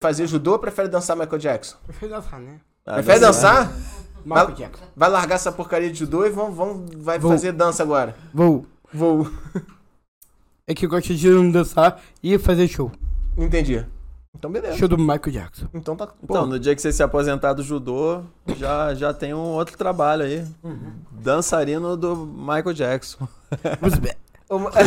fazer 0.00 0.26
judô 0.26 0.52
ou 0.52 0.58
prefere 0.58 0.88
dançar 0.88 1.16
Michael 1.16 1.38
Jackson? 1.38 1.76
Prefiro 1.84 2.10
dançar, 2.12 2.40
né? 2.40 2.60
Ah, 2.86 2.94
prefere 2.94 3.20
dançar? 3.20 3.72
Michael 4.24 4.46
Vai- 4.46 4.54
Jackson. 4.56 4.84
Vai 4.96 5.10
largar 5.10 5.34
essa 5.36 5.52
porcaria 5.52 5.90
de 5.90 5.98
judô 5.98 6.24
e 6.26 6.30
vão, 6.30 6.52
vão, 6.52 6.86
vai 6.98 7.18
Vou. 7.18 7.30
fazer 7.30 7.52
dança 7.52 7.82
agora. 7.82 8.14
Vou. 8.32 8.66
Vou. 8.92 9.30
É 10.66 10.74
que 10.74 10.84
eu 10.86 10.90
gosto 10.90 11.14
de 11.14 11.50
dançar 11.52 12.00
e 12.22 12.38
fazer 12.38 12.68
show. 12.68 12.90
Entendi. 13.36 13.84
Então 14.36 14.50
beleza. 14.50 14.76
Show 14.76 14.86
do 14.88 14.98
Michael 14.98 15.30
Jackson. 15.30 15.66
Então 15.74 15.96
tá. 15.96 16.08
Então, 16.22 16.42
Pô, 16.42 16.46
no 16.46 16.58
dia 16.60 16.74
que 16.74 16.82
você 16.82 16.92
se 16.92 17.02
aposentar 17.02 17.54
do 17.54 17.62
judô, 17.62 18.22
já, 18.56 18.94
já 18.94 19.12
tem 19.14 19.32
um 19.34 19.38
outro 19.38 19.76
trabalho 19.76 20.24
aí. 20.24 20.44
Dançarino 21.10 21.96
do 21.96 22.14
Michael 22.16 22.72
Jackson. 22.74 23.26
Vamos 24.50 24.70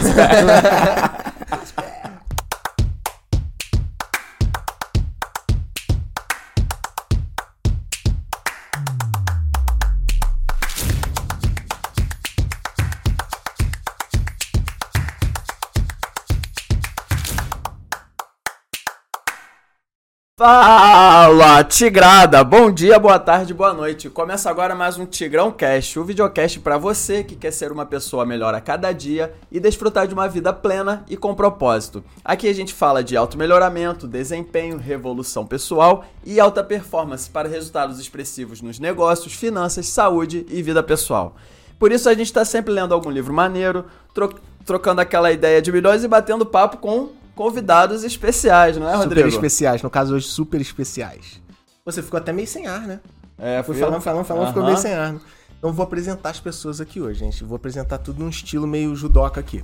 Fala, 20.43 21.63
Tigrada! 21.63 22.43
Bom 22.43 22.71
dia, 22.71 22.97
boa 22.97 23.19
tarde, 23.19 23.53
boa 23.53 23.75
noite. 23.75 24.09
Começa 24.09 24.49
agora 24.49 24.73
mais 24.73 24.97
um 24.97 25.05
Tigrão 25.05 25.51
Cast, 25.51 25.99
o 25.99 26.03
videocast 26.03 26.59
para 26.61 26.79
você 26.79 27.23
que 27.23 27.35
quer 27.35 27.51
ser 27.51 27.71
uma 27.71 27.85
pessoa 27.85 28.25
melhor 28.25 28.55
a 28.55 28.59
cada 28.59 28.91
dia 28.91 29.31
e 29.51 29.59
desfrutar 29.59 30.07
de 30.07 30.15
uma 30.15 30.27
vida 30.27 30.51
plena 30.51 31.05
e 31.07 31.15
com 31.15 31.35
propósito. 31.35 32.03
Aqui 32.25 32.47
a 32.47 32.55
gente 32.55 32.73
fala 32.73 33.03
de 33.03 33.15
automelhoramento, 33.15 34.07
desempenho, 34.07 34.79
revolução 34.79 35.45
pessoal 35.45 36.05
e 36.25 36.39
alta 36.39 36.63
performance 36.63 37.29
para 37.29 37.47
resultados 37.47 37.99
expressivos 37.99 38.63
nos 38.63 38.79
negócios, 38.79 39.35
finanças, 39.35 39.89
saúde 39.89 40.47
e 40.49 40.63
vida 40.63 40.81
pessoal. 40.81 41.35
Por 41.77 41.91
isso 41.91 42.09
a 42.09 42.15
gente 42.15 42.25
está 42.25 42.43
sempre 42.43 42.73
lendo 42.73 42.95
algum 42.95 43.11
livro 43.11 43.31
maneiro, 43.31 43.85
tro- 44.11 44.33
trocando 44.65 45.01
aquela 45.01 45.31
ideia 45.31 45.61
de 45.61 45.71
milhões 45.71 46.03
e 46.03 46.07
batendo 46.07 46.47
papo 46.47 46.77
com 46.77 47.09
convidados 47.41 48.03
especiais, 48.03 48.77
não 48.77 48.87
é, 48.87 48.91
super 48.91 49.05
Rodrigo? 49.05 49.27
especiais. 49.29 49.81
No 49.81 49.89
caso 49.89 50.13
hoje, 50.13 50.27
super 50.27 50.61
especiais. 50.61 51.41
Você 51.83 52.03
ficou 52.03 52.19
até 52.19 52.31
meio 52.31 52.47
sem 52.47 52.67
ar, 52.67 52.81
né? 52.81 52.99
É, 53.35 53.63
Foi 53.63 53.73
fui 53.73 53.83
falando, 53.83 53.99
falando, 54.01 54.25
falando, 54.25 54.47
ficou 54.49 54.63
meio 54.63 54.77
sem 54.77 54.93
ar. 54.93 55.13
né? 55.13 55.19
Então 55.57 55.73
vou 55.73 55.83
apresentar 55.83 56.29
as 56.29 56.39
pessoas 56.39 56.79
aqui 56.79 57.01
hoje, 57.01 57.21
gente. 57.21 57.43
Vou 57.43 57.55
apresentar 57.55 57.97
tudo 57.97 58.19
num 58.23 58.29
estilo 58.29 58.67
meio 58.67 58.95
judoca 58.95 59.39
aqui. 59.39 59.63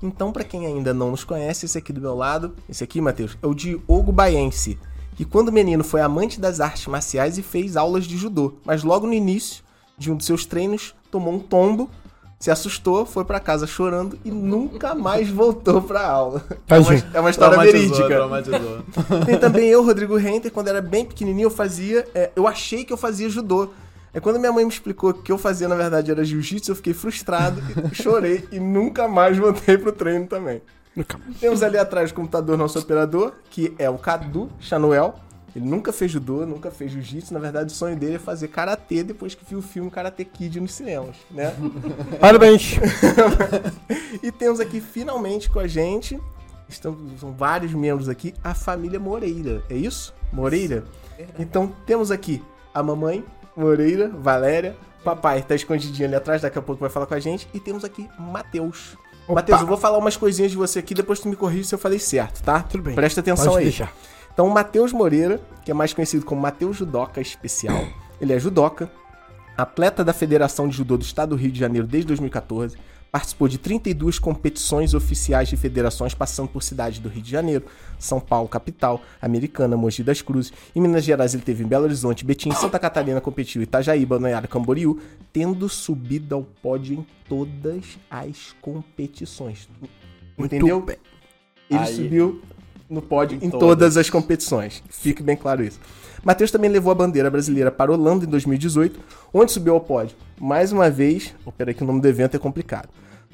Então, 0.00 0.30
pra 0.30 0.44
quem 0.44 0.66
ainda 0.66 0.94
não 0.94 1.10
nos 1.10 1.24
conhece, 1.24 1.66
esse 1.66 1.76
aqui 1.76 1.92
do 1.92 2.00
meu 2.00 2.14
lado, 2.14 2.54
esse 2.68 2.84
aqui, 2.84 3.00
Matheus, 3.00 3.36
é 3.42 3.46
o 3.46 3.54
Diogo 3.54 4.12
Baense, 4.12 4.78
que 5.16 5.24
quando 5.24 5.50
menino 5.50 5.82
foi 5.82 6.02
amante 6.02 6.38
das 6.40 6.60
artes 6.60 6.86
marciais 6.86 7.38
e 7.38 7.42
fez 7.42 7.76
aulas 7.76 8.04
de 8.04 8.16
judô, 8.16 8.58
mas 8.64 8.84
logo 8.84 9.06
no 9.06 9.12
início 9.14 9.64
de 9.98 10.12
um 10.12 10.16
dos 10.16 10.26
seus 10.26 10.44
treinos 10.46 10.94
tomou 11.10 11.34
um 11.34 11.38
tombo, 11.40 11.90
se 12.38 12.50
assustou, 12.50 13.06
foi 13.06 13.24
pra 13.24 13.40
casa 13.40 13.66
chorando 13.66 14.18
e 14.24 14.30
nunca 14.30 14.94
mais 14.94 15.28
voltou 15.30 15.80
pra 15.82 16.06
aula. 16.06 16.44
É 16.68 16.78
uma, 16.78 16.94
é 17.14 17.20
uma 17.20 17.30
história 17.30 17.54
Traumatizou, 17.56 17.96
verídica. 17.96 18.08
traumatizou. 18.08 18.82
Tem 19.24 19.38
também 19.38 19.68
eu, 19.68 19.82
Rodrigo 19.84 20.16
Renter, 20.16 20.52
quando 20.52 20.68
era 20.68 20.82
bem 20.82 21.04
pequenininho, 21.04 21.46
eu 21.46 21.50
fazia. 21.50 22.06
é, 22.14 22.30
eu 22.36 22.46
achei 22.46 22.84
que 22.84 22.92
eu 22.92 22.96
fazia 22.96 23.28
judô. 23.30 23.70
É 24.12 24.20
quando 24.20 24.38
minha 24.38 24.52
mãe 24.52 24.64
me 24.64 24.70
explicou 24.70 25.12
que 25.12 25.20
o 25.20 25.22
que 25.24 25.32
eu 25.32 25.38
fazia, 25.38 25.68
na 25.68 25.74
verdade, 25.76 26.10
era 26.10 26.24
jiu-jitsu, 26.24 26.70
eu 26.72 26.76
fiquei 26.76 26.94
frustrado, 26.94 27.60
chorei 27.92 28.46
e 28.50 28.58
nunca 28.58 29.06
mais 29.06 29.36
voltei 29.36 29.76
pro 29.78 29.92
treino 29.92 30.26
também. 30.26 30.62
Nunca. 30.94 31.18
Temos 31.38 31.62
ali 31.62 31.76
atrás 31.76 32.10
o 32.10 32.14
computador 32.14 32.56
nosso 32.56 32.78
operador, 32.78 33.32
que 33.50 33.74
é 33.78 33.88
o 33.90 33.98
Cadu 33.98 34.48
Chanuel. 34.58 35.14
Ele 35.56 35.64
nunca 35.64 35.90
fez 35.90 36.10
judô, 36.10 36.44
nunca 36.44 36.70
fez 36.70 36.92
jiu-jitsu. 36.92 37.32
Na 37.32 37.40
verdade, 37.40 37.72
o 37.72 37.74
sonho 37.74 37.96
dele 37.96 38.16
é 38.16 38.18
fazer 38.18 38.48
karatê 38.48 39.02
depois 39.02 39.34
que 39.34 39.42
viu 39.42 39.60
o 39.60 39.62
filme 39.62 39.90
Karate 39.90 40.22
Kid 40.22 40.60
nos 40.60 40.74
cinemas, 40.74 41.16
né? 41.30 41.56
Parabéns. 42.20 42.76
E 44.22 44.32
temos 44.32 44.60
aqui 44.60 44.80
finalmente 44.80 45.48
com 45.48 45.60
a 45.60 45.66
gente, 45.66 46.18
estão, 46.68 46.96
são 47.20 47.32
vários 47.32 47.72
membros 47.72 48.08
aqui, 48.08 48.34
a 48.42 48.54
família 48.54 48.98
Moreira. 48.98 49.62
É 49.70 49.74
isso? 49.74 50.14
Moreira? 50.32 50.84
Então 51.38 51.72
temos 51.86 52.10
aqui 52.10 52.42
a 52.74 52.82
mamãe 52.82 53.24
Moreira, 53.56 54.08
Valéria, 54.08 54.74
papai 55.04 55.42
tá 55.42 55.54
escondidinho 55.54 56.08
ali 56.08 56.16
atrás, 56.16 56.42
daqui 56.42 56.58
a 56.58 56.62
pouco 56.62 56.80
vai 56.80 56.90
falar 56.90 57.06
com 57.06 57.14
a 57.14 57.20
gente, 57.20 57.46
e 57.54 57.60
temos 57.60 57.84
aqui 57.84 58.08
Matheus. 58.18 58.96
Matheus, 59.28 59.60
eu 59.60 59.66
vou 59.66 59.76
falar 59.76 59.98
umas 59.98 60.16
coisinhas 60.16 60.50
de 60.50 60.56
você 60.56 60.78
aqui, 60.78 60.94
depois 60.94 61.20
tu 61.20 61.28
me 61.28 61.36
corrige 61.36 61.64
se 61.64 61.74
eu 61.74 61.78
falei 61.78 61.98
certo, 61.98 62.42
tá? 62.42 62.62
Tudo 62.62 62.84
bem. 62.84 62.94
Presta 62.94 63.20
atenção 63.20 63.46
Pode 63.46 63.58
aí. 63.58 63.64
deixar. 63.64 63.92
Então, 64.36 64.48
o 64.48 64.52
Matheus 64.52 64.92
Moreira, 64.92 65.40
que 65.64 65.70
é 65.70 65.74
mais 65.74 65.94
conhecido 65.94 66.22
como 66.22 66.42
Matheus 66.42 66.76
Judoca 66.76 67.22
Especial, 67.22 67.88
ele 68.20 68.34
é 68.34 68.38
judoca, 68.38 68.90
atleta 69.56 70.04
da 70.04 70.12
Federação 70.12 70.68
de 70.68 70.76
Judô 70.76 70.98
do 70.98 71.04
Estado 71.04 71.30
do 71.30 71.36
Rio 71.36 71.50
de 71.50 71.58
Janeiro 71.58 71.86
desde 71.86 72.08
2014, 72.08 72.76
participou 73.10 73.48
de 73.48 73.56
32 73.56 74.18
competições 74.18 74.92
oficiais 74.92 75.48
de 75.48 75.56
federações, 75.56 76.12
passando 76.12 76.50
por 76.50 76.62
cidades 76.62 76.98
do 76.98 77.08
Rio 77.08 77.22
de 77.22 77.30
Janeiro, 77.30 77.64
São 77.98 78.20
Paulo, 78.20 78.46
capital, 78.46 79.00
Americana, 79.22 79.74
Mogi 79.74 80.02
das 80.02 80.20
Cruzes. 80.20 80.52
Em 80.74 80.82
Minas 80.82 81.02
Gerais 81.02 81.32
ele 81.32 81.42
teve 81.42 81.64
em 81.64 81.66
Belo 81.66 81.84
Horizonte, 81.84 82.22
Betim, 82.22 82.52
Santa 82.52 82.78
Catarina 82.78 83.22
competiu 83.22 83.62
em 83.62 83.64
Itajaí, 83.64 84.04
Balneário 84.04 84.50
Camboriú, 84.50 85.00
tendo 85.32 85.66
subido 85.66 86.34
ao 86.34 86.42
pódio 86.42 86.94
em 86.94 87.06
todas 87.26 87.98
as 88.10 88.54
competições. 88.60 89.66
Entendeu? 90.36 90.84
Ele 91.70 91.80
Aí. 91.80 91.96
subiu 91.96 92.42
no 92.88 93.02
pódio 93.02 93.38
em, 93.40 93.46
Em 93.46 93.50
todas. 93.50 93.68
todas. 93.68 93.96
as 93.96 94.10
competições. 94.10 94.82
Fique 94.88 95.22
bem 95.22 95.36
claro 95.36 95.62
isso. 95.62 95.78
Matheus 96.24 96.50
também 96.50 96.70
levou 96.70 96.90
a 96.90 96.94
bandeira 96.94 97.30
brasileira 97.30 97.70
para 97.70 97.92
Holanda 97.92 98.24
em 98.24 98.28
2018, 98.28 98.98
onde 99.32 99.52
subiu 99.52 99.74
ao 99.74 99.80
pódio. 99.80 100.16
Mais 100.40 100.72
uma 100.72 100.90
vez, 100.90 101.34
oh, 101.44 101.52
peraí 101.52 101.72
que 101.74 101.84
o 101.84 101.86
nome 101.86 102.00
do 102.00 102.08
evento 102.08 102.34
é 102.36 102.38
complicado. 102.38 102.88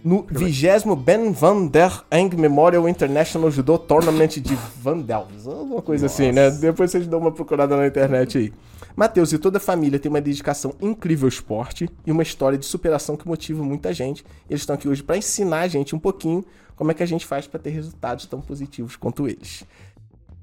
No 0.05 0.27
20 0.29 0.97
Ben 0.97 1.33
van 1.33 1.67
der 1.67 2.03
Eng 2.11 2.35
Memorial 2.37 2.89
International 2.89 3.51
Judo 3.51 3.79
Tournament 3.79 4.31
de 4.41 4.59
Van 4.83 4.99
Delft. 4.99 5.47
Alguma 5.47 5.81
coisa 5.81 6.07
assim, 6.07 6.33
né? 6.33 6.51
Depois 6.51 6.91
vocês 6.91 7.07
dão 7.07 7.21
uma 7.21 7.31
procurada 7.31 7.77
na 7.77 7.87
internet 7.87 8.37
aí. 8.37 8.53
Matheus 8.97 9.33
e 9.33 9.39
toda 9.39 9.59
a 9.59 9.61
família 9.61 9.99
têm 9.99 10.11
uma 10.11 10.21
dedicação 10.21 10.75
incrível 10.81 11.27
ao 11.27 11.29
esporte 11.29 11.89
e 12.05 12.11
uma 12.12 12.23
história 12.23 12.59
de 12.59 12.67
superação 12.67 13.17
que 13.17 13.27
motiva 13.27 13.62
muita 13.62 13.95
gente. 13.95 14.25
Eles 14.51 14.62
estão 14.62 14.75
aqui 14.75 14.89
hoje 14.89 15.03
para 15.03 15.17
ensinar 15.17 15.61
a 15.61 15.69
gente 15.69 15.95
um 15.95 15.99
pouquinho 15.99 16.45
como 16.82 16.91
é 16.91 16.94
que 16.94 17.03
a 17.04 17.06
gente 17.06 17.25
faz 17.25 17.47
para 17.47 17.60
ter 17.60 17.70
resultados 17.70 18.26
tão 18.26 18.41
positivos 18.41 18.97
quanto 18.97 19.28
eles. 19.28 19.62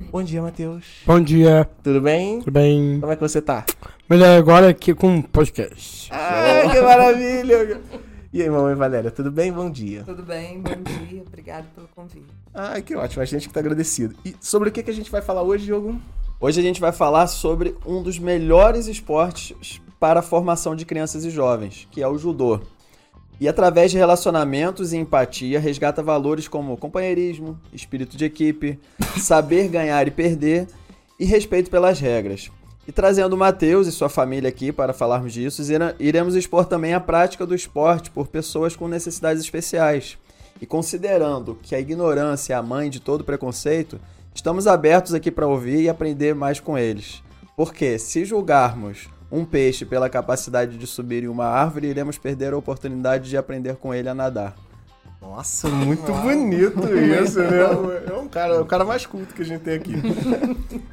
Bom 0.10 0.24
dia, 0.24 0.42
Matheus. 0.42 0.86
Bom 1.06 1.20
dia. 1.20 1.70
Tudo 1.84 2.00
bem? 2.00 2.40
Tudo 2.40 2.52
bem? 2.54 2.98
Como 2.98 3.12
é 3.12 3.16
que 3.18 3.22
você 3.22 3.42
tá? 3.42 3.66
Melhor 4.10 4.38
agora 4.38 4.70
aqui 4.70 4.94
com 4.94 5.16
um 5.16 5.22
podcast. 5.22 6.10
Ah, 6.14 6.62
que 6.72 6.80
maravilha! 6.80 7.82
E 8.32 8.42
aí, 8.42 8.50
mamãe 8.50 8.74
Valéria, 8.74 9.12
tudo 9.12 9.30
bem? 9.30 9.52
Bom 9.52 9.70
dia. 9.70 10.04
Tudo 10.06 10.24
bem, 10.24 10.62
bom 10.62 10.82
dia, 10.82 11.24
obrigado 11.28 11.66
pelo 11.76 11.90
convite. 11.90 12.32
Ah, 12.54 12.80
que 12.80 12.96
ótimo, 12.96 13.22
a 13.22 13.26
gente 13.26 13.50
que 13.50 13.54
tá 13.54 13.60
agradecido. 13.60 14.16
E 14.24 14.34
sobre 14.40 14.70
o 14.70 14.72
que, 14.72 14.82
que 14.82 14.92
a 14.92 14.94
gente 14.94 15.12
vai 15.12 15.22
falar 15.22 15.44
hoje, 15.44 15.66
Diogo? 15.66 16.00
Hoje 16.40 16.62
a 16.62 16.64
gente 16.64 16.80
vai 16.80 16.94
falar 16.94 17.28
sobre 17.28 17.76
um 17.86 18.02
dos 18.02 18.18
melhores 18.18 18.88
esportes 18.88 19.82
para 20.00 20.22
a 20.22 20.24
formação 20.24 20.74
de 20.74 20.86
crianças 20.86 21.26
e 21.26 21.30
jovens, 21.30 21.86
que 21.92 22.02
é 22.02 22.08
o 22.08 22.18
judô. 22.18 22.62
E 23.40 23.48
através 23.48 23.90
de 23.92 23.98
relacionamentos 23.98 24.92
e 24.92 24.98
empatia, 24.98 25.60
resgata 25.60 26.04
valores 26.04 26.48
como 26.48 26.76
companheirismo, 26.76 27.58
espírito 27.72 28.18
de 28.18 28.26
equipe, 28.26 28.78
saber 29.18 29.70
ganhar 29.70 30.06
e 30.08 30.12
perder 30.12 30.68
e 31.18 31.26
respeito 31.26 31.72
pelas 31.72 32.00
regras. 32.00 32.52
E 32.88 32.92
trazendo 32.92 33.34
o 33.34 33.38
Matheus 33.38 33.88
e 33.88 33.92
sua 33.92 34.10
família 34.10 34.50
aqui 34.50 34.72
para 34.72 34.94
falarmos 34.94 35.32
disso, 35.32 35.62
iremos 36.00 36.36
expor 36.36 36.66
também 36.66 36.94
a 36.94 37.00
prática 37.00 37.46
do 37.46 37.54
esporte 37.54 38.10
por 38.10 38.28
pessoas 38.28 38.76
com 38.76 38.88
necessidades 38.88 39.44
especiais. 39.44 40.18
E 40.62 40.66
considerando 40.66 41.58
que 41.62 41.76
a 41.76 41.80
ignorância 41.80 42.54
é 42.54 42.58
a 42.58 42.64
mãe 42.64 42.90
de 42.90 43.00
todo 43.00 43.24
preconceito, 43.24 44.02
estamos 44.34 44.68
abertos 44.68 45.14
aqui 45.14 45.32
para 45.32 45.48
ouvir 45.48 45.82
e 45.82 45.90
aprender 45.90 46.36
mais 46.36 46.60
com 46.60 46.78
eles. 46.78 47.22
Porque 47.56 48.00
se 48.00 48.26
julgarmos 48.26 49.08
um 49.32 49.46
peixe 49.46 49.86
pela 49.86 50.10
capacidade 50.10 50.78
de 50.78 50.88
subir 50.88 51.24
em 51.24 51.28
uma 51.28 51.46
árvore, 51.46 51.88
iremos 51.88 52.18
perder 52.18 52.54
a 52.54 52.58
oportunidade 52.58 53.30
de 53.30 53.38
aprender 53.38 53.76
com 53.76 53.94
ele 53.94 54.10
a 54.10 54.14
nadar. 54.14 54.56
Nossa, 55.22 55.68
muito 55.68 56.14
bonito 56.14 56.80
isso, 56.98 57.40
né? 57.40 57.60
É 58.10 58.14
um 58.14 58.28
cara, 58.28 58.56
é 58.56 58.60
o 58.60 58.66
cara 58.66 58.86
mais 58.86 59.06
culto 59.06 59.34
que 59.34 59.42
a 59.42 59.46
gente 59.46 59.62
tem 59.62 59.74
aqui. 59.76 59.94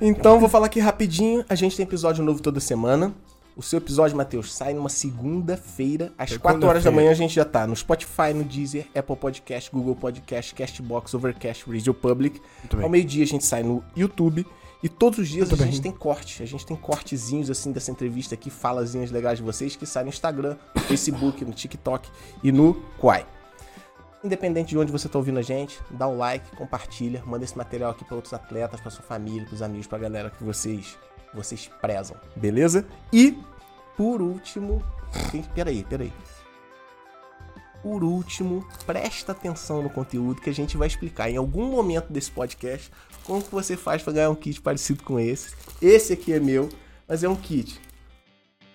Então, 0.00 0.40
vou 0.40 0.48
falar 0.48 0.66
aqui 0.66 0.80
rapidinho. 0.80 1.44
A 1.48 1.54
gente 1.54 1.76
tem 1.76 1.84
episódio 1.84 2.24
novo 2.24 2.42
toda 2.42 2.58
semana. 2.58 3.14
O 3.56 3.62
seu 3.62 3.78
episódio, 3.78 4.16
Matheus, 4.16 4.52
sai 4.52 4.74
numa 4.74 4.90
segunda-feira, 4.90 6.12
às 6.18 6.36
4 6.36 6.66
horas 6.66 6.84
da 6.84 6.90
manhã 6.90 7.10
a 7.10 7.14
gente 7.14 7.34
já 7.34 7.44
tá 7.44 7.66
no 7.66 7.74
Spotify, 7.74 8.34
no 8.34 8.44
Deezer, 8.44 8.86
Apple 8.94 9.16
Podcast, 9.16 9.70
Google 9.70 9.96
Podcast, 9.96 10.54
Castbox, 10.54 11.14
Overcast, 11.14 11.64
Radio 11.66 11.94
Public. 11.94 12.38
Muito 12.58 12.76
bem. 12.76 12.84
Ao 12.84 12.90
meio-dia 12.90 13.24
a 13.24 13.26
gente 13.26 13.46
sai 13.46 13.62
no 13.62 13.82
YouTube. 13.96 14.44
E 14.82 14.88
todos 14.88 15.18
os 15.18 15.28
dias 15.28 15.48
Muito 15.48 15.60
a 15.60 15.64
bem. 15.64 15.72
gente 15.72 15.82
tem 15.82 15.92
corte. 15.92 16.42
A 16.42 16.46
gente 16.46 16.66
tem 16.66 16.76
cortezinhos 16.76 17.50
assim 17.50 17.72
dessa 17.72 17.90
entrevista 17.90 18.34
aqui, 18.34 18.50
falazinhas 18.50 19.10
legais 19.10 19.38
de 19.38 19.44
vocês 19.44 19.74
que 19.74 19.86
saem 19.86 20.04
no 20.04 20.10
Instagram, 20.10 20.56
no 20.74 20.80
Facebook, 20.82 21.44
no 21.44 21.52
TikTok 21.52 22.08
e 22.42 22.52
no 22.52 22.74
Quai. 22.98 23.26
Independente 24.22 24.70
de 24.70 24.78
onde 24.78 24.90
você 24.92 25.08
tá 25.08 25.18
ouvindo 25.18 25.38
a 25.38 25.42
gente, 25.42 25.78
dá 25.90 26.08
um 26.08 26.16
like, 26.16 26.56
compartilha, 26.56 27.22
manda 27.24 27.44
esse 27.44 27.56
material 27.56 27.90
aqui 27.92 28.04
para 28.04 28.16
outros 28.16 28.34
atletas, 28.34 28.80
para 28.80 28.90
sua 28.90 29.02
família, 29.02 29.46
pros 29.46 29.62
amigos, 29.62 29.86
pra 29.86 29.98
galera 29.98 30.30
que 30.30 30.42
vocês 30.42 30.98
vocês 31.34 31.70
prezam, 31.80 32.16
beleza? 32.34 32.86
E 33.12 33.38
por 33.96 34.22
último, 34.22 34.82
peraí, 35.54 35.84
peraí. 35.84 36.12
Por 37.88 38.02
último, 38.02 38.66
presta 38.84 39.30
atenção 39.30 39.80
no 39.80 39.88
conteúdo 39.88 40.40
que 40.40 40.50
a 40.50 40.52
gente 40.52 40.76
vai 40.76 40.88
explicar 40.88 41.30
em 41.30 41.36
algum 41.36 41.66
momento 41.70 42.12
desse 42.12 42.32
podcast 42.32 42.90
como 43.22 43.40
que 43.40 43.52
você 43.52 43.76
faz 43.76 44.02
para 44.02 44.12
ganhar 44.12 44.28
um 44.30 44.34
kit 44.34 44.60
parecido 44.60 45.04
com 45.04 45.20
esse. 45.20 45.54
Esse 45.80 46.14
aqui 46.14 46.32
é 46.32 46.40
meu, 46.40 46.68
mas 47.06 47.22
é 47.22 47.28
um 47.28 47.36
kit 47.36 47.80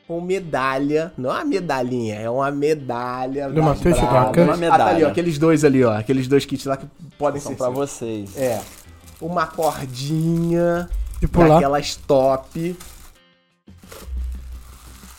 com 0.08 0.22
medalha, 0.22 1.12
não 1.18 1.30
é 1.30 1.34
uma 1.40 1.44
medalhinha, 1.46 2.16
é 2.16 2.30
uma 2.30 2.50
medalha 2.52 3.50
Do 3.50 3.62
Matheus. 3.62 3.98
Chewbacca. 3.98 4.44
Uma 4.44 4.54
Ah, 4.54 4.56
tá 4.56 4.56
ali, 4.56 4.56
ó, 4.56 4.58
medalha. 4.58 5.08
aqueles 5.10 5.38
dois 5.38 5.66
ali, 5.66 5.84
ó, 5.84 5.92
aqueles 5.92 6.30
dois 6.30 6.46
kits 6.46 6.64
lá 6.66 6.78
que 6.78 6.86
podem 7.18 7.42
São 7.42 7.52
ser 7.52 7.58
pra 7.58 7.66
seus. 7.68 7.78
vocês. 7.78 8.38
É. 8.38 8.62
Uma 9.20 9.46
cordinha 9.46 10.90
Tipo 11.20 11.42
lá. 11.42 11.56
daquelas 11.56 11.98
top. 11.98 12.78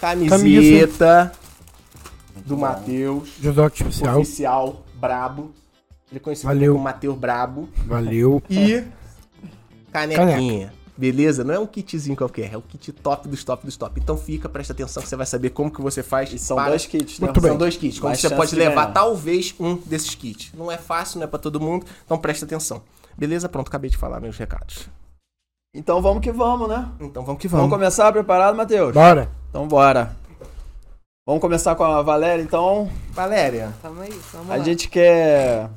Camiseta 0.00 1.30
do 2.46 2.56
Matheus, 2.56 3.28
Judoque 3.40 3.82
especial. 3.82 4.20
oficial 4.20 4.82
brabo. 4.94 5.52
Ele 6.10 6.18
é 6.18 6.20
conhecido 6.20 6.48
Valeu. 6.48 6.72
como 6.74 6.84
Matheus 6.84 7.16
Brabo. 7.16 7.68
Valeu. 7.86 8.42
E 8.50 8.84
canequinha. 9.90 10.72
Beleza? 10.96 11.42
Não 11.42 11.54
é 11.54 11.58
um 11.58 11.66
kitzinho 11.66 12.14
qualquer, 12.14 12.52
é 12.52 12.56
o 12.56 12.60
kit 12.62 12.92
top 12.92 13.26
dos 13.26 13.42
top 13.42 13.64
dos 13.64 13.76
top. 13.78 13.98
Então 13.98 14.16
fica, 14.16 14.46
presta 14.48 14.74
atenção 14.74 15.02
que 15.02 15.08
você 15.08 15.16
vai 15.16 15.24
saber 15.24 15.50
como 15.50 15.70
que 15.70 15.80
você 15.80 16.02
faz. 16.02 16.30
E 16.32 16.38
são 16.38 16.56
para- 16.56 16.68
dois 16.68 16.84
kits, 16.84 17.18
né? 17.18 17.26
Muito 17.26 17.40
bem. 17.40 17.50
São 17.50 17.58
dois 17.58 17.76
kits. 17.76 17.98
Como 17.98 18.14
você 18.14 18.28
pode 18.30 18.50
de 18.50 18.56
levar 18.56 18.82
ganhar. 18.82 18.92
talvez 18.92 19.54
um 19.58 19.74
desses 19.76 20.14
kits. 20.14 20.52
Não 20.54 20.70
é 20.70 20.76
fácil, 20.76 21.18
não 21.18 21.24
é 21.24 21.26
pra 21.26 21.38
todo 21.38 21.58
mundo, 21.58 21.86
então 22.04 22.18
presta 22.18 22.44
atenção. 22.44 22.82
Beleza? 23.16 23.48
Pronto, 23.48 23.68
acabei 23.68 23.88
de 23.90 23.96
falar 23.96 24.20
meus 24.20 24.36
recados. 24.36 24.86
Então 25.74 26.02
vamos 26.02 26.22
que 26.22 26.30
vamos, 26.30 26.68
né? 26.68 26.86
Então 27.00 27.24
vamos 27.24 27.40
que 27.40 27.48
Vamos, 27.48 27.64
vamos. 27.64 27.74
começar 27.78 28.12
preparado, 28.12 28.54
Matheus? 28.54 28.92
Bora. 28.92 29.30
Então 29.48 29.66
bora. 29.66 30.14
Vamos 31.26 31.40
começar 31.40 31.76
com 31.76 31.84
a 31.84 32.02
Valéria, 32.02 32.42
então. 32.42 32.90
Valéria, 33.10 33.72
Tamo 33.80 34.00
aí, 34.00 34.10
vamos 34.32 34.50
A 34.50 34.56
lá. 34.56 34.64
gente 34.64 34.88
quer 34.88 35.70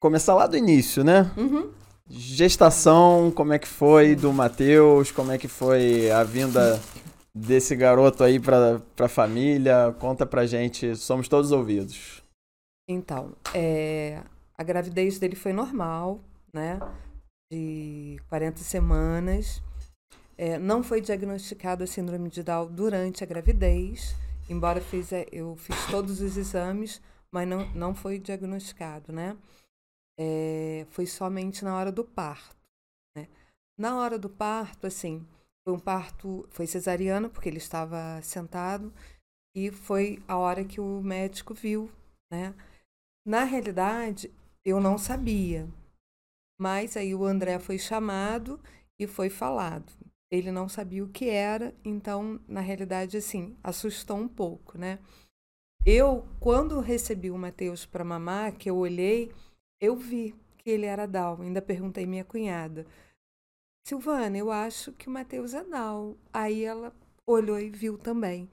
começar 0.00 0.34
lá 0.34 0.46
do 0.46 0.56
início, 0.56 1.04
né? 1.04 1.30
Uhum. 1.36 1.70
Gestação, 2.08 3.30
como 3.30 3.52
é 3.52 3.58
que 3.58 3.68
foi 3.68 4.14
do 4.16 4.32
Matheus? 4.32 5.12
Como 5.12 5.30
é 5.30 5.38
que 5.38 5.46
foi 5.48 6.10
a 6.10 6.24
vinda 6.24 6.80
desse 7.34 7.76
garoto 7.76 8.24
aí 8.24 8.40
pra, 8.40 8.80
pra 8.96 9.08
família? 9.08 9.94
Conta 10.00 10.26
pra 10.26 10.44
gente, 10.44 10.96
somos 10.96 11.28
todos 11.28 11.52
ouvidos. 11.52 12.22
Então, 12.88 13.32
é, 13.54 14.20
a 14.58 14.62
gravidez 14.64 15.18
dele 15.20 15.36
foi 15.36 15.52
normal, 15.52 16.20
né? 16.52 16.80
De 17.50 18.20
40 18.28 18.58
semanas. 18.58 19.62
É, 20.36 20.58
não 20.58 20.82
foi 20.82 21.00
diagnosticado 21.00 21.84
a 21.84 21.86
síndrome 21.86 22.28
de 22.28 22.42
Down 22.42 22.66
durante 22.66 23.22
a 23.22 23.26
gravidez, 23.26 24.14
embora 24.48 24.80
fiz, 24.80 25.12
é, 25.12 25.26
eu 25.32 25.56
fiz 25.56 25.76
todos 25.90 26.20
os 26.20 26.36
exames, 26.36 27.00
mas 27.30 27.48
não, 27.48 27.68
não 27.74 27.94
foi 27.94 28.18
diagnosticado, 28.18 29.12
né? 29.12 29.36
É, 30.18 30.86
foi 30.90 31.06
somente 31.06 31.64
na 31.64 31.76
hora 31.76 31.90
do 31.90 32.04
parto. 32.04 32.56
Né? 33.16 33.28
Na 33.78 33.96
hora 33.98 34.18
do 34.18 34.28
parto, 34.30 34.86
assim, 34.86 35.26
foi 35.64 35.74
um 35.74 35.78
parto, 35.78 36.46
foi 36.50 36.66
cesariana, 36.66 37.28
porque 37.28 37.48
ele 37.48 37.58
estava 37.58 38.20
sentado, 38.22 38.92
e 39.56 39.70
foi 39.70 40.22
a 40.28 40.36
hora 40.36 40.64
que 40.64 40.80
o 40.80 41.02
médico 41.02 41.54
viu, 41.54 41.90
né? 42.30 42.54
Na 43.26 43.44
realidade, 43.44 44.30
eu 44.64 44.80
não 44.80 44.98
sabia. 44.98 45.68
Mas 46.60 46.96
aí 46.96 47.14
o 47.14 47.24
André 47.24 47.58
foi 47.58 47.78
chamado 47.78 48.60
e 48.98 49.06
foi 49.06 49.30
falado. 49.30 49.92
Ele 50.30 50.50
não 50.50 50.68
sabia 50.68 51.04
o 51.04 51.08
que 51.08 51.28
era, 51.28 51.74
então, 51.84 52.40
na 52.48 52.60
realidade, 52.60 53.16
assim, 53.16 53.56
assustou 53.62 54.16
um 54.16 54.28
pouco, 54.28 54.76
né? 54.76 54.98
Eu, 55.86 56.26
quando 56.40 56.80
recebi 56.80 57.30
o 57.30 57.38
Matheus 57.38 57.84
para 57.84 58.02
mamar, 58.02 58.56
que 58.56 58.70
eu 58.70 58.76
olhei, 58.76 59.30
eu 59.80 59.94
vi 59.94 60.34
que 60.56 60.70
ele 60.70 60.86
era 60.86 61.06
Down. 61.06 61.42
Ainda 61.42 61.60
perguntei 61.60 62.06
minha 62.06 62.24
cunhada. 62.24 62.86
Silvana, 63.86 64.38
eu 64.38 64.50
acho 64.50 64.92
que 64.92 65.08
o 65.08 65.10
Matheus 65.10 65.52
é 65.52 65.62
Down. 65.62 66.16
Aí 66.32 66.64
ela 66.64 66.90
olhou 67.26 67.60
e 67.60 67.68
viu 67.68 67.98
também, 67.98 68.50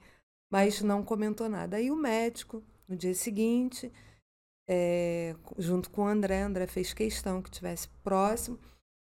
mas 0.50 0.82
não 0.82 1.02
comentou 1.02 1.48
nada. 1.48 1.78
Aí 1.78 1.90
o 1.90 1.96
médico, 1.96 2.62
no 2.86 2.94
dia 2.94 3.14
seguinte, 3.14 3.90
é, 4.68 5.34
junto 5.56 5.90
com 5.90 6.02
o 6.02 6.06
André, 6.06 6.42
André 6.42 6.66
fez 6.66 6.92
questão 6.92 7.40
que 7.40 7.48
estivesse 7.48 7.88
próximo, 8.02 8.58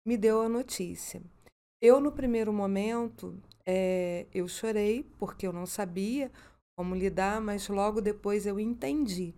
me 0.05 0.17
deu 0.17 0.41
a 0.41 0.49
notícia. 0.49 1.21
Eu, 1.81 1.99
no 1.99 2.11
primeiro 2.11 2.51
momento, 2.51 3.39
é, 3.65 4.25
eu 4.33 4.47
chorei, 4.47 5.03
porque 5.19 5.45
eu 5.45 5.53
não 5.53 5.65
sabia 5.65 6.31
como 6.77 6.95
lidar, 6.95 7.39
mas 7.41 7.67
logo 7.67 8.01
depois 8.01 8.45
eu 8.45 8.59
entendi 8.59 9.33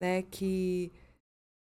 né, 0.00 0.22
que 0.22 0.92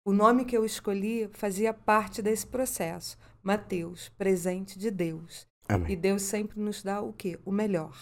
o 0.06 0.12
nome 0.12 0.44
que 0.44 0.56
eu 0.56 0.64
escolhi 0.64 1.28
fazia 1.32 1.72
parte 1.72 2.20
desse 2.20 2.46
processo. 2.46 3.16
Mateus, 3.42 4.08
presente 4.10 4.78
de 4.78 4.90
Deus. 4.90 5.46
E 5.68 5.72
Amém. 5.72 5.98
Deus 5.98 6.22
sempre 6.22 6.60
nos 6.60 6.82
dá 6.82 7.00
o 7.00 7.12
quê? 7.12 7.38
O 7.44 7.52
melhor. 7.52 7.96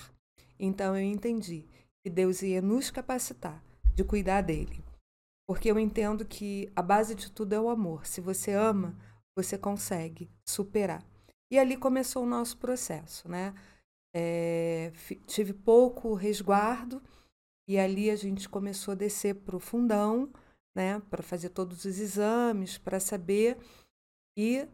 Então 0.59 0.97
eu 0.97 1.05
entendi 1.05 1.65
que 2.05 2.11
Deus 2.11 2.43
ia 2.43 2.61
nos 2.61 2.91
capacitar 2.91 3.63
de 3.95 4.05
cuidar 4.05 4.41
dele. 4.41 4.85
Porque 5.47 5.71
eu 5.71 5.79
entendo 5.79 6.25
que 6.25 6.71
a 6.75 6.83
base 6.83 7.15
de 7.15 7.31
tudo 7.31 7.53
é 7.53 7.61
o 7.61 7.69
amor. 7.69 8.07
Se 8.07 8.21
você 8.21 8.53
ama, 8.53 8.97
você 9.37 9.59
consegue 9.59 10.31
superar. 10.45 11.05
E 11.52 11.58
ali 11.58 11.76
começou 11.76 12.22
o 12.22 12.26
nosso 12.26 12.56
processo, 12.56 13.28
né? 13.28 13.54
É, 14.16 14.90
tive 15.26 15.52
pouco 15.52 16.14
resguardo 16.14 17.02
e 17.69 17.78
ali 17.78 18.10
a 18.10 18.16
gente 18.16 18.49
começou 18.49 18.93
a 18.93 18.94
descer 18.94 19.34
para 19.34 19.54
o 19.54 19.60
fundão, 19.60 20.32
né? 20.75 20.99
Para 21.10 21.22
fazer 21.22 21.50
todos 21.50 21.84
os 21.84 21.99
exames, 21.99 22.78
para 22.78 22.99
saber. 22.99 23.58
E 24.34 24.66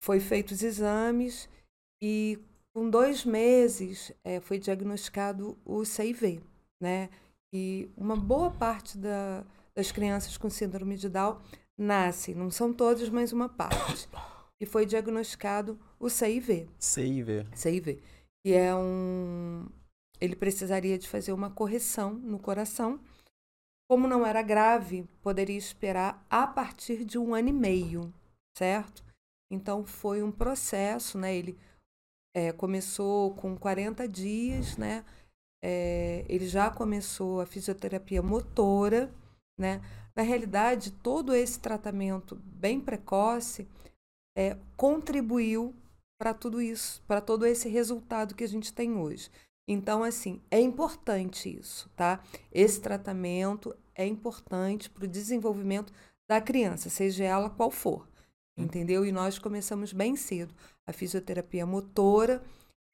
foi 0.00 0.20
feito 0.20 0.52
os 0.52 0.62
exames 0.62 1.48
e 2.00 2.38
com 2.72 2.88
dois 2.88 3.24
meses 3.24 4.12
eh, 4.22 4.38
foi 4.38 4.60
diagnosticado 4.60 5.58
o 5.64 5.84
CIV, 5.84 6.40
né? 6.80 7.10
E 7.52 7.90
uma 7.96 8.14
boa 8.14 8.52
parte 8.52 8.96
da- 8.96 9.44
das 9.74 9.90
crianças 9.90 10.36
com 10.36 10.48
síndrome 10.48 10.96
de 10.96 11.08
Down 11.08 11.40
nascem, 11.76 12.32
não 12.32 12.48
são 12.48 12.72
todos, 12.72 13.08
mas 13.08 13.32
uma 13.32 13.48
parte. 13.48 14.08
E 14.60 14.66
foi 14.66 14.84
diagnosticado 14.84 15.78
o 15.98 16.10
CIV, 16.10 16.68
ver. 17.24 17.48
CIV, 17.56 18.02
que 18.44 18.52
é 18.52 18.74
um 18.74 19.66
ele 20.20 20.36
precisaria 20.36 20.98
de 20.98 21.08
fazer 21.08 21.32
uma 21.32 21.50
correção 21.50 22.12
no 22.12 22.38
coração. 22.38 23.00
Como 23.88 24.06
não 24.06 24.24
era 24.24 24.42
grave, 24.42 25.08
poderia 25.22 25.56
esperar 25.56 26.24
a 26.28 26.46
partir 26.46 27.04
de 27.04 27.18
um 27.18 27.34
ano 27.34 27.48
e 27.48 27.52
meio, 27.52 28.12
certo? 28.56 29.02
Então 29.50 29.84
foi 29.84 30.22
um 30.22 30.30
processo, 30.30 31.18
né? 31.18 31.34
Ele 31.34 31.58
é, 32.36 32.52
começou 32.52 33.34
com 33.34 33.56
40 33.56 34.06
dias, 34.06 34.76
né? 34.76 35.04
É, 35.62 36.24
ele 36.28 36.46
já 36.46 36.70
começou 36.70 37.40
a 37.40 37.46
fisioterapia 37.46 38.22
motora, 38.22 39.12
né? 39.58 39.80
Na 40.14 40.22
realidade, 40.22 40.92
todo 40.92 41.34
esse 41.34 41.58
tratamento 41.58 42.36
bem 42.36 42.80
precoce 42.80 43.66
é, 44.36 44.56
contribuiu 44.76 45.74
para 46.18 46.34
tudo 46.34 46.60
isso, 46.60 47.02
para 47.06 47.20
todo 47.20 47.46
esse 47.46 47.68
resultado 47.68 48.34
que 48.34 48.44
a 48.44 48.48
gente 48.48 48.72
tem 48.72 48.96
hoje. 48.96 49.30
Então, 49.66 50.02
assim, 50.02 50.40
é 50.50 50.60
importante 50.60 51.48
isso, 51.48 51.88
tá? 51.96 52.22
Esse 52.52 52.80
tratamento 52.80 53.74
é 53.94 54.06
importante 54.06 54.90
para 54.90 55.04
o 55.04 55.08
desenvolvimento 55.08 55.92
da 56.28 56.40
criança, 56.40 56.90
seja 56.90 57.24
ela 57.24 57.48
qual 57.48 57.70
for, 57.70 58.08
entendeu? 58.56 59.06
E 59.06 59.12
nós 59.12 59.38
começamos 59.38 59.92
bem 59.92 60.16
cedo 60.16 60.54
a 60.86 60.92
fisioterapia 60.92 61.64
motora 61.64 62.42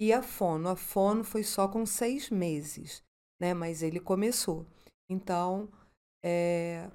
e 0.00 0.12
a 0.12 0.22
fono. 0.22 0.68
A 0.68 0.76
fono 0.76 1.24
foi 1.24 1.42
só 1.42 1.66
com 1.66 1.84
seis 1.86 2.30
meses, 2.30 3.02
né? 3.40 3.54
Mas 3.54 3.82
ele 3.82 3.98
começou. 3.98 4.66
Então, 5.08 5.68
é, 6.24 6.90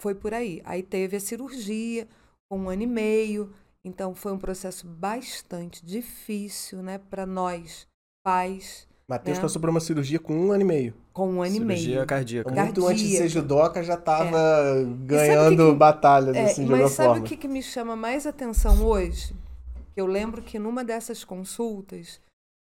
foi 0.00 0.14
por 0.14 0.34
aí. 0.34 0.60
Aí 0.64 0.82
teve 0.82 1.16
a 1.16 1.20
cirurgia 1.20 2.08
com 2.50 2.58
um 2.58 2.68
ano 2.68 2.82
e 2.82 2.86
meio. 2.86 3.52
Então, 3.84 4.14
foi 4.14 4.32
um 4.32 4.38
processo 4.38 4.86
bastante 4.86 5.86
difícil, 5.86 6.82
né? 6.82 6.98
Para 6.98 7.24
nós, 7.24 7.86
pais, 8.24 8.86
Matheus 9.08 9.38
É. 9.38 9.40
passou 9.40 9.60
por 9.60 9.68
uma 9.70 9.80
cirurgia 9.80 10.18
com 10.20 10.32
um 10.34 10.52
ano 10.52 10.62
e 10.62 10.64
meio. 10.64 10.94
com 11.12 11.28
um 11.28 11.42
ano 11.42 11.46
e 11.56 11.58
Cirurgia 11.58 11.94
meio. 11.96 12.06
cardíaca. 12.06 12.48
Cardíaca. 12.50 12.64
Muito 12.80 12.86
antes 12.86 13.02
de 13.08 13.16
ser 13.16 13.28
judoca, 13.28 13.82
já 13.82 13.96
tava 13.96 14.38
É. 14.38 14.84
ganhando 15.04 15.66
que 15.66 15.72
que- 15.72 15.76
batalhas, 15.78 16.36
É, 16.36 16.44
assim, 16.44 16.54
de 16.64 16.70
alguma 16.70 16.82
mas 16.84 16.92
sabe 16.92 17.08
forma. 17.08 17.24
o 17.24 17.28
que, 17.28 17.36
que 17.36 17.48
me 17.48 17.62
chama 17.62 17.96
mais 17.96 18.26
atenção 18.26 18.84
hoje? 18.86 19.34
Eu 19.96 20.06
lembro 20.06 20.40
que 20.40 20.58
numa 20.58 20.84
dessas 20.84 21.24
consultas, 21.24 22.20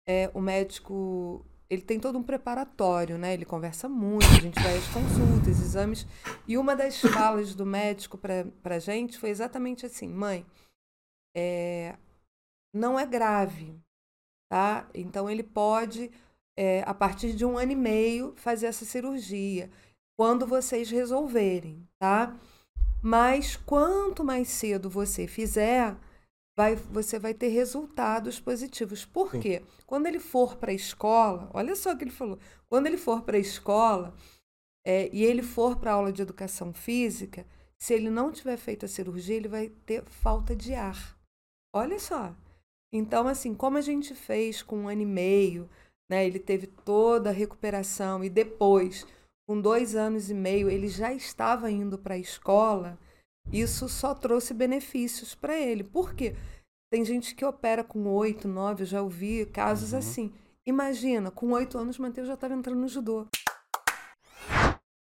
é, 0.07 0.29
o 0.33 0.41
médico 0.41 1.45
ele 1.73 1.81
tem 1.81 1.99
todo 1.99 2.17
um 2.17 2.23
preparatório, 2.23 3.17
né? 3.17 3.33
Ele 3.33 3.45
conversa 3.45 3.89
muito, 3.89 4.25
a 4.27 4.39
gente 4.39 4.61
vai 4.61 4.77
às 4.77 4.87
consultas, 4.87 5.59
exames. 5.59 6.07
E 6.47 6.57
uma 6.57 6.75
das 6.75 6.99
falas 7.01 7.55
do 7.55 7.65
médico 7.65 8.17
para 8.17 8.75
a 8.75 8.79
gente 8.79 9.17
foi 9.17 9.29
exatamente 9.29 9.85
assim: 9.85 10.07
mãe, 10.07 10.45
é, 11.35 11.97
não 12.73 12.99
é 12.99 13.05
grave, 13.05 13.75
tá? 14.51 14.87
Então 14.93 15.27
ele 15.29 15.43
pode, 15.43 16.11
é, 16.57 16.83
a 16.85 16.93
partir 16.93 17.33
de 17.33 17.43
um 17.43 17.57
ano 17.57 17.71
e 17.71 17.75
meio, 17.75 18.33
fazer 18.35 18.67
essa 18.67 18.85
cirurgia, 18.85 19.71
quando 20.15 20.45
vocês 20.45 20.91
resolverem, 20.91 21.87
tá? 21.99 22.37
Mas 23.01 23.55
quanto 23.55 24.23
mais 24.23 24.47
cedo 24.47 24.89
você 24.89 25.27
fizer, 25.27 25.97
vai, 26.55 26.75
você 26.75 27.19
vai 27.19 27.33
ter 27.33 27.49
resultados 27.49 28.39
positivos. 28.39 29.05
Por 29.05 29.31
Sim. 29.31 29.39
quê? 29.39 29.61
Quando 29.85 30.07
ele 30.07 30.19
for 30.19 30.57
para 30.57 30.71
a 30.71 30.75
escola, 30.75 31.49
olha 31.53 31.75
só 31.75 31.93
o 31.93 31.97
que 31.97 32.03
ele 32.03 32.11
falou. 32.11 32.39
Quando 32.69 32.87
ele 32.87 32.97
for 32.97 33.21
para 33.23 33.37
a 33.37 33.39
escola 33.39 34.13
é, 34.85 35.09
e 35.13 35.23
ele 35.23 35.41
for 35.41 35.77
para 35.77 35.91
a 35.91 35.95
aula 35.95 36.11
de 36.11 36.21
educação 36.21 36.73
física, 36.73 37.45
se 37.77 37.93
ele 37.93 38.09
não 38.09 38.31
tiver 38.31 38.57
feito 38.57 38.85
a 38.85 38.89
cirurgia, 38.89 39.35
ele 39.35 39.47
vai 39.47 39.69
ter 39.85 40.03
falta 40.05 40.55
de 40.55 40.73
ar. 40.73 41.17
Olha 41.75 41.99
só. 41.99 42.35
Então, 42.93 43.27
assim, 43.27 43.55
como 43.55 43.77
a 43.77 43.81
gente 43.81 44.13
fez 44.13 44.61
com 44.61 44.83
um 44.83 44.87
ano 44.87 45.01
e 45.01 45.05
meio, 45.05 45.69
né? 46.09 46.25
Ele 46.25 46.39
teve 46.39 46.67
toda 46.67 47.29
a 47.29 47.33
recuperação 47.33 48.23
e 48.23 48.29
depois, 48.29 49.05
com 49.47 49.59
dois 49.59 49.95
anos 49.95 50.29
e 50.29 50.33
meio, 50.33 50.69
ele 50.69 50.87
já 50.87 51.11
estava 51.11 51.71
indo 51.71 51.97
para 51.97 52.13
a 52.13 52.19
escola 52.19 52.99
isso 53.51 53.87
só 53.89 54.15
trouxe 54.15 54.53
benefícios 54.53 55.35
para 55.35 55.57
ele. 55.57 55.83
Por 55.83 56.13
quê? 56.13 56.35
Tem 56.91 57.03
gente 57.03 57.33
que 57.33 57.43
opera 57.43 57.83
com 57.83 58.07
oito, 58.07 58.47
nove, 58.47 58.83
eu 58.83 58.87
já 58.87 59.01
ouvi 59.01 59.45
casos 59.47 59.93
uhum. 59.93 59.99
assim. 59.99 60.33
Imagina, 60.65 61.31
com 61.31 61.51
oito 61.51 61.77
anos, 61.77 61.97
o 61.97 62.01
Matheus 62.01 62.27
já 62.27 62.35
estava 62.35 62.53
entrando 62.53 62.79
no 62.79 62.87
judô. 62.87 63.27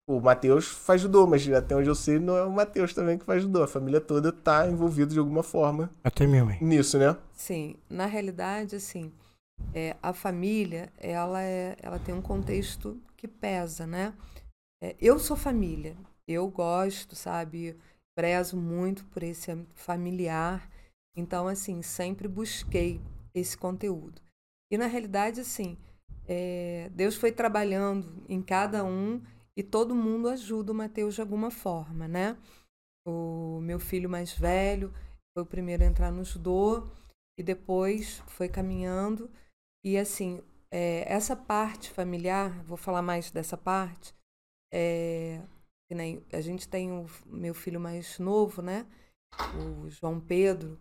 O 0.09 0.21
Matheus 0.21 0.67
faz 0.67 1.01
judô, 1.01 1.27
mas 1.27 1.49
até 1.49 1.75
onde 1.75 1.89
eu 1.89 1.95
sei, 1.95 2.17
não 2.19 2.37
é 2.37 2.43
o 2.43 2.51
Matheus 2.51 2.93
também 2.93 3.17
que 3.17 3.25
faz 3.25 3.41
judô. 3.41 3.63
A 3.63 3.67
família 3.67 3.99
toda 3.99 4.29
está 4.29 4.65
envolvida 4.69 5.11
de 5.11 5.19
alguma 5.19 5.43
forma. 5.43 5.89
Até 6.03 6.25
minha 6.25 6.45
mãe. 6.45 6.57
Nisso, 6.61 6.97
né? 6.97 7.17
Sim. 7.33 7.75
Na 7.89 8.05
realidade, 8.05 8.75
assim, 8.77 9.11
é, 9.73 9.97
a 10.01 10.13
família, 10.13 10.91
ela, 10.97 11.41
é, 11.41 11.75
ela 11.81 11.99
tem 11.99 12.15
um 12.15 12.21
contexto 12.21 12.97
que 13.17 13.27
pesa, 13.27 13.85
né? 13.85 14.13
É, 14.81 14.95
eu 15.01 15.19
sou 15.19 15.35
família. 15.35 15.97
Eu 16.27 16.47
gosto, 16.47 17.15
sabe? 17.15 17.77
Prezo 18.17 18.57
muito 18.57 19.05
por 19.05 19.21
esse 19.21 19.55
familiar. 19.75 20.67
Então, 21.15 21.47
assim, 21.47 21.83
sempre 21.83 22.27
busquei 22.27 22.99
esse 23.31 23.55
conteúdo. 23.55 24.19
E 24.71 24.77
na 24.77 24.87
realidade, 24.87 25.39
assim, 25.39 25.77
é, 26.27 26.89
Deus 26.95 27.15
foi 27.15 27.31
trabalhando 27.31 28.25
em 28.27 28.41
cada 28.41 28.83
um 28.83 29.21
e 29.55 29.61
todo 29.61 29.93
mundo 29.93 30.29
ajuda 30.29 30.71
o 30.71 30.75
Mateus 30.75 31.13
de 31.13 31.21
alguma 31.21 31.51
forma, 31.51 32.07
né? 32.07 32.35
O 33.07 33.59
meu 33.61 33.79
filho 33.79 34.09
mais 34.09 34.33
velho 34.33 34.91
foi 35.31 35.43
o 35.43 35.45
primeiro 35.47 35.83
a 35.83 35.87
entrar 35.87 36.11
no 36.11 36.23
judô 36.23 36.89
e 37.39 37.43
depois 37.43 38.23
foi 38.29 38.49
caminhando. 38.49 39.29
E 39.85 39.95
assim, 39.95 40.41
é, 40.71 41.05
essa 41.07 41.35
parte 41.35 41.91
familiar, 41.91 42.63
vou 42.63 42.77
falar 42.77 43.03
mais 43.03 43.29
dessa 43.29 43.55
parte, 43.55 44.11
é, 44.73 45.39
nem 45.95 46.23
a 46.31 46.41
gente 46.41 46.67
tem 46.67 46.91
o 46.91 47.05
meu 47.25 47.53
filho 47.53 47.79
mais 47.79 48.19
novo, 48.19 48.61
né? 48.61 48.85
O 49.55 49.89
João 49.89 50.19
Pedro, 50.19 50.79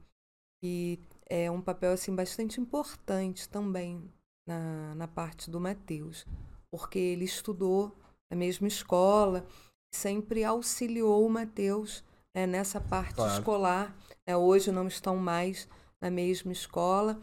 que 0.60 0.98
é 1.28 1.50
um 1.50 1.60
papel 1.60 1.92
assim 1.92 2.14
bastante 2.14 2.60
importante 2.60 3.48
também 3.48 4.10
na, 4.46 4.94
na 4.94 5.08
parte 5.08 5.50
do 5.50 5.60
Mateus, 5.60 6.25
porque 6.70 6.98
ele 6.98 7.25
estudou 7.25 7.96
na 8.30 8.36
mesma 8.36 8.66
escola, 8.66 9.46
sempre 9.94 10.44
auxiliou 10.44 11.26
o 11.26 11.30
Mateus 11.30 12.04
né, 12.34 12.46
nessa 12.46 12.80
parte 12.80 13.14
claro. 13.14 13.32
escolar. 13.32 13.96
Né? 14.26 14.36
Hoje 14.36 14.70
não 14.70 14.86
estão 14.86 15.16
mais 15.16 15.68
na 16.00 16.10
mesma 16.10 16.52
escola, 16.52 17.20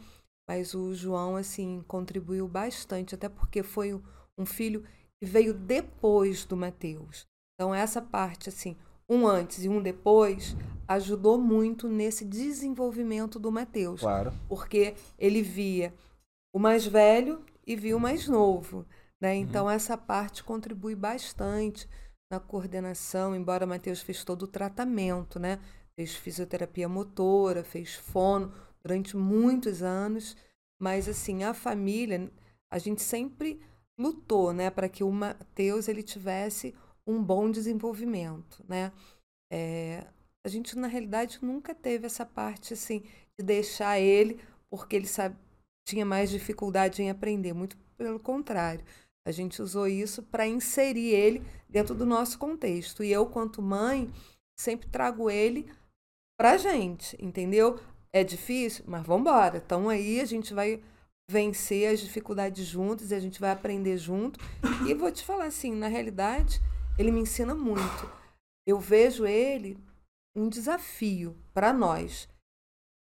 mas 0.48 0.74
o 0.74 0.94
João 0.94 1.36
assim 1.36 1.82
contribuiu 1.86 2.46
bastante, 2.48 3.14
até 3.14 3.28
porque 3.28 3.62
foi 3.62 4.00
um 4.36 4.44
filho 4.44 4.84
que 5.20 5.26
veio 5.26 5.54
depois 5.54 6.44
do 6.44 6.56
Mateus. 6.56 7.26
Então, 7.54 7.74
essa 7.74 8.02
parte, 8.02 8.48
assim, 8.48 8.76
um 9.08 9.26
antes 9.26 9.64
e 9.64 9.68
um 9.68 9.80
depois, 9.80 10.56
ajudou 10.88 11.38
muito 11.38 11.88
nesse 11.88 12.24
desenvolvimento 12.24 13.38
do 13.38 13.50
Mateus. 13.50 14.00
Claro. 14.00 14.32
Porque 14.48 14.94
ele 15.18 15.42
via 15.42 15.94
o 16.54 16.58
mais 16.58 16.86
velho 16.86 17.44
e 17.66 17.76
via 17.76 17.96
o 17.96 18.00
mais 18.00 18.28
novo. 18.28 18.84
Né? 19.20 19.34
Uhum. 19.34 19.40
Então, 19.40 19.64
uhum. 19.66 19.70
essa 19.70 19.96
parte 19.96 20.42
contribui 20.42 20.94
bastante 20.94 21.88
na 22.30 22.40
coordenação, 22.40 23.34
embora 23.34 23.66
Mateus 23.66 24.00
fez 24.00 24.24
todo 24.24 24.42
o 24.42 24.48
tratamento, 24.48 25.38
né? 25.38 25.60
Fez 25.94 26.14
fisioterapia 26.14 26.88
motora, 26.88 27.62
fez 27.62 27.94
fono 27.94 28.52
durante 28.82 29.16
muitos 29.16 29.82
anos, 29.82 30.36
mas 30.80 31.08
assim, 31.08 31.44
a 31.44 31.54
família, 31.54 32.30
a 32.70 32.78
gente 32.78 33.00
sempre 33.00 33.60
lutou, 33.98 34.52
né, 34.52 34.70
para 34.70 34.88
que 34.88 35.04
o 35.04 35.10
Mateus 35.10 35.86
ele 35.86 36.02
tivesse 36.02 36.74
um 37.06 37.22
bom 37.22 37.50
desenvolvimento, 37.50 38.64
né? 38.68 38.92
É, 39.52 40.06
a 40.44 40.48
gente, 40.48 40.76
na 40.76 40.88
realidade, 40.88 41.38
nunca 41.42 41.74
teve 41.74 42.06
essa 42.06 42.24
parte, 42.24 42.74
assim, 42.74 43.02
de 43.38 43.44
deixar 43.44 43.98
ele 43.98 44.40
porque 44.70 44.96
ele 44.96 45.06
sabe, 45.06 45.36
tinha 45.86 46.04
mais 46.04 46.30
dificuldade 46.30 47.00
em 47.02 47.08
aprender. 47.08 47.52
Muito 47.52 47.76
pelo 47.96 48.18
contrário. 48.18 48.84
A 49.26 49.30
gente 49.30 49.62
usou 49.62 49.86
isso 49.86 50.22
para 50.22 50.46
inserir 50.46 51.10
ele 51.10 51.42
dentro 51.68 51.94
do 51.94 52.04
nosso 52.04 52.38
contexto. 52.38 53.02
E 53.04 53.12
eu, 53.12 53.26
quanto 53.26 53.62
mãe, 53.62 54.10
sempre 54.58 54.88
trago 54.88 55.30
ele 55.30 55.70
a 56.40 56.56
gente, 56.56 57.16
entendeu? 57.24 57.78
É 58.12 58.22
difícil, 58.22 58.84
mas 58.86 59.06
vamos 59.06 59.22
embora. 59.22 59.62
Então 59.64 59.88
aí 59.88 60.20
a 60.20 60.24
gente 60.24 60.52
vai 60.52 60.82
vencer 61.30 61.90
as 61.90 62.00
dificuldades 62.00 62.66
juntos 62.66 63.10
a 63.12 63.18
gente 63.18 63.40
vai 63.40 63.50
aprender 63.50 63.96
junto. 63.96 64.38
E 64.86 64.92
vou 64.92 65.10
te 65.10 65.24
falar 65.24 65.46
assim, 65.46 65.72
na 65.72 65.88
realidade, 65.88 66.60
ele 66.98 67.10
me 67.10 67.20
ensina 67.20 67.54
muito. 67.54 68.10
Eu 68.66 68.78
vejo 68.78 69.26
ele 69.26 69.78
um 70.34 70.48
desafio 70.48 71.36
para 71.52 71.72
nós, 71.72 72.28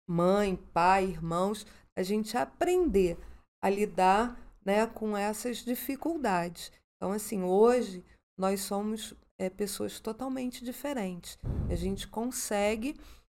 mãe, 0.08 0.56
pai, 0.72 1.04
irmãos, 1.04 1.66
a 1.96 2.02
gente 2.02 2.36
aprender 2.36 3.18
a 3.62 3.68
lidar 3.68 4.38
né, 4.64 4.86
com 4.86 5.16
essas 5.16 5.58
dificuldades. 5.58 6.72
Então, 6.96 7.12
assim, 7.12 7.42
hoje 7.42 8.04
nós 8.38 8.60
somos 8.60 9.14
é, 9.38 9.48
pessoas 9.48 10.00
totalmente 10.00 10.64
diferentes. 10.64 11.38
A 11.68 11.74
gente 11.74 12.08
consegue 12.08 12.98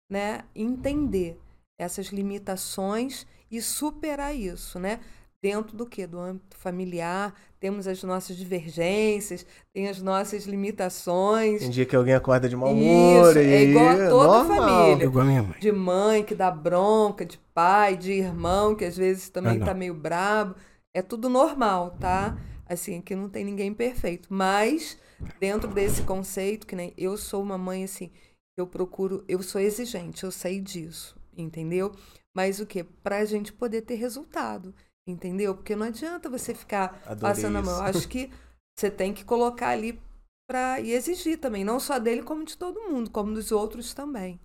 né, 0.10 0.46
entender 0.55 1.39
essas 1.79 2.08
limitações 2.08 3.25
e 3.50 3.62
superar 3.62 4.36
isso, 4.36 4.79
né? 4.79 5.00
Dentro 5.41 5.75
do 5.75 5.86
que? 5.86 6.05
Do 6.05 6.19
âmbito 6.19 6.55
familiar, 6.55 7.33
temos 7.60 7.88
as 7.88 8.03
nossas 8.03 8.38
divergências, 8.38 9.45
tem 9.74 9.89
as 9.89 10.01
nossas 10.01 10.45
limitações. 10.45 11.62
Tem 11.62 11.69
dia 11.69 11.86
que 11.86 11.95
alguém 11.95 12.13
acorda 12.13 12.48
de 12.48 12.55
mau 12.55 12.71
humor. 12.71 13.31
Isso, 13.31 13.39
é 13.39 13.63
igual 13.63 13.89
a 13.89 14.10
toda 14.10 14.43
normal. 14.43 14.88
família. 14.88 15.05
Igual 15.05 15.25
a 15.25 15.27
minha 15.27 15.43
mãe. 15.43 15.60
De 15.60 15.71
mãe 15.71 16.24
que 16.24 16.36
dá 16.36 16.51
bronca, 16.51 17.25
de 17.25 17.39
pai, 17.53 17.98
de 17.98 18.12
irmão 18.12 18.75
que 18.75 18.86
às 18.86 18.95
vezes 18.95 19.29
também 19.29 19.57
está 19.57 19.74
meio 19.74 19.93
brabo. 19.93 20.55
É 20.93 21.01
tudo 21.01 21.29
normal, 21.29 21.98
tá? 22.00 22.38
Assim, 22.67 23.01
que 23.01 23.15
não 23.15 23.29
tem 23.29 23.43
ninguém 23.43 23.74
perfeito. 23.74 24.27
Mas, 24.31 24.98
dentro 25.39 25.69
desse 25.69 26.03
conceito, 26.03 26.67
que 26.67 26.75
nem 26.75 26.93
eu 26.98 27.17
sou 27.17 27.41
uma 27.41 27.57
mãe 27.57 27.83
assim, 27.83 28.12
eu 28.57 28.67
procuro, 28.67 29.24
eu 29.27 29.41
sou 29.41 29.60
exigente, 29.60 30.24
eu 30.24 30.31
sei 30.31 30.60
disso, 30.60 31.15
entendeu? 31.36 31.91
Mas 32.33 32.60
o 32.60 32.65
que? 32.65 32.83
Para 32.83 33.17
a 33.17 33.25
gente 33.25 33.51
poder 33.51 33.81
ter 33.81 33.95
resultado. 33.95 34.74
Entendeu? 35.08 35.55
Porque 35.55 35.75
não 35.75 35.88
adianta 35.88 36.29
você 36.29 36.53
ficar 36.53 37.01
Adorei 37.05 37.22
passando 37.22 37.58
a 37.58 37.62
mão. 37.62 37.81
Acho 37.81 38.08
que 38.08 38.31
você 38.77 38.89
tem 38.89 39.13
que 39.13 39.25
colocar 39.25 39.70
ali 39.70 40.00
para 40.48 40.79
e 40.79 40.91
exigir 40.91 41.39
também, 41.39 41.63
não 41.63 41.79
só 41.79 41.98
dele, 41.98 42.24
como 42.24 42.43
de 42.43 42.58
todo 42.58 42.81
mundo, 42.81 43.10
como 43.10 43.34
dos 43.34 43.51
outros 43.51 43.93
também. 43.93 44.39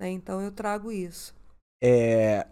Né? 0.00 0.10
Então 0.10 0.40
eu 0.40 0.50
trago 0.50 0.90
isso. 0.90 1.34
É, 1.82 2.46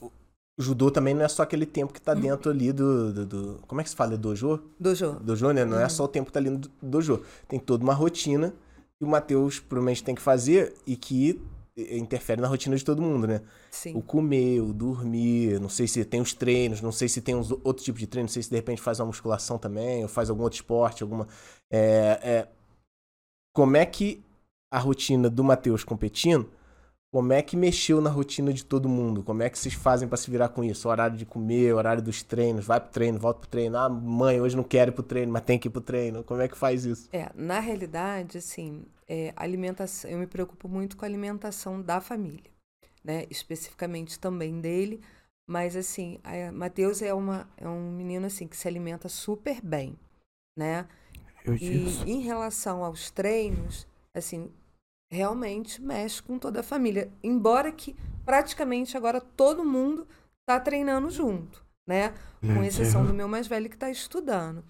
o 0.00 0.62
judô 0.62 0.90
também 0.90 1.14
não 1.14 1.24
é 1.24 1.28
só 1.28 1.42
aquele 1.42 1.64
tempo 1.64 1.92
que 1.92 2.00
tá 2.00 2.12
dentro 2.12 2.50
ali 2.50 2.72
do, 2.72 3.12
do, 3.12 3.26
do, 3.26 3.62
Como 3.66 3.80
é 3.80 3.84
que 3.84 3.88
se 3.88 3.96
fala? 3.96 4.16
Dojo? 4.16 4.62
Dojo. 4.78 5.12
Dojo, 5.20 5.52
né? 5.52 5.64
Não 5.64 5.78
uhum. 5.78 5.82
é 5.82 5.88
só 5.88 6.04
o 6.04 6.08
tempo 6.08 6.26
que 6.26 6.32
tá 6.32 6.38
ali 6.38 6.50
no 6.50 6.60
dojo. 6.82 7.24
Tem 7.48 7.58
toda 7.58 7.82
uma 7.82 7.94
rotina 7.94 8.50
que 8.98 9.04
o 9.04 9.08
Matheus 9.08 9.58
provavelmente 9.58 10.04
tem 10.04 10.14
que 10.14 10.20
fazer 10.20 10.74
e 10.86 10.96
que 10.96 11.40
interfere 11.90 12.40
na 12.40 12.48
rotina 12.48 12.76
de 12.76 12.84
todo 12.84 13.02
mundo, 13.02 13.26
né? 13.26 13.42
Sim. 13.70 13.96
O 13.96 14.02
comer, 14.02 14.60
o 14.60 14.72
dormir, 14.72 15.60
não 15.60 15.68
sei 15.68 15.86
se 15.86 16.04
tem 16.04 16.20
os 16.20 16.32
treinos, 16.32 16.80
não 16.80 16.92
sei 16.92 17.08
se 17.08 17.20
tem 17.20 17.34
uns, 17.34 17.50
outro 17.50 17.84
tipo 17.84 17.98
de 17.98 18.06
treino, 18.06 18.26
não 18.26 18.32
sei 18.32 18.42
se 18.42 18.50
de 18.50 18.56
repente 18.56 18.80
faz 18.80 19.00
uma 19.00 19.06
musculação 19.06 19.58
também, 19.58 20.02
ou 20.02 20.08
faz 20.08 20.30
algum 20.30 20.42
outro 20.42 20.56
esporte, 20.56 21.02
alguma. 21.02 21.26
É, 21.72 22.20
é... 22.22 22.48
Como 23.54 23.76
é 23.76 23.84
que 23.84 24.22
a 24.72 24.78
rotina 24.78 25.28
do 25.28 25.42
Matheus 25.42 25.82
competindo 25.82 26.48
Como 27.12 27.32
é 27.32 27.42
que 27.42 27.56
mexeu 27.56 28.00
na 28.00 28.08
rotina 28.08 28.52
de 28.52 28.64
todo 28.64 28.88
mundo? 28.88 29.24
Como 29.24 29.42
é 29.42 29.50
que 29.50 29.58
vocês 29.58 29.74
fazem 29.74 30.06
pra 30.06 30.16
se 30.16 30.30
virar 30.30 30.50
com 30.50 30.62
isso? 30.62 30.88
Horário 30.88 31.16
de 31.16 31.26
comer, 31.26 31.74
horário 31.74 32.00
dos 32.00 32.22
treinos, 32.22 32.64
vai 32.64 32.80
pro 32.80 32.90
treino, 32.90 33.18
volta 33.18 33.40
pro 33.40 33.48
treino. 33.48 33.76
Ah, 33.76 33.88
mãe, 33.88 34.40
hoje 34.40 34.56
não 34.56 34.62
quero 34.62 34.92
ir 34.92 34.94
pro 34.94 35.02
treino, 35.02 35.32
mas 35.32 35.42
tem 35.42 35.58
que 35.58 35.66
ir 35.66 35.70
pro 35.72 35.80
treino. 35.80 36.22
Como 36.22 36.40
é 36.40 36.46
que 36.46 36.56
faz 36.56 36.84
isso? 36.84 37.08
É, 37.12 37.28
na 37.34 37.58
realidade, 37.58 38.38
assim, 38.38 38.84
é, 39.10 39.34
alimentação, 39.36 40.10
eu 40.10 40.18
me 40.18 40.28
preocupo 40.28 40.68
muito 40.68 40.96
com 40.96 41.04
a 41.06 41.08
alimentação 41.08 41.82
da 41.82 42.00
família, 42.00 42.50
né? 43.04 43.26
Especificamente 43.30 44.18
também 44.20 44.60
dele, 44.60 45.02
mas 45.48 45.76
assim, 45.76 46.20
a 46.24 46.52
Matheus 46.52 47.02
é, 47.02 47.14
uma, 47.14 47.48
é 47.58 47.68
um 47.68 47.92
menino 47.92 48.26
assim 48.26 48.48
que 48.48 48.56
se 48.56 48.68
alimenta 48.68 49.08
super 49.08 49.60
bem, 49.62 49.98
né? 50.58 50.88
Eu 51.44 51.58
E 51.58 51.58
disse. 51.58 52.06
em 52.06 52.20
relação 52.20 52.84
aos 52.84 53.10
treinos, 53.10 53.86
assim, 54.14 54.50
realmente 55.12 55.82
mexe 55.82 56.22
com 56.22 56.38
toda 56.38 56.60
a 56.60 56.64
família. 56.64 57.12
Embora 57.22 57.72
que 57.72 57.96
praticamente 58.24 58.96
agora 58.96 59.20
todo 59.20 59.64
mundo 59.64 60.06
está 60.40 60.60
treinando 60.60 61.10
junto, 61.10 61.64
né? 61.88 62.14
Com 62.52 62.62
Hum, 62.62 62.64
exceção 62.64 63.04
do 63.06 63.14
meu 63.14 63.28
mais 63.28 63.46
velho 63.46 63.68
que 63.68 63.76
está 63.76 63.90
estudando. 63.90 64.64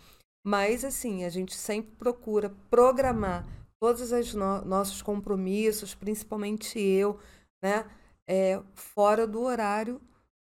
Mas, 0.47 0.85
assim, 0.85 1.25
a 1.25 1.29
gente 1.29 1.55
sempre 1.55 1.93
procura 1.97 2.51
programar 2.71 3.47
todos 3.81 4.13
os 4.13 4.35
no 4.35 4.63
nossos 4.65 5.01
compromissos, 5.03 5.95
principalmente 5.95 6.79
eu, 6.79 7.19
né? 7.63 7.85
É, 8.29 8.61
fora 8.75 9.27
do 9.27 9.43
horário 9.43 10.01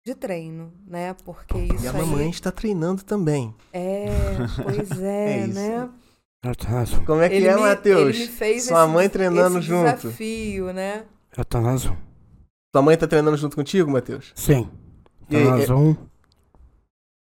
de 0.07 0.14
treino, 0.14 0.73
né? 0.87 1.14
Porque 1.25 1.59
isso 1.59 1.85
E 1.85 1.88
a 1.88 1.91
aí 1.93 1.97
mamãe 2.00 2.31
está 2.31 2.50
treinando 2.53 3.03
também. 3.03 3.55
é, 3.73 4.07
pois 4.62 4.91
é, 5.03 5.41
É 5.41 5.47
isso. 5.47 5.55
né? 5.55 5.91
Como 7.07 7.23
é 7.23 7.29
que 7.31 7.37
Ele 7.37 7.47
é, 7.47 7.57
Matheus? 7.57 8.14
ele 8.17 8.26
me 8.26 8.26
fez 8.29 8.64
Sua 8.64 8.85
esse- 8.85 8.93
mãe 8.93 9.09
treinando 9.09 9.59
esse 9.59 9.67
junto. 9.67 9.97
desafio, 9.97 10.73
né? 10.75 11.05
Eutanásia. 11.37 11.97
Sua 12.75 12.83
mãe 12.83 12.97
tá 12.99 13.07
treinando 13.07 13.37
junto 13.37 13.57
contigo, 13.57 13.91
Matheus? 13.91 14.31
Sim. 14.35 14.69
E 15.31 15.37
aí, 15.37 15.43
Eutanásia 15.43 15.75
1. 15.76 15.97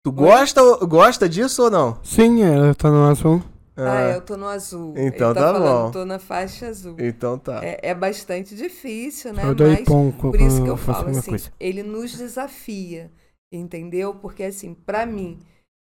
Tu 0.05 0.11
gosta, 0.11 0.61
gosta 0.85 1.29
disso 1.29 1.63
ou 1.63 1.71
não? 1.71 1.97
Sim, 2.03 2.43
é 2.43 2.53
eutanásia 2.69 3.29
1. 3.29 3.41
Ah, 3.75 4.09
eu 4.11 4.21
tô 4.21 4.37
no 4.37 4.47
azul. 4.47 4.93
Então 4.97 5.31
Ele 5.31 5.33
tá, 5.33 5.33
tá 5.33 5.53
falando, 5.53 5.85
bom. 5.85 5.91
tô 5.91 6.05
na 6.05 6.19
faixa 6.19 6.67
azul. 6.67 6.95
Então 6.99 7.37
tá. 7.39 7.59
É, 7.63 7.79
é 7.89 7.95
bastante 7.95 8.55
difícil, 8.55 9.33
né? 9.33 9.43
Eu 9.43 9.55
dei 9.55 9.67
Mas 9.67 9.85
pão 9.85 10.11
por 10.11 10.39
isso 10.39 10.61
que 10.63 10.69
eu 10.69 10.73
a 10.75 10.77
falo 10.77 11.09
assim, 11.09 11.29
coisa. 11.31 11.51
ele 11.59 11.81
nos 11.83 12.15
desafia, 12.15 13.11
entendeu? 13.51 14.13
Porque 14.15 14.43
assim, 14.43 14.73
pra 14.75 15.05
mim, 15.05 15.39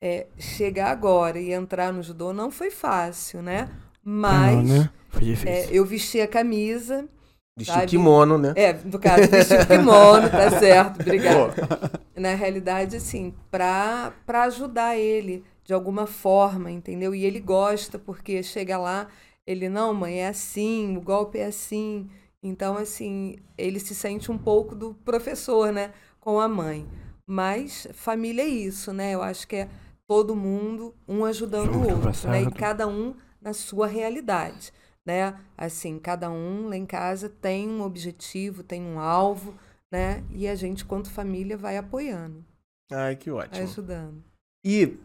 é, 0.03 0.27
chegar 0.39 0.91
agora 0.91 1.39
e 1.41 1.53
entrar 1.53 1.93
no 1.93 2.03
judô 2.03 2.33
não 2.33 2.51
foi 2.51 2.71
fácil, 2.71 3.43
né? 3.43 3.71
Mas 4.03 4.57
Não, 4.57 4.63
né? 4.63 4.91
Foi 5.09 5.23
é, 5.23 5.27
difícil. 5.27 5.75
eu 5.75 5.85
vesti 5.85 6.21
a 6.21 6.29
camisa, 6.29 7.09
Vestiu 7.57 7.83
sabe? 7.83 7.87
kimono, 7.87 8.37
né? 8.39 8.53
É, 8.57 8.73
no 8.73 8.99
caso, 8.99 9.29
vestir 9.29 9.61
o 9.61 9.67
kimono, 9.67 10.29
tá 10.31 10.51
certo, 10.51 11.01
obrigada. 11.01 11.55
Na 12.17 12.35
realidade, 12.35 12.97
assim, 12.97 13.35
pra, 13.51 14.13
pra 14.27 14.45
ajudar 14.45 14.97
ele 14.97 15.45
de 15.65 15.73
alguma 15.75 16.07
forma, 16.07 16.71
entendeu? 16.71 17.15
E 17.15 17.25
ele 17.25 17.41
gosta, 17.41 17.99
porque 17.99 18.43
chega 18.43 18.77
lá, 18.79 19.09
ele, 19.47 19.69
não, 19.69 19.93
mãe, 19.93 20.21
é 20.21 20.29
assim, 20.29 20.97
o 20.97 21.01
golpe 21.01 21.39
é 21.39 21.47
assim. 21.47 22.09
Então, 22.43 22.77
assim, 22.77 23.37
ele 23.57 23.81
se 23.81 23.95
sente 23.95 24.31
um 24.31 24.39
pouco 24.39 24.75
do 24.75 24.95
professor, 24.95 25.73
né, 25.73 25.93
com 26.21 26.39
a 26.39 26.49
mãe. 26.49 26.87
Mas 27.27 27.89
família 27.95 28.43
é 28.43 28.49
isso, 28.49 28.93
né? 28.93 29.15
Eu 29.15 29.23
acho 29.23 29.49
que 29.49 29.57
é 29.57 29.69
todo 30.07 30.37
mundo, 30.37 30.95
um 31.09 31.25
ajudando 31.25 31.73
Junto, 31.73 31.89
o 31.89 32.07
outro, 32.07 32.29
né? 32.29 32.43
E 32.43 32.51
cada 32.51 32.87
um 32.87 33.15
na 33.41 33.55
sua 33.55 33.87
realidade 33.87 34.73
né? 35.05 35.39
Assim, 35.57 35.99
cada 35.99 36.31
um 36.31 36.69
lá 36.69 36.77
em 36.77 36.87
casa 36.87 37.29
tem 37.29 37.69
um 37.69 37.83
objetivo, 37.83 38.63
tem 38.63 38.83
um 38.83 38.99
alvo, 38.99 39.55
né? 39.93 40.25
E 40.31 40.49
a 40.49 40.55
gente, 40.55 40.85
quanto 40.85 41.11
família, 41.11 41.57
vai 41.57 41.77
apoiando, 41.77 42.45
Ai, 42.91 43.17
que 43.17 43.31
vai 43.31 43.47
ótimo. 43.47 43.65
ajudando. 43.65 44.25
E, 44.65 44.97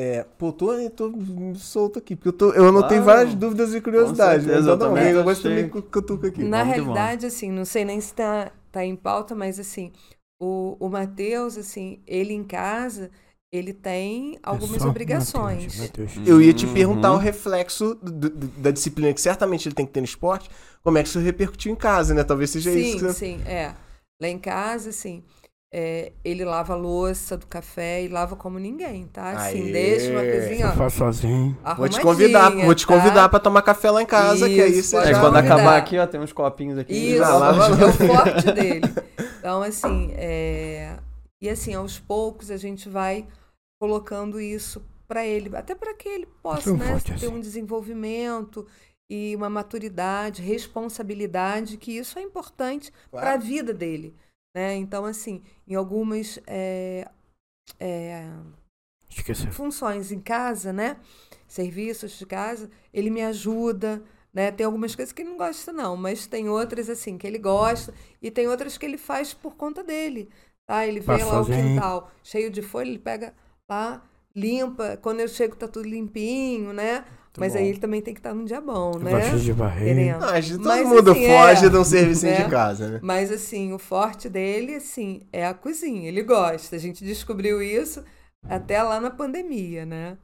é, 0.00 0.22
pô, 0.38 0.52
tô, 0.52 0.68
tô 0.90 1.12
solto 1.56 1.98
aqui, 1.98 2.14
porque 2.14 2.28
eu, 2.28 2.32
tô, 2.32 2.52
eu 2.52 2.68
anotei 2.68 2.98
Claro. 2.98 3.04
várias 3.04 3.34
dúvidas 3.34 3.74
e 3.74 3.80
curiosidades. 3.80 4.46
Certeza, 4.46 4.70
eu 4.70 4.76
não, 4.76 4.96
também 4.96 5.10
eu 5.10 5.24
gosto 5.24 5.42
também 5.42 5.68
que 5.68 5.76
eu 5.76 5.82
cutuco 5.82 6.26
aqui. 6.26 6.44
Na 6.44 6.62
que 6.62 6.62
realidade, 6.62 7.26
assim, 7.26 7.50
não 7.50 7.64
sei 7.64 7.84
nem 7.84 8.00
se 8.00 8.14
tá, 8.14 8.52
tá 8.70 8.84
em 8.84 8.94
pauta, 8.96 9.34
mas 9.34 9.58
assim, 9.58 9.92
o, 10.40 10.76
o 10.78 10.88
Matheus, 10.88 11.56
assim, 11.58 12.00
ele 12.06 12.32
em 12.32 12.44
casa, 12.44 13.10
ele 13.52 13.72
tem 13.74 14.38
algumas 14.42 14.84
É 14.84 14.88
obrigações. 14.88 15.74
Mateus, 15.74 15.76
Mateus. 15.76 16.12
Eu 16.26 16.40
ia 16.40 16.52
te 16.52 16.66
perguntar 16.66 17.12
Uhum. 17.12 17.14
o 17.14 17.18
reflexo 17.18 17.94
do- 17.96 18.30
do- 18.30 18.48
da 18.60 18.70
disciplina 18.70 19.12
que 19.12 19.20
certamente 19.20 19.66
ele 19.68 19.74
tem 19.74 19.86
que 19.86 19.92
ter 19.92 20.00
no 20.00 20.04
esporte, 20.06 20.48
como 20.82 20.98
é 20.98 21.02
que 21.02 21.08
isso 21.08 21.18
repercutiu 21.18 21.72
em 21.72 21.76
casa, 21.76 22.14
né? 22.14 22.22
Talvez 22.24 22.50
seja 22.50 22.70
isso 22.70 22.96
que 22.96 23.04
Sim, 23.04 23.08
sim, 23.08 23.42
é. 23.46 23.74
Lá 24.20 24.28
em 24.28 24.38
casa, 24.38 24.90
assim, 24.90 25.22
é, 25.72 26.12
ele 26.24 26.44
lava 26.44 26.72
a 26.72 26.76
louça 26.76 27.36
do 27.36 27.46
café 27.46 28.02
e 28.02 28.08
lava 28.08 28.34
como 28.36 28.58
ninguém, 28.58 29.06
tá? 29.06 29.32
Assim, 29.32 29.64
Aê. 29.64 29.72
deixa 29.72 30.10
uma 30.12 30.22
coisinha, 30.22 30.72
faço 30.72 30.96
sozinho. 30.98 31.56
Vou 31.76 31.88
te 31.88 32.00
convidar, 32.00 32.50
vou 32.50 32.74
te 32.74 32.86
tá? 32.86 32.94
convidar 32.94 33.28
pra 33.28 33.38
tomar 33.38 33.62
café 33.62 33.90
lá 33.90 34.02
em 34.02 34.06
casa, 34.06 34.48
que 34.48 34.60
aí 34.62 34.78
Isso, 34.78 34.90
você 34.90 34.96
É, 34.96 35.12
quando 35.12 35.34
convidar. 35.34 35.38
acabar 35.40 35.76
aqui, 35.76 35.98
ó, 35.98 36.06
tem 36.06 36.20
uns 36.20 36.32
copinhos 36.32 36.78
aqui. 36.78 36.92
Isso, 36.94 37.18
Já 37.18 37.34
lava 37.36 37.66
a 37.66 37.80
é 37.80 37.84
o 37.84 37.92
forte 37.92 38.52
dele. 38.52 38.80
Então, 39.38 39.62
assim, 39.62 40.10
é... 40.14 40.96
e 41.40 41.48
assim, 41.50 41.74
aos 41.74 41.98
poucos 41.98 42.50
a 42.50 42.56
gente 42.56 42.88
vai 42.88 43.26
colocando 43.80 44.40
isso 44.40 44.82
para 45.06 45.26
ele, 45.26 45.54
até 45.56 45.74
para 45.74 45.94
que 45.94 46.08
ele 46.08 46.26
possa 46.42 46.64
Tão 46.64 46.76
né, 46.76 46.98
ter 47.04 47.14
assim. 47.14 47.28
um 47.28 47.40
desenvolvimento 47.40 48.66
e 49.10 49.34
uma 49.36 49.48
maturidade, 49.48 50.42
responsabilidade, 50.42 51.76
que 51.76 51.92
isso 51.96 52.18
é 52.18 52.22
importante 52.22 52.92
Claro. 53.10 53.26
para 53.26 53.34
a 53.34 53.38
vida 53.38 53.72
dele. 53.72 54.14
Né? 54.54 54.76
Então, 54.76 55.04
assim, 55.04 55.42
em 55.66 55.74
algumas 55.74 56.38
é, 56.46 57.08
é, 57.78 58.28
funções 59.50 60.10
em 60.12 60.20
casa, 60.20 60.72
né? 60.72 60.98
Serviços 61.46 62.18
de 62.18 62.26
casa, 62.26 62.70
ele 62.92 63.10
me 63.10 63.22
ajuda, 63.22 64.02
né? 64.32 64.50
Tem 64.50 64.66
algumas 64.66 64.94
coisas 64.94 65.12
que 65.12 65.22
ele 65.22 65.30
não 65.30 65.38
gosta, 65.38 65.72
não, 65.72 65.96
mas 65.96 66.26
tem 66.26 66.48
outras, 66.48 66.88
assim, 66.88 67.16
que 67.16 67.26
ele 67.26 67.38
gosta 67.38 67.92
e 68.20 68.30
tem 68.30 68.48
outras 68.48 68.76
que 68.76 68.86
ele 68.86 68.98
faz 68.98 69.32
por 69.32 69.56
conta 69.56 69.82
dele, 69.82 70.28
tá? 70.66 70.86
Ele 70.86 71.00
vê 71.00 71.24
lá 71.24 71.40
o 71.40 71.46
quintal 71.46 72.10
cheio 72.22 72.50
de 72.50 72.62
folha, 72.62 72.88
ele 72.88 72.98
pega 72.98 73.34
lá, 73.68 74.02
limpa. 74.34 74.96
Quando 74.98 75.20
eu 75.20 75.28
chego, 75.28 75.56
tá 75.56 75.66
tudo 75.66 75.88
limpinho, 75.88 76.72
né? 76.72 77.04
Mas 77.38 77.54
bom. 77.54 77.58
aí 77.58 77.68
ele 77.68 77.78
também 77.78 78.02
tem 78.02 78.12
que 78.14 78.20
estar 78.20 78.34
num 78.34 78.44
dia 78.44 78.60
bom, 78.60 78.98
né? 78.98 79.10
gosto 79.10 79.38
de 79.38 79.52
barreira. 79.52 80.18
Não, 80.18 80.28
acho 80.28 80.52
que 80.52 80.56
todo 80.58 80.66
Mas, 80.66 80.88
mundo 80.88 81.10
assim, 81.12 81.26
foge 81.26 81.66
é, 81.66 81.68
de 81.68 81.76
um 81.76 81.84
servicinho 81.84 82.32
né? 82.32 82.42
de 82.44 82.50
casa, 82.50 82.88
né? 82.88 83.00
Mas 83.02 83.30
assim, 83.32 83.72
o 83.72 83.78
forte 83.78 84.28
dele, 84.28 84.74
assim, 84.74 85.22
é 85.32 85.46
a 85.46 85.54
cozinha. 85.54 86.08
Ele 86.08 86.22
gosta. 86.22 86.76
A 86.76 86.78
gente 86.78 87.04
descobriu 87.04 87.62
isso 87.62 88.04
até 88.48 88.82
lá 88.82 89.00
na 89.00 89.10
pandemia, 89.10 89.84
né? 89.86 90.16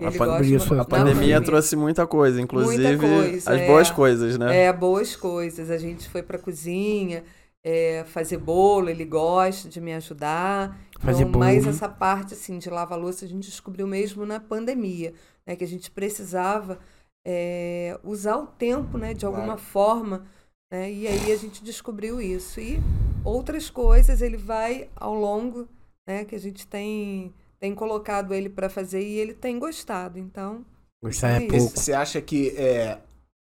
A 0.00 0.04
Ele 0.04 0.18
pan- 0.18 0.26
gosta 0.26 0.46
isso, 0.46 0.74
a 0.74 0.82
A 0.82 0.84
pandemia 0.84 1.14
pandemia. 1.14 1.40
trouxe 1.40 1.74
muita 1.76 2.06
coisa, 2.06 2.40
inclusive 2.40 2.96
Muita 2.96 2.98
coisa, 2.98 3.52
as 3.52 3.60
é. 3.60 3.66
boas 3.66 3.90
coisas, 3.90 4.38
né? 4.38 4.64
É, 4.64 4.72
boas 4.72 5.16
coisas. 5.16 5.70
A 5.70 5.78
gente 5.78 6.08
foi 6.08 6.22
pra 6.22 6.38
cozinha, 6.38 7.24
é, 7.64 8.04
fazer 8.06 8.36
bolo, 8.38 8.88
ele 8.90 9.04
gosta 9.04 9.68
de 9.68 9.80
me 9.80 9.92
ajudar. 9.94 10.78
Fazer 10.98 11.24
então, 11.24 11.38
mais 11.38 11.64
bolo. 11.64 11.74
essa 11.74 11.88
parte 11.88 12.34
assim 12.34 12.58
de 12.58 12.68
lavar 12.68 12.98
louça 12.98 13.24
a 13.24 13.28
gente 13.28 13.48
descobriu 13.48 13.86
mesmo 13.86 14.26
na 14.26 14.40
pandemia, 14.40 15.14
né? 15.46 15.54
Que 15.56 15.64
a 15.64 15.68
gente 15.68 15.90
precisava 15.90 16.78
é, 17.26 17.98
usar 18.02 18.36
o 18.36 18.46
tempo, 18.46 18.98
né? 18.98 19.14
De 19.14 19.24
alguma 19.24 19.46
Claro. 19.46 19.60
forma, 19.60 20.26
né? 20.70 20.90
E 20.90 21.06
aí 21.06 21.32
a 21.32 21.36
gente 21.36 21.62
descobriu 21.62 22.20
isso. 22.20 22.60
E 22.60 22.80
outras 23.24 23.70
coisas 23.70 24.20
ele 24.20 24.36
vai 24.36 24.88
ao 24.96 25.14
longo, 25.14 25.68
né? 26.06 26.24
Que 26.24 26.34
a 26.34 26.40
gente 26.40 26.66
tem 26.66 27.32
tem 27.60 27.74
colocado 27.74 28.32
ele 28.32 28.48
para 28.48 28.68
fazer 28.68 29.02
e 29.02 29.18
ele 29.18 29.34
tem 29.34 29.58
gostado. 29.58 30.18
Então, 30.18 30.64
Gostar 31.02 31.40
é 31.40 31.46
Isso. 31.46 31.48
pouco. 31.48 31.78
Você 31.78 31.92
acha 31.92 32.20
que. 32.20 32.50
É, 32.50 32.98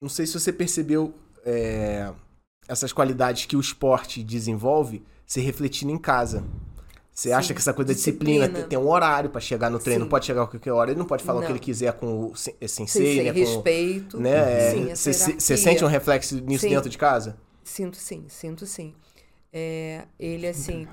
não 0.00 0.08
sei 0.08 0.26
se 0.26 0.38
você 0.38 0.52
percebeu 0.52 1.14
é, 1.44 2.12
essas 2.68 2.92
qualidades 2.92 3.46
que 3.46 3.56
o 3.56 3.60
esporte 3.60 4.22
desenvolve 4.22 5.02
se 5.26 5.40
refletindo 5.40 5.92
em 5.92 5.98
casa. 5.98 6.44
Você 7.18 7.32
acha 7.32 7.48
Sim. 7.48 7.54
que 7.54 7.58
essa 7.60 7.74
coisa 7.74 7.88
da 7.88 7.94
disciplina, 7.94 8.46
Disciplina. 8.46 8.68
tem, 8.68 8.68
tem 8.68 8.78
um 8.78 8.88
horário 8.88 9.28
pra 9.28 9.40
chegar 9.40 9.68
no 9.68 9.80
treino, 9.80 9.98
Sim. 9.98 10.04
não 10.04 10.08
pode 10.08 10.24
chegar 10.24 10.44
a 10.44 10.46
qualquer 10.46 10.70
hora, 10.70 10.92
ele 10.92 11.00
não 11.00 11.04
pode 11.04 11.24
falar 11.24 11.38
o 11.40 11.42
que 11.42 11.48
Não. 11.48 11.56
ele 11.56 11.58
quiser 11.58 11.92
com 11.94 12.26
o 12.30 12.36
sem, 12.36 12.54
sensei, 12.68 13.16
sem 13.16 13.24
né? 13.24 13.32
Com, 13.32 13.38
respeito. 13.40 14.20
né? 14.20 14.70
Sim, 14.70 14.90
é, 14.90 14.94
Você 14.94 15.12
você 15.12 15.56
sente 15.56 15.84
um 15.84 15.88
reflexo 15.88 16.40
nisso 16.40 16.62
Sim. 16.62 16.68
dentro 16.70 16.88
de 16.88 16.96
casa? 16.96 17.36
Sinto 17.64 17.96
sim, 17.96 18.26
sinto 18.28 18.64
sim. 18.66 18.94
É, 19.52 20.04
ele, 20.16 20.46
assim, 20.46 20.86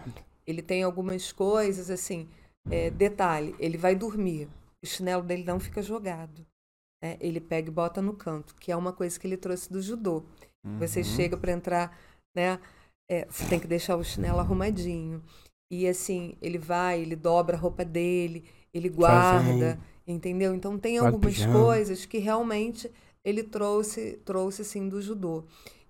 ele 0.48 0.64
tem 0.64 0.82
algumas 0.82 1.32
coisas, 1.32 1.92
assim, 1.92 2.28
é, 2.72 2.90
detalhe, 2.90 3.56
ele 3.60 3.78
vai 3.78 3.94
dormir, 3.94 4.48
o 4.84 4.88
chinelo 4.88 5.22
dele 5.22 5.44
não 5.44 5.60
fica 5.60 5.80
jogado. 5.80 6.44
né? 7.04 7.18
Ele 7.20 7.40
pega 7.40 7.70
e 7.70 7.72
bota 7.72 8.02
no 8.02 8.14
canto, 8.14 8.56
que 8.56 8.72
é 8.72 8.76
uma 8.76 8.92
coisa 8.92 9.20
que 9.20 9.28
ele 9.28 9.38
trouxe 9.38 9.72
do 9.72 9.80
judô. 9.80 10.24
Você 10.80 11.02
Uhum. 11.02 11.06
chega 11.06 11.38
para 11.38 11.52
entrar, 11.52 11.96
né? 12.36 12.58
é, 13.08 13.28
você 13.30 13.46
tem 13.46 13.60
que 13.60 13.68
deixar 13.68 13.96
o 13.96 14.04
chinelo 14.04 14.40
arrumadinho. 14.40 15.22
E 15.72 15.88
assim, 15.88 16.38
ele 16.42 16.58
vai, 16.58 17.02
ele 17.02 17.16
dobra 17.16 17.58
a 17.58 17.60
roupa 17.60 17.84
dele, 17.84 18.46
ele 18.74 18.90
guarda, 18.90 19.80
entendeu? 20.06 20.54
Então 20.54 20.78
tem 20.78 20.98
algumas 20.98 21.34
pijama. 21.34 21.60
coisas 21.60 22.06
que 22.06 22.18
realmente 22.20 22.92
ele 23.24 23.42
trouxe, 23.44 24.20
trouxe 24.24 24.62
assim 24.62 24.88
do 24.88 25.02
judô. 25.02 25.46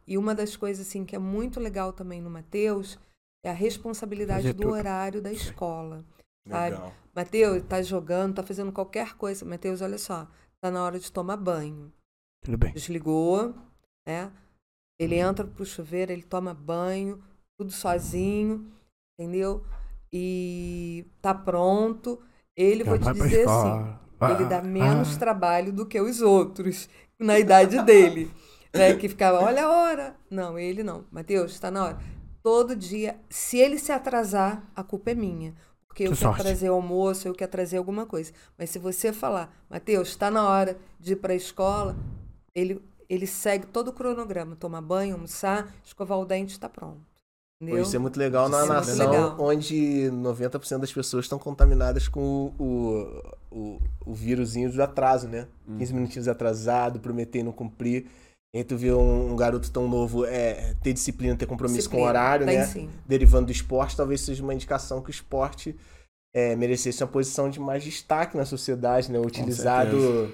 e 0.08 0.18
uma 0.18 0.34
das 0.34 0.56
coisas 0.56 0.88
assim 0.88 1.04
que 1.04 1.16
é 1.16 1.20
muito 1.20 1.60
legal 1.60 1.92
também 1.92 2.22
no 2.22 2.30
Mateus 2.30 2.98
é 3.44 3.50
a 3.50 3.54
responsabilidade 3.54 4.54
do 4.54 4.70
horário 4.70 5.22
da 5.22 5.32
escola. 5.32 6.04
Sabe? 6.48 6.76
Legal. 6.76 6.94
Mateus, 7.14 7.64
tá 7.64 7.82
jogando, 7.82 8.36
tá 8.36 8.44
fazendo 8.44 8.72
qualquer 8.72 9.16
coisa. 9.16 9.46
Mateus, 9.46 9.82
olha 9.82 9.98
só, 9.98 10.28
tá 10.60 10.72
na 10.72 10.84
hora 10.84 11.00
de 11.00 11.12
tomar 11.12 11.38
banho. 11.38 11.92
Tudo 12.44 12.58
bem. 12.58 12.74
Desligou, 12.74 13.54
né? 14.06 14.32
Ele 15.00 15.16
entra 15.16 15.46
pro 15.46 15.66
chuveiro, 15.66 16.12
ele 16.12 16.24
toma 16.24 16.54
banho, 16.54 17.22
tudo 17.58 17.72
sozinho, 17.72 18.72
entendeu? 19.18 19.64
E 20.12 21.06
tá 21.22 21.34
pronto. 21.34 22.20
Ele, 22.56 22.84
vou 22.84 22.98
te 22.98 23.12
dizer 23.12 23.48
assim. 23.48 23.96
Ah, 24.20 24.32
ele 24.32 24.46
dá 24.46 24.62
menos 24.62 25.16
ah. 25.16 25.20
trabalho 25.20 25.74
do 25.74 25.86
que 25.86 26.00
os 26.00 26.22
outros 26.22 26.88
na 27.20 27.38
idade 27.40 27.82
dele. 27.84 28.32
Né? 28.74 28.94
Que 28.96 29.10
ficava, 29.10 29.42
olha 29.42 29.66
a 29.66 29.70
hora. 29.70 30.16
Não, 30.30 30.60
ele 30.60 30.84
não. 30.84 31.06
Mateus, 31.12 31.54
está 31.54 31.72
na 31.72 31.86
hora. 31.86 32.00
Todo 32.44 32.76
dia, 32.76 33.20
se 33.30 33.58
ele 33.58 33.80
se 33.80 33.92
atrasar, 33.92 34.64
a 34.76 34.84
culpa 34.84 35.12
é 35.12 35.16
minha. 35.16 35.56
Porque 35.88 36.04
eu 36.04 36.12
Que 36.12 36.18
quero 36.18 36.30
sorte. 36.30 36.44
trazer 36.44 36.68
almoço, 36.68 37.28
eu 37.28 37.34
quero 37.34 37.52
trazer 37.52 37.78
alguma 37.78 38.06
coisa. 38.06 38.32
Mas 38.58 38.70
se 38.70 38.78
você 38.78 39.14
falar, 39.14 39.54
Mateus, 39.70 40.10
está 40.10 40.30
na 40.30 40.48
hora 40.48 40.78
de 41.00 41.14
ir 41.14 41.16
para 41.16 41.34
a 41.34 41.38
escola, 41.38 41.96
ele, 42.54 42.82
ele 43.10 43.26
segue 43.26 43.66
todo 43.66 43.88
o 43.90 43.94
cronograma. 43.94 44.56
Toma 44.56 44.82
banho, 44.82 45.16
almoçar, 45.16 45.74
escovar 45.84 46.20
o 46.20 46.26
dente, 46.26 46.52
está 46.52 46.68
pronto. 46.68 47.15
Pô, 47.60 47.66
Entendeu? 47.66 47.84
Isso 47.84 47.96
é 47.96 48.00
muito 48.00 48.18
legal 48.20 48.50
na 48.50 48.64
é 48.64 48.68
nação 48.68 49.12
legal. 49.12 49.38
onde 49.40 50.10
90% 50.12 50.80
das 50.80 50.92
pessoas 50.92 51.26
estão 51.26 51.40
contaminadas 51.40 52.08
com 52.08 52.54
o, 52.60 53.34
o, 53.50 53.82
o 54.06 54.14
vírusinho 54.14 54.72
do 54.72 54.84
atraso, 54.84 55.28
né? 55.28 55.48
15 55.78 55.94
minutinhos 55.94 56.28
atrasado, 56.28 57.00
prometer 57.00 57.40
e 57.40 57.44
não 57.44 57.54
cumprir. 57.54 58.08
E 58.54 58.64
tu 58.64 58.78
vê 58.78 58.92
um, 58.94 59.32
um 59.32 59.36
garoto 59.36 59.70
tão 59.72 59.88
novo 59.88 60.26
é, 60.26 60.76
ter 60.82 60.94
disciplina, 60.94 61.36
ter 61.36 61.46
compromisso 61.46 61.90
com 61.90 61.98
o 61.98 62.00
Disciplina, 62.00 62.10
horário, 62.10 62.46
tem 62.46 62.58
né? 62.58 62.66
sim. 62.66 62.90
Derivando 63.06 63.48
do 63.48 63.52
esporte, 63.52 63.98
talvez 63.98 64.22
seja 64.22 64.42
uma 64.44 64.54
indicação 64.54 65.02
que 65.02 65.10
o 65.10 65.12
esporte 65.12 65.76
é, 66.34 66.56
merecesse 66.56 67.04
uma 67.04 67.10
posição 67.10 67.50
de 67.50 67.60
mais 67.60 67.84
destaque 67.84 68.38
na 68.38 68.46
sociedade, 68.46 69.12
né? 69.12 69.20
Utilizado. 69.20 70.34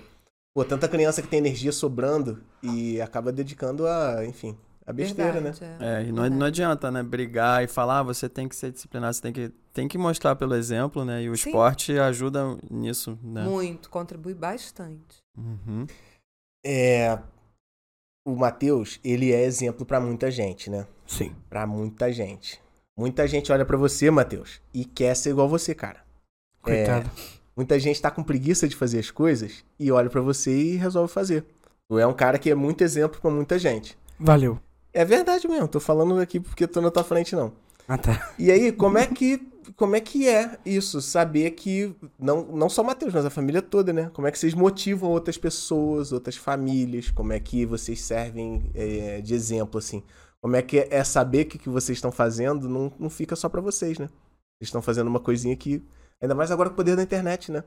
Pô, 0.55 0.65
tanta 0.65 0.87
criança 0.87 1.21
que 1.21 1.27
tem 1.27 1.39
energia 1.39 1.71
sobrando 1.71 2.43
e 2.61 2.99
acaba 2.99 3.31
dedicando 3.31 3.87
a, 3.87 4.25
enfim, 4.25 4.55
a 4.91 4.93
besteira, 4.93 5.41
né? 5.41 5.51
Verdade, 5.51 5.83
É, 5.83 6.03
e 6.03 6.11
não, 6.11 6.29
não 6.29 6.45
adianta, 6.45 6.91
né, 6.91 7.01
brigar 7.01 7.63
e 7.63 7.67
falar, 7.67 7.99
ah, 7.99 8.03
você 8.03 8.29
tem 8.29 8.47
que 8.47 8.55
ser 8.55 8.71
disciplinado, 8.71 9.13
você 9.15 9.21
tem 9.21 9.33
que, 9.33 9.49
tem 9.73 9.87
que 9.87 9.97
mostrar 9.97 10.35
pelo 10.35 10.55
exemplo, 10.55 11.03
né? 11.03 11.23
E 11.23 11.29
o 11.29 11.35
Sim. 11.35 11.49
esporte 11.49 11.97
ajuda 11.97 12.57
nisso, 12.69 13.17
né? 13.23 13.43
Muito, 13.43 13.89
contribui 13.89 14.33
bastante. 14.33 15.17
Uhum. 15.37 15.87
É, 16.65 17.17
o 18.25 18.35
Matheus, 18.35 18.99
ele 19.03 19.31
é 19.31 19.43
exemplo 19.43 19.85
pra 19.85 19.99
muita 19.99 20.29
gente, 20.29 20.69
né? 20.69 20.85
Sim. 21.07 21.35
Pra 21.49 21.65
muita 21.65 22.11
gente. 22.13 22.61
Muita 22.97 23.27
gente 23.27 23.51
olha 23.51 23.65
pra 23.65 23.77
você, 23.77 24.11
Matheus, 24.11 24.61
e 24.73 24.85
quer 24.85 25.15
ser 25.15 25.31
igual 25.31 25.49
você, 25.49 25.73
cara. 25.73 26.01
Coitado. 26.61 27.09
Muita 27.55 27.79
gente 27.79 28.01
tá 28.01 28.11
com 28.11 28.23
preguiça 28.23 28.67
de 28.67 28.75
fazer 28.75 28.99
as 28.99 29.11
coisas 29.11 29.65
e 29.79 29.91
olha 29.91 30.09
pra 30.09 30.21
você 30.21 30.55
e 30.55 30.75
resolve 30.75 31.11
fazer. 31.11 31.45
Tu 31.89 31.99
é 31.99 32.07
um 32.07 32.13
cara 32.13 32.39
que 32.39 32.49
é 32.49 32.55
muito 32.55 32.83
exemplo 32.83 33.19
pra 33.19 33.29
muita 33.31 33.59
gente. 33.59 33.97
Valeu. 34.19 34.59
É 34.93 35.05
verdade 35.05 35.47
mesmo, 35.47 35.67
tô 35.67 35.79
falando 35.79 36.19
aqui 36.19 36.39
porque 36.39 36.67
tô 36.67 36.81
na 36.81 36.91
tua 36.91 37.03
frente 37.03 37.35
não. 37.35 37.53
Ah, 37.87 37.97
tá. 37.97 38.33
E 38.37 38.51
aí, 38.51 38.71
como 38.71 38.97
é 38.97 39.07
que 39.07 39.51
como 39.75 39.95
é 39.95 39.99
que 39.99 40.27
é 40.27 40.59
isso? 40.65 41.01
Saber 41.01 41.51
que 41.51 41.95
não, 42.19 42.43
não 42.43 42.69
só 42.69 42.81
o 42.81 42.85
Matheus, 42.85 43.13
mas 43.13 43.25
a 43.25 43.29
família 43.29 43.61
toda, 43.61 43.93
né? 43.93 44.09
Como 44.13 44.27
é 44.27 44.31
que 44.31 44.39
vocês 44.39 44.53
motivam 44.53 45.09
outras 45.09 45.37
pessoas, 45.37 46.11
outras 46.11 46.35
famílias? 46.35 47.09
Como 47.11 47.33
é 47.33 47.39
que 47.39 47.65
vocês 47.65 48.01
servem 48.01 48.69
é, 48.73 49.21
de 49.21 49.33
exemplo, 49.33 49.77
assim? 49.77 50.03
Como 50.41 50.55
é 50.55 50.61
que 50.61 50.87
é 50.89 51.03
saber 51.03 51.45
que 51.45 51.57
o 51.57 51.59
que 51.59 51.69
vocês 51.69 51.97
estão 51.97 52.11
fazendo 52.11 52.67
não, 52.67 52.91
não 52.99 53.09
fica 53.09 53.35
só 53.35 53.47
pra 53.47 53.61
vocês, 53.61 53.99
né? 53.99 54.07
Vocês 54.07 54.67
estão 54.67 54.81
fazendo 54.81 55.07
uma 55.07 55.19
coisinha 55.19 55.55
que. 55.55 55.83
Ainda 56.19 56.35
mais 56.35 56.51
agora 56.51 56.69
com 56.69 56.73
o 56.73 56.75
poder 56.75 56.95
da 56.95 57.03
internet, 57.03 57.51
né? 57.51 57.63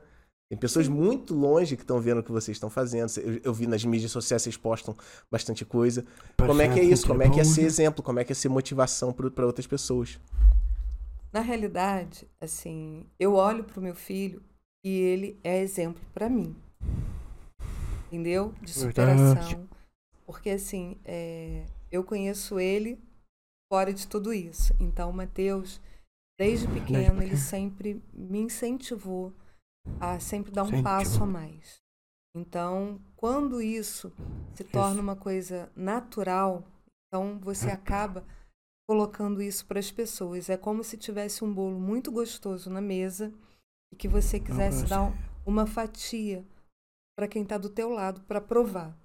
Tem 0.49 0.59
pessoas 0.59 0.87
muito 0.87 1.33
longe 1.33 1.75
que 1.75 1.81
estão 1.81 1.99
vendo 1.99 2.19
o 2.19 2.23
que 2.23 2.31
vocês 2.31 2.55
estão 2.55 2.69
fazendo. 2.69 3.09
Eu, 3.17 3.41
eu 3.45 3.53
vi 3.53 3.65
nas 3.65 3.83
mídias 3.83 4.11
sociais 4.11 4.43
vocês 4.43 4.55
postam 4.55 4.95
bastante 5.31 5.65
coisa. 5.65 6.05
Como 6.37 6.61
é 6.61 6.71
que 6.71 6.79
é 6.79 6.83
isso? 6.83 7.07
Como 7.07 7.23
é 7.23 7.29
que 7.29 7.39
é 7.39 7.43
ser 7.43 7.63
exemplo? 7.63 8.03
Como 8.03 8.19
é 8.19 8.23
que 8.23 8.31
é 8.31 8.35
ser 8.35 8.49
motivação 8.49 9.11
para 9.11 9.45
outras 9.45 9.65
pessoas? 9.65 10.19
Na 11.33 11.41
realidade, 11.41 12.27
assim, 12.39 13.05
eu 13.19 13.33
olho 13.33 13.63
pro 13.63 13.81
meu 13.81 13.95
filho 13.95 14.41
e 14.85 14.89
ele 14.89 15.39
é 15.43 15.59
exemplo 15.59 16.01
para 16.13 16.29
mim. 16.29 16.55
Entendeu? 18.07 18.53
De 18.61 18.71
Verdade. 18.71 19.19
superação. 19.19 19.67
Porque, 20.27 20.51
assim, 20.51 20.95
é, 21.03 21.65
eu 21.91 22.03
conheço 22.03 22.59
ele 22.59 22.99
fora 23.69 23.91
de 23.91 24.07
tudo 24.07 24.31
isso. 24.31 24.75
Então, 24.79 25.09
o 25.09 25.13
Matheus, 25.13 25.81
desde 26.39 26.67
pequeno, 26.67 27.21
ele 27.21 27.35
sempre 27.35 27.99
me 28.13 28.39
incentivou 28.39 29.33
a 29.99 30.19
sempre 30.19 30.51
dar 30.51 30.63
um 30.63 30.67
Incentivou. 30.67 30.83
passo 30.83 31.23
a 31.23 31.25
mais. 31.25 31.81
Então, 32.35 32.99
quando 33.15 33.61
isso 33.61 34.11
se 34.53 34.63
torna 34.63 35.01
uma 35.01 35.15
coisa 35.15 35.71
natural, 35.75 36.63
então 37.07 37.39
você 37.39 37.69
acaba 37.69 38.25
colocando 38.87 39.41
isso 39.41 39.65
para 39.65 39.79
as 39.79 39.89
pessoas. 39.91 40.49
É 40.49 40.57
como 40.57 40.83
se 40.83 40.97
tivesse 40.97 41.43
um 41.43 41.53
bolo 41.53 41.79
muito 41.79 42.11
gostoso 42.11 42.69
na 42.69 42.81
mesa 42.81 43.33
e 43.91 43.95
que 43.95 44.07
você 44.07 44.39
quisesse 44.39 44.81
você. 44.81 44.87
dar 44.87 45.03
um- 45.03 45.13
uma 45.45 45.65
fatia 45.65 46.45
para 47.17 47.27
quem 47.27 47.43
está 47.43 47.57
do 47.57 47.69
teu 47.69 47.89
lado 47.89 48.21
para 48.21 48.41
provar. 48.41 48.95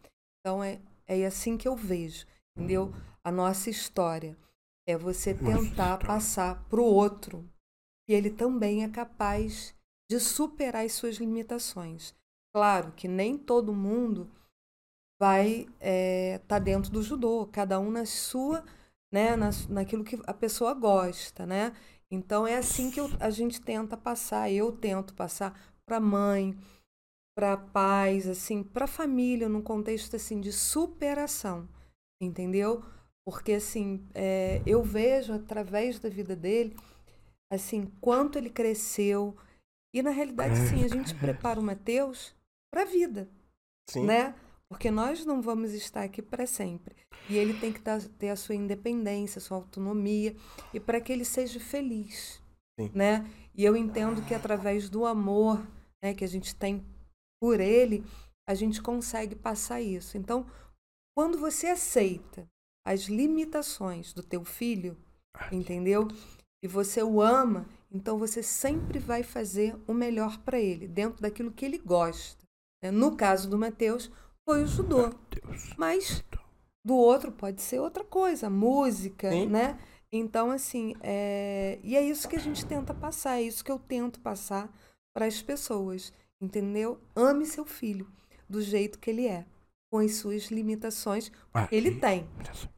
Então 0.40 0.62
é, 0.62 0.80
é 1.06 1.24
assim 1.24 1.56
que 1.56 1.68
eu 1.68 1.76
vejo, 1.76 2.26
entendeu? 2.56 2.92
A 3.22 3.30
nossa 3.30 3.70
história 3.70 4.36
é 4.88 4.96
você 4.96 5.34
tentar 5.34 5.98
passar 5.98 6.64
para 6.68 6.80
o 6.80 6.84
outro 6.84 7.48
que 8.06 8.12
ele 8.14 8.30
também 8.30 8.82
é 8.82 8.88
capaz 8.88 9.72
de 10.10 10.20
superar 10.20 10.84
as 10.84 10.92
suas 10.94 11.18
limitações. 11.18 12.12
Claro 12.52 12.92
que 12.96 13.06
nem 13.06 13.38
todo 13.38 13.72
mundo 13.72 14.28
vai 15.20 15.66
estar 16.34 16.58
dentro 16.58 16.90
do 16.90 17.02
judô, 17.02 17.46
cada 17.52 17.78
um 17.78 17.90
na 17.90 18.06
sua, 18.06 18.64
né, 19.12 19.36
na, 19.36 19.50
naquilo 19.68 20.04
que 20.04 20.18
a 20.26 20.34
pessoa 20.34 20.74
gosta, 20.74 21.46
né? 21.46 21.74
Então 22.10 22.46
é 22.46 22.56
assim 22.56 22.90
que 22.90 23.00
eu- 23.00 23.10
a 23.20 23.30
gente 23.30 23.60
tenta 23.60 23.96
passar, 23.96 24.50
eu 24.50 24.72
tento 24.72 25.14
passar 25.14 25.58
para 25.86 26.00
mãe, 26.00 26.56
para 27.34 27.56
pais, 27.56 28.26
assim, 28.28 28.62
para 28.62 28.86
família, 28.86 29.48
num 29.48 29.62
contexto 29.62 30.16
assim 30.16 30.40
de 30.40 30.52
superação, 30.52 31.68
entendeu? 32.20 32.82
Porque 33.24 33.52
assim, 33.54 34.06
é, 34.14 34.62
eu 34.66 34.82
vejo 34.82 35.32
através 35.32 35.98
da 35.98 36.08
vida 36.08 36.36
dele, 36.36 36.76
assim, 37.50 37.86
quanto 38.00 38.38
ele 38.38 38.50
cresceu 38.50 39.36
e 39.92 40.02
na 40.02 40.10
realidade, 40.10 40.56
sim, 40.56 40.84
a 40.84 40.88
gente 40.88 41.14
prepara 41.14 41.58
o 41.58 41.62
Mateus 41.62 42.34
para 42.72 42.82
a 42.82 42.86
vida, 42.86 43.28
Sim. 43.88 44.04
né? 44.04 44.34
Porque 44.68 44.90
nós 44.90 45.26
não 45.26 45.42
vamos 45.42 45.72
estar 45.72 46.04
aqui 46.04 46.22
para 46.22 46.46
sempre. 46.46 46.94
E 47.28 47.36
ele 47.36 47.58
tem 47.58 47.72
que 47.72 47.80
ter 48.18 48.30
a 48.30 48.36
sua 48.36 48.54
independência, 48.54 49.40
a 49.40 49.42
sua 49.42 49.56
autonomia, 49.56 50.36
e 50.72 50.78
para 50.78 51.00
que 51.00 51.12
ele 51.12 51.24
seja 51.24 51.58
feliz. 51.58 52.40
Sim. 52.78 52.90
Né? 52.94 53.28
E 53.54 53.64
eu 53.64 53.76
entendo 53.76 54.24
que 54.24 54.32
através 54.32 54.88
do 54.88 55.04
amor 55.04 55.60
né, 56.02 56.14
que 56.14 56.24
a 56.24 56.28
gente 56.28 56.54
tem 56.54 56.84
por 57.42 57.58
ele, 57.58 58.04
a 58.48 58.54
gente 58.54 58.80
consegue 58.80 59.34
passar 59.34 59.80
isso. 59.80 60.16
Então, 60.16 60.46
quando 61.16 61.36
você 61.36 61.66
aceita 61.66 62.48
as 62.86 63.02
limitações 63.02 64.12
do 64.12 64.22
teu 64.22 64.44
filho, 64.44 64.96
entendeu? 65.50 66.06
E 66.62 66.68
você 66.68 67.02
o 67.02 67.22
ama, 67.22 67.66
então 67.90 68.18
você 68.18 68.42
sempre 68.42 68.98
vai 68.98 69.22
fazer 69.22 69.76
o 69.86 69.94
melhor 69.94 70.38
para 70.38 70.58
ele, 70.60 70.86
dentro 70.86 71.22
daquilo 71.22 71.50
que 71.50 71.64
ele 71.64 71.78
gosta. 71.78 72.44
né? 72.82 72.90
No 72.90 73.16
caso 73.16 73.48
do 73.48 73.58
Mateus, 73.58 74.10
foi 74.44 74.62
o 74.62 74.66
judô. 74.66 75.10
Mas 75.76 76.22
do 76.84 76.94
outro 76.94 77.32
pode 77.32 77.62
ser 77.62 77.78
outra 77.80 78.04
coisa, 78.04 78.50
música, 78.50 79.30
Sim. 79.30 79.46
né? 79.46 79.78
Então, 80.12 80.50
assim, 80.50 80.94
é... 81.00 81.78
e 81.82 81.96
é 81.96 82.02
isso 82.02 82.28
que 82.28 82.36
a 82.36 82.40
gente 82.40 82.66
tenta 82.66 82.92
passar, 82.92 83.38
é 83.38 83.42
isso 83.42 83.64
que 83.64 83.70
eu 83.70 83.78
tento 83.78 84.20
passar 84.20 84.68
para 85.14 85.26
as 85.26 85.40
pessoas, 85.40 86.12
entendeu? 86.40 86.98
Ame 87.14 87.46
seu 87.46 87.64
filho 87.64 88.06
do 88.48 88.60
jeito 88.60 88.98
que 88.98 89.10
ele 89.10 89.26
é, 89.26 89.46
com 89.90 89.98
as 89.98 90.14
suas 90.14 90.44
limitações, 90.50 91.30
Ah, 91.52 91.68
ele 91.70 91.96
tem, 91.96 92.28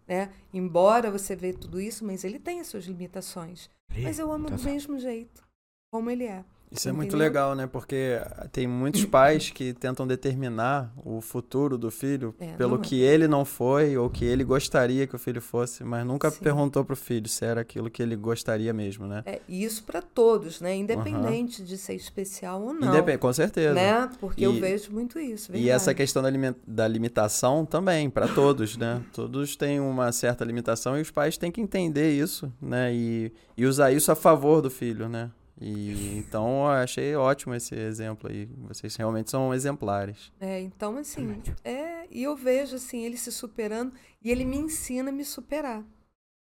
né? 0.08 0.32
Embora 0.52 1.10
você 1.10 1.36
vê 1.36 1.52
tudo 1.52 1.80
isso, 1.80 2.04
mas 2.04 2.24
ele 2.24 2.38
tem 2.38 2.60
as 2.60 2.66
suas 2.68 2.84
limitações. 2.86 3.68
Mas 4.02 4.18
eu 4.18 4.32
amo 4.32 4.48
do 4.50 4.62
mesmo 4.62 4.98
jeito, 4.98 5.46
como 5.92 6.10
ele 6.10 6.24
é. 6.24 6.44
Isso 6.74 6.88
é 6.88 6.92
muito 6.92 7.08
Entendeu? 7.10 7.26
legal, 7.26 7.54
né? 7.54 7.66
Porque 7.66 8.18
tem 8.50 8.66
muitos 8.66 9.04
pais 9.04 9.50
que 9.50 9.72
tentam 9.74 10.06
determinar 10.06 10.92
o 11.04 11.20
futuro 11.20 11.76
do 11.76 11.90
filho 11.90 12.34
É, 12.40 12.52
pelo 12.54 12.76
é. 12.76 12.78
que 12.78 13.00
ele 13.00 13.28
não 13.28 13.44
foi 13.44 13.96
ou 13.96 14.08
que 14.08 14.24
ele 14.24 14.42
gostaria 14.42 15.06
que 15.06 15.14
o 15.14 15.18
filho 15.18 15.40
fosse, 15.42 15.84
mas 15.84 16.04
nunca 16.06 16.30
Sim. 16.30 16.40
perguntou 16.40 16.84
pro 16.84 16.96
filho 16.96 17.28
se 17.28 17.44
era 17.44 17.60
aquilo 17.60 17.90
que 17.90 18.02
ele 18.02 18.16
gostaria 18.16 18.72
mesmo, 18.72 19.06
né? 19.06 19.22
É, 19.26 19.40
e 19.48 19.62
isso 19.62 19.84
para 19.84 20.00
todos, 20.00 20.60
né? 20.60 20.74
Independente 20.74 21.62
de 21.62 21.76
ser 21.76 21.94
especial 21.94 22.62
ou 22.62 22.72
não. 22.72 22.88
Independe- 22.88 23.18
com 23.18 23.32
certeza. 23.32 23.74
Né? 23.74 24.08
Porque 24.18 24.44
eu 24.44 24.54
E- 24.54 24.60
vejo 24.60 24.90
muito 24.92 25.18
isso. 25.18 25.54
E 25.54 25.68
essa 25.68 25.86
verdade. 25.86 25.96
questão 25.96 26.22
da, 26.22 26.30
da 26.66 26.88
limitação 26.88 27.66
também, 27.66 28.08
para 28.08 28.26
todos, 28.28 28.76
né? 28.76 29.02
Todos 29.12 29.56
têm 29.56 29.78
uma 29.80 30.10
certa 30.12 30.44
limitação 30.44 30.96
e 30.96 31.02
os 31.02 31.10
pais 31.10 31.36
têm 31.36 31.52
que 31.52 31.60
entender 31.60 32.12
isso, 32.12 32.50
né? 32.60 32.92
E, 32.94 33.32
e 33.56 33.66
usar 33.66 33.92
isso 33.92 34.10
a 34.10 34.14
favor 34.14 34.62
do 34.62 34.70
filho, 34.70 35.08
né? 35.08 35.30
E 35.62 36.18
então 36.18 36.64
eu 36.64 36.72
achei 36.72 37.14
ótimo 37.14 37.54
esse 37.54 37.74
exemplo 37.74 38.28
aí. 38.30 38.46
Vocês 38.68 38.96
realmente 38.96 39.30
são 39.30 39.54
exemplares. 39.54 40.32
É, 40.40 40.60
então, 40.60 40.96
assim, 40.96 41.40
é, 41.64 42.06
e 42.10 42.22
eu 42.22 42.36
vejo 42.36 42.76
assim, 42.76 43.04
ele 43.04 43.16
se 43.16 43.30
superando 43.30 43.94
e 44.20 44.30
ele 44.30 44.44
me 44.44 44.56
ensina 44.56 45.10
a 45.10 45.12
me 45.12 45.24
superar. 45.24 45.84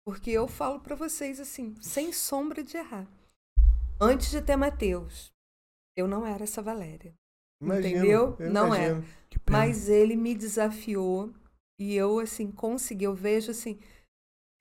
Porque 0.05 0.31
eu 0.31 0.47
falo 0.47 0.81
pra 0.81 0.95
vocês 0.95 1.41
assim, 1.41 1.75
sem 1.81 2.13
sombra 2.13 2.63
de 2.63 2.77
errar. 2.77 3.07
Antes 4.01 4.31
de 4.31 4.43
ter 4.43 4.57
Mateus, 4.57 5.33
eu 5.97 6.07
não 6.07 6.27
era 6.27 6.45
essa 6.45 6.61
Valéria. 6.61 7.15
Imagino, 7.63 7.89
Entendeu? 7.89 8.37
eu 8.39 8.53
Não 8.53 8.75
é. 8.75 8.89
imagino. 8.91 9.05
Pena. 9.45 9.59
Mas 9.59 9.89
ele 9.89 10.17
me 10.17 10.35
desafiou 10.35 11.33
e 11.79 11.95
eu, 11.95 12.19
assim, 12.19 12.51
consegui. 12.51 13.05
Eu 13.05 13.15
vejo, 13.15 13.51
assim, 13.51 13.79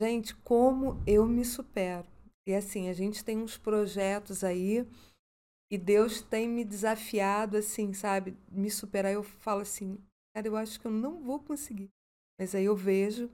gente, 0.01 0.35
como 0.35 1.01
eu 1.05 1.25
me 1.25 1.43
supero. 1.43 2.07
E, 2.47 2.53
assim, 2.53 2.89
a 2.89 2.93
gente 2.93 3.23
tem 3.23 3.37
uns 3.37 3.57
projetos 3.57 4.43
aí 4.43 4.87
e 5.71 5.77
Deus 5.77 6.21
tem 6.21 6.47
me 6.47 6.63
desafiado, 6.63 7.57
assim, 7.57 7.93
sabe? 7.93 8.37
Me 8.49 8.69
superar. 8.69 9.11
Eu 9.11 9.23
falo 9.23 9.61
assim, 9.61 9.97
cara, 10.33 10.47
eu 10.47 10.55
acho 10.55 10.79
que 10.79 10.85
eu 10.85 10.91
não 10.91 11.21
vou 11.23 11.39
conseguir. 11.39 11.89
Mas 12.39 12.53
aí 12.53 12.65
eu 12.65 12.75
vejo 12.75 13.29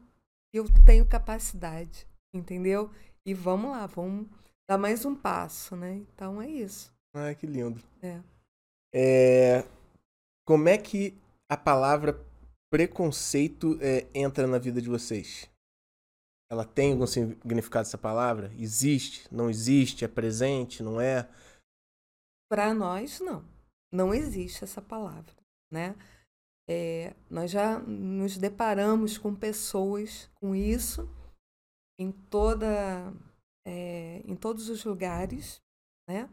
que 0.52 0.60
eu 0.60 0.66
tenho 0.86 1.06
capacidade, 1.08 2.08
entendeu? 2.34 2.90
E 3.26 3.34
vamos 3.34 3.72
lá, 3.72 3.86
vamos 3.86 4.28
dar 4.70 4.78
mais 4.78 5.06
um 5.06 5.16
passo, 5.16 5.76
né? 5.76 5.96
Então 5.96 6.42
é 6.42 6.50
isso. 6.50 6.94
Ai, 7.14 7.36
que 7.36 7.46
lindo. 7.46 7.82
É. 8.02 8.22
É, 8.94 9.66
Como 10.46 10.70
é 10.70 10.78
que 10.78 11.14
a 11.50 11.58
palavra 11.58 12.18
preconceito 12.70 13.78
é, 13.82 14.08
entra 14.16 14.48
na 14.48 14.58
vida 14.58 14.82
de 14.82 14.90
vocês? 14.90 15.51
Ela 16.52 16.66
tem 16.66 16.92
algum 16.92 17.08
significado 17.08 17.88
essa 17.88 17.98
palavra? 17.98 18.52
Existe? 18.58 19.26
Não 19.34 19.50
existe? 19.50 20.04
É 20.04 20.08
presente? 20.10 20.84
Não 20.84 21.00
é? 21.00 21.30
Para 22.50 22.74
nós, 22.74 23.22
não. 23.22 23.46
Não 23.90 24.14
existe 24.14 24.62
essa 24.62 24.82
palavra, 24.82 25.34
né? 25.72 25.96
É, 26.70 27.16
nós 27.30 27.52
já 27.52 27.80
nos 27.80 28.38
deparamos 28.38 29.18
com 29.18 29.34
pessoas 29.34 30.30
com 30.36 30.54
isso 30.54 31.10
em 31.98 32.12
toda, 32.12 33.14
é, 33.66 34.22
em 34.26 34.36
todos 34.36 34.68
os 34.68 34.84
lugares, 34.84 35.62
né? 36.06 36.30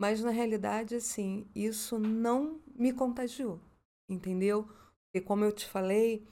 Mas 0.00 0.22
na 0.22 0.30
realidade, 0.30 0.94
assim, 0.94 1.46
isso 1.54 1.98
não 1.98 2.62
me 2.74 2.94
contagiou, 2.94 3.60
entendeu? 4.08 4.64
Porque 5.04 5.20
como 5.22 5.44
eu 5.44 5.52
te 5.52 5.68
falei, 5.68 6.26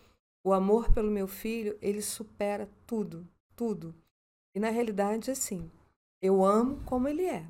o 0.45 0.53
amor 0.53 0.93
pelo 0.93 1.11
meu 1.11 1.27
filho 1.29 1.79
ele 1.81 2.03
supera 2.03 2.69
tudo, 2.87 3.27
tudo. 3.57 3.95
E 4.55 4.61
na 4.61 4.71
realidade, 4.71 5.31
assim, 5.31 5.71
eu 6.21 6.45
amo 6.45 6.83
como 6.85 7.09
ele 7.09 7.25
é. 7.25 7.47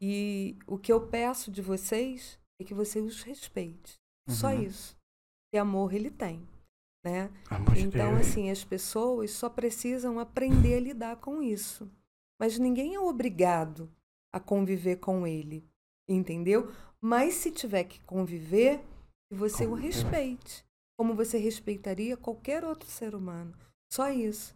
E 0.00 0.56
o 0.66 0.78
que 0.78 0.92
eu 0.92 1.06
peço 1.06 1.50
de 1.50 1.60
vocês 1.62 2.38
é 2.60 2.64
que 2.64 2.74
você 2.74 3.00
os 3.00 3.22
respeite. 3.22 3.98
Só 4.28 4.48
Uhum. 4.48 4.62
isso. 4.62 4.96
Que 5.52 5.58
amor 5.58 5.92
ele 5.92 6.10
tem, 6.10 6.46
né? 7.04 7.30
Amor 7.50 7.76
Então, 7.76 8.16
assim, 8.16 8.50
as 8.50 8.64
pessoas 8.64 9.32
só 9.32 9.50
precisam 9.50 10.18
aprender 10.18 10.76
a 10.76 10.80
lidar 10.80 11.16
com 11.16 11.42
isso. 11.42 11.90
Mas 12.38 12.58
ninguém 12.58 12.94
é 12.94 13.00
obrigado 13.00 13.90
a 14.32 14.38
conviver 14.40 14.96
com 14.96 15.26
ele, 15.26 15.64
entendeu? 16.08 16.72
Mas 17.00 17.34
se 17.34 17.50
tiver 17.50 17.84
que 17.84 18.00
conviver, 18.04 18.80
você 19.30 19.66
o 19.66 19.74
respeite, 19.74 20.64
como 21.00 21.14
você 21.14 21.38
respeitaria 21.38 22.14
qualquer 22.14 22.62
outro 22.62 22.86
ser 22.86 23.14
humano. 23.14 23.54
Só 23.90 24.10
isso, 24.10 24.54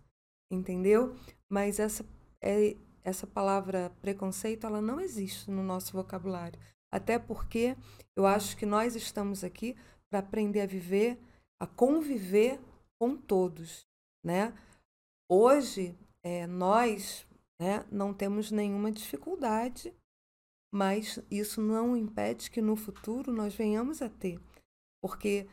entendeu? 0.51 1.17
Mas 1.49 1.81
essa 1.81 2.05
é 2.39 2.77
essa 3.03 3.27
palavra 3.27 3.91
preconceito, 4.03 4.67
ela 4.67 4.83
não 4.83 5.01
existe 5.01 5.51
no 5.51 5.63
nosso 5.63 5.95
vocabulário. 5.95 6.61
Até 6.93 7.19
porque 7.19 7.75
eu 8.15 8.27
acho 8.27 8.59
que 8.59 8.67
nós 8.67 8.95
estamos 8.95 9.43
aqui 9.43 9.75
para 10.11 10.19
aprender 10.19 10.61
a 10.61 10.67
viver, 10.67 11.19
a 11.59 11.67
conviver 11.67 12.61
com 12.99 13.17
todos, 13.17 13.87
né? 14.23 14.53
Hoje, 15.27 15.97
é, 16.23 16.47
nós 16.47 17.27
né, 17.59 17.87
não 17.91 18.13
temos 18.13 18.51
nenhuma 18.51 18.93
dificuldade, 18.93 19.95
mas 20.71 21.19
isso 21.31 21.63
não 21.63 21.97
impede 21.97 22.51
que 22.51 22.61
no 22.61 22.77
futuro 22.77 23.33
nós 23.33 23.55
venhamos 23.55 24.03
a 24.03 24.11
ter, 24.11 24.39
porque 25.01 25.49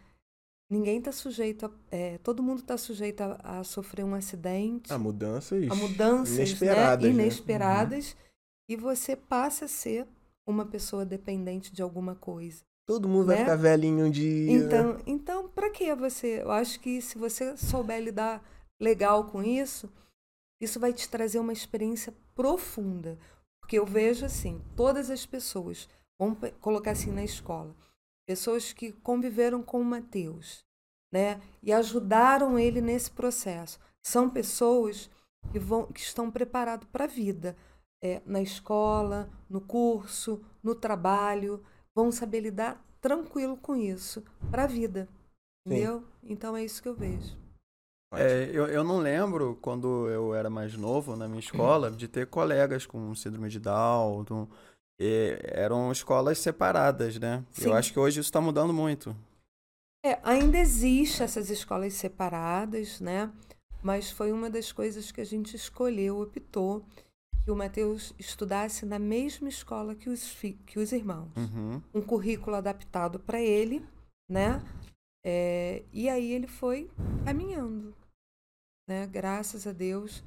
ninguém 0.72 1.00
está 1.00 1.12
sujeito, 1.12 1.66
a, 1.66 1.72
é, 1.92 2.18
todo 2.20 2.42
mundo 2.42 2.60
está 2.60 2.78
sujeito 2.78 3.22
a, 3.22 3.60
a 3.60 3.64
sofrer 3.64 4.06
um 4.06 4.16
acidente, 4.16 4.92
A 4.92 4.98
mudanças. 4.98 5.70
a 5.70 5.76
mudanças 5.76 6.38
inesperadas, 6.38 7.10
né, 7.10 7.14
né? 7.14 7.24
inesperadas 7.24 8.16
e 8.70 8.78
você 8.78 9.18
passa 9.18 9.66
a 9.66 9.68
ser 9.68 10.08
uma 10.48 10.66
pessoa 10.66 11.06
dependente 11.06 11.74
de 11.74 11.82
alguma 11.82 12.16
coisa. 12.16 12.64
Todo 12.88 13.08
mundo 13.08 13.28
vai 13.28 13.36
né? 13.36 13.42
ficar 13.44 13.58
velhinho 13.58 14.06
um 14.06 14.10
dia. 14.10 14.52
Então, 14.52 14.98
então 15.06 15.50
para 15.50 15.70
que 15.70 15.94
você? 15.94 16.42
Eu 16.42 16.52
acho 16.52 16.80
que 16.80 17.02
se 17.02 17.18
você 17.18 17.56
souber 17.58 18.02
lidar 18.02 18.42
legal 18.80 19.26
com 19.26 19.44
isso, 19.44 19.92
isso 20.60 20.80
vai 20.80 20.94
te 20.94 21.08
trazer 21.10 21.40
uma 21.40 21.54
experiência 21.54 22.14
profunda. 22.34 23.20
Porque 23.60 23.78
eu 23.78 23.86
vejo 23.86 24.26
assim, 24.26 24.62
todas 24.76 25.10
as 25.10 25.26
pessoas, 25.26 25.88
vamos 26.20 26.38
colocar 26.60 26.92
assim 26.92 27.12
na 27.12 27.24
escola, 27.24 27.76
pessoas 28.32 28.72
que 28.72 28.94
conviveram 28.94 29.62
com 29.62 29.82
o 29.82 29.84
Mateus, 29.84 30.64
né, 31.12 31.42
e 31.62 31.74
ajudaram 31.74 32.58
ele 32.58 32.80
nesse 32.80 33.12
processo, 33.12 33.78
são 34.02 34.30
pessoas 34.30 35.10
que 35.52 35.60
vão 35.60 35.88
que 35.88 36.00
estão 36.00 36.32
preparadas 36.32 36.88
para 36.90 37.04
a 37.04 37.08
vida, 37.08 37.58
é, 38.02 38.22
na 38.26 38.42
escola, 38.42 39.30
no 39.50 39.60
curso, 39.60 40.42
no 40.64 40.74
trabalho, 40.74 41.62
vão 41.94 42.10
saber 42.10 42.40
lidar 42.40 42.82
tranquilo 43.02 43.58
com 43.58 43.76
isso 43.76 44.24
para 44.50 44.64
a 44.64 44.68
vida, 44.68 45.10
Sim. 45.68 45.74
entendeu? 45.74 46.04
Então 46.24 46.56
é 46.56 46.64
isso 46.64 46.82
que 46.82 46.88
eu 46.88 46.96
vejo. 46.96 47.36
É, 48.14 48.50
eu, 48.54 48.68
eu 48.68 48.84
não 48.84 49.00
lembro, 49.00 49.58
quando 49.62 50.10
eu 50.10 50.34
era 50.34 50.50
mais 50.50 50.76
novo 50.78 51.16
na 51.18 51.28
minha 51.28 51.40
escola, 51.40 51.92
de 51.92 52.08
ter 52.08 52.28
colegas 52.28 52.86
com 52.86 53.14
síndrome 53.16 53.50
de 53.50 53.60
Down. 53.60 54.24
do- 54.24 54.50
e 55.02 55.40
eram 55.46 55.92
escolas 55.92 56.38
separadas, 56.38 57.18
né? 57.18 57.44
Sim. 57.50 57.70
Eu 57.70 57.74
acho 57.74 57.92
que 57.92 57.98
hoje 57.98 58.20
isso 58.20 58.28
está 58.28 58.40
mudando 58.40 58.72
muito. 58.72 59.16
É, 60.06 60.20
ainda 60.22 60.60
existe 60.60 61.24
essas 61.24 61.50
escolas 61.50 61.94
separadas, 61.94 63.02
né? 63.02 63.32
Mas 63.82 64.12
foi 64.12 64.32
uma 64.32 64.48
das 64.48 64.72
coisas 64.72 65.12
que 65.12 65.20
a 65.20 65.26
gente 65.26 65.56
escolheu, 65.56 66.20
optou, 66.20 66.86
que 67.44 67.50
o 67.50 67.56
Matheus 67.56 68.14
estudasse 68.20 68.86
na 68.86 69.00
mesma 69.00 69.50
escola 69.50 69.96
que 69.96 70.08
os, 70.08 70.38
que 70.68 70.78
os 70.78 70.92
irmãos. 70.92 71.32
Uhum. 71.36 71.82
Um 71.96 72.02
currículo 72.02 72.56
adaptado 72.56 73.20
para 73.20 73.42
ele, 73.42 73.84
né? 74.30 74.62
É, 75.26 75.84
e 75.92 76.10
aí 76.10 76.32
ele 76.32 76.48
foi 76.48 76.92
caminhando, 77.26 77.96
né? 78.88 79.08
Graças 79.08 79.66
a 79.66 79.72
Deus 79.72 80.24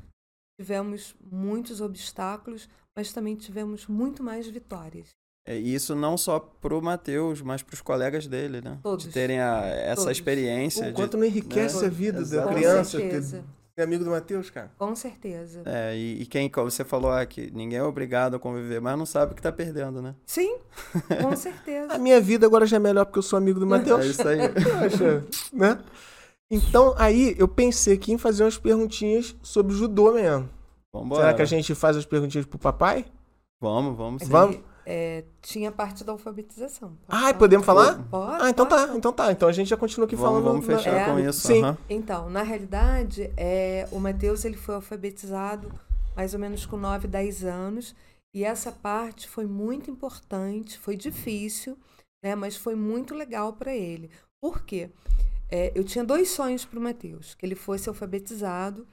tivemos 0.60 1.16
muitos 1.20 1.80
obstáculos, 1.80 2.68
mas 2.96 3.12
também 3.12 3.34
tivemos 3.36 3.86
muito 3.86 4.22
mais 4.22 4.46
vitórias. 4.46 5.08
É, 5.46 5.58
E 5.58 5.74
isso 5.74 5.94
não 5.94 6.16
só 6.16 6.38
pro 6.40 6.80
Matheus, 6.80 7.42
mas 7.42 7.62
pros 7.62 7.80
colegas 7.82 8.26
dele, 8.26 8.60
né? 8.62 8.78
Todos. 8.82 9.04
De 9.04 9.12
terem 9.12 9.40
a- 9.40 9.62
essa 9.66 10.02
Todos. 10.02 10.16
experiência. 10.16 10.84
O 10.84 10.86
de- 10.88 10.92
quanto 10.94 11.16
não 11.18 11.24
enriquece 11.24 11.80
né? 11.82 11.86
a 11.86 11.90
vida 11.90 12.18
da 12.18 12.22
Exato. 12.22 12.48
Com 12.48 12.54
criança 12.54 12.96
ter, 12.98 13.02
certeza, 13.10 13.44
ter 13.76 13.82
amigo 13.82 14.04
do 14.04 14.10
Matheus, 14.10 14.48
cara. 14.48 14.70
com 14.78 14.96
certeza. 14.96 15.60
É, 15.66 15.94
e, 15.94 16.22
e 16.22 16.26
quem, 16.26 16.48
como 16.48 16.70
você 16.70 16.82
falou 16.82 17.10
ah, 17.10 17.26
que 17.26 17.50
ninguém 17.50 17.78
é 17.78 17.82
obrigado 17.82 18.36
a 18.36 18.38
conviver, 18.38 18.80
mas 18.80 18.96
não 18.96 19.04
sabe 19.04 19.32
o 19.32 19.34
que 19.34 19.42
tá 19.42 19.52
perdendo, 19.52 20.00
né? 20.00 20.14
Sim, 20.24 20.56
com 21.20 21.36
certeza. 21.36 21.92
A 21.92 21.98
minha 21.98 22.20
vida 22.22 22.46
agora 22.46 22.64
já 22.64 22.76
é 22.76 22.80
melhor 22.80 23.04
porque 23.04 23.18
eu 23.18 23.22
sou 23.22 23.36
amigo 23.36 23.60
do 23.60 23.66
Matheus. 23.66 24.00
É 24.00 24.06
isso 24.08 24.26
aí. 24.26 24.38
Poxa, 24.80 25.24
né? 25.52 25.78
Então, 26.50 26.94
aí 26.96 27.34
eu 27.38 27.48
pensei 27.48 27.94
aqui 27.94 28.12
em 28.12 28.18
fazer 28.18 28.44
umas 28.44 28.56
perguntinhas 28.56 29.34
sobre 29.42 29.74
judô 29.74 30.12
mesmo. 30.14 30.48
Vambora. 31.00 31.22
Será 31.22 31.34
que 31.34 31.42
a 31.42 31.46
gente 31.46 31.74
faz 31.74 31.96
as 31.96 32.06
perguntinhas 32.06 32.46
pro 32.46 32.58
papai? 32.58 33.04
Vamos, 33.60 33.96
vamos 33.96 34.22
sim. 34.22 34.28
Vamos? 34.30 34.58
É, 34.86 35.24
tinha 35.40 35.72
parte 35.72 36.04
da 36.04 36.12
alfabetização. 36.12 36.96
Pode 37.06 37.20
falar? 37.20 37.34
podemos 37.34 37.64
falar? 37.66 38.02
Pode, 38.10 38.42
Ah, 38.42 38.50
então 38.50 38.66
pode. 38.66 38.86
tá, 38.86 38.96
então 38.96 39.12
tá. 39.12 39.32
Então 39.32 39.48
a 39.48 39.52
gente 39.52 39.68
já 39.68 39.76
continua 39.76 40.06
aqui 40.06 40.14
Vamos, 40.14 40.42
falando. 40.42 40.44
vamos 40.62 40.68
na- 40.68 40.76
fechar 40.76 40.94
É, 40.94 41.04
com 41.06 41.18
isso. 41.18 41.46
sim. 41.46 41.62
aham. 41.62 41.78
Então, 41.88 42.28
na 42.28 42.42
realidade, 42.42 43.32
é, 43.36 43.88
o 43.90 43.98
Matheus 43.98 44.44
ele 44.44 44.56
foi 44.56 44.74
alfabetizado 44.74 45.72
mais 46.14 46.34
ou 46.34 46.38
menos 46.40 46.66
com 46.66 46.76
9, 46.76 47.08
10 47.08 47.44
anos. 47.44 47.94
E 48.34 48.44
essa 48.44 48.70
parte 48.72 49.28
foi 49.28 49.46
muito 49.46 49.90
importante, 49.90 50.78
foi 50.78 50.96
difícil, 50.96 51.78
né? 52.22 52.34
Mas 52.34 52.56
foi 52.56 52.74
muito 52.74 53.14
legal 53.14 53.52
para 53.54 53.74
ele. 53.74 54.10
Por 54.42 54.62
quê? 54.64 54.90
É, 55.50 55.72
eu 55.74 55.82
tinha 55.84 56.04
dois 56.04 56.30
sonhos 56.30 56.64
para 56.64 56.78
o 56.78 56.82
Mateus, 56.82 57.34
que 57.34 57.46
ele 57.46 57.54
fosse 57.54 57.88
alfabetizado 57.88 58.86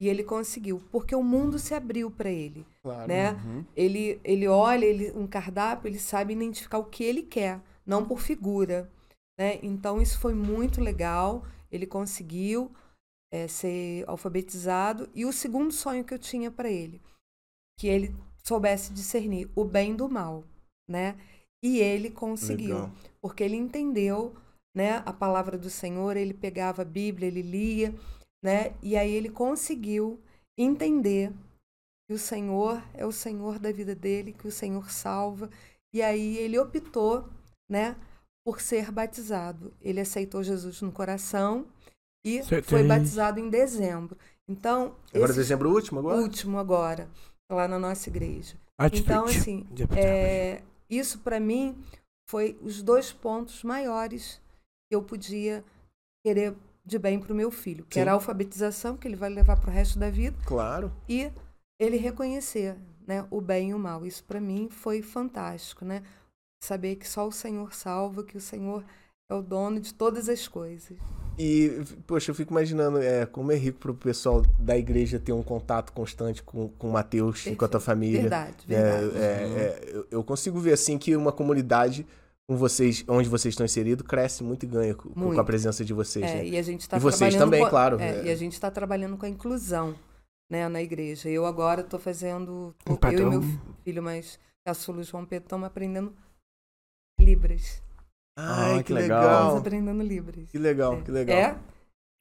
e 0.00 0.08
ele 0.08 0.22
conseguiu, 0.22 0.82
porque 0.90 1.14
o 1.14 1.22
mundo 1.22 1.58
se 1.58 1.74
abriu 1.74 2.10
para 2.10 2.30
ele, 2.30 2.66
Claro. 2.82 3.08
né? 3.08 3.32
Uhum. 3.32 3.64
Ele, 3.74 4.20
ele 4.22 4.46
olha 4.46 4.84
ele, 4.84 5.10
um 5.12 5.26
cardápio, 5.26 5.88
ele 5.88 5.98
sabe 5.98 6.34
identificar 6.34 6.78
o 6.78 6.84
que 6.84 7.02
ele 7.02 7.22
quer, 7.22 7.60
não 7.84 8.04
por 8.04 8.20
figura. 8.20 8.90
Né? 9.38 9.58
Então, 9.62 10.00
isso 10.00 10.18
foi 10.18 10.34
muito 10.34 10.80
legal. 10.80 11.44
Ele 11.70 11.86
conseguiu 11.86 12.70
é, 13.32 13.48
ser 13.48 14.04
alfabetizado. 14.06 15.08
E 15.14 15.24
o 15.24 15.32
segundo 15.32 15.72
sonho 15.72 16.04
que 16.04 16.12
eu 16.12 16.18
tinha 16.18 16.50
para 16.50 16.70
ele, 16.70 17.00
que 17.78 17.86
ele 17.86 18.14
soubesse 18.44 18.92
discernir 18.92 19.50
o 19.54 19.64
bem 19.64 19.96
do 19.96 20.08
mal. 20.08 20.44
Né? 20.88 21.16
E 21.64 21.78
ele 21.78 22.10
conseguiu, 22.10 22.74
Legal. 22.76 22.92
porque 23.20 23.42
ele 23.42 23.56
entendeu 23.56 24.34
né, 24.74 25.02
a 25.06 25.12
palavra 25.12 25.56
do 25.56 25.70
Senhor, 25.70 26.16
ele 26.16 26.34
pegava 26.34 26.82
a 26.82 26.84
Bíblia, 26.84 27.26
ele 27.26 27.42
lia, 27.42 27.94
né? 28.46 28.74
e 28.82 28.96
aí 28.96 29.12
ele 29.12 29.28
conseguiu 29.28 30.20
entender 30.58 31.32
que 32.08 32.14
o 32.14 32.18
Senhor 32.18 32.80
é 32.94 33.04
o 33.04 33.10
Senhor 33.12 33.58
da 33.58 33.72
vida 33.72 33.94
dele, 33.94 34.32
que 34.32 34.46
o 34.46 34.52
Senhor 34.52 34.90
salva. 34.90 35.50
E 35.92 36.00
aí 36.00 36.36
ele 36.38 36.58
optou, 36.58 37.28
né, 37.68 37.96
por 38.46 38.60
ser 38.60 38.92
batizado. 38.92 39.74
Ele 39.80 40.00
aceitou 40.00 40.42
Jesus 40.44 40.80
no 40.82 40.92
coração 40.92 41.66
e 42.24 42.42
Você 42.42 42.62
foi 42.62 42.78
tem- 42.80 42.88
batizado 42.88 43.40
em 43.40 43.50
dezembro. 43.50 44.16
Então, 44.48 44.94
Agora 45.12 45.30
esse 45.32 45.40
dezembro 45.40 45.72
último 45.72 45.98
agora? 45.98 46.20
último 46.20 46.58
agora, 46.58 47.10
lá 47.50 47.66
na 47.66 47.78
nossa 47.78 48.08
igreja. 48.08 48.56
Atitude. 48.78 49.02
Então, 49.10 49.24
assim, 49.24 49.66
é, 49.96 50.62
isso 50.88 51.18
para 51.18 51.40
mim 51.40 51.76
foi 52.28 52.56
os 52.62 52.82
dois 52.82 53.12
pontos 53.12 53.64
maiores 53.64 54.40
que 54.88 54.94
eu 54.94 55.02
podia 55.02 55.64
querer 56.24 56.54
de 56.86 56.98
bem 56.98 57.18
para 57.18 57.32
o 57.32 57.36
meu 57.36 57.50
filho, 57.50 57.84
que 57.84 57.94
Sim. 57.94 58.00
era 58.00 58.12
a 58.12 58.14
alfabetização, 58.14 58.96
que 58.96 59.08
ele 59.08 59.16
vai 59.16 59.28
levar 59.28 59.58
para 59.58 59.68
o 59.70 59.72
resto 59.72 59.98
da 59.98 60.08
vida, 60.08 60.36
Claro. 60.46 60.92
e 61.08 61.30
ele 61.80 61.96
reconhecer 61.96 62.76
né, 63.06 63.26
o 63.30 63.40
bem 63.40 63.70
e 63.70 63.74
o 63.74 63.78
mal. 63.78 64.06
Isso 64.06 64.22
para 64.24 64.40
mim 64.40 64.68
foi 64.70 65.02
fantástico, 65.02 65.84
né? 65.84 66.02
Saber 66.62 66.96
que 66.96 67.08
só 67.08 67.26
o 67.26 67.32
Senhor 67.32 67.74
salva, 67.74 68.22
que 68.24 68.36
o 68.36 68.40
Senhor 68.40 68.84
é 69.30 69.34
o 69.34 69.42
dono 69.42 69.80
de 69.80 69.92
todas 69.92 70.28
as 70.28 70.46
coisas. 70.48 70.96
E, 71.38 71.70
poxa, 72.06 72.30
eu 72.30 72.34
fico 72.34 72.52
imaginando 72.52 72.98
é, 72.98 73.26
como 73.26 73.52
é 73.52 73.56
rico 73.56 73.78
pro 73.78 73.94
pessoal 73.94 74.40
da 74.58 74.76
igreja 74.78 75.18
ter 75.18 75.32
um 75.32 75.42
contato 75.42 75.92
constante 75.92 76.42
com, 76.42 76.68
com 76.78 76.88
o 76.88 76.92
Mateus 76.92 77.44
e 77.46 77.54
com 77.54 77.64
a 77.64 77.68
tua 77.68 77.80
família. 77.80 78.22
Verdade, 78.22 78.54
É, 78.68 78.74
verdade. 79.00 79.18
é, 79.18 79.20
é, 79.20 79.90
eu, 79.92 80.06
eu 80.12 80.24
consigo 80.24 80.58
ver 80.58 80.72
assim 80.72 80.96
que 80.96 81.14
uma 81.14 81.32
comunidade 81.32 82.06
com 82.48 82.56
vocês, 82.56 83.04
onde 83.08 83.28
vocês 83.28 83.52
estão 83.52 83.64
inseridos, 83.66 84.06
cresce 84.06 84.44
muito 84.44 84.64
e 84.64 84.68
ganha 84.68 84.94
com, 84.94 85.08
com 85.10 85.18
Muito. 85.20 85.40
a 85.40 85.44
presença 85.44 85.84
de 85.84 85.92
vocês. 85.92 86.24
É, 86.24 86.34
né? 86.36 86.46
e 86.46 86.56
a 86.56 86.62
gente 86.62 86.82
está 86.82 86.96
E 86.96 87.00
vocês 87.00 87.34
trabalhando 87.34 87.40
também, 87.40 87.64
com- 87.64 87.70
claro, 87.70 88.00
é, 88.00 88.20
é. 88.20 88.24
E 88.26 88.30
a 88.30 88.36
gente 88.36 88.52
está 88.52 88.70
trabalhando 88.70 89.16
com 89.16 89.26
a 89.26 89.28
inclusão, 89.28 89.96
né, 90.50 90.68
na 90.68 90.80
igreja. 90.80 91.28
Eu 91.28 91.44
agora 91.44 91.80
estou 91.80 91.98
fazendo, 91.98 92.72
Um 92.88 92.96
eu 93.10 93.18
e 93.20 93.24
meu 93.30 93.42
filho 93.84 94.02
mais 94.02 94.38
caçulo 94.64 95.02
João 95.02 95.24
Pedro 95.26 95.46
estamos 95.46 95.66
aprendendo 95.66 96.14
libras. 97.20 97.82
Ai, 98.38 98.74
Ah, 98.74 98.78
que 98.78 98.84
que 98.84 98.92
legal. 98.92 99.20
legal. 99.22 99.40
Estamos 99.42 99.60
aprendendo 99.66 100.02
libras. 100.04 100.50
Que 100.50 100.58
legal, 100.58 100.94
É. 100.94 101.02
que 101.02 101.10
legal. 101.10 101.36
É 101.36 101.56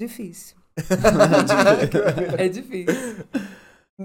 difícil. 0.01 0.55
é 2.37 2.49
difícil. 2.49 3.25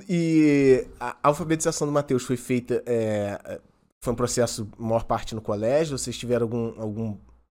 E 0.09 0.87
a 1.01 1.17
alfabetização 1.23 1.87
do 1.87 1.93
Mateus 1.93 2.25
foi 2.25 2.37
feita. 2.37 2.83
é, 2.87 3.61
foi 4.03 4.13
um 4.13 4.17
processo, 4.17 4.69
maior 4.79 5.05
parte 5.05 5.35
no 5.35 5.41
colégio? 5.43 5.99
Vocês 5.99 6.17
tiveram 6.17 6.45
algum. 6.47 6.81
algum 6.81 7.17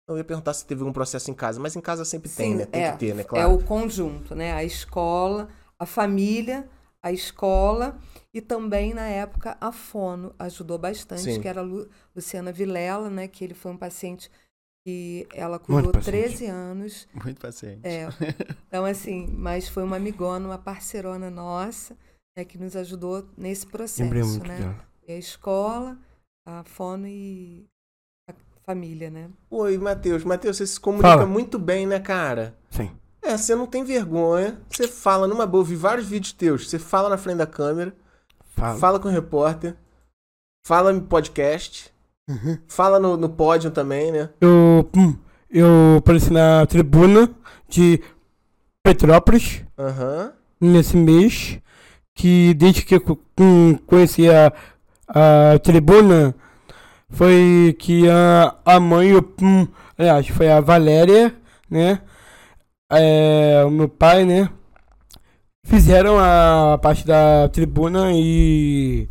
eu 0.08 0.18
ia 0.18 0.24
perguntar 0.24 0.54
se 0.54 0.66
teve 0.66 0.82
algum 0.82 0.92
processo 0.92 1.32
em 1.32 1.34
casa, 1.34 1.60
mas 1.60 1.76
em 1.76 1.82
casa 1.82 2.04
sempre 2.04 2.30
tem, 2.30 2.52
Sim, 2.52 2.58
né? 2.58 2.66
Tem 2.66 2.84
é, 2.84 2.92
que 2.92 2.98
ter, 2.98 3.16
né? 3.16 3.22
É 3.22 3.26
Claro. 3.26 3.54
o 3.54 3.64
conjunto, 3.64 4.36
né? 4.36 4.52
A 4.52 4.64
escola, 4.64 5.48
a 5.80 5.86
família, 5.86 6.68
a 7.02 7.12
escola 7.14 7.98
e 8.34 8.42
também 8.42 8.94
na 8.94 9.08
época 9.08 9.56
a 9.62 9.72
Fono 9.72 10.34
ajudou 10.38 10.78
bastante, 10.78 11.22
Sim. 11.22 11.40
que 11.42 11.48
era 11.48 11.62
a 11.62 11.64
Lu- 11.64 11.88
Luciana 12.16 12.52
Vilela, 12.52 13.10
né? 13.10 13.28
Que 13.28 13.44
ele 13.46 13.54
foi 13.54 13.72
um 13.72 13.78
paciente 13.78 14.30
que 14.86 15.28
ela 15.34 15.60
cuidou 15.60 15.92
paciente. 15.94 16.28
13 16.28 16.46
anos. 16.48 17.08
Muito 17.14 17.40
paciente. 17.40 17.82
É. 17.88 18.08
Então, 18.68 18.84
assim, 18.84 19.28
mas 19.28 19.70
foi 19.70 19.84
uma 19.84 19.96
amigona, 19.98 20.46
uma 20.46 20.58
parceirona 20.58 21.30
nossa, 21.30 21.96
né, 22.36 22.44
que 22.44 22.58
nos 22.58 22.76
ajudou 22.76 23.26
nesse 23.38 23.66
processo, 23.68 24.02
Lembrei 24.04 24.24
muito 24.24 24.48
né? 24.48 24.58
dela. 24.60 24.86
E 25.08 25.12
a 25.14 25.18
escola, 25.18 25.98
a 26.46 26.64
Fono 26.64 27.08
e 27.08 27.66
a 28.30 28.34
família, 28.66 29.10
né? 29.10 29.30
Oi, 29.50 29.78
Matheus. 29.78 30.24
Matheus, 30.24 30.58
você 30.58 30.68
se 30.68 30.80
comunica 30.80 31.08
Fala. 31.10 31.26
muito 31.26 31.58
bem, 31.60 31.86
né, 31.86 32.00
cara? 32.00 32.56
Sim. 32.70 32.92
É, 33.22 33.38
você 33.38 33.56
não 33.56 33.68
tem 33.68 33.84
vergonha. 33.84 34.60
Você 34.70 34.88
fala 34.88 35.28
numa 35.28 35.46
boa. 35.46 35.62
Eu 35.62 35.66
vi 35.66 35.76
vários 35.76 36.08
vídeos 36.08 36.34
teus. 36.34 36.70
Você 36.70 36.80
fala 36.80 37.10
na 37.10 37.18
frente 37.18 37.38
da 37.38 37.46
câmera, 37.48 37.94
Fala. 38.56 38.80
fala 38.80 39.00
com 39.00 39.08
o 39.08 39.12
repórter, 39.12 39.76
fala 40.66 40.92
em 40.92 41.00
podcast, 41.00 41.92
Uhum. 42.30 42.58
fala 42.68 43.00
no, 43.00 43.18
no 43.18 43.30
pódio 43.30 43.72
também, 43.72 44.12
né? 44.12 44.30
Eu, 44.40 44.90
hum, 44.96 45.16
eu 45.50 45.98
apareci 45.98 46.32
na 46.32 46.66
tribuna 46.66 47.30
de 47.68 48.02
Petrópolis 48.84 49.64
Aham. 49.78 50.34
nesse 50.60 50.96
mês. 50.98 51.60
Que 52.14 52.54
desde 52.54 52.84
que 52.84 52.96
eu 52.96 53.20
hum, 53.40 53.78
conheci 53.88 54.30
a, 54.30 54.52
a 55.14 55.60
tribuna, 55.60 56.36
foi 57.10 57.76
que 57.80 58.10
a, 58.10 58.56
a 58.66 58.80
mãe, 58.80 59.16
o- 59.16 59.34
hum, 59.42 59.68
aliás, 59.98 60.28
foi 60.30 60.50
a 60.52 60.62
Valéria, 60.62 61.36
né? 61.70 62.02
É, 62.92 63.64
o 63.66 63.72
meu 63.72 63.90
pai, 63.90 64.26
né? 64.26 64.50
Fizeram 65.64 66.18
a 66.20 66.78
parte 66.82 67.06
da 67.06 67.48
tribuna 67.50 68.10
e 68.14 69.08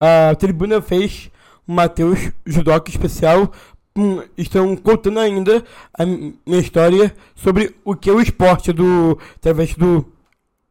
a 0.00 0.34
tribuna 0.36 0.80
fez 0.82 1.30
o 1.66 1.72
Matheus 1.72 2.30
Judoca 2.46 2.90
especial. 2.90 3.52
Hum, 3.96 4.22
estão 4.36 4.76
contando 4.76 5.18
ainda 5.20 5.64
a 5.94 6.06
mi- 6.06 6.38
minha 6.46 6.60
história 6.60 7.14
sobre 7.34 7.74
o 7.84 7.96
que 7.96 8.10
é 8.10 8.12
o 8.12 8.20
esporte 8.20 8.72
do 8.72 9.18
através 9.36 9.74
do 9.74 10.06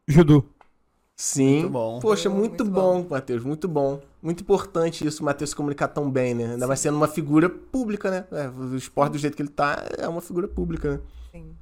judô. 0.08 0.44
Sim. 1.16 1.60
Muito 1.60 1.68
bom. 1.68 2.00
Poxa, 2.00 2.30
muito, 2.30 2.64
muito 2.64 2.64
bom, 2.64 3.06
Matheus, 3.08 3.44
muito 3.44 3.68
bom. 3.68 4.00
Muito 4.20 4.40
importante 4.42 5.06
isso, 5.06 5.22
o 5.22 5.24
Matheus 5.24 5.50
se 5.50 5.56
comunicar 5.56 5.88
tão 5.88 6.10
bem, 6.10 6.34
né? 6.34 6.52
Ainda 6.52 6.66
mais 6.66 6.80
sendo 6.80 6.96
uma 6.96 7.06
figura 7.08 7.48
pública, 7.48 8.10
né? 8.10 8.26
É, 8.32 8.48
o 8.48 8.74
esporte 8.76 9.12
do 9.12 9.18
jeito 9.18 9.36
que 9.36 9.42
ele 9.42 9.48
tá 9.50 9.84
é 9.96 10.08
uma 10.08 10.20
figura 10.20 10.48
pública, 10.48 10.94
né? 10.94 11.00
Sim. 11.30 11.56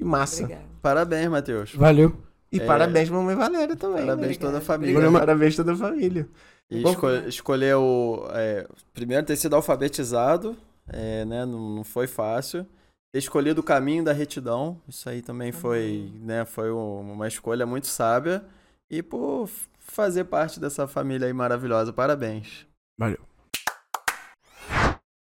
E 0.00 0.04
massa. 0.04 0.44
Obrigada. 0.44 0.66
Parabéns, 0.80 1.28
Matheus. 1.28 1.74
Valeu. 1.74 2.16
E 2.50 2.58
É. 2.58 2.64
parabéns 2.66 3.08
pra 3.08 3.18
mamãe 3.18 3.36
Valéria 3.36 3.76
também. 3.76 4.00
Parabéns 4.00 4.30
né? 4.30 4.34
toda 4.40 4.46
a 4.46 4.56
Obrigada. 4.56 4.64
família. 4.64 4.96
Obrigado. 4.98 5.20
Parabéns 5.20 5.56
toda 5.56 5.72
a 5.72 5.76
família. 5.76 6.28
E 6.70 6.82
Bom. 6.82 6.94
escolheu. 7.28 8.26
é, 8.32 8.66
primeiro 8.94 9.26
ter 9.26 9.36
sido 9.36 9.54
alfabetizado, 9.56 10.56
é, 10.88 11.24
né? 11.24 11.44
Não, 11.44 11.76
não 11.76 11.84
foi 11.84 12.06
fácil. 12.06 12.64
Ter 13.12 13.18
escolhido 13.18 13.60
o 13.60 13.64
caminho 13.64 14.04
da 14.04 14.12
retidão. 14.12 14.80
Isso 14.88 15.08
aí 15.08 15.20
também 15.20 15.52
foi, 15.52 16.10
né? 16.22 16.44
Foi 16.44 16.70
um- 16.72 17.12
uma 17.12 17.28
escolha 17.28 17.66
muito 17.66 17.86
sábia. 17.88 18.42
E 18.90 19.02
por 19.02 19.48
fazer 19.90 20.24
parte 20.24 20.58
dessa 20.60 20.86
família 20.86 21.26
aí 21.26 21.32
maravilhosa. 21.32 21.92
Parabéns. 21.92 22.66
Valeu. 22.98 23.18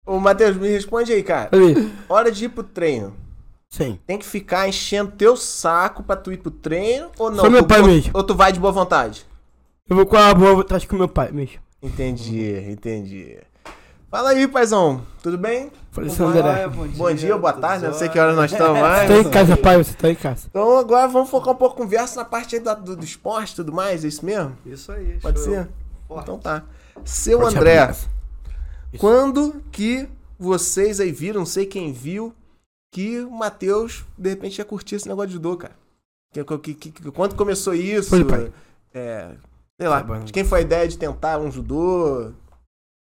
Ô, 0.04 0.18
Matheus, 0.20 0.56
me 0.56 0.68
responde 0.68 1.12
aí, 1.12 1.22
cara. 1.22 1.50
Hora 2.08 2.30
de 2.30 2.44
ir 2.44 2.48
pro 2.50 2.62
treino. 2.62 3.16
Sim. 3.68 3.98
Tem 4.06 4.18
que 4.18 4.24
ficar 4.24 4.68
enchendo 4.68 5.12
teu 5.12 5.36
saco 5.36 6.02
pra 6.02 6.14
tu 6.16 6.32
ir 6.32 6.38
pro 6.38 6.50
treino 6.50 7.10
ou 7.18 7.30
não? 7.30 7.44
Só 7.44 7.50
meu 7.50 7.62
Tu- 7.62 7.66
pai 7.68 7.80
ou, 7.80 7.86
mesmo. 7.86 8.12
Ou 8.14 8.22
tu 8.22 8.34
vai 8.34 8.52
de 8.52 8.60
boa 8.60 8.72
vontade? 8.72 9.26
Eu 9.88 9.96
vou 9.96 10.06
com 10.06 10.16
a 10.16 10.32
boa 10.32 10.54
vontade 10.54 10.86
com 10.86 10.96
meu 10.96 11.08
pai 11.08 11.30
mesmo. 11.32 11.58
Entendi, 11.82 12.52
entendi. 12.70 13.38
Fala 14.08 14.30
aí, 14.30 14.46
paizão. 14.46 15.04
Tudo 15.22 15.36
bem? 15.36 15.70
Falei, 15.90 16.10
Vamos 16.10 16.34
Sandré. 16.34 16.66
lá. 16.66 16.68
Bom 16.68 17.12
dia 17.14 17.36
boa 17.36 17.52
tarde, 17.52 17.82
né? 17.84 17.90
não 17.90 17.98
sei 17.98 18.08
que 18.08 18.18
hora 18.18 18.34
nós 18.34 18.52
estamos 18.52 18.76
Você 18.78 18.82
mais. 18.82 19.08
tá 19.08 19.16
em 19.18 19.30
casa, 19.30 19.56
pai? 19.56 19.76
Você 19.82 19.94
tá 19.94 20.10
em 20.10 20.14
casa. 20.14 20.46
Então 20.48 20.78
agora 20.78 21.08
vamos 21.08 21.28
focar 21.28 21.52
um 21.54 21.56
pouco 21.56 21.76
conversa 21.76 22.16
na 22.16 22.24
parte 22.24 22.58
da- 22.60 22.74
do, 22.74 22.96
do 22.96 23.04
esporte 23.04 23.52
e 23.52 23.56
tudo 23.56 23.72
mais, 23.72 24.04
é 24.04 24.08
isso 24.08 24.24
mesmo? 24.24 24.56
Isso 24.64 24.92
aí. 24.92 25.18
Pode 25.20 25.40
ser? 25.40 25.68
Forte. 26.06 26.22
Então 26.22 26.38
tá. 26.38 26.62
Seu 27.04 27.40
Pode 27.40 27.56
André, 27.56 27.94
quando 28.98 29.60
que 29.72 30.08
vocês 30.38 31.00
aí 31.00 31.10
viram, 31.10 31.40
não 31.40 31.46
sei 31.46 31.66
quem 31.66 31.92
viu, 31.92 32.32
que 32.94 33.20
o 33.20 33.30
Matheus 33.30 34.04
de 34.16 34.30
repente 34.30 34.58
ia 34.58 34.64
curtir 34.64 34.94
esse 34.96 35.08
negócio 35.08 35.28
de 35.28 35.34
judô, 35.34 35.56
cara? 35.56 35.74
Que, 36.32 36.44
que, 36.44 36.74
que, 36.74 36.90
que- 36.92 37.10
quando 37.10 37.34
começou 37.34 37.74
isso? 37.74 38.10
Foi, 38.10 38.24
pai. 38.24 38.52
É, 38.94 39.34
sei 39.80 39.88
lá, 39.88 40.02
bom. 40.02 40.20
de 40.20 40.32
quem 40.32 40.44
foi 40.44 40.60
a 40.60 40.62
ideia 40.62 40.86
de 40.88 40.96
tentar 40.96 41.38
um 41.38 41.50
judô? 41.50 42.30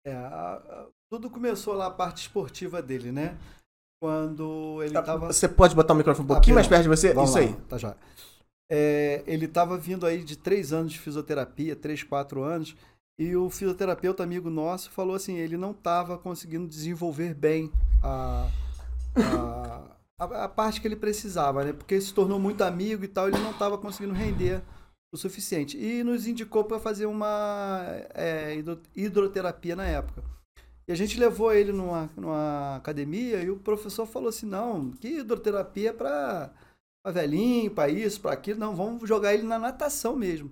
É, 0.05 0.13
a- 0.13 0.61
a- 0.69 0.85
tudo 1.13 1.29
começou 1.29 1.75
lá 1.75 1.85
a 1.85 1.91
parte 1.91 2.23
esportiva 2.23 2.81
dele, 2.81 3.11
né? 3.11 3.37
Quando 4.01 4.81
ele 4.81 4.97
estava. 4.97 5.27
Você 5.27 5.47
pode 5.47 5.75
botar 5.75 5.93
o 5.93 5.95
microfone 5.95 6.27
um 6.27 6.31
Ah, 6.31 6.35
pouquinho 6.35 6.55
mais 6.55 6.67
perdão. 6.67 6.83
perto 6.89 6.89
de 6.91 7.01
você? 7.01 7.13
Vamos 7.13 7.29
isso 7.29 7.39
lá, 7.39 7.45
aí. 7.45 7.53
Tá 7.69 7.77
já. 7.77 7.95
É, 8.71 9.23
ele 9.27 9.45
estava 9.45 9.77
vindo 9.77 10.07
aí 10.07 10.23
de 10.23 10.35
três 10.35 10.73
anos 10.73 10.91
de 10.91 10.99
fisioterapia, 10.99 11.75
três, 11.75 12.01
quatro 12.01 12.41
anos, 12.41 12.75
E 13.19 13.35
o 13.35 13.47
fisioterapeuta 13.47 14.23
amigo 14.23 14.49
nosso 14.49 14.89
falou 14.89 15.15
assim, 15.15 15.35
ele 15.37 15.55
não 15.55 15.69
estava 15.69 16.17
conseguindo 16.17 16.67
desenvolver 16.67 17.35
bem 17.35 17.71
a, 18.01 18.49
a, 19.15 19.95
a, 20.19 20.43
a 20.45 20.49
parte 20.49 20.81
que 20.81 20.87
ele 20.87 20.95
precisava, 20.95 21.63
né? 21.63 21.73
Porque 21.73 21.93
ele 21.93 22.01
se 22.01 22.11
tornou 22.11 22.39
muito 22.39 22.63
amigo 22.63 23.03
e 23.03 23.07
tal, 23.07 23.27
ele 23.27 23.37
não 23.37 23.51
estava 23.51 23.77
conseguindo 23.77 24.15
render 24.15 24.63
o 25.13 25.17
suficiente. 25.17 25.77
E 25.77 26.03
nos 26.03 26.25
indicou 26.25 26.63
para 26.63 26.79
fazer 26.79 27.05
uma 27.05 27.83
é, 28.15 28.55
hidro- 28.55 28.81
hidroterapia 28.95 29.75
na 29.75 29.85
época. 29.85 30.23
E 30.87 30.91
a 30.91 30.95
gente 30.95 31.19
levou 31.19 31.53
ele 31.53 31.71
numa, 31.71 32.09
numa 32.15 32.75
academia 32.75 33.41
e 33.41 33.49
o 33.49 33.57
professor 33.57 34.05
falou 34.05 34.29
assim: 34.29 34.45
não, 34.45 34.91
que 34.91 35.19
hidroterapia 35.19 35.89
é 35.89 35.93
para 35.93 36.51
velhinho, 37.07 37.71
para 37.71 37.89
isso, 37.89 38.21
para 38.21 38.33
aquilo. 38.33 38.59
Não, 38.59 38.75
vamos 38.75 39.07
jogar 39.07 39.33
ele 39.33 39.43
na 39.43 39.57
natação 39.57 40.15
mesmo. 40.15 40.51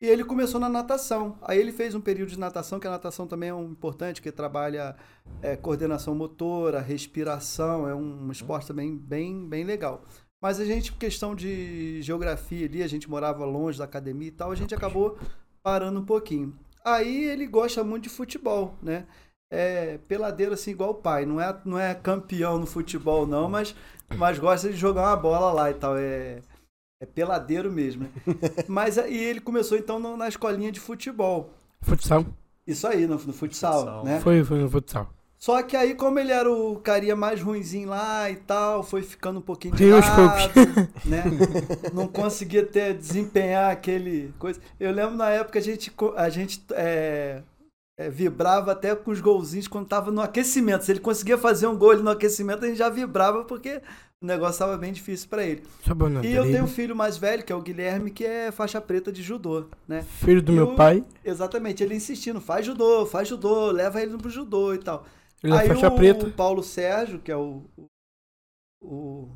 E 0.00 0.06
ele 0.06 0.24
começou 0.24 0.60
na 0.60 0.68
natação. 0.68 1.38
Aí 1.42 1.58
ele 1.58 1.70
fez 1.70 1.94
um 1.94 2.00
período 2.00 2.30
de 2.30 2.38
natação, 2.38 2.80
que 2.80 2.88
a 2.88 2.90
natação 2.90 3.24
também 3.24 3.50
é 3.50 3.54
um 3.54 3.70
importante, 3.70 4.20
que 4.20 4.32
trabalha 4.32 4.96
é, 5.40 5.56
coordenação 5.56 6.12
motora, 6.12 6.80
respiração, 6.80 7.88
é 7.88 7.94
um 7.94 8.30
esporte 8.32 8.66
também 8.66 8.96
bem, 8.96 9.48
bem 9.48 9.62
legal. 9.62 10.02
Mas 10.42 10.58
a 10.58 10.64
gente, 10.64 10.90
por 10.90 10.98
questão 10.98 11.36
de 11.36 12.02
geografia 12.02 12.66
ali, 12.66 12.82
a 12.82 12.88
gente 12.88 13.08
morava 13.08 13.44
longe 13.44 13.78
da 13.78 13.84
academia 13.84 14.26
e 14.26 14.32
tal, 14.32 14.50
a 14.50 14.56
gente 14.56 14.74
acabou 14.74 15.16
parando 15.62 16.00
um 16.00 16.04
pouquinho. 16.04 16.52
Aí 16.84 17.26
ele 17.26 17.46
gosta 17.46 17.84
muito 17.84 18.04
de 18.04 18.08
futebol, 18.08 18.76
né? 18.82 19.06
É 19.54 19.98
peladeiro 20.08 20.54
assim 20.54 20.70
igual 20.70 20.90
o 20.90 20.94
pai, 20.94 21.26
não 21.26 21.38
é, 21.38 21.54
não 21.66 21.78
é 21.78 21.94
campeão 21.94 22.58
no 22.58 22.64
futebol 22.66 23.26
não, 23.26 23.50
mas, 23.50 23.74
mas 24.16 24.38
gosta 24.38 24.70
de 24.70 24.76
jogar 24.76 25.02
uma 25.02 25.16
bola 25.16 25.52
lá 25.52 25.70
e 25.70 25.74
tal, 25.74 25.94
é, 25.98 26.38
é 27.02 27.04
peladeiro 27.04 27.70
mesmo. 27.70 28.04
né? 28.04 28.10
Mas 28.66 28.96
aí 28.96 29.14
ele 29.22 29.40
começou 29.40 29.76
então 29.76 29.98
no- 29.98 30.16
na 30.16 30.26
escolinha 30.28 30.72
de 30.72 30.80
futebol. 30.80 31.50
Futsal. 31.82 32.24
Isso 32.66 32.86
aí, 32.86 33.06
no, 33.06 33.16
no 33.16 33.32
futsal, 33.32 33.80
Futsal. 33.80 34.04
né? 34.04 34.20
Foi, 34.20 34.42
foi 34.44 34.58
no 34.58 34.70
futsal. 34.70 35.10
Só 35.36 35.60
que 35.64 35.76
aí, 35.76 35.96
como 35.96 36.20
ele 36.20 36.30
era 36.30 36.48
o 36.48 36.76
carinha 36.76 37.16
mais 37.16 37.42
ruinzinho 37.42 37.88
lá 37.88 38.30
e 38.30 38.36
tal, 38.36 38.84
foi 38.84 39.02
ficando 39.02 39.40
um 39.40 39.42
pouquinho 39.42 39.74
de 39.74 39.90
lado, 39.90 40.52
né? 41.04 41.24
Não 41.92 42.06
conseguia 42.06 42.64
ter, 42.64 42.94
desempenhar 42.96 43.72
aquele 43.72 44.32
coisa. 44.38 44.60
Eu 44.78 44.92
lembro 44.92 45.16
na 45.16 45.28
época 45.30 45.58
a 45.58 45.62
gente, 45.62 45.92
a 46.16 46.28
gente 46.28 46.64
é, 46.70 47.42
é, 48.06 48.10
vibrava 48.10 48.72
até 48.72 48.94
com 48.94 49.10
os 49.10 49.20
golzinhos 49.20 49.68
quando 49.68 49.86
tava 49.86 50.10
no 50.10 50.20
aquecimento. 50.20 50.84
Se 50.84 50.92
ele 50.92 51.00
conseguia 51.00 51.36
fazer 51.38 51.66
um 51.66 51.76
gol 51.76 51.96
no 52.02 52.10
aquecimento, 52.10 52.64
a 52.64 52.68
gente 52.68 52.78
já 52.78 52.88
vibrava 52.88 53.44
porque 53.44 53.80
o 54.20 54.26
negócio 54.26 54.58
tava 54.60 54.76
bem 54.76 54.92
difícil 54.92 55.28
para 55.28 55.44
ele. 55.44 55.62
E 56.22 56.32
eu 56.32 56.44
tenho 56.44 56.64
um 56.64 56.68
filho 56.68 56.94
mais 56.94 57.16
velho, 57.16 57.44
que 57.44 57.52
é 57.52 57.56
o 57.56 57.60
Guilherme, 57.62 58.10
que 58.10 58.24
é 58.24 58.50
faixa 58.52 58.80
preta 58.80 59.10
de 59.12 59.22
judô, 59.22 59.66
né? 59.88 60.02
Filho 60.20 60.40
do 60.42 60.52
E 60.52 60.54
meu 60.54 60.68
o- 60.72 60.76
pai. 60.76 61.04
Exatamente, 61.24 61.82
ele 61.82 61.94
insistindo, 61.94 62.40
faz 62.40 62.64
judô, 62.66 63.04
faz 63.06 63.26
judô, 63.28 63.70
leva 63.70 64.00
ele 64.00 64.16
pro 64.16 64.30
judô 64.30 64.72
e 64.74 64.78
tal. 64.78 65.04
Ele 65.42 65.52
é 65.54 65.58
Aí 65.58 65.68
faixa 65.68 65.88
o 65.88 65.96
preta. 65.96 66.30
Paulo 66.30 66.62
Sérgio, 66.62 67.18
que 67.18 67.32
é 67.32 67.36
o, 67.36 67.64
o, 67.76 67.86
o 68.80 69.28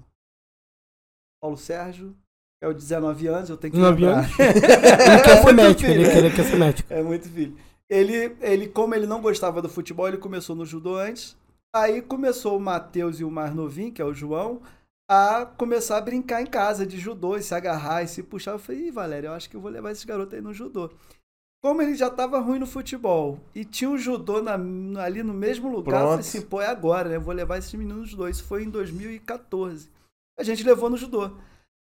Paulo 1.41 1.57
Sérgio, 1.57 2.17
é 2.63 2.69
o 2.69 2.73
de 2.73 2.81
19 2.81 3.27
anos, 3.27 3.51
eu 3.51 3.57
tenho 3.57 3.73
que 3.73 3.79
19 3.79 4.05
lembrar. 4.05 4.31
Ele 4.39 5.23
quer 5.23 5.37
ser 5.37 5.43
Muito 5.45 5.57
médico, 5.57 5.81
filho, 5.81 5.93
ele 5.93 6.05
é. 6.05 6.11
quer, 6.13 6.19
ele 6.25 6.31
quer 6.35 6.45
ser 6.45 6.57
médico. 6.57 6.93
É 6.93 7.03
muito 7.03 7.29
filho. 7.29 7.57
Ele, 7.89 8.37
ele, 8.41 8.69
como 8.69 8.95
ele 8.95 9.07
não 9.07 9.21
gostava 9.23 9.63
do 9.63 9.69
futebol, 9.69 10.09
ele 10.09 10.19
começou 10.19 10.57
no 10.57 10.67
judô 10.67 10.97
antes. 10.97 11.37
Aí 11.75 12.03
começou 12.03 12.57
o 12.57 12.61
Matheus 12.61 13.21
e 13.21 13.25
o 13.25 13.31
mais 13.31 13.55
novinho, 13.55 13.93
que 13.93 14.01
é 14.03 14.05
o 14.05 14.15
João, 14.15 14.61
a 15.09 15.47
começar 15.47 15.99
a 15.99 16.01
brincar 16.01 16.43
em 16.43 16.47
casa 16.47 16.87
de 16.87 16.99
judô, 16.99 17.37
e 17.37 17.43
se 17.43 17.55
agarrar 17.55 18.03
e 18.03 18.09
se 18.09 18.23
puxar. 18.23 18.53
Eu 18.53 18.59
falei, 18.59 18.89
Ih, 18.89 18.91
Valério, 18.91 19.29
eu 19.29 19.33
acho 19.35 19.49
que 19.49 19.57
eu 19.57 19.61
vou 19.61 19.71
levar 19.71 19.93
esse 19.93 20.07
garoto 20.07 20.35
aí 20.35 20.41
no 20.41 20.55
judô. 20.55 20.91
Como 21.63 21.83
ele 21.83 21.95
já 21.95 22.09
tava 22.11 22.39
ruim 22.39 22.59
no 22.59 22.67
futebol 22.67 23.41
e 23.55 23.65
tinha 23.65 23.91
o 23.91 23.99
judô 23.99 24.41
na- 24.43 24.59
ali 25.03 25.23
no 25.23 25.35
mesmo 25.35 25.69
lugar, 25.69 26.01
eu 26.01 26.07
falei 26.09 26.17
Pronto. 26.17 26.21
assim, 26.21 26.43
pô, 26.43 26.61
é 26.63 26.67
agora, 26.67 27.09
né? 27.09 27.17
Eu 27.17 27.21
vou 27.21 27.35
levar 27.35 27.59
esse 27.59 27.77
menino 27.77 27.99
no 28.01 28.07
judô. 28.07 28.29
Isso 28.29 28.45
foi 28.45 28.63
em 28.65 28.71
2014. 28.71 29.91
A 30.39 30.43
gente 30.45 30.63
levou 30.65 30.89
no 30.91 30.97
judô. 30.97 31.31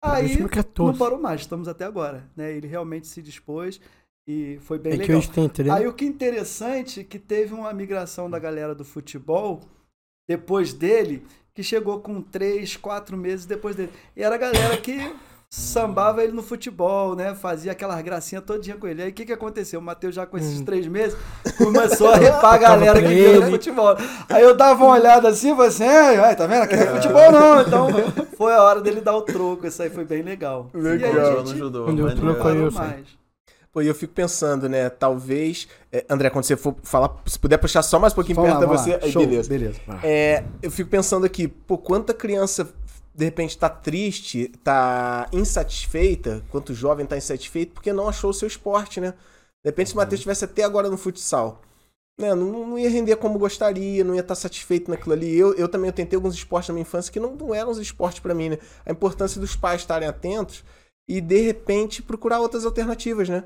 Aí 0.03 0.29
2014. 0.29 0.93
não 0.93 0.99
parou 0.99 1.21
mais, 1.21 1.41
estamos 1.43 1.67
até 1.69 1.85
agora, 1.85 2.29
né? 2.37 2.53
Ele 2.53 2.67
realmente 2.67 3.07
se 3.09 3.21
dispôs 3.21 3.81
e 4.29 4.59
foi 4.61 4.79
bem 4.79 4.93
É 4.93 4.97
que 4.97 5.03
legal. 5.03 5.19
hoje 5.19 5.31
tem 5.31 5.49
treino. 5.49 5.75
Aí 5.75 5.87
o 5.87 5.93
que 5.95 6.05
é 6.05 6.09
interessante 6.09 7.01
é 7.01 7.05
que 7.05 7.19
teve 7.19 7.55
uma 7.55 7.73
migração 7.73 8.29
da 8.29 8.39
galera 8.39 8.75
do 8.75 8.85
futebol 8.85 9.61
depois 10.29 10.75
dele, 10.75 11.25
que 11.55 11.63
chegou 11.63 12.01
com 12.01 12.21
três, 12.21 12.77
quatro 12.77 13.17
meses 13.17 13.47
depois 13.47 13.75
dele. 13.75 13.91
E 14.15 14.23
era 14.23 14.35
a 14.35 14.39
galera 14.39 14.77
que 14.77 15.15
sambava 15.51 16.23
ele 16.23 16.35
no 16.35 16.43
futebol, 16.43 17.17
né? 17.17 17.35
Fazia 17.35 17.73
aquelas 17.73 18.03
gracinhas 18.03 18.45
todinha 18.45 18.77
com 18.77 18.87
ele. 18.87 19.03
Aí 19.03 19.09
o 19.09 19.13
que, 19.15 19.25
que 19.25 19.33
aconteceu? 19.33 19.81
O 19.81 19.83
Matheus 19.83 20.15
já 20.15 20.27
com 20.27 20.37
esses 20.37 20.61
Hum. 20.61 20.65
três 20.67 20.87
meses 20.87 21.17
começou 21.57 22.09
a 22.11 22.17
repar 22.21 22.53
a 22.55 22.59
galera 22.59 23.01
que 23.01 23.09
via 23.09 23.33
no 23.37 23.43
ele. 23.45 23.51
futebol. 23.53 23.97
Aí 24.29 24.43
eu 24.43 24.55
dava 24.55 24.85
uma 24.85 24.93
olhada 24.95 25.29
assim 25.31 25.53
e 25.53 25.57
falei 25.57 25.69
assim, 25.69 25.85
"É, 25.85 26.19
ai, 26.19 26.37
tá 26.37 26.47
vendo? 26.47 26.65
Aqui 26.65 26.77
não 26.77 26.83
é 26.83 26.95
futebol 26.97 27.33
não. 27.33 27.63
Então 27.63 27.89
foi 28.37 28.53
a 28.53 28.63
hora 28.63 28.83
dele 28.83 29.01
dar 29.01 29.17
o 29.17 29.23
troco. 29.23 29.67
Isso 29.67 29.83
aí 29.83 29.89
foi 29.89 30.05
bem 30.05 30.21
legal. 30.23 30.71
E 30.75 30.77
aí 30.77 30.83
Legal. 30.83 31.11
a 31.13 31.15
Jogou 31.25 31.41
no 31.43 31.47
gente 31.49 31.59
judô. 31.59 31.85
Quando 31.87 31.99
eu 32.01 32.05
maneiro. 32.07 32.35
troco 32.35 32.49
aí, 32.49 32.71
mais. 32.71 33.19
Pô, 33.79 33.83
e 33.83 33.87
eu 33.87 33.95
fico 33.95 34.13
pensando, 34.13 34.69
né? 34.69 34.91
Talvez. 34.91 35.69
é, 35.93 36.05
André, 36.11 36.31
quando 36.31 36.45
você 36.45 36.57
for 36.57 36.75
falar, 36.83 37.15
se 37.27 37.39
puder 37.39 37.59
puxar 37.59 37.81
só 37.81 37.97
mais 37.97 38.13
um 38.13 38.17
pouquinho 38.17 38.35
Vamos 38.35 38.51
perto 38.51 38.61
lá, 38.61 38.67
vamos 38.67 38.83
você, 38.83 38.99
aí 39.01 39.13
Show, 39.13 39.25
beleza. 39.25 39.49
beleza. 39.49 39.81
É, 40.03 40.43
eu 40.61 40.69
fico 40.69 40.91
pensando 40.91 41.25
aqui, 41.25 41.47
pô, 41.47 41.79
quanta 41.79 42.13
criança 42.13 42.69
de 43.15 43.25
repente 43.25 43.57
tá 43.57 43.69
triste, 43.69 44.49
tá 44.65 45.29
insatisfeita, 45.33 46.43
quanto 46.51 46.75
jovem 46.75 47.07
tá 47.07 47.17
insatisfeito, 47.17 47.73
porque 47.73 47.93
não 47.93 48.09
achou 48.09 48.31
o 48.31 48.35
seu 48.35 48.49
esporte, 48.49 49.01
né? 49.01 49.13
De 49.65 49.71
repente, 49.71 49.91
se 49.91 49.95
o 49.95 49.97
Matheus 49.97 50.19
estivesse 50.19 50.45
até 50.45 50.65
agora 50.65 50.91
no 50.91 50.99
futsal, 50.99 51.61
né, 52.21 52.35
não, 52.35 52.67
não 52.67 52.79
ia 52.79 52.91
render 52.91 53.15
como 53.17 53.39
gostaria, 53.39 54.03
não 54.03 54.15
ia 54.15 54.23
estar 54.23 54.35
satisfeito 54.35 54.91
naquilo 54.91 55.13
ali. 55.13 55.37
Eu, 55.37 55.55
eu 55.55 55.69
também 55.69 55.89
eu 55.89 55.95
tentei 55.95 56.17
alguns 56.17 56.35
esportes 56.35 56.69
na 56.69 56.75
minha 56.75 56.83
infância 56.83 57.13
que 57.13 57.21
não, 57.21 57.37
não 57.37 57.55
eram 57.55 57.71
os 57.71 57.79
esportes 57.79 58.19
pra 58.19 58.35
mim, 58.35 58.49
né? 58.49 58.59
A 58.85 58.91
importância 58.91 59.41
dos 59.41 59.55
pais 59.55 59.83
estarem 59.83 60.09
atentos 60.09 60.65
e, 61.09 61.21
de 61.21 61.41
repente, 61.43 62.03
procurar 62.03 62.41
outras 62.41 62.67
alternativas, 62.67 63.29
né? 63.29 63.45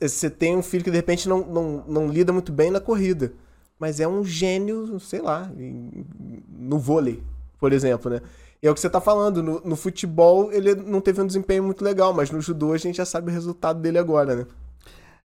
Você 0.00 0.28
tem 0.30 0.56
um 0.56 0.62
filho 0.62 0.84
que, 0.84 0.90
de 0.90 0.96
repente, 0.96 1.28
não, 1.28 1.44
não, 1.46 1.84
não 1.86 2.08
lida 2.08 2.32
muito 2.32 2.52
bem 2.52 2.70
na 2.70 2.80
corrida 2.80 3.32
mas 3.78 4.00
é 4.00 4.08
um 4.08 4.24
gênio, 4.24 4.98
sei 4.98 5.20
lá, 5.20 5.50
em- 5.56 6.04
no 6.48 6.78
vôlei, 6.78 7.22
por 7.58 7.72
exemplo, 7.72 8.10
né? 8.10 8.20
E 8.60 8.66
é 8.66 8.70
o 8.70 8.74
que 8.74 8.80
você 8.80 8.90
tá 8.90 9.00
falando, 9.00 9.40
no, 9.42 9.60
no 9.64 9.76
futebol 9.76 10.52
ele 10.52 10.74
não 10.74 11.00
teve 11.00 11.20
um 11.20 11.26
desempenho 11.26 11.62
muito 11.62 11.84
legal, 11.84 12.12
mas 12.12 12.30
no 12.30 12.40
judô 12.40 12.72
a 12.72 12.78
gente 12.78 12.96
já 12.96 13.04
sabe 13.04 13.30
o 13.30 13.32
resultado 13.34 13.80
dele 13.80 13.98
agora, 13.98 14.34
né? 14.34 14.46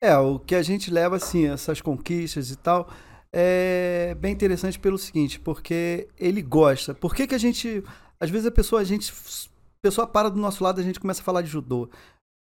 É, 0.00 0.16
o 0.16 0.38
que 0.38 0.54
a 0.54 0.62
gente 0.62 0.90
leva, 0.90 1.16
assim, 1.16 1.46
essas 1.48 1.80
conquistas 1.80 2.50
e 2.50 2.56
tal, 2.56 2.88
é 3.32 4.16
bem 4.18 4.32
interessante 4.32 4.78
pelo 4.78 4.96
seguinte, 4.96 5.38
porque 5.40 6.08
ele 6.18 6.40
gosta. 6.40 6.94
Por 6.94 7.14
que, 7.14 7.26
que 7.26 7.34
a 7.34 7.38
gente. 7.38 7.82
Às 8.18 8.30
vezes 8.30 8.46
a 8.46 8.50
pessoa, 8.50 8.80
a 8.80 8.84
gente. 8.84 9.12
A 9.12 9.82
pessoa 9.82 10.06
para 10.06 10.28
do 10.28 10.40
nosso 10.40 10.62
lado 10.64 10.80
a 10.80 10.84
gente 10.84 11.00
começa 11.00 11.20
a 11.20 11.24
falar 11.24 11.42
de 11.42 11.48
judô. 11.48 11.88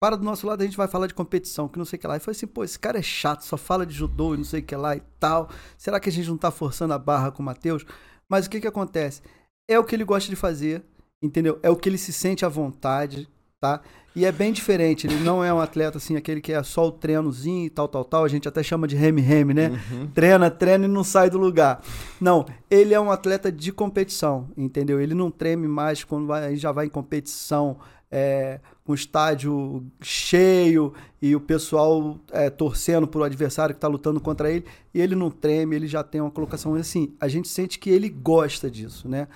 Para 0.02 0.16
do 0.16 0.24
nosso 0.24 0.48
lado 0.48 0.62
a 0.62 0.66
gente 0.66 0.78
vai 0.78 0.88
falar 0.88 1.08
de 1.08 1.14
competição, 1.14 1.68
que 1.68 1.78
não 1.78 1.84
sei 1.84 1.98
o 1.98 2.00
que 2.00 2.08
lá. 2.08 2.16
E 2.16 2.22
foi 2.22 2.32
assim, 2.32 2.48
pô, 2.48 2.64
esse 2.64 2.80
cara 2.80 3.00
é 3.00 3.02
chato, 3.02 3.42
só 3.42 3.58
fala 3.58 3.86
de 3.86 3.94
judô 3.94 4.34
e 4.34 4.38
não 4.38 4.46
sei 4.46 4.62
o 4.62 4.64
que 4.64 4.76
lá 4.76 4.96
e 4.96 5.02
tal. 5.20 5.50
Será 5.78 6.00
que 6.00 6.08
a 6.08 6.12
gente 6.12 6.30
não 6.30 6.38
tá 6.38 6.50
forçando 6.52 6.94
a 6.94 6.98
barra 6.98 7.32
com 7.32 7.44
o 7.44 7.46
Matheus? 7.46 7.86
Mas 8.30 8.46
o 8.46 8.50
que 8.50 8.62
que 8.62 8.68
acontece? 8.68 9.22
É 9.70 9.78
o 9.78 9.84
que 9.84 9.94
ele 9.94 10.06
gosta 10.06 10.30
de 10.30 10.38
fazer, 10.38 10.84
entendeu? 11.22 11.60
É 11.62 11.70
o 11.70 11.76
que 11.76 11.90
ele 11.90 11.98
se 11.98 12.14
sente 12.14 12.46
à 12.46 12.50
vontade, 12.50 13.28
tá? 13.60 13.82
E 14.16 14.26
é 14.26 14.32
bem 14.32 14.52
diferente, 14.52 15.06
ele 15.06 15.20
não 15.20 15.44
é 15.44 15.54
um 15.54 15.60
atleta 15.60 15.98
assim, 15.98 16.16
aquele 16.16 16.42
que 16.42 16.52
é 16.52 16.64
só 16.64 16.88
o 16.88 16.92
treinozinho 16.92 17.66
e 17.66 17.70
tal, 17.70 17.88
tal, 17.88 18.04
tal. 18.04 18.24
A 18.24 18.28
gente 18.28 18.48
até 18.48 18.64
chama 18.64 18.88
de 18.88 18.96
reme-reme, 18.96 19.54
né? 19.54 19.72
Treina, 20.16 20.50
treina 20.50 20.86
e 20.86 20.88
não 20.88 21.04
sai 21.04 21.30
do 21.30 21.38
lugar. 21.38 21.82
Não, 22.20 22.46
ele 22.72 22.94
é 22.94 23.00
um 23.00 23.12
atleta 23.12 23.52
de 23.52 23.72
competição, 23.72 24.50
entendeu? 24.58 25.00
Ele 25.00 25.14
não 25.14 25.30
treme 25.30 25.68
mais 25.68 26.04
quando 26.04 26.26
vai, 26.26 26.56
já 26.56 26.72
vai 26.72 26.88
em 26.88 26.90
competição, 26.90 27.78
é, 28.12 28.60
com 28.90 28.94
o 28.94 28.96
estádio 28.96 29.86
cheio 30.02 30.96
e 31.22 31.36
o 31.36 31.40
pessoal 31.40 32.18
é, 32.32 32.50
torcendo 32.50 33.08
pro 33.08 33.24
adversário 33.24 33.76
que 33.76 33.78
está 33.78 33.88
lutando 33.88 34.20
contra 34.20 34.50
ele, 34.50 34.66
e 34.92 35.00
ele 35.00 35.14
não 35.14 35.30
treme, 35.30 35.76
ele 35.76 35.86
já 35.86 36.04
tem 36.04 36.20
uma 36.20 36.32
colocação 36.32 36.74
assim. 36.74 37.14
A 37.22 37.28
gente 37.28 37.48
sente 37.48 37.78
que 37.78 37.92
ele 37.92 38.10
gosta 38.10 38.68
disso, 38.68 39.08
né? 39.08 39.28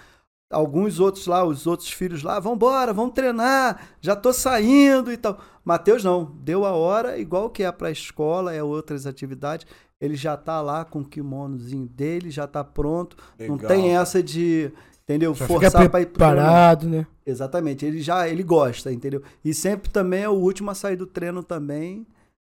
Alguns 0.50 1.00
outros 1.00 1.28
lá, 1.28 1.46
os 1.46 1.68
outros 1.68 1.92
filhos 1.92 2.24
lá, 2.24 2.40
vambora, 2.40 2.92
vamos 2.94 3.14
treinar, 3.14 3.90
já 4.02 4.16
tô 4.16 4.34
saindo 4.34 5.12
e 5.12 5.18
tal. 5.18 5.40
Mateus 5.64 6.04
não, 6.04 6.36
deu 6.42 6.66
a 6.66 6.72
hora, 6.72 7.20
igual 7.20 7.48
que 7.48 7.62
é 7.62 7.72
pra 7.72 7.92
escola, 7.92 8.56
é 8.56 8.64
outras 8.64 9.06
atividades, 9.06 9.68
ele 10.02 10.16
já 10.16 10.36
tá 10.36 10.62
lá 10.62 10.84
com 10.84 11.02
o 11.02 11.06
kimonozinho 11.06 11.86
dele, 11.86 12.32
já 12.32 12.48
tá 12.48 12.64
pronto, 12.64 13.16
não 13.38 13.54
Legal. 13.56 13.68
tem 13.68 13.96
essa 13.96 14.24
de, 14.24 14.72
entendeu, 15.04 15.34
Já 15.36 15.48
forçar 15.48 15.72
fica 15.82 15.90
pra 15.90 16.02
ir 16.02 16.08
preparado, 16.08 16.88
né? 16.90 17.06
Exatamente, 17.26 17.86
ele 17.86 18.02
já 18.02 18.28
ele 18.28 18.44
gosta, 18.44 18.92
entendeu? 18.92 19.22
E 19.44 19.54
sempre 19.54 19.90
também 19.90 20.24
é 20.24 20.30
o 20.30 20.34
último 20.34 20.70
a 20.72 20.76
sair 20.76 20.96
do 20.96 21.06
treino 21.08 21.42
também. 21.44 22.06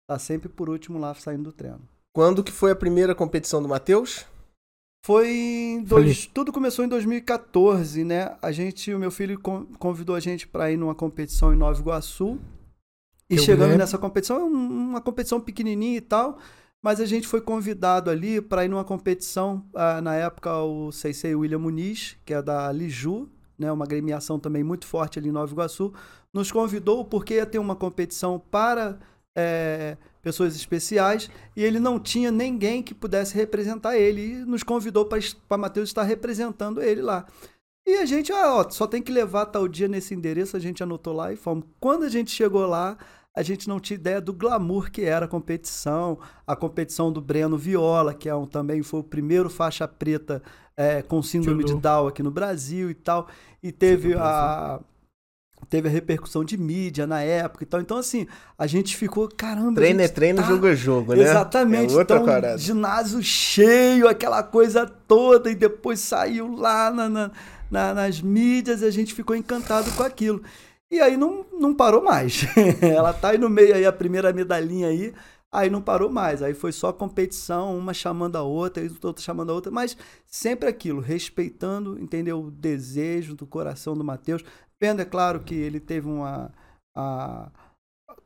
Tá 0.08 0.20
sempre 0.20 0.50
por 0.50 0.70
último 0.70 1.00
lá 1.00 1.14
saindo 1.14 1.44
do 1.44 1.52
treino. 1.54 1.82
Quando 2.14 2.44
que 2.44 2.52
foi 2.52 2.72
a 2.72 2.76
primeira 2.76 3.16
competição 3.16 3.62
do 3.62 3.68
Matheus? 3.70 4.26
Foi 5.06 5.30
em 5.30 5.84
dois, 5.84 6.26
tudo 6.28 6.52
começou 6.54 6.86
em 6.86 6.88
2014, 6.88 8.04
né? 8.06 8.36
A 8.42 8.52
gente, 8.54 8.94
o 8.94 9.00
meu 9.00 9.12
filho 9.12 9.38
con- 9.40 9.66
convidou 9.78 10.16
a 10.16 10.20
gente 10.20 10.48
para 10.48 10.72
ir 10.72 10.78
numa 10.78 10.96
competição 10.96 11.54
em 11.54 11.58
Nova 11.58 11.78
Iguaçu. 11.80 12.40
E 13.30 13.36
Eu 13.36 13.42
chegando 13.42 13.64
lembro. 13.70 13.80
nessa 13.80 13.98
competição, 13.98 14.38
é 14.38 14.44
um- 14.44 14.90
uma 14.90 15.02
competição 15.02 15.42
pequenininha 15.42 15.98
e 15.98 16.02
tal, 16.02 16.38
mas 16.84 17.00
a 17.00 17.06
gente 17.06 17.26
foi 17.26 17.40
convidado 17.40 18.12
ali 18.12 18.42
para 18.42 18.66
ir 18.66 18.68
numa 18.68 18.84
competição, 18.84 19.66
ah, 19.74 20.02
na 20.02 20.16
época 20.16 20.54
o 20.62 20.92
Sensei 20.92 21.34
William 21.34 21.60
Muniz, 21.60 22.18
que 22.26 22.34
é 22.34 22.42
da 22.42 22.70
Liju, 22.74 23.30
né, 23.58 23.72
uma 23.72 23.86
gremiação 23.86 24.38
também 24.38 24.64
muito 24.64 24.86
forte 24.86 25.18
ali 25.18 25.30
em 25.30 25.32
Nova 25.32 25.50
Iguaçu, 25.50 25.94
nos 26.34 26.52
convidou 26.52 27.06
porque 27.06 27.36
ia 27.36 27.46
ter 27.46 27.58
uma 27.58 27.76
competição 27.76 28.38
para 28.38 29.00
eh, 29.34 29.96
pessoas 30.22 30.58
especiais 30.58 31.30
e 31.56 31.64
ele 31.64 31.80
não 31.80 31.98
tinha 31.98 32.32
ninguém 32.32 32.84
que 32.84 32.94
pudesse 32.94 33.34
representar 33.34 33.98
ele 33.98 34.34
e 34.34 34.46
nos 34.46 34.62
convidou 34.62 35.06
para 35.06 35.58
Matheus 35.58 35.88
estar 35.88 36.04
representando 36.04 36.82
ele 36.82 37.02
lá. 37.02 37.26
E 37.88 37.98
a 37.98 38.06
gente, 38.06 38.32
ah, 38.32 38.56
ó, 38.56 38.70
só 38.70 38.88
tem 38.88 39.02
que 39.02 39.12
levar 39.12 39.46
tal 39.46 39.68
dia 39.68 39.88
nesse 39.88 40.14
endereço, 40.14 40.58
a 40.58 40.60
gente 40.60 40.84
anotou 40.84 41.14
lá 41.14 41.32
e 41.32 41.36
fomos. 41.38 41.66
Quando 41.80 42.04
a 42.04 42.10
gente 42.10 42.32
chegou 42.32 42.66
lá, 42.66 42.98
a 43.36 43.42
gente 43.42 43.68
não 43.68 43.80
tinha 43.80 43.96
ideia 43.96 44.22
do 44.22 44.32
glamour 44.34 44.92
que 44.92 45.02
era 45.04 45.26
a 45.26 45.28
competição, 45.28 46.20
a 46.46 46.56
competição 46.56 47.12
do 47.12 47.20
Breno 47.20 47.58
Viola, 47.58 48.14
que 48.14 48.30
é 48.30 48.36
um, 48.36 48.46
também 48.46 48.84
foi 48.84 49.00
o 49.00 49.04
primeiro 49.04 49.50
faixa 49.50 49.88
preta 49.88 50.42
é, 50.78 51.02
com 51.02 51.22
síndrome 51.24 51.64
de. 51.64 51.74
Down 51.76 52.08
aqui 52.08 52.22
no 52.22 52.32
Brasil 52.32 52.90
e 52.90 52.94
tal. 52.94 53.28
E 53.62 53.72
teve 53.72 54.14
a 54.16 54.80
teve 55.70 55.88
a 55.88 55.92
repercussão 55.92 56.44
de 56.44 56.58
mídia 56.58 57.08
na 57.08 57.22
época 57.22 57.64
e 57.64 57.66
tal. 57.68 57.80
Então 57.80 57.98
assim, 57.98 58.28
a 58.58 58.68
gente 58.68 58.98
ficou, 58.98 59.30
caramba, 59.30 59.76
Treino 59.76 60.02
é 60.02 60.08
treino, 60.10 60.42
tá- 60.42 60.48
jogo 60.48 60.68
é 60.68 60.76
jogo, 60.76 61.16
né? 61.16 61.24
Exatamente. 61.24 61.94
É 61.94 61.98
outra 61.98 62.18
então, 62.18 62.28
parada. 62.28 62.58
ginásio 62.58 63.24
cheio, 63.24 64.08
aquela 64.08 64.44
coisa 64.44 64.86
toda, 64.86 65.50
e 65.50 65.56
depois 65.56 66.00
saiu 66.02 66.54
lá 66.54 66.92
na- 66.92 67.08
na- 67.10 67.32
na- 67.72 67.94
nas 67.94 68.20
mídias 68.22 68.82
e 68.82 68.86
a 68.86 68.92
gente 68.92 69.14
ficou 69.14 69.36
encantado 69.36 69.90
com 69.94 70.04
aquilo. 70.04 70.44
E 70.94 71.02
aí 71.02 71.18
não, 71.18 71.44
não 71.52 71.74
parou 71.74 72.04
mais. 72.04 72.44
Ela 72.82 73.12
tá 73.14 73.30
aí 73.30 73.38
no 73.40 73.50
meio 73.50 73.74
aí, 73.74 73.84
a 73.84 73.92
primeira 73.92 74.32
medalhinha 74.32 74.90
aí, 74.90 75.12
aí 75.52 75.68
não 75.68 75.82
parou 75.82 76.08
mais. 76.12 76.44
Aí 76.44 76.54
foi 76.54 76.72
só 76.72 76.94
competição, 76.94 77.76
uma 77.76 77.96
chamando 77.96 78.36
a 78.36 78.44
outra, 78.44 78.84
e 78.84 78.92
outra 79.02 79.24
chamando 79.24 79.50
a 79.50 79.56
outra, 79.56 79.72
mas 79.72 79.98
sempre 80.28 80.70
aquilo, 80.70 81.02
respeitando, 81.02 82.00
entendeu? 82.00 82.42
O 82.44 82.52
desejo 82.52 83.36
do 83.36 83.48
coração 83.48 83.96
do 83.96 84.04
Matheus. 84.04 84.44
Vendo, 84.80 85.02
é 85.02 85.06
claro, 85.06 85.40
que 85.40 85.56
ele 85.56 85.80
teve 85.80 86.08
uma. 86.08 86.52
a- 86.96 87.50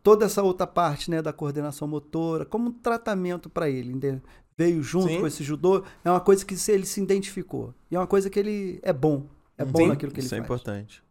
toda 0.04 0.26
essa 0.26 0.44
outra 0.44 0.68
parte 0.68 1.10
né, 1.10 1.22
da 1.22 1.32
coordenação 1.32 1.88
motora, 1.88 2.44
como 2.46 2.68
um 2.70 2.72
tratamento 2.74 3.50
para 3.50 3.70
ele, 3.70 3.94
entendeu? 3.94 4.22
Veio 4.58 4.82
junto 4.84 5.08
Sim. 5.08 5.20
com 5.22 5.28
esse 5.28 5.44
judô, 5.44 5.84
é 6.04 6.10
uma 6.10 6.20
coisa 6.20 6.46
que 6.46 6.56
ele 6.70 6.86
se 6.86 7.00
identificou. 7.02 7.74
E 7.90 7.96
é 7.96 8.00
uma 8.00 8.08
coisa 8.08 8.30
que 8.30 8.38
ele 8.40 8.80
é 8.84 8.92
bom. 8.92 9.26
É 9.58 9.64
bom 9.64 9.80
Sim, 9.80 9.88
naquilo 9.88 10.12
que 10.12 10.20
ele 10.20 10.26
Isso 10.26 10.36
é 10.36 10.40
faz. 10.40 10.46
importante. 10.46 11.04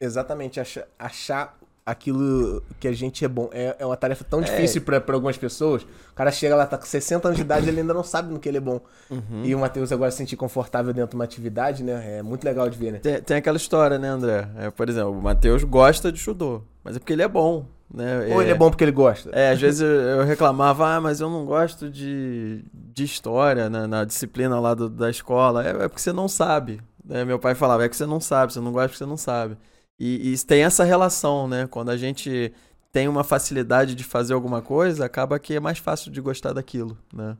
Exatamente, 0.00 0.60
achar, 0.60 0.84
achar 0.98 1.56
aquilo 1.86 2.62
que 2.80 2.88
a 2.88 2.92
gente 2.92 3.24
é 3.24 3.28
bom. 3.28 3.50
É, 3.52 3.76
é 3.78 3.84
uma 3.86 3.96
tarefa 3.96 4.24
tão 4.24 4.40
É. 4.40 4.44
difícil 4.44 4.80
pra 4.82 5.02
algumas 5.12 5.36
pessoas. 5.36 5.82
O 5.82 6.14
cara 6.14 6.30
chega 6.32 6.56
lá, 6.56 6.66
tá 6.66 6.78
com 6.78 6.86
60 6.86 7.28
anos 7.28 7.36
de 7.36 7.42
idade, 7.44 7.68
ele 7.68 7.80
ainda 7.80 7.92
não 7.92 8.02
sabe 8.02 8.32
no 8.32 8.38
que 8.40 8.48
ele 8.48 8.56
é 8.58 8.60
bom. 8.60 8.80
Uhum. 9.10 9.42
E 9.44 9.54
o 9.54 9.58
Matheus 9.58 9.92
agora 9.92 10.10
se 10.10 10.16
sentir 10.16 10.36
confortável 10.36 10.92
dentro 10.94 11.10
de 11.10 11.16
uma 11.16 11.24
atividade, 11.24 11.82
né? 11.84 12.18
É 12.18 12.22
muito 12.22 12.42
legal 12.44 12.68
de 12.70 12.78
ver, 12.78 12.92
né? 12.92 12.98
Tem, 13.00 13.20
tem 13.20 13.36
aquela 13.36 13.56
história, 13.58 13.98
né, 13.98 14.08
André? 14.08 14.48
É, 14.56 14.70
por 14.70 14.88
exemplo, 14.88 15.10
o 15.12 15.22
Matheus 15.22 15.62
gosta 15.64 16.10
de 16.10 16.18
judô, 16.18 16.62
mas 16.82 16.96
é 16.96 16.98
porque 16.98 17.12
ele 17.12 17.22
é 17.22 17.28
bom, 17.28 17.66
né? 17.92 18.32
Ou 18.34 18.40
ele 18.40 18.50
é 18.50 18.54
bom 18.54 18.70
porque 18.70 18.82
ele 18.84 18.90
gosta. 18.92 19.28
É, 19.32 19.50
às 19.50 19.60
vezes 19.60 19.82
eu, 19.82 19.88
eu 19.88 20.24
reclamava, 20.24 20.86
ah, 20.88 21.00
mas 21.02 21.20
eu 21.20 21.28
não 21.28 21.44
gosto 21.44 21.90
de, 21.90 22.64
de 22.72 23.04
história 23.04 23.68
na, 23.68 23.86
na 23.86 24.04
disciplina 24.06 24.58
lá 24.58 24.72
do- 24.72 24.88
da 24.88 25.10
escola. 25.10 25.62
É, 25.66 25.70
é 25.84 25.88
porque 25.88 26.00
você 26.00 26.14
não 26.14 26.28
sabe. 26.28 26.80
né? 27.04 27.26
Meu 27.26 27.38
pai 27.38 27.54
falava, 27.54 27.84
é 27.84 27.88
que 27.90 27.96
você 27.96 28.06
não 28.06 28.20
sabe, 28.20 28.54
você 28.54 28.60
não 28.60 28.72
gosta 28.72 28.88
porque 28.88 28.98
você 29.04 29.06
não 29.06 29.18
sabe. 29.18 29.58
E, 29.98 30.32
e 30.32 30.38
tem 30.44 30.62
essa 30.64 30.84
relação, 30.84 31.46
né? 31.48 31.66
Quando 31.66 31.90
a 31.90 31.96
gente 31.96 32.52
tem 32.92 33.08
uma 33.08 33.24
facilidade 33.24 33.94
de 33.94 34.04
fazer 34.04 34.34
alguma 34.34 34.62
coisa, 34.62 35.04
acaba 35.04 35.38
que 35.38 35.54
é 35.54 35.60
mais 35.60 35.78
fácil 35.78 36.10
de 36.10 36.20
gostar 36.20 36.52
daquilo, 36.52 36.96
né? 37.12 37.36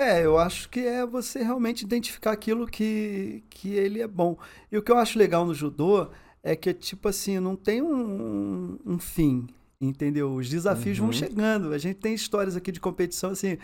É, 0.00 0.24
eu 0.24 0.38
acho 0.38 0.68
que 0.68 0.80
é 0.80 1.04
você 1.04 1.42
realmente 1.42 1.82
identificar 1.82 2.30
aquilo 2.32 2.66
que, 2.68 3.42
que 3.50 3.70
ele 3.74 4.00
é 4.00 4.06
bom. 4.06 4.36
E 4.70 4.78
o 4.78 4.82
que 4.82 4.92
eu 4.92 4.96
acho 4.96 5.18
legal 5.18 5.44
no 5.44 5.54
judô 5.54 6.08
é 6.42 6.54
que, 6.54 6.72
tipo 6.72 7.08
assim, 7.08 7.40
não 7.40 7.56
tem 7.56 7.82
um, 7.82 8.78
um 8.86 8.98
fim, 8.98 9.48
entendeu? 9.80 10.32
Os 10.34 10.48
desafios 10.48 10.98
vão 10.98 11.08
Uhum. 11.08 11.12
chegando. 11.12 11.72
A 11.72 11.78
gente 11.78 11.96
tem 11.98 12.14
histórias 12.14 12.54
aqui 12.54 12.70
de 12.70 12.78
competição, 12.80 13.30
assim, 13.30 13.58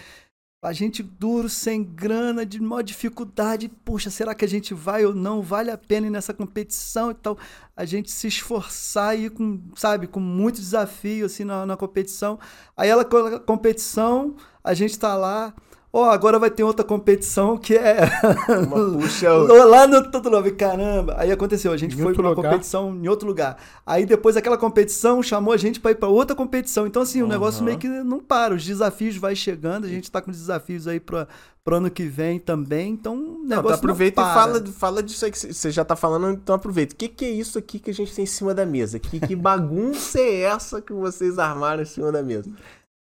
a 0.64 0.72
gente 0.72 1.02
duro, 1.02 1.46
sem 1.46 1.84
grana, 1.84 2.46
de 2.46 2.58
maior 2.58 2.80
dificuldade. 2.80 3.68
Poxa, 3.84 4.08
será 4.08 4.34
que 4.34 4.46
a 4.46 4.48
gente 4.48 4.72
vai 4.72 5.04
ou 5.04 5.14
não? 5.14 5.42
Vale 5.42 5.70
a 5.70 5.76
pena 5.76 6.06
ir 6.06 6.10
nessa 6.10 6.32
competição 6.32 7.10
e 7.10 7.14
tal? 7.14 7.36
A 7.76 7.84
gente 7.84 8.10
se 8.10 8.28
esforçar 8.28 9.18
e 9.18 9.28
com, 9.28 9.60
sabe, 9.76 10.06
com 10.06 10.20
muito 10.20 10.56
desafio, 10.56 11.26
assim, 11.26 11.44
na, 11.44 11.66
na 11.66 11.76
competição. 11.76 12.38
Aí 12.74 12.88
ela, 12.88 13.02
a 13.02 13.40
competição, 13.40 14.36
a 14.62 14.72
gente 14.72 14.98
tá 14.98 15.14
lá. 15.14 15.52
Ó, 15.96 16.10
agora 16.10 16.40
vai 16.40 16.50
ter 16.50 16.64
outra 16.64 16.84
competição 16.84 17.56
que 17.56 17.76
é 17.76 17.98
Uma 18.66 18.98
puxa 18.98 19.30
o- 19.32 19.68
lá 19.68 19.86
no 19.86 20.10
todo 20.10 20.28
novo. 20.28 20.52
Caramba. 20.56 21.14
Aí 21.18 21.30
aconteceu, 21.30 21.70
a 21.72 21.76
gente 21.76 21.94
Em 21.96 22.02
foi 22.02 22.12
pra 22.14 22.22
uma 22.22 22.30
lugar. 22.30 22.50
competição 22.50 22.92
em 22.96 23.06
outro 23.06 23.28
lugar. 23.28 23.56
Aí 23.86 24.04
depois 24.04 24.36
aquela 24.36 24.58
competição 24.58 25.22
chamou 25.22 25.54
a 25.54 25.56
gente 25.56 25.78
pra 25.78 25.92
ir 25.92 25.94
pra 25.94 26.08
outra 26.08 26.34
competição. 26.34 26.84
Então 26.86 27.02
assim, 27.02 27.22
o 27.22 27.28
negócio 27.28 27.62
meio 27.62 27.78
que 27.78 27.86
não 27.86 28.18
para, 28.18 28.54
os 28.54 28.64
desafios 28.64 29.16
vai 29.16 29.36
chegando, 29.36 29.84
a 29.84 29.88
gente 29.88 30.10
tá 30.10 30.20
com 30.20 30.32
desafios 30.32 30.88
aí 30.88 30.98
pra, 30.98 31.28
pro 31.62 31.76
ano 31.76 31.88
que 31.88 32.02
vem 32.06 32.40
também. 32.40 32.90
Então, 32.92 33.14
o 33.14 33.18
Não, 33.38 33.44
negócio 33.44 33.60
então 33.66 33.74
aproveita 33.74 34.20
não 34.20 34.28
e 34.28 34.32
para. 34.32 34.42
fala, 34.42 34.66
fala 34.72 35.00
disso 35.02 35.24
aí 35.24 35.30
que 35.30 35.38
você 35.54 35.70
já 35.70 35.84
tá 35.84 35.94
falando, 35.94 36.30
então 36.32 36.56
aproveita. 36.56 36.92
O 36.92 36.96
que, 36.98 37.06
que 37.06 37.24
é 37.24 37.30
isso 37.30 37.56
aqui 37.56 37.78
que 37.78 37.90
a 37.90 37.94
gente 37.94 38.12
tem 38.12 38.24
em 38.24 38.26
cima 38.26 38.52
da 38.52 38.66
mesa? 38.66 38.98
Que, 38.98 39.20
que 39.20 39.36
bagunça 39.36 40.18
é 40.18 40.40
essa 40.40 40.82
que 40.82 40.92
vocês 40.92 41.38
armaram 41.38 41.82
em 41.82 41.86
cima 41.86 42.10
da 42.10 42.20
mesa? 42.20 42.50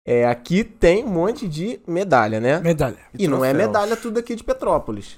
É, 0.09 0.25
aqui 0.25 0.63
tem 0.63 1.03
um 1.03 1.09
monte 1.09 1.49
de 1.49 1.81
medalha, 1.85 2.39
né? 2.39 2.61
Medalha. 2.61 2.95
E 3.19 3.27
não 3.27 3.43
é 3.43 3.53
medalha 3.53 3.97
tudo 3.97 4.17
aqui 4.17 4.37
de 4.37 4.43
Petrópolis. 4.43 5.17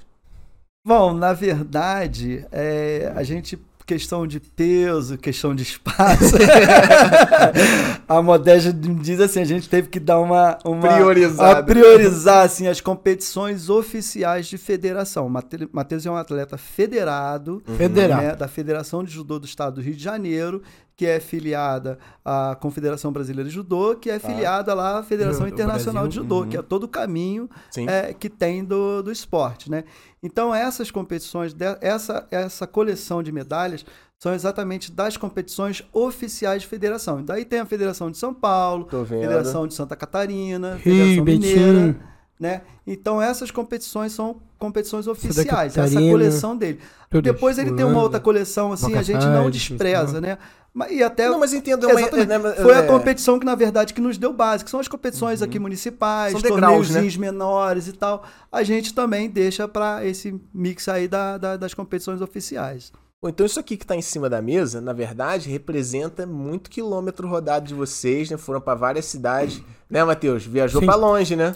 Bom, 0.84 1.14
na 1.14 1.32
verdade, 1.32 2.44
é, 2.52 3.14
a 3.16 3.22
gente 3.22 3.56
questão 3.86 4.28
de 4.28 4.40
peso, 4.40 5.18
questão 5.18 5.56
de 5.56 5.64
espaço. 5.64 6.36
a 8.08 8.22
modéstia 8.22 8.72
diz 8.72 9.20
assim, 9.20 9.42
a 9.42 9.46
gente 9.46 9.68
teve 9.68 9.90
que 9.90 10.00
dar 10.00 10.20
uma, 10.20 10.60
uma 10.64 10.94
Priorizada. 10.94 11.60
a 11.60 11.64
priorizar 11.64 12.46
assim 12.46 12.68
as 12.68 12.80
competições 12.80 13.68
oficiais 13.68 14.46
de 14.46 14.60
federação. 14.60 15.28
Matheus 15.72 16.06
é 16.06 16.12
um 16.12 16.16
atleta 16.16 16.56
federado, 16.56 17.64
Federal. 17.78 18.22
né, 18.22 18.36
da 18.36 18.48
Federação 18.48 19.04
de 19.04 19.12
Judô 19.12 19.40
do 19.40 19.48
Estado 19.48 19.76
do 19.76 19.82
Rio 19.82 19.96
de 19.96 20.04
Janeiro, 20.04 20.62
que 21.00 21.06
é 21.06 21.18
filiada 21.22 21.98
à 22.26 22.58
Confederação 22.60 23.10
Brasileira 23.10 23.48
de 23.48 23.56
Judô, 23.56 23.96
que 23.96 24.10
é 24.10 24.20
filiada 24.20 24.74
lá 24.74 25.00
à 25.00 25.04
Federação 25.04 25.46
Judô 25.46 25.54
Internacional 25.54 26.10
de 26.10 26.16
Judô, 26.16 26.42
uhum. 26.42 26.50
que 26.50 26.58
é 26.58 26.62
todo 26.62 26.84
o 26.84 26.88
caminho 26.90 27.50
é, 27.88 28.14
que 28.14 28.28
tem 28.28 28.66
do, 28.66 29.02
do 29.02 29.10
esporte, 29.10 29.72
né? 29.72 29.86
Então 30.22 30.54
essas 30.54 30.92
competições, 30.92 31.56
essa, 31.80 32.28
essa 32.30 32.68
coleção 32.68 33.24
de 33.24 33.32
medalhas 33.32 33.86
são 34.18 34.34
exatamente 34.34 34.92
das 34.92 35.16
competições 35.16 35.82
oficiais 35.94 36.64
de 36.64 36.68
federação. 36.68 37.24
Daí 37.24 37.46
tem 37.46 37.60
a 37.60 37.66
Federação 37.66 38.12
de 38.12 38.18
São 38.18 38.34
Paulo. 38.34 38.86
Federação 39.08 39.66
de 39.66 39.76
Santa 39.76 39.96
Catarina, 39.96 40.74
Rio, 40.74 40.82
Federação 40.84 41.24
Mineira, 41.24 41.80
Betim. 41.80 42.00
né? 42.38 42.62
Então 42.86 43.22
essas 43.22 43.52
competições 43.52 44.12
são 44.12 44.42
competições 44.58 45.08
oficiais, 45.08 45.78
essa 45.78 46.02
coleção 46.02 46.58
dele. 46.58 46.80
Depois 47.24 47.58
ele 47.58 47.72
tem 47.72 47.86
uma 47.86 48.02
outra 48.02 48.20
coleção 48.20 48.74
assim, 48.74 48.96
a 48.96 49.02
gente 49.02 49.26
não 49.26 49.50
despreza, 49.50 50.20
né? 50.20 50.38
Mas, 50.74 50.92
e 50.92 51.02
até 51.04 51.28
Não, 51.28 51.40
mas 51.40 51.54
entendo. 51.54 51.90
é 51.90 51.94
Exatamente. 51.94 52.28
né, 52.28 52.38
mas- 52.38 52.56
Foi 52.58 52.76
a 52.76 52.80
é, 52.80 52.88
competição 52.88 53.40
que, 53.40 53.46
na 53.46 53.56
verdade, 53.56 53.94
que 53.94 54.00
nos 54.00 54.18
deu 54.18 54.32
base, 54.32 54.64
que 54.64 54.70
são 54.70 54.80
as 54.80 54.88
competições 54.88 55.42
aqui 55.42 55.58
municipais, 55.60 56.32
São 56.34 56.42
degraus, 56.42 56.88
torneios 56.90 57.18
menores 57.18 57.88
e 57.88 57.94
tal. 57.94 58.24
A 58.52 58.62
gente 58.64 58.94
também 58.94 59.30
deixa 59.30 59.68
para 59.68 60.06
esse 60.06 60.40
mix 60.54 60.88
aí 60.88 61.08
da- 61.08 61.38
da- 61.38 61.58
das 61.58 61.74
competições 61.74 62.22
oficiais. 62.22 62.92
Pô, 63.22 63.28
Então 63.28 63.46
isso 63.46 63.60
aqui 63.60 63.76
que 63.76 63.86
tá 63.86 63.96
em 63.96 64.02
cima 64.02 64.30
da 64.30 64.42
mesa, 64.42 64.80
na 64.80 64.94
verdade, 64.94 65.50
representa 65.50 66.26
muito 66.26 66.70
quilômetro 66.70 67.28
rodado 67.28 67.68
de 67.68 67.74
vocês, 67.74 68.30
né? 68.30 68.38
Foram 68.38 68.62
pra 68.62 68.76
várias 68.76 69.06
cidades, 69.06 69.62
né, 69.90 70.04
Matheus? 70.06 70.46
Viajou 70.46 70.82
pra 70.82 70.96
longe, 70.96 71.36
né? 71.36 71.54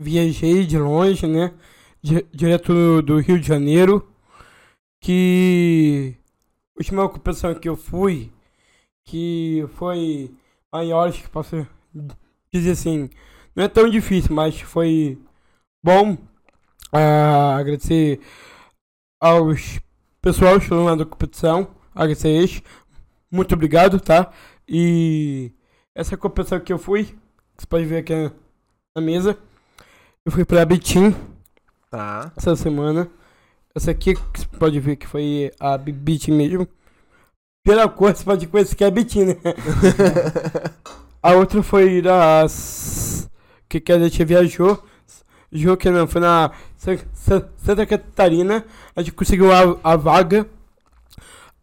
Viajei 0.00 0.64
de 0.64 0.78
longe, 0.78 1.26
né? 1.26 1.52
Di- 2.02 2.24
direto 2.32 3.02
do 3.02 3.18
Rio 3.18 3.38
de 3.40 3.46
Janeiro. 3.46 4.08
Que. 5.02 6.14
Última 6.78 7.08
competição 7.08 7.54
que 7.54 7.68
eu 7.68 7.76
fui, 7.76 8.30
que 9.06 9.64
foi 9.74 10.30
maior, 10.72 11.08
acho 11.08 11.22
que 11.22 11.28
posso 11.30 11.66
dizer 12.52 12.72
assim. 12.72 13.08
Não 13.54 13.64
é 13.64 13.68
tão 13.68 13.88
difícil, 13.88 14.34
mas 14.34 14.60
foi 14.60 15.18
bom. 15.82 16.18
Ah, 16.92 17.56
agradecer 17.56 18.20
aos 19.20 19.80
pessoal 20.20 20.56
que 20.58 20.64
estão 20.64 20.84
lá 20.84 20.94
da 20.94 21.06
competição. 21.06 21.74
Agradecer 21.94 22.28
eles. 22.28 22.62
Muito 23.30 23.54
obrigado, 23.54 23.98
tá? 24.00 24.32
E 24.68 25.52
essa 25.94 26.16
competição 26.16 26.60
que 26.60 26.72
eu 26.72 26.78
fui, 26.78 27.04
que 27.04 27.14
você 27.62 27.66
pode 27.66 27.84
ver 27.86 27.98
aqui 27.98 28.12
na- 28.94 29.00
mesa. 29.00 29.38
Eu 30.24 30.32
fui 30.32 30.44
pra 30.44 30.64
Betim 30.64 31.14
Tá. 31.90 32.32
essa 32.36 32.56
semana. 32.56 33.08
Essa 33.74 33.90
aqui 33.92 34.14
que 34.14 34.40
você 34.40 34.46
pode 34.58 34.80
ver 34.80 34.96
que 34.96 35.06
foi 35.06 35.50
a 35.60 35.76
Betim 35.78 36.32
mesmo. 36.32 36.66
Pela 37.66 37.88
cor 37.88 38.14
você 38.14 38.22
pode 38.24 38.46
conhecer 38.46 38.76
que 38.76 38.84
é 38.84 38.90
Betim, 38.92 39.24
né? 39.24 39.36
A 41.20 41.32
outra 41.32 41.62
foi 41.64 42.00
da. 42.00 42.42
s- 42.44 43.28
Que, 43.68 43.80
que 43.80 43.90
a 43.92 43.98
gente 43.98 44.24
viajou. 44.24 44.80
Viajou 45.50 45.76
que 45.76 45.90
não, 45.90 46.06
foi 46.06 46.20
na 46.20 46.52
Sa- 46.76 46.96
Sa- 47.12 47.48
Santa 47.56 47.84
Catarina. 47.84 48.64
A 48.94 49.02
gente 49.02 49.12
conseguiu 49.14 49.50
a, 49.52 49.76
a 49.82 49.96
vaga. 49.96 50.46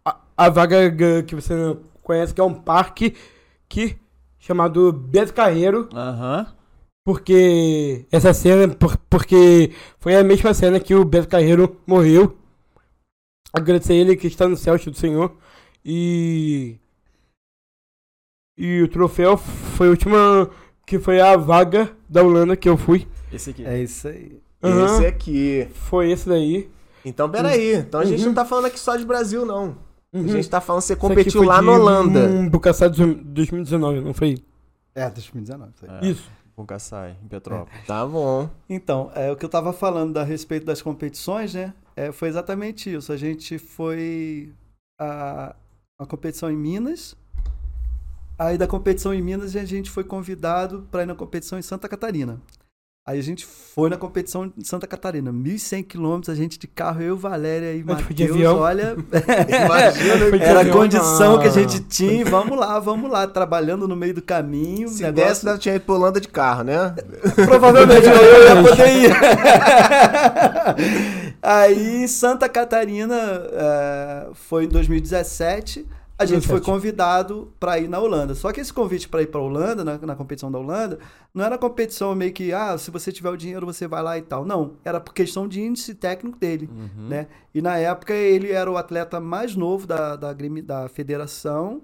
A, 0.05 0.17
a 0.35 0.49
vaga 0.49 1.23
que 1.23 1.33
você 1.35 1.53
não 1.55 1.79
conhece, 2.03 2.33
que 2.33 2.41
é 2.41 2.43
um 2.43 2.53
parque 2.53 3.15
que, 3.69 3.95
chamado 4.37 4.91
Beto 4.91 5.33
Carreiro. 5.33 5.87
Aham. 5.93 6.47
Porque 7.05 8.05
essa 8.11 8.33
cena, 8.33 8.67
por- 8.75 8.97
porque 9.09 9.71
foi 10.01 10.15
a 10.17 10.23
mesma 10.23 10.53
cena 10.53 10.81
que 10.81 10.93
o 10.93 11.05
Beto 11.05 11.29
Carreiro 11.29 11.79
morreu. 11.87 12.37
Agradecer 13.53 13.93
ele 13.93 14.17
que 14.17 14.27
está 14.27 14.49
no 14.49 14.57
céu 14.57 14.77
do 14.77 14.93
Senhor. 14.93 15.37
E. 15.85 16.77
E 18.57 18.81
o 18.81 18.87
troféu 18.87 19.37
foi 19.37 19.87
a 19.87 19.89
última. 19.91 20.49
Que 20.85 20.99
foi 20.99 21.19
a 21.21 21.37
vaga 21.37 21.95
da 22.09 22.21
Holanda 22.21 22.57
que 22.57 22.67
eu 22.67 22.75
fui. 22.77 23.07
Esse 23.31 23.51
aqui. 23.51 23.65
É 23.65 23.81
isso 23.81 24.07
aí. 24.07 24.39
Aham. 24.61 24.85
Esse 24.85 25.05
aqui. 25.05 25.67
Foi 25.73 26.11
esse 26.11 26.27
daí. 26.27 26.69
Então, 27.05 27.29
peraí. 27.29 27.75
Então 27.75 28.01
a 28.01 28.05
gente 28.05 28.19
Uhum. 28.19 28.27
não 28.27 28.33
tá 28.33 28.45
falando 28.45 28.65
aqui 28.65 28.79
só 28.79 28.95
de 28.97 29.05
Brasil, 29.05 29.45
não. 29.45 29.77
A 30.13 30.17
Uhum. 30.17 30.27
gente 30.27 30.49
tá 30.49 30.59
falando 30.61 30.81
que 30.81 30.87
você 30.87 30.95
competiu 30.95 31.39
foi 31.39 31.45
lá 31.47 31.59
de 31.61 31.65
na 31.65 31.71
Holanda. 31.71 32.19
Um 32.27 32.49
Bucassá 32.49 32.87
de 32.87 33.03
2019, 33.15 34.01
não 34.01 34.13
foi? 34.13 34.37
É, 34.93 35.09
2019. 35.09 35.71
isso 35.75 35.85
aí. 35.89 36.07
É. 36.07 36.11
Isso. 36.11 36.29
Kassai, 36.67 37.17
em 37.23 37.27
Petrópolis. 37.27 37.83
Tá 37.87 38.05
bom. 38.05 38.47
Então, 38.69 39.11
é, 39.15 39.31
o 39.31 39.35
que 39.35 39.43
eu 39.43 39.47
estava 39.47 39.73
falando 39.73 40.17
a 40.17 40.23
respeito 40.23 40.65
das 40.67 40.81
competições, 40.83 41.55
né? 41.55 41.73
É, 41.95 42.11
foi 42.11 42.27
exatamente 42.29 42.93
isso. 42.93 43.11
A 43.11 43.17
gente 43.17 43.57
foi 43.57 44.53
a, 45.01 45.55
a 45.99 46.05
competição 46.05 46.49
em 46.51 46.57
Minas. 46.57 47.15
Aí 48.37 48.57
da 48.57 48.67
competição 48.67 49.13
em 49.13 49.21
Minas 49.21 49.55
a 49.55 49.65
gente 49.65 49.89
foi 49.91 50.03
convidado 50.03 50.87
para 50.91 51.03
ir 51.03 51.05
na 51.05 51.15
competição 51.15 51.57
em 51.57 51.61
Santa 51.61 51.87
Catarina. 51.87 52.41
Aí 53.05 53.19
a 53.19 53.21
gente 53.21 53.45
foi 53.45 53.89
na 53.89 53.97
competição 53.97 54.49
em 54.57 54.63
Santa 54.63 54.87
Catarina, 54.87 55.29
1.100 55.29 55.83
quilômetros, 55.83 56.29
a 56.29 56.35
gente 56.35 56.57
de 56.57 56.67
carro, 56.67 57.01
eu, 57.01 57.17
Valéria 57.17 57.73
e 57.75 57.83
Matheus, 57.83 58.31
avião? 58.31 58.57
olha, 58.57 58.95
Imagina 59.65 60.37
era 60.41 60.61
a 60.61 60.69
condição 60.69 61.35
ah. 61.35 61.41
que 61.41 61.47
a 61.49 61.51
gente 61.51 61.81
tinha, 61.81 62.23
vamos 62.23 62.57
lá, 62.57 62.79
vamos 62.79 63.11
lá, 63.11 63.27
trabalhando 63.27 63.89
no 63.89 63.95
meio 63.97 64.13
do 64.13 64.21
caminho, 64.21 64.87
Se 64.87 65.03
negócio- 65.03 65.27
desse, 65.29 65.45
ainda 65.45 65.59
tinha 65.59 65.75
ido 65.75 65.83
pra 65.83 65.95
Holanda 65.95 66.21
de 66.21 66.29
carro, 66.29 66.63
né? 66.63 66.95
Provavelmente 67.45 68.07
eu 68.07 68.47
ia 68.47 68.63
poder 68.63 68.87
ir. 68.97 69.11
Aí, 71.43 72.07
Santa 72.07 72.47
Catarina, 72.47 73.15
eh, 73.51 74.29
foi 74.33 74.63
em 74.63 74.67
2017, 74.69 75.85
a 76.17 76.25
gente 76.25 76.47
foi 76.47 76.59
17. 76.59 76.65
convidado 76.65 77.51
para 77.59 77.77
ir 77.79 77.89
na 77.89 77.99
Holanda. 77.99 78.33
Só 78.33 78.51
que 78.53 78.61
esse 78.61 78.71
convite 78.71 79.09
para 79.09 79.21
ir 79.23 79.27
para 79.27 79.41
Holanda, 79.41 79.83
na, 79.83 79.97
na 79.97 80.15
competição 80.15 80.49
da 80.49 80.57
Holanda, 80.57 80.99
não 81.33 81.43
era 81.43 81.57
competição 81.57 82.15
meio 82.15 82.31
que, 82.31 82.53
ah, 82.53 82.77
se 82.77 82.89
você 82.91 83.11
tiver 83.11 83.29
o 83.29 83.35
dinheiro, 83.35 83.65
você 83.65 83.87
vai 83.87 84.01
lá 84.01 84.17
e 84.17 84.21
tal. 84.21 84.45
Não, 84.45 84.75
era 84.85 85.01
por 85.01 85.13
questão 85.13 85.45
de 85.47 85.61
índice 85.61 85.93
técnico 85.95 86.37
dele, 86.39 86.69
Uhum. 86.71 87.09
né? 87.09 87.27
E 87.53 87.61
na 87.61 87.77
época 87.77 88.13
ele 88.13 88.51
era 88.51 88.71
o 88.71 88.77
atleta 88.77 89.19
mais 89.19 89.53
novo 89.55 89.85
da, 89.85 90.15
da, 90.15 90.33
da 90.33 90.87
federação, 90.87 91.81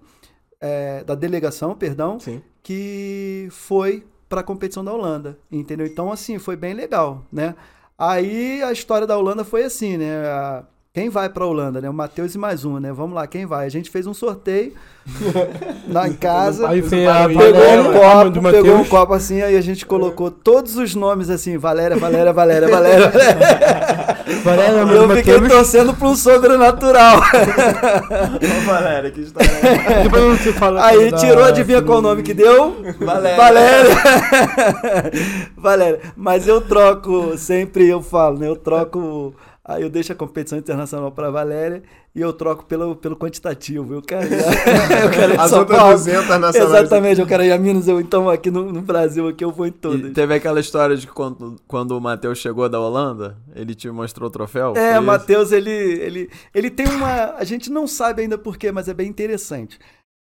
eh, 0.62 1.04
da 1.04 1.16
delegação, 1.16 1.76
perdão, 1.76 2.18
Sim. 2.20 2.42
que 2.64 3.50
foi 3.52 4.06
para 4.30 4.40
a 4.42 4.44
competição 4.44 4.86
da 4.86 4.94
Holanda, 4.94 5.38
entendeu? 5.52 5.86
Então, 5.88 6.12
assim, 6.12 6.38
foi 6.40 6.56
bem 6.56 6.74
legal, 6.74 7.26
né? 7.32 7.56
Aí 8.00 8.64
a 8.64 8.72
história 8.72 9.06
da 9.06 9.18
Holanda 9.18 9.44
foi 9.44 9.64
assim, 9.64 9.98
né? 9.98 10.26
A- 10.26 10.64
Quem 10.94 11.10
vai 11.10 11.30
para 11.30 11.44
a 11.44 11.48
Holanda, 11.48 11.80
né? 11.82 11.90
O 11.90 11.94
Matheus 11.94 12.34
e 12.34 12.38
mais 12.38 12.66
um, 12.66 12.80
né? 12.80 12.92
Vamos 12.92 13.14
lá, 13.14 13.28
quem 13.28 13.46
vai? 13.46 13.66
A 13.66 13.70
gente 13.70 13.90
fez 13.92 14.08
um 14.08 14.14
sorteio 14.14 14.74
lá 15.88 16.08
em 16.08 16.14
casa. 16.14 16.68
Aí 16.68 16.82
Fez 16.82 16.90
foi 16.90 17.06
um 17.06 17.10
a. 17.10 17.28
Pegou 17.28 17.42
Valéria, 17.44 17.82
um 17.82 17.94
copo, 17.94 18.30
do 18.32 18.42
pegou 18.42 18.76
um 18.76 18.86
copo 18.86 19.14
assim, 19.14 19.42
aí 19.42 19.56
a 19.56 19.62
gente 19.62 19.86
colocou 19.86 20.32
todos 20.32 20.78
os 20.78 20.96
nomes 20.96 21.30
assim, 21.30 21.58
Valéria, 21.58 21.96
Valéria, 21.98 22.34
Valéria, 22.34 22.68
Valéria. 22.70 23.10
Valéria, 23.10 24.06
E 24.30 24.96
eu 24.96 25.10
fiquei 25.18 25.34
Matheus. 25.40 25.52
torcendo 25.52 25.94
para 25.94 26.08
um 26.08 26.16
sobrenatural. 26.16 27.18
Ô, 27.18 28.66
Valéria, 28.66 29.10
que 29.12 29.22
história. 29.22 29.50
Fala 30.58 30.86
Aí 30.86 31.10
da- 31.12 31.18
tirou, 31.18 31.44
adivinha 31.44 31.82
qual 31.82 31.98
o 32.00 32.02
nome 32.02 32.22
que 32.24 32.34
deu? 32.34 32.76
Valéria. 33.00 33.38
Valéria. 33.38 33.96
Valéria. 35.58 36.00
Mas 36.16 36.48
eu 36.48 36.62
troco, 36.62 37.38
sempre 37.38 37.88
eu 37.88 38.02
falo, 38.02 38.38
né? 38.40 38.48
Eu 38.48 38.56
troco. 38.56 39.34
Aí 39.70 39.84
eu 39.84 39.90
deixo 39.90 40.12
a 40.12 40.16
competição 40.16 40.58
internacional 40.58 41.12
para 41.12 41.30
Valéria 41.30 41.84
e 42.16 42.20
eu 42.20 42.34
troco 42.34 42.66
pelo, 42.66 42.96
pelo 42.96 43.16
quantitativo. 43.16 43.94
Eu 43.94 44.02
quero, 44.02 44.26
eu 44.34 45.12
quero 45.12 45.34
ir 45.36 45.40
As 45.40 45.52
São 45.52 45.60
outras 45.60 45.78
Paulo. 45.78 45.94
200 45.96 46.28
nacionais. 46.40 46.56
Exatamente, 46.56 47.22
eu 47.22 47.28
quero 47.28 47.44
ir 47.44 47.52
a 47.52 47.58
Minas, 47.60 47.88
eu, 47.88 48.02
então 48.02 48.28
aqui 48.28 48.50
no, 48.50 48.72
no 48.72 48.82
Brasil 48.82 49.28
aqui 49.28 49.46
eu 49.46 49.52
vou 49.52 49.68
em 49.68 49.70
E 49.70 49.74
todas. 49.74 50.12
teve 50.14 50.34
aquela 50.34 50.60
história 50.60 50.98
de 50.98 51.06
que 51.06 51.14
quando, 51.14 51.56
quando 51.68 51.92
o 51.96 52.02
Matheus 52.02 52.40
chegou 52.40 52.68
da 52.68 52.80
Holanda, 52.80 53.38
ele 53.56 53.76
te 53.76 53.88
mostrou 53.92 54.28
o 54.28 54.32
troféu? 54.32 54.74
É, 54.76 55.00
o 55.00 55.04
Matheus, 55.04 55.52
ele, 55.52 55.70
ele, 55.70 56.30
ele 56.52 56.72
tem 56.72 56.88
uma. 56.88 57.36
A 57.36 57.44
gente 57.44 57.70
não 57.70 57.86
sabe 57.86 58.24
ainda 58.24 58.40
porquê, 58.40 58.72
mas 58.72 58.88
é 58.88 58.94
bem 58.96 59.08
interessante. 59.08 59.78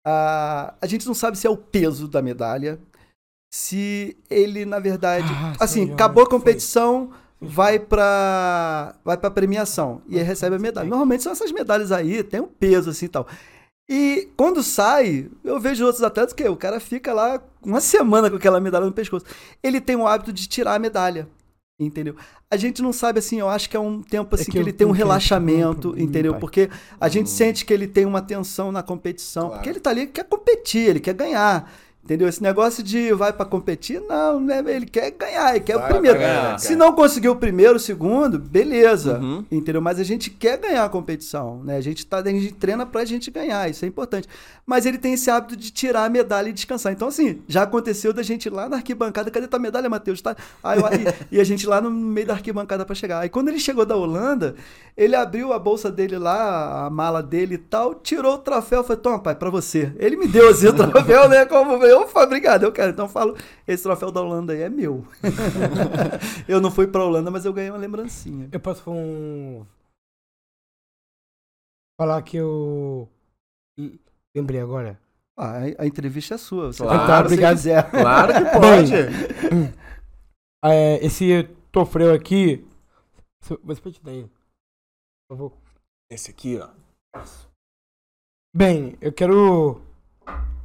Ah, 0.07 0.75
a 0.79 0.87
gente 0.87 1.07
não 1.07 1.15
sabe 1.15 1.39
se 1.39 1.47
é 1.47 1.51
o 1.51 1.57
peso 1.57 2.07
da 2.07 2.21
medalha, 2.21 2.79
se 3.51 4.15
ele, 4.29 4.67
na 4.67 4.79
verdade. 4.79 5.27
Ah, 5.31 5.55
assim, 5.59 5.87
sim, 5.87 5.93
acabou 5.95 6.25
a 6.25 6.27
foi. 6.27 6.35
Vai 7.41 7.79
pra, 7.79 8.95
vai 9.05 9.17
pra 9.17 9.31
premiação 9.31 10.03
e 10.09 10.19
aí 10.19 10.25
recebe 10.25 10.57
a 10.57 10.59
medalha. 10.59 10.89
Normalmente 10.89 11.23
são 11.23 11.33
essas 11.33 11.53
medalhas 11.53 11.93
aí, 11.93 12.23
tem 12.23 12.41
um 12.41 12.47
peso 12.49 12.91
assim 12.91 13.07
e 13.07 13.09
tal. 13.09 13.27
E 13.91 14.29
quando 14.37 14.63
sai, 14.63 15.31
eu 15.43 15.59
vejo 15.59 15.85
outros 15.87 16.03
atletas 16.03 16.35
que 16.35 16.47
o 16.47 16.57
cara 16.57 16.79
fica 16.79 17.13
lá 17.13 17.41
uma 17.63 17.81
semana 17.81 18.29
com 18.29 18.37
aquela 18.37 18.61
medalha 18.61 18.85
no 18.87 18.93
pescoço. 18.93 19.25
Ele 19.63 19.81
tem 19.81 19.97
o 19.97 20.07
hábito 20.07 20.33
de 20.33 20.47
tirar 20.47 20.75
a 20.75 20.79
medalha. 20.79 21.27
Entendeu? 21.81 22.17
A 22.51 22.57
gente 22.57 22.83
não 22.83 22.93
sabe 22.93 23.21
assim, 23.21 23.39
eu 23.39 23.49
acho 23.49 23.71
que 23.71 23.77
é 23.77 23.81
um 23.81 24.03
tempo 24.03 24.35
assim 24.35 24.43
É 24.43 24.45
que 24.47 24.51
que, 24.51 24.59
ele 24.59 24.71
eu 24.71 24.75
tem 24.77 24.85
um 24.87 24.91
que- 24.91 24.99
relaxamento, 24.99 25.91
Hum, 25.93 25.95
entendeu? 25.99 26.35
Porque 26.35 26.69
a 27.01 27.09
gente 27.09 27.31
sente 27.31 27.65
que 27.65 27.73
ele 27.73 27.87
tem 27.87 28.05
uma 28.05 28.21
tensão 28.21 28.73
na 28.73 28.83
competição, 28.83 29.45
Claro. 29.47 29.59
porque 29.59 29.71
ele 29.71 29.79
tá 29.81 29.91
ali, 29.91 30.01
ele 30.01 30.11
quer 30.11 30.25
competir, 30.25 30.89
ele 30.91 30.99
quer 30.99 31.15
ganhar. 31.15 31.71
Entendeu? 32.09 32.27
Esse 32.27 32.43
negócio 32.43 32.83
de 32.83 33.13
vai 33.13 33.35
pra 33.35 33.45
competir, 33.45 34.01
não, 34.09 34.41
né? 34.41 34.65
ele 34.67 34.87
quer 34.87 35.11
ganhar, 35.11 35.51
ele 35.51 35.61
quer 35.61 35.77
Vai 35.77 35.91
o 35.91 35.93
primeiro. 35.93 36.19
ganhar, 36.19 36.59
Se 36.59 36.69
cara. 36.69 36.79
não 36.79 36.93
conseguir 36.95 37.29
o 37.29 37.37
primeiro, 37.37 37.77
o 37.77 37.79
segundo, 37.79 38.39
beleza. 38.39 39.19
Uhum. 39.19 39.45
Entendeu? 39.53 39.83
Mas 39.83 40.01
a 40.01 40.03
gente 40.03 40.31
quer 40.31 40.57
ganhar 40.57 40.85
a 40.85 40.89
competição, 40.89 41.63
né? 41.63 41.77
A 41.77 41.83
gente, 41.83 42.07
tá, 42.07 42.17
a 42.21 42.25
gente 42.25 42.55
treina 42.55 42.87
pra 42.87 43.05
gente 43.05 43.31
ganhar, 43.31 43.69
isso 43.69 43.85
é 43.85 43.89
importante. 43.89 44.27
Mas 44.65 44.87
ele 44.87 44.97
tem 44.97 45.13
esse 45.13 45.31
hábito 45.31 45.55
de 45.55 45.71
tirar 45.71 46.05
a 46.07 46.09
medalha 46.09 46.49
e 46.49 46.53
descansar. 46.55 46.95
Então, 46.95 47.09
assim, 47.09 47.43
já 47.47 47.65
aconteceu 47.65 48.11
da 48.15 48.23
gente 48.23 48.47
ir 48.47 48.51
lá 48.55 48.71
na 48.71 48.77
arquibancada, 48.77 49.31
cadê 49.31 49.47
tua 49.47 49.59
medalha, 49.59 49.91
Matheus? 49.91 50.23
Tá? 50.23 50.35
Aí, 50.65 50.79
aí- 50.79 51.15
e 51.31 51.39
a 51.39 51.45
gente 51.45 51.67
lá 51.67 51.79
no 51.79 51.91
meio 51.91 52.27
da 52.27 52.33
arquibancada 52.33 52.87
pra 52.87 52.95
chegar. 52.95 53.21
Aí 53.21 53.29
quando 53.29 53.49
ele 53.49 53.59
chegou 53.61 53.85
da 53.85 53.95
Holanda, 53.97 54.55
ele 54.97 55.15
abriu 55.15 55.53
a 55.53 55.59
bolsa 55.59 55.91
dele 55.93 56.17
lá, 56.17 56.87
a 56.87 56.91
mala 56.91 57.23
dele 57.23 57.57
e 57.57 57.59
tal, 57.59 57.95
tirou 57.95 58.35
o 58.37 58.39
troféu, 58.39 58.83
falei, 58.83 59.03
toma, 59.03 59.19
pai, 59.19 59.35
pra 59.35 59.51
você. 59.51 59.93
Ele 59.99 60.17
me 60.17 60.27
deu 60.27 60.49
assim 60.49 60.69
o 60.69 60.73
troféu, 60.73 61.29
né? 61.29 61.45
Como 61.45 61.85
eu, 61.85 61.98
"Opa, 62.03 62.23
obrigado, 62.23 62.63
eu 62.65 62.73
quero. 62.73 62.93
Então 62.93 63.07
eu 63.07 63.11
falo, 63.11 63.37
esse 63.67 63.83
troféu 63.83 64.11
da 64.11 64.21
Holanda 64.21 64.53
aí 64.53 64.63
é 64.63 64.69
meu. 64.69 65.07
eu 66.49 66.61
não 66.61 66.71
fui 66.71 66.87
pra 66.87 67.05
Holanda, 67.05 67.31
mas 67.31 67.45
eu 67.45 67.53
ganhei 67.53 67.71
uma 67.71 67.79
lembrancinha. 67.79 68.49
Eu 68.53 68.61
posso 68.61 68.91
um... 68.91 69.67
falar 72.01 72.23
que 72.23 72.37
eu 72.37 73.09
lembrei 74.35 74.61
agora. 74.61 75.01
Ah, 75.37 75.59
a, 75.59 75.83
a 75.83 75.87
entrevista 75.87 76.35
é 76.35 76.39
sua. 76.39 76.73
Você 76.73 76.83
Claro, 76.83 77.07
que 77.07 77.35
obrigado. 77.35 77.57
você 77.57 77.69
quiser. 77.71 77.91
Claro 77.91 78.33
que 78.33 78.45
pode. 78.59 79.73
É, 80.65 81.05
esse 81.05 81.45
troféu 81.71 82.13
aqui. 82.13 82.67
Você 83.41 83.81
pode 83.81 84.01
dar 84.01 84.11
aí. 84.11 84.25
Por 85.29 85.37
favor. 85.37 85.53
Esse 86.11 86.31
aqui, 86.31 86.59
ó. 86.59 86.69
Bem, 88.55 88.97
eu 89.01 89.13
quero 89.13 89.81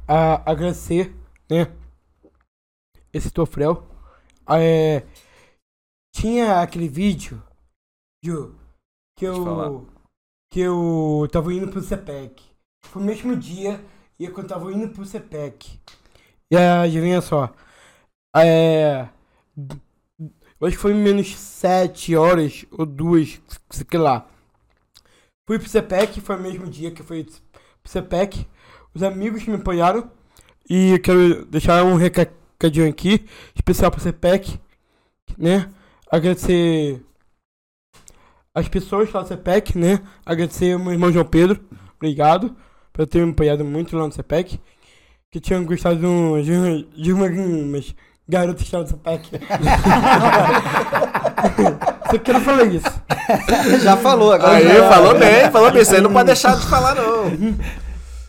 ah, 0.08 0.42
agradecer, 0.50 1.14
né? 1.50 1.72
Esse 3.12 3.30
troféu. 3.30 3.88
É, 4.48 5.06
tinha 6.14 6.60
aquele 6.60 6.88
vídeo 6.88 7.42
Ju, 8.24 8.54
que 9.16 9.26
falar. 9.26 9.66
eu 9.66 9.94
que 10.50 10.60
eu 10.60 11.28
tava 11.32 11.52
indo 11.52 11.68
pro 11.68 11.82
CPEC. 11.82 12.40
Foi 12.86 13.02
o 13.02 13.04
mesmo 13.04 13.36
dia 13.36 13.84
e 14.18 14.24
eu 14.24 14.46
tava 14.46 14.72
indo 14.72 14.88
pro 14.90 15.04
CPEC. 15.04 15.80
E 16.48 16.56
adivinha 16.56 17.20
só. 17.20 17.52
É, 18.36 19.08
eu 19.56 20.66
acho 20.68 20.76
que 20.76 20.82
foi 20.82 20.94
menos 20.94 21.36
7 21.36 22.14
horas 22.14 22.64
ou 22.70 22.86
duas, 22.86 23.40
sei 23.68 23.98
lá. 23.98 24.28
Fui 25.46 25.58
pro 25.58 25.68
CPEC, 25.68 26.20
foi 26.20 26.36
o 26.36 26.40
mesmo 26.40 26.68
dia 26.68 26.92
que 26.92 27.02
eu 27.02 27.06
fui 27.06 27.24
pro 27.24 27.92
CPEC. 27.92 28.46
Os 28.94 29.02
amigos 29.02 29.44
me 29.46 29.56
apoiaram. 29.56 30.08
E 30.68 30.92
eu 30.92 31.00
quero 31.00 31.44
deixar 31.46 31.84
um 31.84 31.96
recadinho 31.96 32.88
aqui, 32.88 33.24
especial 33.54 33.90
pro 33.90 34.00
CPEC, 34.00 34.58
né? 35.38 35.68
Agradecer 36.10 37.02
as 38.54 38.68
pessoas 38.68 39.12
lá 39.12 39.22
do 39.22 39.28
CPEC, 39.28 39.76
né? 39.78 40.00
Agradecer 40.24 40.72
ao 40.72 40.78
meu 40.78 40.92
irmão 40.92 41.12
João 41.12 41.24
Pedro, 41.24 41.60
obrigado 41.96 42.54
por 42.92 43.06
ter 43.06 43.24
me 43.24 43.32
apoiado 43.32 43.64
muito 43.64 43.96
lá 43.96 44.06
no 44.06 44.12
CPEC. 44.12 44.58
que 45.30 45.40
tinha 45.40 45.58
gostado 45.60 45.96
de, 45.98 46.06
um, 46.06 46.40
de, 46.40 47.02
de 47.02 47.12
uma, 47.12 47.26
umas 47.26 47.92
garotas 48.28 48.64
chamadas 48.66 48.90
Sepek. 48.92 49.28
Só 52.10 52.18
quero 52.18 52.40
falar 52.40 52.64
isso. 52.64 52.86
Já 53.82 53.96
falou, 53.96 54.32
agora. 54.32 54.56
Aí, 54.56 54.68
já- 54.68 54.88
falou 54.88 55.18
bem, 55.18 55.50
falou 55.50 55.70
bem. 55.72 55.82
Isso 55.82 55.94
aí 55.94 56.00
não 56.00 56.12
pode 56.12 56.26
deixar 56.26 56.56
de 56.56 56.66
falar, 56.66 56.94
não. 56.94 57.24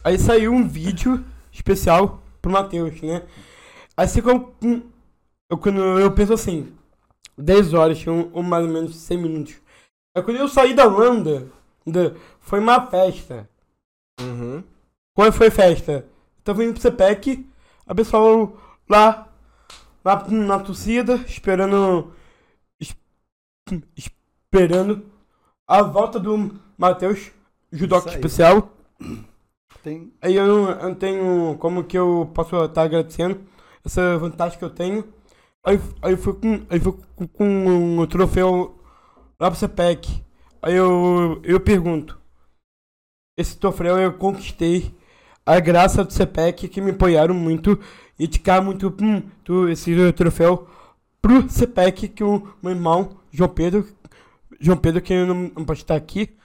Aí 0.03 0.17
saiu 0.17 0.51
um 0.53 0.67
vídeo 0.67 1.23
especial 1.51 2.21
pro 2.45 2.51
Matheus, 2.51 3.01
né? 3.01 3.25
Assim 3.97 4.21
como. 4.21 4.53
hum, 4.63 4.83
Eu, 5.49 5.57
quando 5.57 5.79
eu 5.99 6.11
penso 6.13 6.33
assim, 6.33 6.71
10 7.37 7.73
horas, 7.73 8.03
ou 8.33 8.41
mais 8.43 8.65
ou 8.65 8.71
menos 8.71 8.95
100 8.95 9.17
minutos. 9.17 9.55
Aí 10.15 10.21
quando 10.23 10.37
eu 10.37 10.47
saí 10.47 10.73
da 10.73 10.85
Holanda, 10.87 11.47
da- 11.85 12.13
foi 12.39 12.59
uma 12.59 12.85
festa. 12.87 13.49
Uhum. 14.21 14.63
Quando 15.15 15.33
foi 15.33 15.49
festa? 15.49 16.05
Tava 16.43 16.63
indo 16.63 16.73
pro 16.73 16.81
CPEC, 16.81 17.47
a 17.87 17.93
pessoal 17.95 18.57
lá, 18.89 19.27
lá 20.03 20.27
na 20.29 20.59
torcida, 20.59 21.15
esperando. 21.27 22.13
es- 22.79 22.95
Esperando 23.95 25.05
a 25.67 25.81
volta 25.81 26.19
do 26.19 26.59
Matheus, 26.77 27.31
judoca 27.71 28.09
especial. 28.15 28.71
Tem- 29.85 30.11
Aí 30.19 30.35
eu 30.35 30.47
não, 30.81 30.95
tenho 30.95 31.55
como 31.59 31.83
que 31.83 31.95
eu 31.95 32.31
posso 32.33 32.55
estar 32.65 32.81
agradecendo 32.81 33.39
essa 33.85 34.17
vantagem 34.17 34.57
que 34.57 34.65
eu 34.65 34.69
tenho. 34.71 35.03
Aí, 35.63 35.79
aí 36.01 36.17
fui 36.17 36.33
com, 36.33 36.65
aí 36.71 36.79
fui 36.79 36.93
com, 37.15 37.27
com 37.27 38.07
troféu 38.07 38.75
lá 39.39 39.51
pro 39.51 39.59
CPEC. 39.59 40.23
Aí 40.63 40.73
eu, 40.73 41.39
eu 41.43 41.59
pergunto. 41.59 42.19
Esse 43.37 43.57
troféu 43.57 43.97
eu 43.99 44.13
conquistei 44.17 44.91
a 45.45 45.59
graça 45.59 46.03
do 46.03 46.11
CPEC 46.13 46.67
que 46.67 46.81
me 46.81 46.91
apoiaram 46.91 47.35
muito 47.35 47.79
e 48.17 48.25
dedicar 48.25 48.61
muito 48.61 48.91
hum, 49.01 49.21
esse 49.69 50.13
troféu 50.13 50.67
pro 51.21 51.47
CPEC 51.49 52.07
que 52.09 52.23
o 52.23 52.47
meu 52.63 52.71
irmão 52.71 53.19
João 53.31 53.49
Pedro, 53.49 53.87
João 54.59 54.77
Pedro 54.77 55.01
que 55.01 55.13
não, 55.25 55.51
não 55.55 55.65
pode 55.65 55.81
estar 55.81 55.95
aqui, 55.95 56.35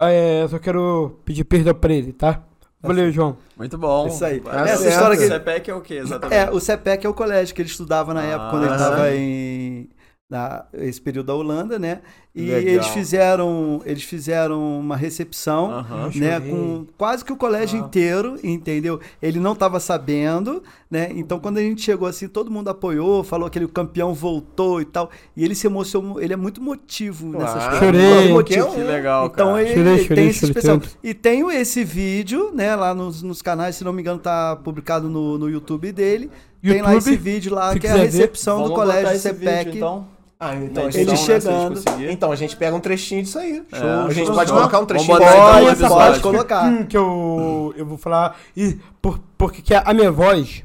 é, 0.00 0.46
só 0.48 0.58
quero 0.58 1.20
pedir 1.24 1.44
perdão 1.44 1.74
pra 1.74 1.92
ele, 1.94 2.12
tá? 2.12 2.44
Valeu, 2.82 3.10
João. 3.12 3.36
Muito 3.58 3.76
bom. 3.76 4.06
Isso 4.08 4.24
aí. 4.24 4.40
Tá 4.40 4.62
Essa 4.66 4.78
certo. 4.84 4.92
história 4.94 5.16
O 5.16 5.18
que- 5.20 5.26
CEPEC 5.28 5.70
é 5.70 5.74
o 5.74 5.80
quê, 5.82 5.94
exatamente? 5.94 6.34
É, 6.38 6.50
o 6.50 6.58
CEPEC 6.58 7.06
é 7.06 7.08
o 7.10 7.14
colégio 7.14 7.54
que 7.54 7.60
ele 7.60 7.68
estudava 7.68 8.14
na 8.14 8.22
época, 8.22 8.50
quando 8.50 8.62
ele 8.64 8.72
Ah. 8.72 8.76
estava 8.76 9.10
em. 9.14 9.88
Na, 10.30 10.64
esse 10.74 11.00
período 11.00 11.26
da 11.26 11.34
Holanda, 11.34 11.76
né? 11.76 12.02
E 12.32 12.42
Legal. 12.42 12.60
eles 12.74 12.86
fizeram, 12.86 13.82
eles 13.84 14.04
fizeram 14.04 14.78
uma 14.78 14.96
recepção, 14.96 15.72
Aham. 15.72 16.10
né? 16.14 16.38
Com 16.38 16.86
quase 16.96 17.24
que 17.24 17.32
o 17.32 17.36
colégio 17.36 17.82
Ah. 17.82 17.84
inteiro, 17.84 18.38
entendeu? 18.44 19.00
Ele 19.20 19.40
não 19.40 19.54
estava 19.54 19.80
sabendo, 19.80 20.62
né? 20.88 21.10
Então 21.16 21.40
quando 21.40 21.58
a 21.58 21.60
gente 21.60 21.82
chegou 21.82 22.06
assim, 22.06 22.28
todo 22.28 22.48
mundo 22.48 22.68
apoiou, 22.70 23.24
falou 23.24 23.50
que 23.50 23.58
ele, 23.58 23.64
o 23.64 23.68
campeão 23.68 24.14
voltou 24.14 24.80
e 24.80 24.84
tal. 24.84 25.10
E 25.36 25.44
ele 25.44 25.56
se 25.56 25.66
emocionou, 25.66 26.20
ele 26.22 26.32
é 26.32 26.36
muito 26.36 26.62
motivo 26.62 27.30
nessas 27.32 27.64
Claro. 27.64 27.78
coisas. 27.80 27.86
Chorei. 28.00 28.14
Muito 28.14 28.32
motivo. 28.34 28.74
Que 28.76 28.80
legal, 28.84 29.26
Então 29.26 29.48
cara. 29.48 29.62
ele, 29.62 29.74
Chorei, 29.74 29.92
ele 29.94 30.02
chorei, 30.04 30.16
tem 30.16 30.28
esse 30.28 30.38
chorei 30.38 30.50
especial. 30.52 30.78
tanto. 30.78 30.96
E 31.02 31.12
tenho 31.12 31.50
esse 31.50 31.82
vídeo, 31.82 32.52
né, 32.54 32.76
lá 32.76 32.94
nos, 32.94 33.20
nos 33.20 33.42
canais, 33.42 33.74
se 33.74 33.82
não 33.82 33.92
me 33.92 34.00
engano, 34.00 34.20
tá 34.20 34.54
publicado 34.54 35.08
no, 35.10 35.36
no 35.36 35.50
YouTube 35.50 35.90
dele. 35.90 36.30
tem 36.62 36.80
lá 36.82 36.92
YouTube, 36.92 36.98
esse 37.14 37.16
vídeo 37.16 37.52
lá, 37.52 37.72
se 37.72 37.80
que 37.80 37.88
é 37.88 37.90
a 37.90 37.94
ver. 37.94 38.02
recepção 38.02 38.58
Vamos 38.58 38.70
do 38.70 38.76
colégio 38.76 39.10
esse 39.12 39.28
CPEC. 39.28 39.64
vídeo, 39.64 39.76
então. 39.78 40.19
Ah, 40.42 40.54
então, 40.56 40.84
Ele 40.84 41.02
edição, 41.02 41.34
né, 41.34 41.40
chegando. 41.40 41.74
conseguir. 41.84 42.10
então 42.10 42.32
a 42.32 42.36
gente 42.36 42.56
pega 42.56 42.74
um 42.74 42.80
trechinho 42.80 43.22
disso 43.22 43.38
aí. 43.38 43.62
É, 43.70 43.78
a 43.78 44.10
gente 44.10 44.24
show, 44.26 44.34
pode 44.34 44.48
show. 44.48 44.56
colocar 44.58 44.78
um 44.78 44.86
Vamos 44.86 44.88
trechinho. 44.88 45.16
então 45.18 45.28
Pode, 45.36 45.66
pode 45.66 45.68
episódio. 45.68 46.22
colocar. 46.22 46.64
Hum, 46.64 46.86
que 46.86 46.96
eu, 46.96 47.74
eu 47.76 47.84
vou 47.84 47.98
falar. 47.98 48.36
E 48.56 48.78
por, 49.02 49.20
porque 49.36 49.60
que 49.60 49.74
a 49.74 49.92
minha 49.92 50.10
voz. 50.10 50.64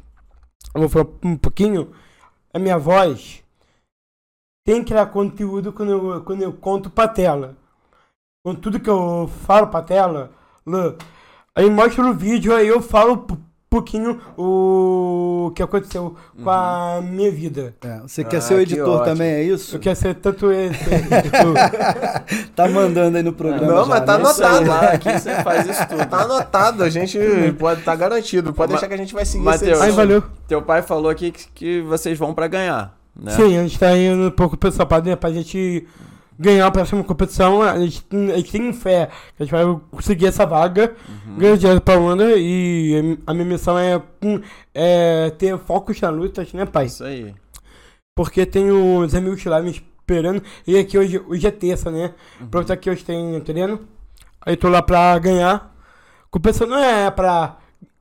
Eu 0.73 0.79
vou 0.81 0.89
falar 0.89 1.07
um 1.23 1.35
pouquinho. 1.35 1.91
A 2.53 2.59
minha 2.59 2.77
voz 2.77 3.43
tem 4.65 4.81
que 4.81 4.91
criar 4.91 5.07
conteúdo 5.07 5.73
quando 5.73 5.91
eu, 5.91 6.21
quando 6.23 6.41
eu 6.41 6.53
conto 6.53 6.89
pra 6.89 7.07
tela. 7.09 7.57
Com 8.45 8.55
tudo 8.55 8.79
que 8.79 8.89
eu 8.89 9.29
falo 9.45 9.67
pra 9.67 9.81
tela, 9.81 10.31
lá, 10.65 10.95
aí 11.53 11.69
mostra 11.69 12.01
no 12.03 12.13
vídeo, 12.13 12.55
aí 12.55 12.67
eu 12.67 12.81
falo 12.81 13.25
pouquinho 13.69 14.19
o 14.37 15.51
que 15.55 15.61
aconteceu 15.61 16.15
com 16.41 16.49
a 16.49 17.01
minha 17.03 17.31
vida. 17.31 17.75
É, 17.83 17.99
você 17.99 18.21
Ah, 18.21 18.25
quer 18.25 18.41
ser 18.41 18.53
o 18.55 18.59
editor 18.59 19.03
também, 19.03 19.27
é 19.31 19.43
isso? 19.43 19.75
Eu 19.75 19.79
quero 19.79 19.95
ser 19.95 20.15
tanto 20.15 20.51
esse. 20.51 20.79
tipo, 20.85 22.49
Tá 22.55 22.67
mandando 22.69 23.17
aí 23.17 23.23
no 23.23 23.33
programa. 23.33 23.67
Não, 23.67 23.83
já, 23.83 23.89
mas 23.89 24.05
tá 24.05 24.17
né? 24.17 24.23
Anotado. 24.23 24.67
lá, 24.67 24.79
aqui 24.91 25.11
você 25.11 25.35
faz 25.43 25.67
isso 25.67 25.87
tudo. 25.87 26.05
Tá 26.05 26.21
anotado, 26.21 26.83
a 26.83 26.89
gente 26.89 27.19
pode 27.59 27.81
tá 27.81 27.95
garantido. 27.95 28.53
Pode 28.53 28.71
Ma- 28.71 28.77
deixar 28.77 28.87
que 28.87 28.93
a 28.93 28.97
gente 28.97 29.13
vai 29.13 29.25
seguir 29.25 29.43
Mateus, 29.43 29.79
edição. 29.79 29.95
valeu. 29.95 30.23
Teu 30.47 30.61
pai 30.61 30.81
falou 30.81 31.09
aqui 31.09 31.31
que, 31.31 31.47
que 31.53 31.81
vocês 31.81 32.17
vão 32.17 32.33
pra 32.33 32.47
ganhar, 32.47 32.95
né? 33.15 33.31
Sim, 33.31 33.57
a 33.57 33.61
gente 33.63 33.77
tá 33.79 33.95
indo 33.97 34.27
um 34.27 34.31
pouco 34.31 34.55
pra 34.55 34.69
essa 34.69 34.85
parte, 34.85 35.05
né, 35.09 35.15
pra 35.15 35.31
gente 35.31 35.85
ganhar 36.37 36.67
a 36.67 36.71
próxima 36.71 37.03
competição. 37.03 37.61
A 37.61 37.79
gente, 37.79 38.05
a 38.33 38.37
gente 38.37 38.51
tem 38.51 38.73
fé 38.73 39.07
que 39.35 39.43
a 39.43 39.45
gente 39.45 39.51
vai 39.51 39.79
conseguir 39.91 40.27
essa 40.27 40.45
vaga, 40.45 40.95
Uhum. 41.27 41.37
ganhar 41.37 41.57
dinheiro 41.57 41.81
pra 41.81 41.97
Wanda 41.97 42.33
e 42.37 43.17
a 43.25 43.33
minha 43.33 43.45
missão 43.45 43.77
é, 43.77 44.01
é 44.73 45.29
ter 45.31 45.57
focos 45.59 45.99
na 46.01 46.09
luta, 46.09 46.45
né, 46.53 46.65
pai? 46.65 46.85
Isso 46.85 47.03
aí. 47.03 47.33
Porque 48.15 48.45
tem 48.45 48.71
os 48.71 49.13
amigos 49.13 49.43
lá 49.45 49.61
me 49.61 49.71
esperando 49.71 50.41
e 50.65 50.77
aqui 50.77 50.97
hoje, 50.97 51.19
hoje 51.27 51.47
é 51.47 51.51
terça, 51.51 51.91
né? 51.91 52.13
Uhum. 52.39 52.47
Pronto, 52.47 52.71
aqui 52.71 52.89
hoje 52.89 53.03
tem 53.03 53.39
treino. 53.41 53.81
Aí 54.45 54.55
tô 54.55 54.69
lá 54.69 54.81
pra 54.81 55.17
ganhar. 55.19 55.75
Competição 56.29 56.67
não 56.67 56.77
é 56.77 57.09
pra 57.09 57.57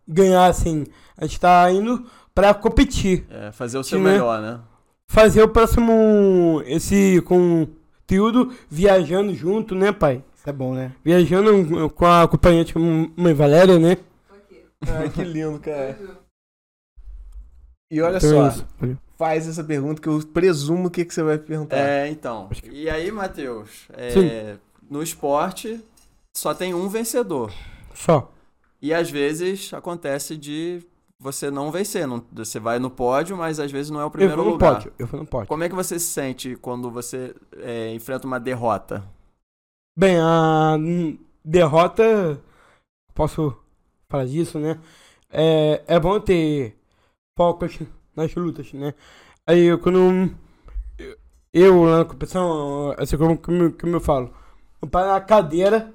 ganhar 0.07 0.47
assim, 0.47 0.85
a 1.16 1.24
gente 1.24 1.41
tá 1.41 1.70
indo 1.72 2.05
pra 2.35 2.53
competir. 2.53 3.24
É, 3.30 3.51
fazer 3.53 3.78
o 3.78 3.85
seu 3.85 3.99
né? 3.99 4.12
melhor, 4.12 4.41
né? 4.43 4.61
fazer 5.09 5.43
o 5.43 5.49
próximo. 5.49 6.62
Esse 6.66 7.22
conteúdo 8.05 8.55
viajando 8.68 9.34
junto, 9.34 9.74
né, 9.74 9.90
pai? 9.90 10.22
Isso 10.36 10.48
é 10.48 10.52
bom, 10.52 10.74
né? 10.74 10.92
Viajando 11.02 11.90
com 11.90 12.05
a 12.05 12.22
acompanhante, 12.22 12.74
com 12.74 12.80
a 13.16 13.20
mãe 13.20 13.34
Valéria, 13.34 13.78
né? 13.78 13.96
Ai, 14.86 15.09
que 15.09 15.24
lindo, 15.24 15.59
cara. 15.59 15.98
E 17.90 18.00
olha 18.00 18.18
Então 18.18 18.46
é 18.46 18.50
só, 18.50 18.64
faz 19.16 19.48
essa 19.48 19.64
pergunta 19.64 20.00
que 20.00 20.09
eu 20.09 20.20
presumo 20.26 20.88
o 20.88 20.90
que, 20.90 21.05
que 21.05 21.14
você 21.14 21.22
vai 21.22 21.38
perguntar. 21.38 21.76
É, 21.76 22.09
então. 22.09 22.50
E 22.70 22.90
aí, 22.90 23.11
Matheus? 23.11 23.86
é, 23.92 24.11
Sim. 24.11 24.61
no 24.90 25.02
esporte, 25.02 25.80
só 26.36 26.52
tem 26.52 26.74
um 26.74 26.88
vencedor. 26.88 27.52
Só. 27.94 28.30
E 28.82 28.92
às 28.92 29.11
vezes 29.11 29.72
acontece 29.72 30.36
de 30.36 30.82
você 31.25 31.51
não 31.51 31.70
vencer. 31.72 32.07
Não, 32.07 32.22
você 32.33 32.61
vai 32.61 32.79
no 32.79 32.91
pódio, 32.91 33.35
mas 33.37 33.59
às 33.59 33.72
vezes 33.72 33.91
não 33.91 33.99
é 33.99 34.05
o 34.05 34.07
Eu 34.07 34.11
primeiro 34.11 34.37
vou 34.37 34.45
no 34.45 34.51
lugar. 34.53 34.75
pódio. 34.75 34.93
Eu 34.99 35.07
vou 35.07 35.20
no 35.20 35.27
pódio. 35.27 35.49
Como 35.49 35.64
é 35.64 35.68
que 35.70 35.75
você 35.75 35.99
se 35.99 36.07
sente 36.07 36.55
quando 36.57 36.91
você 36.91 37.35
é, 37.57 37.93
enfrenta 37.95 38.27
uma 38.27 38.39
derrota? 38.39 39.03
Bem, 39.99 40.18
a 40.20 40.77
derrota. 41.45 42.39
Posso 43.14 43.57
falar 44.09 44.27
disso, 44.27 44.59
né? 44.59 44.79
É, 45.31 45.83
é 45.87 45.99
bom 45.99 46.20
ter 46.20 46.77
focos 47.39 47.79
nas 48.14 48.35
lutas, 48.35 48.72
né? 48.75 48.93
Aí 49.47 49.64
eu, 49.64 49.79
quando. 49.79 50.31
eu- 50.99 51.16
Eu 51.53 51.85
lá 51.85 51.99
na 51.99 52.05
competição, 52.05 52.93
assim 52.99 53.16
como, 53.16 53.39
como, 53.39 53.72
como 53.72 53.95
eu 53.97 54.01
falo, 54.01 54.35
eu 54.83 54.89
paro 54.89 55.07
na 55.12 55.20
cadeira, 55.20 55.93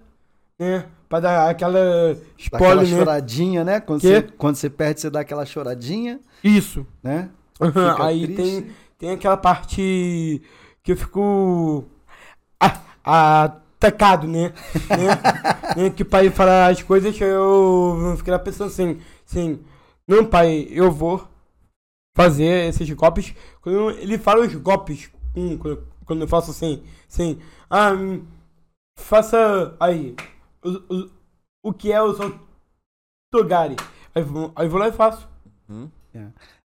né? 0.58 0.90
Pra 1.10 1.20
dar 1.20 1.50
aquela 1.50 2.14
Dá 2.14 2.20
aquela 2.20 2.24
spoiler, 2.38 2.88
né? 2.88 2.98
choradinha, 3.00 3.64
né? 3.64 3.80
Quando 3.80 4.02
você, 4.02 4.22
quando 4.22 4.56
você 4.56 4.70
perde, 4.70 5.02
você 5.02 5.10
dá 5.10 5.22
aquela 5.22 5.44
choradinha, 5.44 6.20
Isso. 6.44 6.86
né? 7.02 7.30
Aí 8.00 8.28
triste. 8.28 8.42
tem, 8.42 8.72
tem 8.98 9.12
aquela 9.12 9.36
parte 9.36 10.42
que 10.84 10.92
eu 10.92 10.98
fico 10.98 11.86
atacado, 13.04 14.28
né? 14.28 14.54
né? 14.90 15.76
né? 15.84 15.90
Que 15.90 16.04
o 16.04 16.06
pai 16.06 16.30
fala 16.30 16.68
as 16.68 16.84
coisas, 16.84 17.20
eu 17.20 18.14
fico 18.18 18.30
lá 18.30 18.38
pensando 18.38 18.68
assim, 18.68 19.02
assim, 19.28 19.60
não 20.08 20.26
pai, 20.26 20.68
eu 20.70 20.92
vou 20.92 21.28
fazer 22.16 22.68
esses 22.68 22.90
golpes. 22.92 23.34
Quando 23.62 23.92
ele 23.92 24.18
fala 24.18 24.46
os 24.46 24.54
golpes, 24.56 25.10
hum, 25.36 25.58
quando, 25.58 25.88
quando 26.06 26.22
eu 26.22 26.28
faço 26.28 26.52
assim, 26.52 26.84
assim, 27.10 27.40
ah, 27.70 27.94
hum, 27.94 28.26
faça 28.98 29.76
aí, 29.80 30.16
o, 30.64 30.70
o, 30.96 31.10
o 31.64 31.74
que 31.74 31.92
é 31.92 32.02
o 32.02 32.14
Togari. 33.32 33.76
Aí, 34.14 34.22
eu 34.22 34.26
vou- 34.26 34.52
aí 34.56 34.68
vou 34.68 34.80
lá 34.80 34.88
e 34.88 34.92
faço. 34.92 35.28
Hum? 35.70 35.90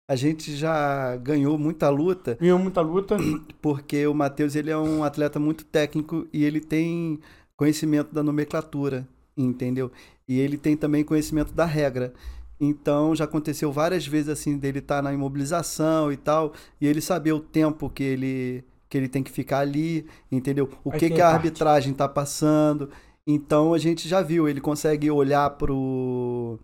A 0.08 0.16
gente 0.16 0.56
já 0.56 1.16
ganhou 1.18 1.58
muita 1.58 1.90
luta 1.90 2.38
Ganhou 2.40 2.60
muita 2.60 2.82
luta. 2.82 3.18
porque 3.62 4.06
o 4.08 4.14
Matheus 4.14 4.56
ele 4.56 4.70
é 4.70 4.78
um 4.78 5.04
atleta 5.04 5.40
muito 5.40 5.66
técnico 5.66 6.28
e 6.32 6.44
ele 6.44 6.60
tem 6.60 7.20
conhecimento 7.56 8.14
da 8.14 8.24
nomenclatura, 8.24 9.08
entendeu? 9.36 9.92
E 10.28 10.40
ele 10.40 10.58
tem 10.58 10.76
também 10.76 11.04
conhecimento 11.04 11.54
da 11.54 11.66
regra. 11.66 12.14
Então 12.60 13.16
já 13.16 13.26
aconteceu 13.26 13.72
várias 13.72 14.06
vezes 14.08 14.30
assim 14.30 14.58
dele 14.58 14.80
estar 14.80 15.02
na 15.02 15.14
imobilização 15.14 16.12
e 16.12 16.18
tal, 16.18 16.54
e 16.80 16.88
ele 16.88 17.02
saber 17.02 17.34
o 17.34 17.40
tempo 17.40 17.90
que 17.90 18.04
ele 18.04 18.64
que 18.90 18.98
ele 18.98 19.10
tem 19.10 19.24
que 19.24 19.32
ficar 19.32 19.60
ali, 19.60 20.06
entendeu? 20.32 20.70
O 20.84 20.92
Aí 20.92 21.00
que, 21.00 21.10
que 21.10 21.14
a 21.20 21.26
parte. 21.26 21.36
arbitragem 21.38 21.92
está 21.94 22.08
passando. 22.08 22.90
Então 23.26 23.74
a 23.74 23.78
gente 23.78 24.08
já 24.08 24.22
viu, 24.22 24.50
ele 24.50 24.60
consegue 24.60 25.10
olhar 25.10 25.50
pro 25.52 26.60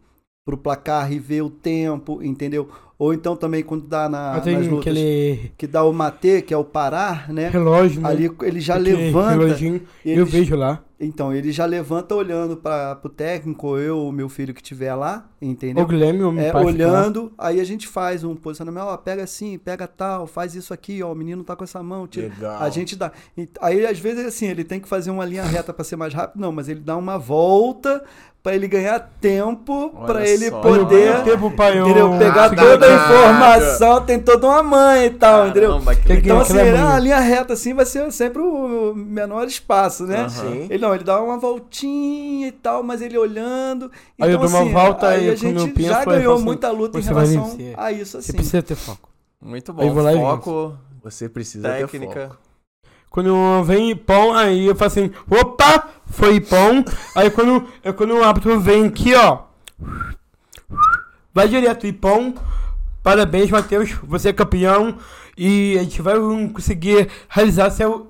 pro 0.46 0.58
placar 0.58 1.12
e 1.12 1.20
ver 1.20 1.42
o 1.44 1.50
tempo, 1.50 2.24
entendeu? 2.24 2.70
Ou 2.98 3.14
então 3.14 3.36
também 3.36 3.64
quando 3.64 3.88
dá 3.88 4.10
na, 4.10 4.34
nas 4.34 4.68
lutas, 4.68 4.92
aquele 4.92 5.52
que 5.58 5.66
dá 5.66 5.84
o 5.86 5.94
mate, 5.94 6.42
que 6.42 6.54
é 6.54 6.58
o 6.58 6.66
parar, 6.66 7.32
né? 7.32 7.48
relógio, 7.50 8.02
né? 8.02 8.10
Ali 8.10 8.30
ele 8.42 8.60
já 8.60 8.76
Aquele 8.76 8.94
levanta. 8.96 9.30
reloginho, 9.30 9.82
ele 10.04 10.20
eu 10.20 10.26
vejo 10.26 10.56
lá. 10.56 10.84
Então, 11.02 11.34
ele 11.34 11.50
já 11.54 11.66
levanta 11.66 12.14
olhando 12.14 12.58
para 12.58 13.00
o 13.02 13.08
técnico, 13.08 13.68
ou 13.68 13.80
eu, 13.80 13.98
ou 13.98 14.12
meu 14.12 14.28
filho 14.28 14.54
que 14.54 14.60
estiver 14.62 14.94
lá, 14.96 15.30
entendeu? 15.42 15.86
O 15.86 15.88
Guilherme, 15.88 16.24
o 16.24 16.32
meu 16.34 16.44
É, 16.44 16.52
lá. 16.52 16.62
olhando, 16.62 17.32
aí 17.38 17.62
a 17.62 17.64
gente 17.64 17.88
faz 17.88 18.26
um 18.26 18.36
posicionamento, 18.36 18.84
ó, 18.84 18.98
pega 18.98 19.24
assim, 19.24 19.58
pega 19.58 19.88
tal, 19.88 20.28
faz 20.28 20.56
isso 20.56 20.74
aqui, 20.74 21.02
ó, 21.02 21.14
o 21.14 21.16
menino 21.16 21.42
tá 21.42 21.56
com 21.56 21.64
essa 21.64 21.82
mão, 21.82 22.06
tira. 22.06 22.28
Legal. 22.28 22.62
A 22.62 22.70
gente 22.70 22.98
dá. 22.98 23.14
E- 23.38 23.48
Aí, 23.62 23.86
às 23.86 23.98
vezes, 23.98 24.26
assim, 24.26 24.48
ele 24.48 24.66
tem 24.66 24.78
que 24.82 24.90
fazer 24.90 25.10
uma 25.10 25.24
linha 25.24 25.44
reta 25.46 25.72
para 25.72 25.86
ser 25.86 25.96
mais 25.96 26.14
rápido, 26.14 26.42
não, 26.42 26.52
mas 26.52 26.68
ele 26.68 26.82
dá 26.82 26.98
uma 26.98 27.18
volta 27.18 28.04
para 28.42 28.56
ele 28.56 28.68
ganhar 28.68 29.00
tempo, 29.20 29.90
para 30.06 30.26
ele 30.28 30.50
só. 30.50 30.62
poder. 30.62 31.24
Tempo 31.24 31.52
pra 31.52 31.76
eu 31.76 31.86
Entendeu? 31.86 32.18
Pegar 32.18 32.50
conseguir 32.50 32.62
toda 32.62 32.86
a 32.86 32.90
ganhar. 32.90 33.06
informação, 33.06 34.06
tem 34.06 34.20
toda 34.20 34.48
uma 34.48 34.64
mãe 34.64 35.06
e 35.08 35.10
tal, 35.10 35.48
entendeu? 35.48 35.72
Caramba, 35.72 35.96
que 35.96 36.14
Então, 36.14 36.40
assim, 36.40 36.58
é 36.58 36.78
ah, 36.78 36.96
a 36.96 37.00
linha 37.00 37.20
reta 37.20 37.54
assim 37.54 37.74
vai 37.74 37.86
ser 37.86 38.10
sempre 38.14 38.42
o 38.42 38.94
menor 38.96 39.46
espaço, 39.46 40.06
né? 40.06 40.30
Sim. 40.30 40.68
Ele 40.70 40.78
não, 40.80 40.96
ele 40.96 41.04
dá 41.04 41.22
uma 41.22 41.38
voltinha 41.38 42.48
e 42.48 42.52
tal, 42.52 42.82
mas 42.82 43.02
ele 43.02 43.18
olhando. 43.18 43.92
Aí 44.20 44.32
eu 44.32 44.38
Então, 44.38 44.42
dou 44.42 44.50
uma 44.50 44.62
assim, 44.62 44.72
volta 44.74 45.08
aí 45.10 45.26
e 45.28 45.30
a 45.32 45.36
gente 45.36 45.84
já 45.84 46.06
ganhou 46.06 46.36
assim, 46.36 46.44
muita 46.44 46.72
luta 46.72 46.98
em 46.98 47.02
você 47.02 47.10
relação 47.10 47.44
vencer. 47.46 47.74
a 47.78 47.92
isso, 47.92 48.12
Você 48.12 48.18
assim. 48.32 48.34
precisa 48.34 48.64
ter 48.64 48.76
foco. 48.76 49.10
Muito 49.42 49.74
bom. 49.74 49.84
Foco, 50.18 50.78
Você 51.04 51.28
precisa 51.30 51.70
ter 51.70 51.88
técnica. 51.88 52.30
foco. 52.30 52.49
Quando 53.10 53.64
vem 53.64 53.95
pão, 53.95 54.34
aí 54.34 54.68
eu 54.68 54.76
faço 54.76 54.99
assim, 54.99 55.12
opa, 55.30 55.89
foi 56.05 56.39
pão. 56.39 56.84
Aí 57.16 57.30
quando, 57.30 57.68
é 57.84 57.91
quando 57.91 58.16
o 58.16 58.24
árbitro 58.24 58.60
vem 58.60 58.86
aqui, 58.86 59.16
ó, 59.16 59.39
vai 61.34 61.47
direto 61.47 61.88
e 61.88 61.93
pão. 61.93 62.36
Parabéns, 63.01 63.49
Matheus, 63.49 63.91
você 64.03 64.30
é 64.30 64.34
campeão 64.34 64.97
e 65.38 65.78
a 65.80 65.84
gente 65.84 66.01
vai 66.01 66.16
conseguir 66.53 67.10
realizar 67.30 67.70
seu 67.72 68.05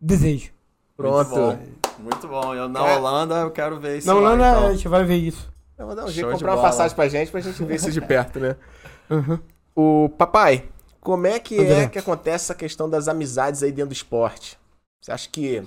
desejo. 0.00 0.50
Pronto. 0.96 1.30
Muito 1.30 1.34
bom. 1.34 1.58
Muito 1.98 2.28
bom. 2.28 2.54
Eu, 2.54 2.68
na 2.68 2.86
É. 2.86 2.96
Holanda 2.96 3.34
eu 3.36 3.50
quero 3.50 3.80
ver 3.80 3.98
isso. 3.98 4.06
Não, 4.06 4.20
lá, 4.20 4.30
não, 4.30 4.36
não, 4.36 4.50
então. 4.50 4.68
a 4.68 4.72
gente 4.72 4.88
vai 4.88 5.04
ver 5.04 5.16
isso. 5.16 5.50
Eu 5.78 5.86
vou 5.86 5.94
dar 5.96 6.04
um 6.04 6.08
jeito 6.08 6.30
comprar 6.30 6.54
uma 6.54 6.62
passagem 6.62 6.94
pra 6.94 7.08
gente, 7.08 7.30
pra 7.30 7.40
gente 7.40 7.64
ver 7.64 7.74
isso 7.74 7.90
de 7.90 8.00
perto, 8.00 8.38
né? 8.38 8.56
Uhum. 9.10 9.40
O 9.74 10.08
papai, 10.10 10.68
como 11.00 11.26
é 11.26 11.38
que 11.40 11.58
André. 11.58 11.82
é 11.84 11.88
que 11.88 11.98
acontece 11.98 12.44
essa 12.46 12.54
questão 12.54 12.88
das 12.88 13.08
amizades 13.08 13.62
aí 13.62 13.72
dentro 13.72 13.90
do 13.90 13.94
esporte? 13.94 14.58
Você 15.02 15.12
acha 15.12 15.28
que 15.30 15.62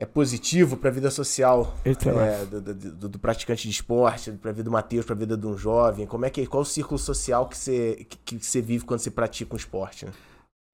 é 0.00 0.04
positivo 0.06 0.76
pra 0.76 0.90
vida 0.90 1.10
social 1.10 1.72
é, 1.86 2.44
do, 2.46 2.60
do- 2.60 3.08
do- 3.08 3.18
praticante 3.18 3.62
de 3.62 3.70
esporte, 3.70 4.32
pra 4.32 4.50
vida 4.52 4.64
do 4.64 4.70
Matheus, 4.70 5.06
pra 5.06 5.14
vida 5.14 5.36
de 5.36 5.46
um 5.46 5.56
jovem? 5.56 6.06
Como 6.06 6.24
é 6.24 6.30
que 6.30 6.46
qual 6.46 6.62
o 6.62 6.66
círculo 6.66 6.98
social 6.98 7.48
que 7.48 7.56
você 7.56 8.06
que, 8.08 8.38
que 8.38 8.44
você 8.44 8.60
vive 8.60 8.84
quando 8.84 9.00
você 9.00 9.10
pratica 9.10 9.54
um 9.54 9.56
esporte? 9.56 10.06
né? 10.06 10.12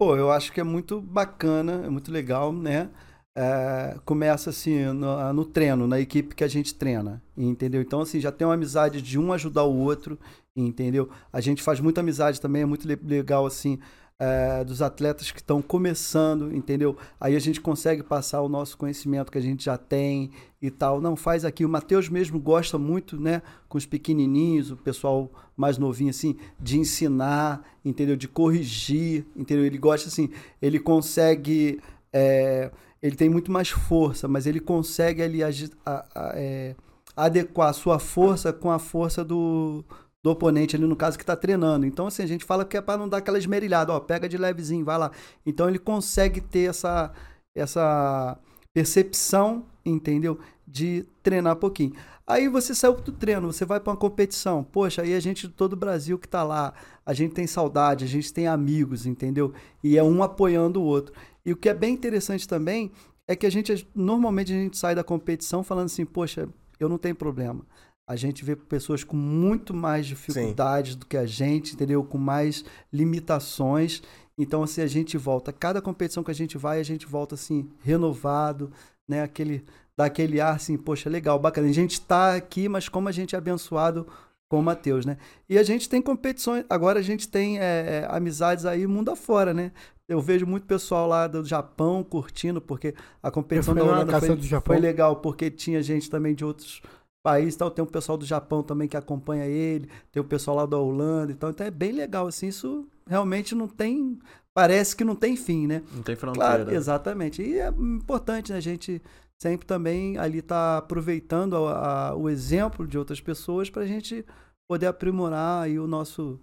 Pô, 0.00 0.16
eu 0.16 0.30
acho 0.30 0.50
que 0.52 0.60
é 0.60 0.64
muito 0.64 1.00
bacana, 1.00 1.82
é 1.84 1.90
muito 1.90 2.10
legal, 2.10 2.52
né? 2.52 2.88
É, 3.36 3.96
começa 4.04 4.50
assim 4.50 4.86
no, 4.86 5.32
no 5.32 5.44
treino, 5.44 5.86
na 5.86 6.00
equipe 6.00 6.34
que 6.34 6.42
a 6.42 6.48
gente 6.48 6.74
treina, 6.74 7.22
entendeu? 7.36 7.80
Então, 7.82 8.00
assim, 8.00 8.18
já 8.18 8.32
tem 8.32 8.46
uma 8.46 8.54
amizade 8.54 9.00
de 9.02 9.18
um 9.18 9.32
ajudar 9.32 9.64
o 9.64 9.76
outro, 9.76 10.18
entendeu? 10.56 11.08
A 11.32 11.40
gente 11.40 11.62
faz 11.62 11.80
muita 11.80 12.00
amizade 12.00 12.40
também, 12.40 12.62
é 12.62 12.66
muito 12.66 12.86
le- 12.86 12.98
legal, 13.02 13.46
assim, 13.46 13.78
é, 14.18 14.62
dos 14.64 14.82
atletas 14.82 15.30
que 15.30 15.38
estão 15.40 15.62
começando, 15.62 16.54
entendeu? 16.54 16.94
Aí 17.18 17.34
a 17.34 17.38
gente 17.38 17.58
consegue 17.60 18.02
passar 18.02 18.42
o 18.42 18.48
nosso 18.50 18.76
conhecimento 18.76 19.32
que 19.32 19.38
a 19.38 19.40
gente 19.40 19.64
já 19.64 19.78
tem 19.78 20.30
e 20.60 20.70
tal. 20.70 21.00
Não, 21.00 21.16
faz 21.16 21.42
aqui. 21.42 21.64
O 21.64 21.68
Matheus 21.70 22.08
mesmo 22.10 22.38
gosta 22.38 22.76
muito, 22.78 23.18
né, 23.18 23.40
com 23.66 23.78
os 23.78 23.86
pequenininhos, 23.86 24.70
o 24.70 24.76
pessoal 24.76 25.30
mais 25.56 25.78
novinho, 25.78 26.10
assim, 26.10 26.36
de 26.60 26.78
ensinar, 26.78 27.62
entendeu? 27.82 28.14
De 28.14 28.28
corrigir, 28.28 29.24
entendeu? 29.34 29.64
Ele 29.64 29.78
gosta, 29.78 30.08
assim, 30.08 30.28
ele 30.60 30.78
consegue. 30.78 31.80
é, 32.12 32.70
ele 33.02 33.16
tem 33.16 33.30
muito 33.30 33.50
mais 33.50 33.70
força, 33.70 34.28
mas 34.28 34.46
ele 34.46 34.60
consegue 34.60 35.22
ali 35.22 35.42
a- 35.42 35.48
a- 35.86 36.32
é, 36.34 36.76
adequar 37.16 37.70
a 37.70 37.72
sua 37.72 37.98
força 37.98 38.52
com 38.52 38.70
a 38.70 38.78
força 38.78 39.24
do, 39.24 39.82
do 40.22 40.30
oponente 40.30 40.76
ali, 40.76 40.86
no 40.86 40.96
caso, 40.96 41.16
que 41.16 41.22
está 41.22 41.36
treinando. 41.36 41.86
Então, 41.86 42.06
assim, 42.06 42.22
a 42.22 42.26
gente 42.26 42.44
fala 42.44 42.64
que 42.64 42.76
é 42.76 42.80
para 42.80 42.98
não 42.98 43.08
dar 43.08 43.18
aquela 43.18 43.38
esmerilhada, 43.38 43.92
ó, 43.92 44.00
pega 44.00 44.28
de 44.28 44.36
levezinho, 44.36 44.84
vai 44.84 44.98
lá. 44.98 45.10
Então, 45.44 45.68
ele 45.68 45.78
consegue 45.78 46.40
ter 46.40 46.68
essa, 46.68 47.12
essa 47.54 48.38
percepção, 48.72 49.64
entendeu? 49.84 50.38
De 50.66 51.04
treinar 51.22 51.56
pouquinho. 51.56 51.94
Aí 52.26 52.48
você 52.48 52.74
saiu 52.76 52.94
do 52.94 53.10
treino, 53.10 53.52
você 53.52 53.64
vai 53.64 53.80
para 53.80 53.90
uma 53.90 53.96
competição. 53.96 54.62
Poxa, 54.62 55.02
aí 55.02 55.14
a 55.14 55.20
gente 55.20 55.48
de 55.48 55.52
todo 55.52 55.72
o 55.72 55.76
Brasil 55.76 56.16
que 56.16 56.28
tá 56.28 56.44
lá, 56.44 56.72
a 57.04 57.12
gente 57.12 57.34
tem 57.34 57.44
saudade, 57.44 58.04
a 58.04 58.08
gente 58.08 58.32
tem 58.32 58.46
amigos, 58.46 59.04
entendeu? 59.04 59.52
E 59.82 59.98
é 59.98 60.02
um 60.02 60.22
apoiando 60.22 60.80
o 60.80 60.84
outro. 60.84 61.12
E 61.44 61.52
o 61.52 61.56
que 61.56 61.68
é 61.68 61.74
bem 61.74 61.92
interessante 61.92 62.46
também 62.46 62.92
é 63.26 63.34
que 63.34 63.46
a 63.46 63.50
gente 63.50 63.88
normalmente 63.94 64.52
a 64.52 64.56
gente 64.56 64.78
sai 64.78 64.94
da 64.94 65.02
competição 65.02 65.64
falando 65.64 65.86
assim, 65.86 66.04
poxa, 66.04 66.48
eu 66.78 66.88
não 66.88 66.98
tenho 66.98 67.16
problema. 67.16 67.66
A 68.10 68.16
gente 68.16 68.44
vê 68.44 68.56
pessoas 68.56 69.04
com 69.04 69.14
muito 69.14 69.72
mais 69.72 70.04
dificuldades 70.04 70.96
do 70.96 71.06
que 71.06 71.16
a 71.16 71.24
gente, 71.24 71.74
entendeu? 71.74 72.02
Com 72.02 72.18
mais 72.18 72.64
limitações. 72.92 74.02
Então, 74.36 74.64
assim, 74.64 74.82
a 74.82 74.86
gente 74.88 75.16
volta. 75.16 75.52
Cada 75.52 75.80
competição 75.80 76.24
que 76.24 76.30
a 76.32 76.34
gente 76.34 76.58
vai, 76.58 76.80
a 76.80 76.82
gente 76.82 77.06
volta 77.06 77.36
assim, 77.36 77.70
renovado, 77.78 78.72
né? 79.08 79.22
Aquele, 79.22 79.64
dá 79.96 80.06
aquele 80.06 80.40
ar 80.40 80.56
assim, 80.56 80.76
poxa, 80.76 81.08
legal, 81.08 81.38
bacana. 81.38 81.68
A 81.68 81.72
gente 81.72 82.00
tá 82.00 82.34
aqui, 82.34 82.68
mas 82.68 82.88
como 82.88 83.08
a 83.08 83.12
gente 83.12 83.36
é 83.36 83.38
abençoado 83.38 84.04
com 84.48 84.58
o 84.58 84.62
Matheus, 84.62 85.06
né? 85.06 85.16
E 85.48 85.56
a 85.56 85.62
gente 85.62 85.88
tem 85.88 86.02
competições, 86.02 86.64
agora 86.68 86.98
a 86.98 87.02
gente 87.02 87.28
tem 87.28 87.60
é, 87.60 87.62
é, 87.62 88.08
amizades 88.10 88.66
aí 88.66 88.88
mundo 88.88 89.12
afora, 89.12 89.54
né? 89.54 89.70
Eu 90.08 90.20
vejo 90.20 90.44
muito 90.44 90.66
pessoal 90.66 91.06
lá 91.06 91.28
do 91.28 91.44
Japão 91.44 92.02
curtindo, 92.02 92.60
porque 92.60 92.92
a 93.22 93.30
competição 93.30 93.72
da 93.72 93.84
Holanda 93.84 94.18
foi, 94.18 94.34
do 94.34 94.42
Japão. 94.42 94.74
foi 94.74 94.82
legal, 94.82 95.14
porque 95.14 95.48
tinha 95.48 95.80
gente 95.80 96.10
também 96.10 96.34
de 96.34 96.44
outros 96.44 96.82
países, 97.22 97.56
tal. 97.56 97.70
tem 97.70 97.84
um 97.84 97.88
pessoal 97.88 98.16
do 98.18 98.24
Japão 98.24 98.62
também 98.62 98.88
que 98.88 98.96
acompanha 98.96 99.46
ele, 99.46 99.88
tem 100.10 100.20
o 100.20 100.24
pessoal 100.24 100.56
lá 100.56 100.66
da 100.66 100.78
Holanda, 100.78 101.32
então, 101.32 101.50
então 101.50 101.66
é 101.66 101.70
bem 101.70 101.92
legal, 101.92 102.26
assim, 102.26 102.48
isso 102.48 102.88
realmente 103.06 103.54
não 103.54 103.68
tem, 103.68 104.18
parece 104.54 104.94
que 104.96 105.04
não 105.04 105.14
tem 105.14 105.36
fim, 105.36 105.66
né? 105.66 105.82
Não 105.92 106.02
tem 106.02 106.16
fronteira. 106.16 106.64
Claro, 106.64 106.70
exatamente. 106.74 107.42
E 107.42 107.58
é 107.58 107.68
importante 107.68 108.52
né, 108.52 108.58
a 108.58 108.60
gente 108.60 109.02
sempre 109.42 109.66
também 109.66 110.16
ali 110.18 110.38
estar 110.38 110.78
aproveitando 110.78 111.56
a- 111.56 112.08
a- 112.10 112.14
o 112.14 112.28
exemplo 112.28 112.86
de 112.86 112.98
outras 112.98 113.20
pessoas 113.20 113.68
para 113.70 113.82
a 113.82 113.86
gente 113.86 114.24
poder 114.68 114.86
aprimorar 114.86 115.64
aí 115.64 115.78
o 115.78 115.86
nosso 115.86 116.38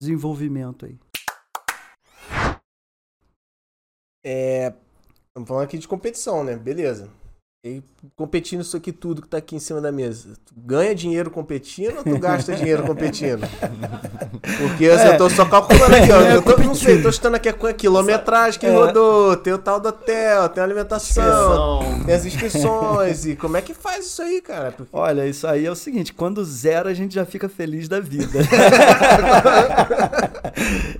desenvolvimento 0.00 0.86
aí. 0.86 0.98
É, 4.24 4.72
estamos 5.28 5.46
falando 5.48 5.64
aqui 5.64 5.76
de 5.78 5.86
competição, 5.88 6.42
né? 6.42 6.56
Beleza. 6.56 7.10
E 7.66 7.82
competindo 8.14 8.60
isso 8.60 8.76
aqui 8.76 8.92
tudo 8.92 9.22
que 9.22 9.28
tá 9.28 9.38
aqui 9.38 9.56
em 9.56 9.58
cima 9.58 9.80
da 9.80 9.90
mesa. 9.90 10.34
Tu 10.44 10.52
ganha 10.54 10.94
dinheiro 10.94 11.30
competindo 11.30 11.96
ou 11.96 12.04
tu 12.04 12.18
gasta 12.18 12.52
dinheiro 12.54 12.82
competindo? 12.82 13.40
Porque 14.58 14.84
assim, 14.84 15.06
eu 15.08 15.16
tô 15.16 15.30
só 15.30 15.46
calculando 15.46 15.96
aqui, 15.96 16.12
ó. 16.12 16.20
Eu 16.28 16.42
tô, 16.42 16.58
não 16.58 16.74
sei, 16.74 17.00
tô 17.00 17.10
chutando 17.10 17.36
aqui 17.36 17.48
a 17.48 17.54
quilometragem 17.72 18.60
que 18.60 18.66
É. 18.66 18.70
rodou, 18.70 19.34
tem 19.38 19.54
o 19.54 19.58
tal 19.58 19.80
do 19.80 19.88
hotel, 19.88 20.46
tem 20.50 20.60
a 20.60 20.64
alimentação, 20.64 21.80
Inscrição. 21.80 22.04
tem 22.04 22.14
as 22.14 22.26
inscrições. 22.26 23.24
E 23.24 23.34
como 23.34 23.56
é 23.56 23.62
que 23.62 23.72
faz 23.72 24.04
isso 24.08 24.20
aí, 24.20 24.42
cara? 24.42 24.70
Porque 24.72 24.90
Olha, 24.92 25.26
isso 25.26 25.46
aí 25.46 25.64
é 25.64 25.70
o 25.70 25.74
seguinte, 25.74 26.12
quando 26.12 26.44
zero 26.44 26.90
a 26.90 26.92
gente 26.92 27.14
já 27.14 27.24
fica 27.24 27.48
feliz 27.48 27.88
da 27.88 27.98
vida. 27.98 28.40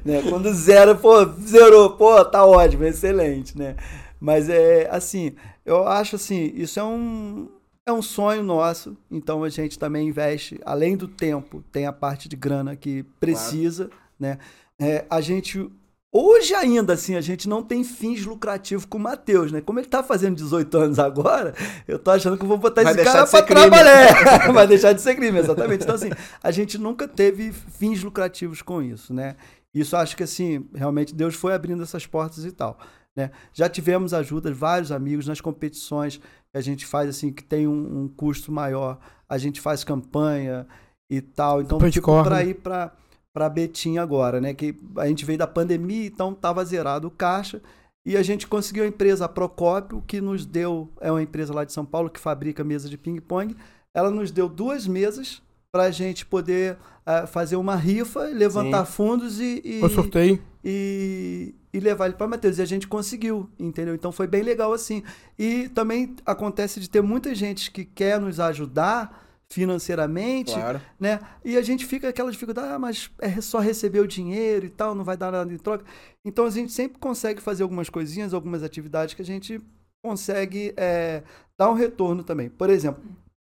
né? 0.02 0.22
Quando 0.30 0.50
zero, 0.54 0.96
pô, 0.96 1.26
zerou, 1.46 1.90
pô, 1.90 2.24
tá 2.24 2.42
ótimo, 2.46 2.84
excelente, 2.84 3.58
né? 3.58 3.76
Mas 4.24 4.48
é 4.48 4.88
assim, 4.90 5.34
eu 5.66 5.86
acho 5.86 6.16
assim, 6.16 6.50
isso 6.54 6.80
é 6.80 6.82
um 6.82 7.46
é 7.86 7.92
um 7.92 8.00
sonho 8.00 8.42
nosso, 8.42 8.96
então 9.10 9.44
a 9.44 9.50
gente 9.50 9.78
também 9.78 10.08
investe, 10.08 10.58
além 10.64 10.96
do 10.96 11.06
tempo, 11.06 11.62
tem 11.70 11.84
a 11.84 11.92
parte 11.92 12.26
de 12.26 12.34
grana 12.34 12.74
que 12.74 13.02
precisa, 13.20 13.90
né? 14.18 14.38
É, 14.80 15.04
a 15.10 15.20
gente 15.20 15.70
Hoje 16.16 16.54
ainda, 16.54 16.92
assim, 16.92 17.16
a 17.16 17.20
gente 17.20 17.48
não 17.48 17.60
tem 17.60 17.82
fins 17.82 18.24
lucrativos 18.24 18.84
com 18.84 18.98
o 18.98 19.00
Matheus, 19.00 19.50
né? 19.50 19.60
Como 19.60 19.80
ele 19.80 19.88
tá 19.88 20.00
fazendo 20.00 20.36
18 20.36 20.78
anos 20.78 20.98
agora, 21.00 21.52
eu 21.88 21.98
tô 21.98 22.12
achando 22.12 22.38
que 22.38 22.44
eu 22.44 22.48
vou 22.48 22.56
botar 22.56 22.84
Vai 22.84 22.94
esse 22.94 23.02
cara 23.02 23.26
pra 23.26 23.42
crime. 23.42 23.60
trabalhar. 23.62 24.46
Vai 24.54 24.66
deixar 24.68 24.92
de 24.92 25.00
ser 25.00 25.16
crime, 25.16 25.40
exatamente. 25.40 25.82
Então, 25.82 25.96
assim, 25.96 26.10
a 26.40 26.52
gente 26.52 26.78
nunca 26.78 27.08
teve 27.08 27.50
fins 27.52 28.04
lucrativos 28.04 28.62
com 28.62 28.80
isso, 28.80 29.12
né? 29.12 29.34
Isso 29.74 29.96
acho 29.96 30.16
que, 30.16 30.22
assim, 30.22 30.64
realmente 30.72 31.12
Deus 31.12 31.34
foi 31.34 31.52
abrindo 31.52 31.82
essas 31.82 32.06
portas 32.06 32.44
e 32.44 32.52
tal, 32.52 32.78
né? 33.16 33.30
Já 33.52 33.68
tivemos 33.68 34.12
ajuda 34.12 34.50
de 34.50 34.56
vários 34.56 34.90
amigos 34.90 35.26
nas 35.26 35.40
competições 35.40 36.18
que 36.18 36.58
a 36.58 36.60
gente 36.60 36.86
faz, 36.86 37.08
assim, 37.08 37.32
que 37.32 37.42
tem 37.42 37.66
um, 37.66 38.02
um 38.02 38.08
custo 38.08 38.50
maior. 38.50 38.98
A 39.28 39.38
gente 39.38 39.60
faz 39.60 39.84
campanha 39.84 40.66
e 41.10 41.20
tal. 41.20 41.62
Então, 41.62 41.78
de 41.78 41.90
tipo, 41.90 42.10
ir 42.42 42.54
pra, 42.54 42.92
pra 43.32 43.48
Betim 43.48 43.98
agora, 43.98 44.40
né? 44.40 44.54
Que 44.54 44.76
a 44.96 45.06
gente 45.06 45.24
veio 45.24 45.38
da 45.38 45.46
pandemia, 45.46 46.06
então 46.06 46.34
tava 46.34 46.64
zerado 46.64 47.08
o 47.08 47.10
caixa. 47.10 47.60
E 48.06 48.16
a 48.16 48.22
gente 48.22 48.46
conseguiu 48.46 48.84
a 48.84 48.86
empresa 48.86 49.24
a 49.24 49.28
Procópio, 49.28 50.02
que 50.06 50.20
nos 50.20 50.44
deu, 50.44 50.92
é 51.00 51.10
uma 51.10 51.22
empresa 51.22 51.54
lá 51.54 51.64
de 51.64 51.72
São 51.72 51.86
Paulo 51.86 52.10
que 52.10 52.20
fabrica 52.20 52.62
mesa 52.62 52.88
de 52.88 52.98
ping-pong. 52.98 53.56
ela 53.94 54.10
nos 54.10 54.30
deu 54.30 54.46
duas 54.46 54.86
mesas 54.86 55.40
para 55.72 55.84
a 55.84 55.90
gente 55.90 56.26
poder 56.26 56.76
ah, 57.06 57.26
fazer 57.26 57.56
uma 57.56 57.74
rifa, 57.74 58.24
levantar 58.26 58.84
fundos 58.84 59.40
e, 59.40 59.62
e, 59.64 59.80
Eu 59.80 59.88
sorteio. 59.88 60.40
e, 60.62 61.54
e 61.74 61.80
levar 61.80 62.06
ele 62.06 62.14
para 62.14 62.28
Mateus. 62.28 62.58
E 62.58 62.62
a 62.62 62.64
gente 62.64 62.86
conseguiu, 62.86 63.50
entendeu? 63.58 63.96
Então 63.96 64.12
foi 64.12 64.28
bem 64.28 64.44
legal 64.44 64.72
assim. 64.72 65.02
E 65.36 65.68
também 65.70 66.14
acontece 66.24 66.78
de 66.78 66.88
ter 66.88 67.02
muita 67.02 67.34
gente 67.34 67.72
que 67.72 67.84
quer 67.84 68.20
nos 68.20 68.38
ajudar 68.38 69.20
financeiramente, 69.50 70.52
Claro. 70.54 70.80
né? 70.98 71.18
E 71.44 71.56
a 71.56 71.62
gente 71.62 71.84
fica 71.84 72.08
aquela 72.08 72.30
dificuldade, 72.30 72.68
ah, 72.68 72.78
mas 72.78 73.10
é 73.18 73.40
só 73.40 73.58
receber 73.58 73.98
o 73.98 74.06
dinheiro 74.06 74.66
e 74.66 74.70
tal, 74.70 74.94
não 74.94 75.04
vai 75.04 75.16
dar 75.16 75.32
nada 75.32 75.52
em 75.52 75.58
troca. 75.58 75.84
Então 76.24 76.46
a 76.46 76.50
gente 76.50 76.72
sempre 76.72 76.98
consegue 76.98 77.42
fazer 77.42 77.64
algumas 77.64 77.90
coisinhas, 77.90 78.32
algumas 78.32 78.62
atividades 78.62 79.14
que 79.14 79.22
a 79.22 79.24
gente 79.24 79.60
consegue 80.02 80.72
é, 80.76 81.24
dar 81.58 81.70
um 81.70 81.74
retorno 81.74 82.22
também. 82.22 82.48
Por 82.48 82.70
exemplo, 82.70 83.02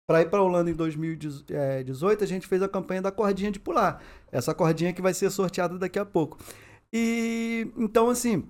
para 0.08 0.22
ir 0.22 0.30
para 0.30 0.38
a 0.38 0.42
Holanda 0.42 0.70
em 0.70 0.74
2018, 0.74 2.24
a 2.24 2.26
gente 2.26 2.46
fez 2.46 2.62
a 2.62 2.68
campanha 2.68 3.02
da 3.02 3.12
cordinha 3.12 3.50
de 3.50 3.60
pular. 3.60 4.02
Essa 4.32 4.54
cordinha 4.54 4.92
que 4.92 5.02
vai 5.02 5.12
ser 5.12 5.30
sorteada 5.30 5.76
daqui 5.78 5.98
a 5.98 6.04
pouco. 6.04 6.38
E 6.98 7.70
então, 7.76 8.08
assim, 8.08 8.44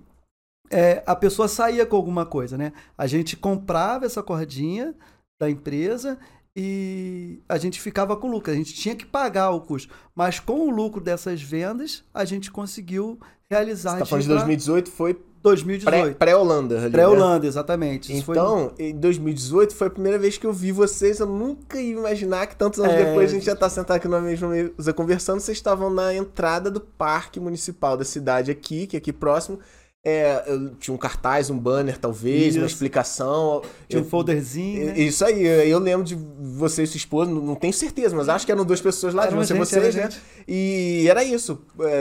é, 0.71 1.03
a 1.05 1.15
pessoa 1.15 1.49
saía 1.49 1.85
com 1.85 1.97
alguma 1.97 2.25
coisa, 2.25 2.57
né? 2.57 2.71
A 2.97 3.05
gente 3.05 3.35
comprava 3.35 4.05
essa 4.05 4.23
cordinha 4.23 4.95
da 5.39 5.49
empresa 5.49 6.17
e 6.55 7.41
a 7.49 7.57
gente 7.57 7.81
ficava 7.81 8.15
com 8.15 8.31
lucro. 8.31 8.51
A 8.51 8.55
gente 8.55 8.73
tinha 8.73 8.95
que 8.95 9.05
pagar 9.05 9.49
o 9.51 9.59
custo. 9.59 9.93
Mas 10.15 10.39
com 10.39 10.61
o 10.61 10.69
lucro 10.69 11.01
dessas 11.01 11.41
vendas, 11.41 12.05
a 12.13 12.23
gente 12.23 12.49
conseguiu 12.49 13.19
realizar. 13.49 13.91
Você 13.91 13.97
tá 13.99 14.03
de 14.05 14.09
falando 14.09 14.23
de 14.23 14.29
ir 14.29 14.35
pra 14.35 14.45
2018, 14.45 14.91
foi 14.91 15.21
2018. 15.47 16.15
pré-Holanda. 16.17 16.79
né? 16.81 16.89
Pré-Holanda, 16.89 17.47
exatamente. 17.47 18.13
Isso 18.13 18.25
foi- 18.25 18.35
Então, 18.37 18.71
em 18.77 18.95
2018 18.95 19.73
foi 19.75 19.87
a 19.87 19.89
primeira 19.89 20.17
vez 20.17 20.37
que 20.37 20.45
eu 20.45 20.53
vi 20.53 20.71
vocês. 20.71 21.19
Eu 21.19 21.27
nunca 21.27 21.79
ia 21.79 21.93
imaginar 21.93 22.47
que 22.47 22.55
tantos 22.55 22.79
anos 22.79 22.93
É. 22.93 23.05
depois 23.05 23.29
a 23.31 23.33
gente 23.33 23.45
já 23.45 23.55
tá 23.55 23.69
sentado 23.69 23.97
aqui 23.97 24.07
na 24.07 24.19
mesma 24.21 24.47
mesa 24.49 24.93
conversando. 24.93 25.39
Vocês 25.39 25.57
estavam 25.57 25.89
na 25.89 26.13
entrada 26.13 26.69
do 26.71 26.79
parque 26.81 27.39
municipal 27.39 27.95
da 27.97 28.03
cidade 28.05 28.51
aqui, 28.51 28.87
que 28.87 28.95
é 28.95 28.99
aqui 28.99 29.11
próximo. 29.13 29.59
É, 30.05 30.41
tinha 30.79 30.95
um 30.95 30.97
cartaz, 30.97 31.49
um 31.49 31.57
banner, 31.57 31.97
talvez, 31.97 32.55
uma 32.55 32.65
Isso. 32.65 32.75
explicação. 32.75 33.61
Tinha 33.89 34.01
um 34.01 34.05
folderzinho, 34.05 34.85
né? 34.87 34.99
Isso 34.99 35.25
aí, 35.25 35.43
eu 35.69 35.79
lembro 35.79 36.05
de 36.05 36.15
você 36.15 36.83
e 36.83 36.87
sua 36.87 36.97
esposa, 36.97 37.29
não 37.29 37.55
tenho 37.55 37.73
certeza, 37.73 38.15
mas 38.15 38.29
acho 38.29 38.45
que 38.45 38.51
eram 38.51 38.63
duas 38.63 38.79
pessoas 38.79 39.13
lá, 39.13 39.23
de 39.23 39.33
Era 39.33 39.43
você 39.45 39.53
e 39.53 39.57
gente, 39.57 39.67
vocês, 39.67 39.95
né? 39.95 40.03
gente. 40.03 40.21
E 40.47 41.07
era 41.09 41.23
isso. 41.25 41.59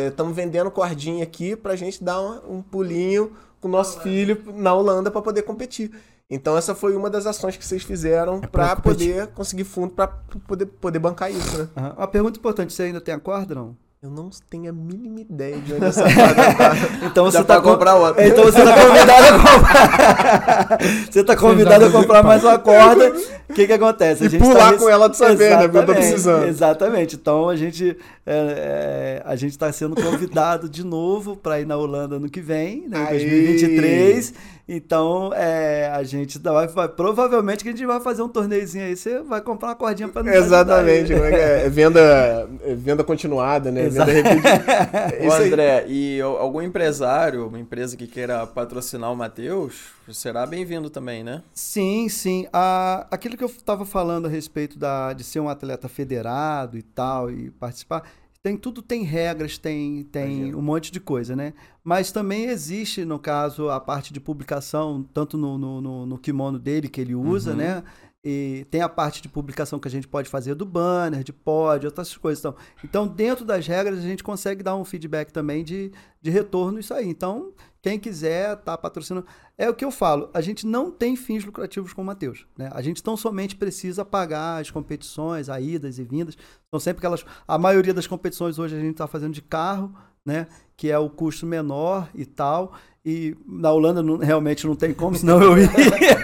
Estamos 0.08 0.36
vendendo 0.36 0.70
cordinha 0.70 1.24
aqui 1.24 1.56
pra 1.56 1.74
gente 1.74 2.04
dar 2.04 2.20
um, 2.20 2.58
um 2.58 2.62
pulinho 2.62 3.32
com 3.60 3.66
o 3.66 3.70
nosso 3.70 4.00
filho 4.00 4.40
na 4.54 4.72
Holanda 4.72 5.10
pra 5.10 5.20
poder 5.20 5.42
competir. 5.42 5.90
Então 6.30 6.56
essa 6.56 6.74
foi 6.74 6.94
uma 6.96 7.08
das 7.08 7.26
ações 7.26 7.56
que 7.56 7.64
vocês 7.64 7.82
fizeram 7.82 8.40
pra 8.40 8.76
competir. 8.76 9.14
poder 9.14 9.26
conseguir 9.28 9.64
fundo 9.64 9.92
pra 9.92 10.06
poder, 10.46 10.66
poder 10.66 10.98
bancar 10.98 11.30
isso, 11.30 11.56
né? 11.58 11.68
Aham. 11.76 11.94
Uma 11.96 12.06
pergunta 12.08 12.38
importante: 12.38 12.72
você 12.72 12.84
ainda 12.84 13.00
tem 13.00 13.14
a 13.14 13.20
corda, 13.20 13.54
não? 13.54 13.76
Eu 14.06 14.12
não 14.12 14.30
tenho 14.48 14.70
a 14.70 14.72
mínima 14.72 15.20
ideia 15.20 15.56
de 15.58 15.74
onde 15.74 15.84
essa 15.84 16.04
corda 16.04 16.34
tá. 16.54 16.76
Então 17.06 17.24
você 17.24 17.38
pra 17.42 17.56
tá 17.56 17.60
com- 17.60 17.72
comprar 17.72 17.96
outra. 17.96 18.24
Então 18.24 18.44
você 18.44 18.62
tá 18.62 18.72
convidado 18.86 19.26
a 19.26 19.32
comprar. 19.32 20.78
você 21.10 21.24
tá 21.24 21.36
convidado 21.36 21.84
a 21.86 21.90
comprar 21.90 22.22
mais 22.22 22.44
uma 22.44 22.56
corda. 22.56 23.12
O 23.48 23.54
que 23.54 23.64
que 23.64 23.72
acontece? 23.72 24.26
E 24.26 24.38
pular 24.38 24.76
com 24.76 24.88
ela 24.90 25.08
dessa 25.08 25.32
vez, 25.34 25.50
né? 25.50 25.68
Porque 25.68 25.78
eu 25.78 25.86
tô 25.86 25.92
Exatamente, 25.92 26.08
precisando. 26.08 26.46
Exatamente. 26.48 27.14
Então 27.14 27.48
a 27.48 27.54
gente 27.54 27.96
é, 28.26 28.34
é, 28.36 29.22
a 29.24 29.36
gente 29.36 29.56
tá 29.56 29.72
sendo 29.72 29.94
convidado 29.94 30.68
de 30.68 30.84
novo 30.84 31.36
para 31.36 31.60
ir 31.60 31.64
na 31.64 31.76
Holanda 31.76 32.18
no 32.18 32.28
que 32.28 32.40
vem, 32.40 32.88
né, 32.88 32.98
em 32.98 33.06
Aí. 33.06 33.18
2023. 33.20 34.34
Então 34.68 35.32
é, 35.32 35.88
a 35.94 36.02
gente 36.02 36.38
vai, 36.40 36.66
vai- 36.66 36.88
provavelmente 36.88 37.62
que 37.62 37.68
a 37.68 37.72
gente 37.72 37.86
vai 37.86 38.00
fazer 38.00 38.22
um 38.22 38.28
torneiozinho 38.28 38.84
aí. 38.84 38.96
Você 38.96 39.20
vai 39.22 39.40
comprar 39.40 39.68
uma 39.68 39.74
cordinha 39.76 40.08
para 40.08 40.36
Exatamente, 40.36 41.12
como 41.12 41.24
é 41.24 41.30
que 41.30 41.36
é? 41.36 41.66
É 41.66 41.68
venda, 41.68 42.48
é 42.64 42.74
venda 42.74 43.04
continuada, 43.04 43.70
né? 43.70 43.88
Venda 43.88 44.10
Exato. 44.10 45.22
Ô. 45.24 45.32
André, 45.46 45.84
e 45.88 46.20
algum 46.20 46.60
empresário, 46.60 47.46
uma 47.46 47.60
empresa 47.60 47.96
que 47.96 48.08
queira 48.08 48.44
patrocinar 48.44 49.12
o 49.12 49.16
Matheus, 49.16 49.74
será 50.10 50.44
bem-vindo 50.44 50.90
também, 50.90 51.22
né? 51.22 51.42
Sim, 51.54 52.08
sim. 52.08 52.48
A, 52.52 53.06
aquilo 53.10 53.36
que 53.36 53.44
eu 53.44 53.48
estava 53.48 53.84
falando 53.86 54.26
a 54.26 54.28
respeito 54.28 54.76
da, 54.78 55.12
de 55.12 55.22
ser 55.22 55.38
um 55.38 55.48
atleta 55.48 55.88
federado 55.88 56.76
e 56.76 56.82
tal, 56.82 57.30
e 57.30 57.50
participar, 57.52 58.02
tem 58.46 58.56
tudo 58.56 58.80
tem 58.80 59.02
regras, 59.02 59.58
tem, 59.58 60.04
tem 60.04 60.36
Imagino. 60.36 60.58
um 60.58 60.62
monte 60.62 60.92
de 60.92 61.00
coisa, 61.00 61.34
né? 61.34 61.52
Mas 61.82 62.12
também 62.12 62.44
existe, 62.44 63.04
no 63.04 63.18
caso, 63.18 63.68
a 63.70 63.80
parte 63.80 64.12
de 64.12 64.20
publicação, 64.20 65.02
tanto 65.12 65.36
no, 65.36 65.58
no, 65.58 65.80
no, 65.80 66.06
no 66.06 66.16
kimono 66.16 66.56
dele 66.56 66.88
que 66.88 67.00
ele 67.00 67.12
usa, 67.12 67.50
Uhum. 67.50 67.56
né? 67.56 67.82
E 68.24 68.64
tem 68.70 68.80
a 68.82 68.88
parte 68.88 69.20
de 69.20 69.28
publicação 69.28 69.80
que 69.80 69.88
a 69.88 69.90
gente 69.90 70.06
pode 70.06 70.28
fazer 70.28 70.54
do 70.54 70.64
banner, 70.64 71.24
de 71.24 71.32
pod, 71.32 71.86
outras 71.86 72.16
coisas. 72.16 72.38
Então, 72.40 72.54
então, 72.84 73.08
dentro 73.08 73.44
das 73.44 73.66
regras, 73.66 73.98
a 73.98 74.02
gente 74.02 74.22
consegue 74.22 74.62
dar 74.62 74.76
um 74.76 74.84
feedback 74.84 75.32
também 75.32 75.64
de, 75.64 75.90
de 76.22 76.30
retorno 76.30 76.78
isso 76.78 76.94
aí. 76.94 77.08
Então, 77.08 77.52
quem 77.86 78.00
quiser 78.00 78.56
tá 78.56 78.76
patrocinando. 78.76 79.24
É 79.56 79.70
o 79.70 79.74
que 79.74 79.84
eu 79.84 79.92
falo, 79.92 80.28
a 80.34 80.40
gente 80.40 80.66
não 80.66 80.90
tem 80.90 81.14
fins 81.14 81.44
lucrativos 81.44 81.92
com 81.92 82.02
o 82.02 82.04
Matheus. 82.04 82.44
Né? 82.58 82.68
A 82.72 82.82
gente 82.82 83.00
tão 83.00 83.16
somente 83.16 83.54
precisa 83.54 84.04
pagar 84.04 84.60
as 84.60 84.72
competições, 84.72 85.48
as 85.48 85.62
idas 85.62 85.96
e 86.00 86.02
vindas. 86.02 86.36
São 86.68 86.80
sempre 86.80 86.98
aquelas. 86.98 87.24
A 87.46 87.56
maioria 87.56 87.94
das 87.94 88.08
competições 88.08 88.58
hoje 88.58 88.74
a 88.74 88.80
gente 88.80 88.90
está 88.90 89.06
fazendo 89.06 89.34
de 89.34 89.40
carro, 89.40 89.94
né? 90.24 90.48
Que 90.76 90.90
é 90.90 90.98
o 90.98 91.08
custo 91.08 91.46
menor 91.46 92.08
e 92.12 92.26
tal. 92.26 92.72
E 93.04 93.36
na 93.46 93.70
Holanda 93.70 94.02
não- 94.02 94.16
realmente 94.16 94.66
não 94.66 94.74
tem 94.74 94.92
como, 94.92 95.14
senão 95.14 95.40
eu 95.40 95.56
ia. 95.56 95.70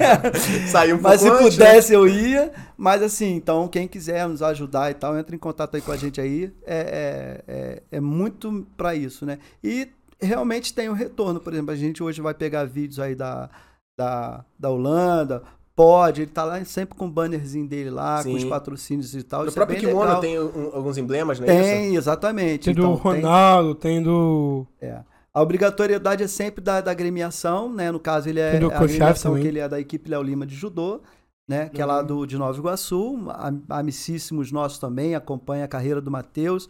Saiu 0.66 0.96
um 0.96 1.00
Mas 1.00 1.20
se 1.20 1.30
né? 1.30 1.38
pudesse, 1.38 1.94
eu 1.94 2.08
ia. 2.08 2.52
Mas 2.76 3.04
assim, 3.04 3.36
então, 3.36 3.68
quem 3.68 3.86
quiser 3.86 4.26
nos 4.26 4.42
ajudar 4.42 4.90
e 4.90 4.94
tal, 4.94 5.16
entra 5.16 5.36
em 5.36 5.38
contato 5.38 5.76
aí 5.76 5.80
com 5.80 5.92
a 5.92 5.96
gente 5.96 6.20
aí. 6.20 6.52
É, 6.66 7.44
é, 7.46 7.54
é, 7.54 7.82
é 7.92 8.00
muito 8.00 8.66
para 8.76 8.96
isso, 8.96 9.24
né? 9.24 9.38
E 9.62 9.88
realmente 10.22 10.72
tem 10.74 10.88
um 10.88 10.94
retorno. 10.94 11.40
Por 11.40 11.52
exemplo, 11.52 11.70
a 11.72 11.76
gente 11.76 12.02
hoje 12.02 12.20
vai 12.20 12.34
pegar 12.34 12.64
vídeos 12.64 12.98
aí 12.98 13.14
da, 13.14 13.50
da, 13.98 14.44
da 14.58 14.70
Holanda. 14.70 15.42
Pode, 15.74 16.22
ele 16.22 16.30
tá 16.30 16.44
lá 16.44 16.62
sempre 16.64 16.96
com 16.98 17.06
o 17.06 17.10
bannerzinho 17.10 17.66
dele 17.66 17.88
lá, 17.90 18.22
com 18.22 18.32
os 18.34 18.42
Sim. 18.42 18.48
patrocínios 18.48 19.14
e 19.14 19.22
tal. 19.22 19.40
No 19.42 19.46
isso 19.48 19.54
próprio 19.54 19.76
é 19.76 19.80
bem 19.80 19.88
kimono 19.88 20.04
legal. 20.06 20.20
tem 20.20 20.38
um- 20.38 20.70
alguns 20.74 20.98
emblemas, 20.98 21.40
né? 21.40 21.46
Isso? 21.46 21.64
Tem, 21.64 21.96
exatamente. 21.96 22.64
Tem 22.66 22.74
do 22.74 22.80
Então, 22.82 22.96
tem- 22.96 23.02
Ronaldo, 23.22 23.74
tem 23.74 24.02
do. 24.02 24.66
é. 24.80 25.00
A 25.34 25.40
obrigatoriedade 25.40 26.22
é 26.22 26.26
sempre 26.28 26.62
da, 26.62 26.82
da 26.82 26.90
agremiação, 26.90 27.72
né? 27.72 27.90
No 27.90 27.98
caso, 27.98 28.28
ele 28.28 28.38
é 28.38 28.50
Tem 28.50 28.60
do 28.60 28.66
a 28.66 29.14
também. 29.14 29.42
que 29.42 29.48
ele 29.48 29.58
é 29.60 29.66
da 29.66 29.80
equipe 29.80 30.10
Léo 30.10 30.22
Lima 30.22 30.44
de 30.44 30.54
Judô, 30.54 31.00
né? 31.48 31.70
Que 31.70 31.80
é 31.80 31.86
lá 31.86 32.02
do, 32.02 32.26
de 32.26 32.36
Nova 32.36 32.58
Iguaçu. 32.58 33.18
Am- 33.30 33.62
Amicíssimos 33.70 34.52
nossos 34.52 34.78
também, 34.78 35.14
acompanha 35.14 35.64
a 35.64 35.68
carreira 35.68 36.02
do 36.02 36.10
Matheus 36.10 36.68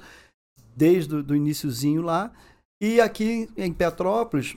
desde 0.77 1.17
o 1.17 1.23
do 1.25 1.35
iniciozinho 1.35 2.03
lá. 2.03 2.31
E 2.85 3.01
aqui 3.01 3.49
em 3.57 3.73
Petrópolis, 3.73 4.57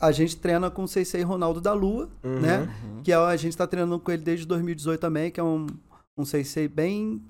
a 0.00 0.10
gente 0.10 0.34
treina 0.38 0.70
com 0.70 0.84
o 0.84 0.88
Seisei 0.88 1.20
Ronaldo 1.22 1.60
da 1.60 1.74
Lua, 1.74 2.08
Uhum. 2.24 2.40
né? 2.40 2.74
Que 3.04 3.12
é, 3.12 3.16
a 3.16 3.36
gente 3.36 3.50
está 3.52 3.66
treinando 3.66 4.00
com 4.00 4.10
ele 4.10 4.22
desde 4.22 4.46
2018 4.46 4.98
também, 4.98 5.30
que 5.30 5.38
é 5.38 5.42
um, 5.44 5.66
um 6.16 6.24
Seisei 6.24 6.68
bem 6.68 7.22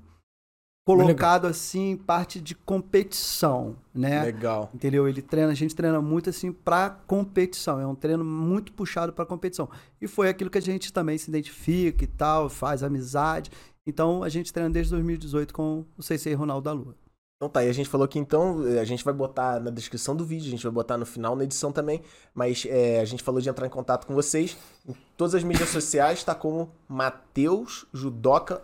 colocado 0.87 1.47
assim, 1.49 1.97
parte 1.97 2.41
de 2.41 2.55
competição, 2.55 3.75
né? 3.93 4.23
Legal. 4.23 4.71
Entendeu? 4.73 5.09
Ele 5.09 5.21
treina, 5.21 5.51
a 5.51 5.55
gente 5.55 5.75
treina 5.75 6.01
muito 6.01 6.31
assim 6.31 6.53
pra 6.53 6.91
competição. 6.91 7.81
É 7.81 7.87
um 7.87 7.97
treino 7.97 8.25
muito 8.25 8.73
puxado 8.73 9.13
pra 9.13 9.27
competição. 9.27 9.69
E 10.01 10.07
foi 10.07 10.29
aquilo 10.29 10.49
que 10.49 10.59
a 10.59 10.63
gente 10.63 10.93
também 10.93 11.19
se 11.19 11.29
identifica 11.29 12.05
e 12.05 12.07
tal, 12.07 12.49
faz 12.49 12.85
amizade. 12.85 13.51
Então 13.85 14.23
a 14.23 14.29
gente 14.29 14.53
treina 14.53 14.71
desde 14.71 14.93
2018 14.93 15.53
com 15.53 15.85
o 15.99 16.03
CC 16.05 16.33
Ronaldo 16.35 16.65
da 16.67 16.73
Lua. 16.73 16.95
Então 17.37 17.51
tá, 17.51 17.63
e 17.63 17.69
a 17.69 17.73
gente 17.73 17.89
falou 17.89 18.09
que 18.09 18.19
então 18.19 18.67
eh, 18.67 18.81
a 18.81 18.85
gente 18.85 19.05
vai 19.05 19.13
botar 19.13 19.61
na 19.61 19.71
descrição 19.71 20.17
do 20.17 20.25
vídeo, 20.25 20.49
a 20.49 20.51
gente 20.51 20.63
vai 20.63 20.73
botar 20.73 20.97
no 20.97 21.05
final 21.05 21.37
na 21.37 21.45
edição 21.45 21.71
também, 21.71 22.01
mas 22.35 22.67
eh, 22.67 22.99
a 22.99 23.05
gente 23.05 23.23
falou 23.23 23.43
de 23.43 23.49
entrar 23.49 23.67
em 23.67 23.71
contato 23.71 24.07
com 24.07 24.15
vocês. 24.15 24.57
Em 24.89 24.97
todas 25.19 25.35
as 25.35 25.45
mídias 25.45 25.69
sociais 25.69 26.25
tá 26.25 26.35
como 26.35 26.71
Matheus 26.89 27.85
Judoca 27.93 28.63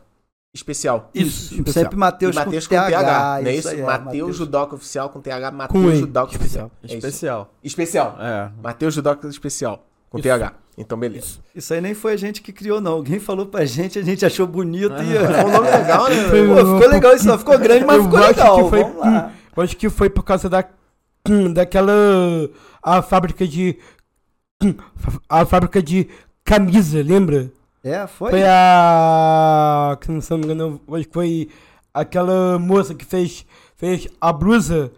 Especial. 0.55 1.11
Isso, 1.15 1.49
Sempre 1.49 1.71
especial. 1.71 1.85
E 1.85 1.91
com 1.91 1.97
Matheus 1.97 2.37
com 2.67 2.75
TH. 2.75 2.91
TH, 2.91 3.43
não 3.43 3.51
é 3.51 3.55
isso? 3.55 3.69
é, 3.69 3.83
Matheus 3.83 4.37
Judoca 4.37 4.75
Oficial 4.75 5.09
com 5.09 5.21
TH, 5.21 5.69
Com 5.69 5.91
E, 5.91 5.97
Judoca 5.97 6.37
Oficial. 6.37 6.71
É. 6.83 6.87
Especial. 6.87 7.55
Especial. 7.65 8.17
É. 8.21 8.53
Matheus 8.63 8.95
Judoca 8.95 9.29
Especial 9.29 9.87
com 10.13 10.19
Isso. 10.19 10.29
TH. 10.29 10.53
Então 10.77 10.99
beleza. 10.99 11.39
Isso 11.55 11.73
aí 11.75 11.81
nem 11.81 11.95
foi 11.95 12.13
a 12.13 12.17
gente 12.17 12.41
que 12.43 12.53
criou, 12.53 12.81
não. 12.81 12.93
Alguém 12.93 13.19
falou 13.19 13.47
pra 13.47 13.65
gente, 13.65 13.99
a 13.99 14.03
gente 14.03 14.25
achou 14.25 14.47
bonito 14.47 14.95
e. 15.03 15.19
Foi 15.19 15.45
um 15.45 15.53
nome 15.53 15.71
legal, 15.71 16.09
né? 16.09 16.17
Pô, 16.55 16.57
ficou 16.79 16.89
legal 16.91 17.15
isso, 17.15 17.27
não. 17.27 17.39
Ficou 17.39 17.59
grande, 17.59 17.85
mas 17.85 17.97
Eu 17.97 18.05
ficou 18.05 18.19
acho 18.19 18.29
legal. 18.29 18.57
que 18.65 18.71
foi- 18.71 18.83
Vamos 18.83 18.99
lá. 18.99 19.33
Eu 19.57 19.63
acho 19.63 19.77
que 19.77 19.91
foi 19.91 20.11
por 20.11 20.23
causa 20.23 20.49
da. 20.49 20.65
daquela. 21.55 21.93
a 22.83 23.03
fábrica 23.03 23.47
de. 23.47 23.79
a 25.29 25.45
fábrica 25.45 25.83
de 25.83 26.09
camisa, 26.45 27.03
lembra? 27.03 27.51
É, 27.85 28.07
foi? 28.07 28.31
Foi 28.31 28.43
a. 28.47 29.99
que 30.01 30.11
não 30.11 30.21
se 30.21 30.31
não 30.31 30.39
me 30.39 30.45
engano, 30.45 30.81
acho 30.93 31.07
que 31.09 31.13
foi 31.13 31.49
aquela 31.93 32.59
moça 32.59 32.95
que 32.95 33.05
fez, 33.05 33.45
fez 33.77 34.09
a 34.21 34.33
blusa 34.33 34.91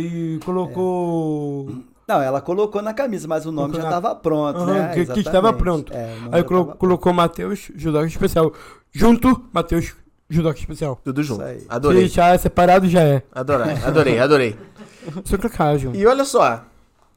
e 0.00 0.40
colocou. 0.44 1.70
Não, 2.06 2.20
ela 2.20 2.40
colocou 2.40 2.82
na 2.82 2.92
camisa, 2.92 3.26
mas 3.26 3.46
o 3.46 3.52
nome 3.52 3.72
Colocou 3.72 3.80
já 3.82 3.90
na- 3.90 3.96
estava 3.96 4.14
pronto, 4.14 4.58
Aham, 4.60 4.72
né? 4.74 4.94
que- 4.94 5.20
estava 5.20 5.52
pronto. 5.52 5.92
É, 5.92 6.14
Aí 6.32 6.42
colo- 6.44 6.64
tava 6.66 6.76
colocou 6.76 7.12
Matheus 7.12 7.70
Judoca 7.74 8.06
Especial. 8.06 8.52
Junto, 8.92 9.44
Matheus 9.52 9.94
judoca 10.28 10.58
especial. 10.58 11.00
Tudo 11.04 11.22
junto. 11.22 11.40
Isso 11.42 11.50
aí. 11.50 11.60
Se 11.60 11.66
Adorei. 11.68 12.00
deixar 12.00 12.38
separado 12.38 12.88
já 12.88 13.02
é. 13.02 13.22
Adorei, 13.32 13.72
adorei, 13.84 14.18
adorei. 14.18 14.58
Só 15.24 15.36
colocar, 15.36 15.76
João. 15.78 15.94
E 15.94 16.06
olha 16.06 16.24
só, 16.24 16.62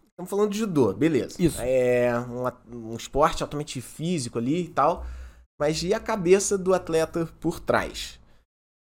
estamos 0.10 0.30
falando 0.30 0.50
de 0.52 0.60
judô, 0.60 0.94
beleza. 0.94 1.36
Isso. 1.40 1.58
É 1.62 2.12
um, 2.30 2.92
um 2.92 2.96
esporte 2.96 3.44
altamente 3.44 3.80
físico 3.82 4.38
ali 4.40 4.64
e 4.66 4.68
tal, 4.70 5.06
mas 5.60 5.82
e 5.84 5.94
a 5.94 6.00
cabeça 6.00 6.58
do 6.58 6.74
atleta 6.74 7.28
por 7.40 7.60
trás? 7.60 8.20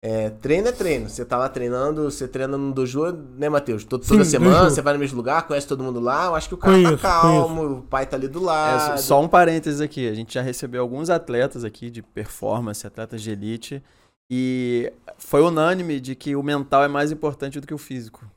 É, 0.07 0.29
treino 0.29 0.69
é 0.69 0.73
treino. 0.73 1.09
Você 1.09 1.25
tá 1.25 1.39
lá 1.39 1.49
treinando, 1.49 2.11
você 2.11 2.29
treina 2.29 2.59
no 2.59 2.75
dojo, 2.75 3.11
né, 3.39 3.49
Matheus? 3.49 3.85
Todo- 3.85 4.07
Toda 4.07 4.23
Sim, 4.23 4.33
semana, 4.33 4.69
você 4.69 4.83
vai 4.83 4.93
no 4.93 4.99
mesmo 4.99 5.17
lugar, 5.17 5.47
conhece 5.47 5.67
todo 5.67 5.83
mundo 5.83 5.99
lá. 5.99 6.27
Eu 6.27 6.35
acho 6.35 6.47
que 6.47 6.55
o 6.55 6.59
cara 6.59 6.75
Conheço, 6.75 6.99
tá 7.03 7.23
calmo, 7.23 7.79
o 7.79 7.83
pai 7.83 8.05
tá 8.05 8.15
ali 8.15 8.29
do 8.29 8.41
É, 8.41 8.43
lado. 8.43 8.81
só- 8.81 8.97
só 8.99 9.23
um 9.23 9.27
parênteses 9.29 9.81
aqui. 9.81 10.07
A 10.07 10.13
gente 10.13 10.35
já 10.35 10.43
recebeu 10.43 10.83
alguns 10.83 11.09
atletas 11.09 11.65
aqui 11.65 11.89
de 11.91 12.03
performance, 12.03 12.87
atletas 12.87 13.23
de 13.23 13.31
elite, 13.31 13.83
e 14.31 14.93
foi 15.17 15.41
unânime 15.41 15.99
de 15.99 16.15
que 16.15 16.37
o 16.37 16.43
mental 16.43 16.85
é 16.85 16.89
mais 16.89 17.11
importante 17.11 17.59
do 17.59 17.67
que 17.67 17.73
o 17.73 17.79
físico 17.79 18.31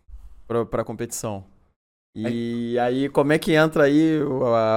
pra, 0.47 0.65
pra 0.65 0.84
competição. 0.86 1.43
E 2.15 2.80
aí, 2.80 3.09
como 3.09 3.34
é 3.34 3.38
que 3.38 3.51
entra 3.53 3.84
aí 3.84 4.20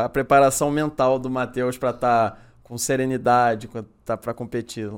a, 0.05 0.09
preparação 0.09 0.71
mental 0.73 1.19
do 1.21 1.31
Matheus 1.31 1.79
pra 1.79 1.91
estar 1.91 2.53
com 2.65 2.77
serenidade, 2.77 3.67
quando 3.69 3.87
tá 4.05 4.17
pra 4.17 4.35
competir? 4.35 4.91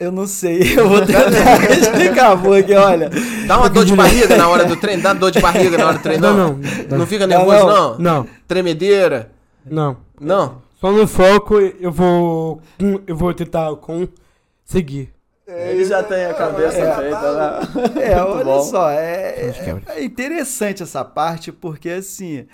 Eu 0.00 0.10
não 0.10 0.26
sei, 0.26 0.62
eu 0.78 0.88
vou 0.88 1.04
tentar 1.04 1.62
explicar, 1.70 2.40
porque 2.40 2.74
olha. 2.74 3.10
Dá 3.46 3.58
uma 3.58 3.68
dor 3.68 3.84
de 3.84 3.94
barriga 3.94 4.34
na 4.36 4.48
hora 4.48 4.64
do 4.64 4.74
treino? 4.76 5.02
Dá 5.02 5.12
dor 5.12 5.30
de 5.30 5.40
barriga 5.40 5.76
na 5.76 5.86
hora 5.88 5.98
do 5.98 6.02
treino? 6.02 6.22
Não, 6.26 6.36
Não, 6.36 6.58
não. 6.88 6.98
Não 6.98 7.06
fica 7.06 7.26
nervoso, 7.26 7.66
não. 7.66 7.98
não? 7.98 7.98
Não, 7.98 8.26
Tremedeira? 8.48 9.30
não. 9.64 9.96
Não? 10.18 10.62
Só 10.80 10.90
no 10.90 11.06
foco 11.06 11.58
eu 11.60 11.92
vou. 11.92 12.62
Eu 13.06 13.14
vou 13.14 13.34
tentar 13.34 13.70
conseguir. 13.76 15.12
Ele 15.46 15.84
já 15.84 16.02
tem 16.02 16.24
a 16.26 16.32
cabeça 16.34 16.78
É, 16.78 16.94
feita 16.96 17.20
lá. 17.20 17.60
É, 18.00 18.14
Muito 18.14 18.30
olha 18.36 18.44
bom. 18.44 18.62
só, 18.62 18.88
é, 18.90 19.50
é. 19.50 19.82
é 19.96 20.04
interessante 20.04 20.82
essa 20.82 21.04
parte, 21.04 21.50
porque 21.52 21.90
assim, 21.90 22.46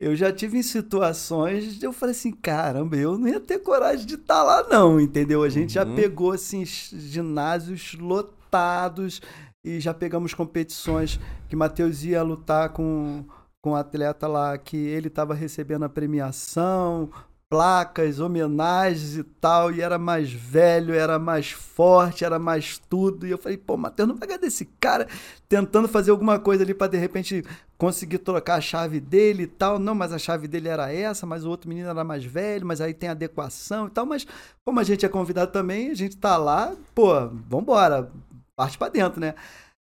eu 0.00 0.14
já 0.16 0.32
tive 0.32 0.58
em 0.58 0.62
situações, 0.62 1.82
eu 1.82 1.92
falei 1.92 2.14
assim, 2.14 2.32
caramba, 2.32 2.96
eu 2.96 3.16
não 3.18 3.28
ia 3.28 3.40
ter 3.40 3.58
coragem 3.60 4.04
de 4.06 4.14
estar 4.16 4.42
lá 4.42 4.62
não, 4.68 5.00
entendeu? 5.00 5.42
A 5.42 5.48
gente 5.48 5.72
já 5.74 5.84
Uhum. 5.84 5.94
pegou 5.94 6.32
assim 6.32 6.64
ginásios 6.64 7.94
lotados 7.98 9.20
e 9.64 9.80
já 9.80 9.94
pegamos 9.94 10.34
competições 10.34 11.18
que 11.48 11.56
Matheus 11.56 12.04
ia 12.04 12.22
lutar 12.22 12.70
com 12.70 13.24
com 13.62 13.70
um 13.70 13.76
atleta 13.76 14.26
lá 14.28 14.58
que 14.58 14.76
ele 14.76 15.08
estava 15.08 15.32
recebendo 15.32 15.84
a 15.84 15.88
premiação, 15.88 17.08
placas, 17.48 18.18
homenagens 18.20 19.16
e 19.16 19.22
tal, 19.22 19.70
e 19.70 19.80
era 19.80 19.98
mais 19.98 20.32
velho, 20.32 20.94
era 20.94 21.18
mais 21.18 21.50
forte, 21.50 22.24
era 22.24 22.38
mais 22.38 22.78
tudo. 22.78 23.26
E 23.26 23.30
eu 23.30 23.38
falei, 23.38 23.56
pô, 23.56 23.76
Matheus, 23.76 24.08
não 24.08 24.16
vai 24.16 24.26
ganhar 24.26 24.40
desse 24.40 24.64
cara 24.80 25.06
tentando 25.48 25.86
fazer 25.86 26.10
alguma 26.10 26.38
coisa 26.38 26.64
ali 26.64 26.74
para 26.74 26.90
de 26.90 26.96
repente 26.96 27.44
conseguir 27.78 28.18
trocar 28.18 28.56
a 28.56 28.60
chave 28.60 28.98
dele 28.98 29.44
e 29.44 29.46
tal. 29.46 29.78
Não, 29.78 29.94
mas 29.94 30.12
a 30.12 30.18
chave 30.18 30.48
dele 30.48 30.68
era 30.68 30.92
essa, 30.92 31.26
mas 31.26 31.44
o 31.44 31.50
outro 31.50 31.68
menino 31.68 31.88
era 31.88 32.02
mais 32.02 32.24
velho, 32.24 32.66
mas 32.66 32.80
aí 32.80 32.94
tem 32.94 33.08
adequação 33.08 33.86
e 33.86 33.90
tal. 33.90 34.06
Mas 34.06 34.26
como 34.66 34.80
a 34.80 34.84
gente 34.84 35.06
é 35.06 35.08
convidado 35.08 35.52
também, 35.52 35.90
a 35.90 35.94
gente 35.94 36.16
tá 36.16 36.36
lá, 36.36 36.74
pô, 36.94 37.28
vambora, 37.48 38.10
parte 38.56 38.78
para 38.78 38.92
dentro, 38.92 39.20
né? 39.20 39.34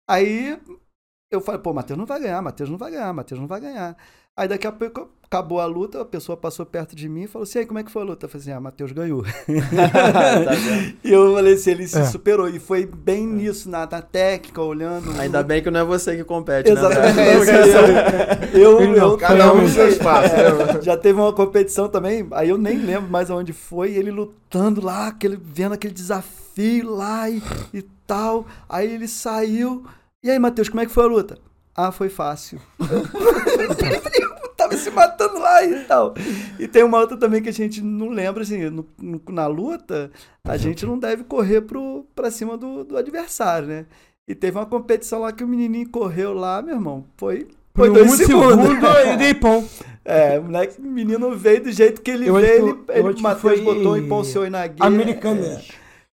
Aí 0.09 0.59
eu 1.31 1.41
falei, 1.41 1.59
pô, 1.61 1.73
Matheus 1.73 1.97
não 1.97 2.05
vai 2.05 2.19
ganhar, 2.19 2.41
Matheus 2.41 2.69
não 2.69 2.77
vai 2.77 2.91
ganhar, 2.91 3.13
Matheus 3.13 3.39
não 3.39 3.47
vai 3.47 3.59
ganhar. 3.59 3.97
Aí 4.37 4.47
daqui 4.47 4.67
a 4.67 4.71
pouco 4.71 5.09
acabou 5.35 5.59
a 5.59 5.65
luta, 5.65 6.01
a 6.01 6.05
pessoa 6.05 6.37
passou 6.37 6.65
perto 6.65 6.95
de 6.95 7.09
mim 7.09 7.23
e 7.23 7.27
falou 7.27 7.43
assim, 7.43 7.59
aí 7.59 7.65
como 7.65 7.77
é 7.79 7.83
que 7.83 7.91
foi 7.91 8.01
a 8.01 8.05
luta? 8.05 8.25
Eu 8.25 8.29
falei 8.29 8.41
assim, 8.41 8.51
ah, 8.53 8.59
Matheus 8.61 8.91
ganhou. 8.91 9.23
Tá 9.45 10.51
e 11.03 11.11
eu 11.11 11.33
falei 11.33 11.53
assim, 11.55 11.71
ele 11.71 11.87
se 11.87 11.97
É. 11.99 12.05
superou. 12.05 12.47
E 12.49 12.59
foi 12.59 12.85
bem 12.85 13.27
nisso, 13.27 13.69
na, 13.69 13.79
na 13.85 14.01
técnica, 14.01 14.61
olhando. 14.61 15.11
Ainda 15.19 15.43
bem 15.43 15.61
que 15.61 15.69
não 15.69 15.79
é 15.81 15.83
você 15.83 16.15
que 16.15 16.23
compete, 16.23 16.71
né? 16.71 16.79
Exatamente. 16.79 17.49
Esse 17.49 17.77
aí 17.77 18.61
eu, 18.61 18.79
eu, 18.81 18.93
eu- 18.95 19.17
Cada 19.17 19.53
um 19.53 19.61
no 19.61 19.69
seu 19.69 19.87
espaço. 19.87 20.33
né? 20.35 20.81
já 20.81 20.95
teve 20.97 21.19
uma 21.19 21.33
competição 21.33 21.87
também, 21.89 22.25
aí 22.31 22.49
eu 22.49 22.57
nem 22.57 22.77
lembro 22.79 23.09
mais 23.09 23.29
aonde 23.29 23.51
foi, 23.53 23.91
ele 23.93 24.11
lutando 24.11 24.83
lá, 24.83 25.07
aquele, 25.07 25.37
vendo 25.41 25.73
aquele 25.73 25.93
desafio 25.93 26.89
lá 26.95 27.29
e, 27.29 27.41
e 27.73 27.81
tal. 28.07 28.45
Aí 28.69 28.93
ele 28.93 29.07
saiu. 29.07 29.83
E 30.23 30.29
aí, 30.31 30.39
Matheus, 30.39 30.69
como 30.69 30.81
é 30.81 30.85
que 30.85 30.91
foi 30.91 31.03
a 31.03 31.07
luta? 31.07 31.37
Ah, 31.75 31.91
foi 31.91 32.07
fácil. 32.09 32.59
Tava 34.69 34.77
se 34.77 34.89
matando 34.91 35.39
lá 35.39 35.63
e 35.63 35.79
tal. 35.85 36.13
E 36.59 36.67
tem 36.67 36.83
uma 36.83 36.99
outra 36.99 37.15
também 37.17 37.41
que 37.41 37.49
a 37.49 37.53
gente 37.53 37.81
não 37.81 38.09
lembra, 38.09 38.43
assim, 38.43 38.69
no- 38.69 38.85
no- 39.01 39.21
na 39.29 39.47
luta, 39.47 40.11
a 40.43 40.57
gente 40.57 40.85
não 40.85 40.97
deve 40.97 41.23
correr 41.23 41.61
pro, 41.61 42.05
pra 42.15 42.31
cima 42.31 42.57
do, 42.57 42.83
do 42.83 42.97
adversário, 42.97 43.67
né? 43.67 43.85
E 44.27 44.33
teve 44.33 44.57
uma 44.57 44.65
competição 44.65 45.19
lá 45.21 45.31
que 45.31 45.43
o 45.43 45.47
menininho 45.47 45.87
correu 45.89 46.33
lá, 46.33 46.61
meu 46.61 46.75
irmão, 46.75 47.05
foi, 47.15 47.47
foi 47.75 47.89
dois 47.91 48.11
um 48.11 48.15
segundos. 48.15 48.51
segundo 48.65 48.85
eu 49.05 49.17
dei 49.17 49.33
pão. 49.35 49.63
É, 50.03 50.39
o 50.39 50.43
moleque, 50.43 50.79
o 50.79 50.83
menino 50.83 51.35
veio 51.35 51.63
do 51.63 51.71
jeito 51.71 52.01
que 52.01 52.11
ele 52.11 52.27
Eu 52.29 52.35
veio, 52.35 52.85
ele, 52.89 53.09
ele 53.09 53.21
Matheus 53.21 53.41
foi 53.41 53.61
botou 53.61 53.97
e 53.97 54.07
Ponce 54.07 54.37
aí 54.37 54.49
na 54.49 54.65
guia. 54.67 54.85
Americanas. 54.85 55.67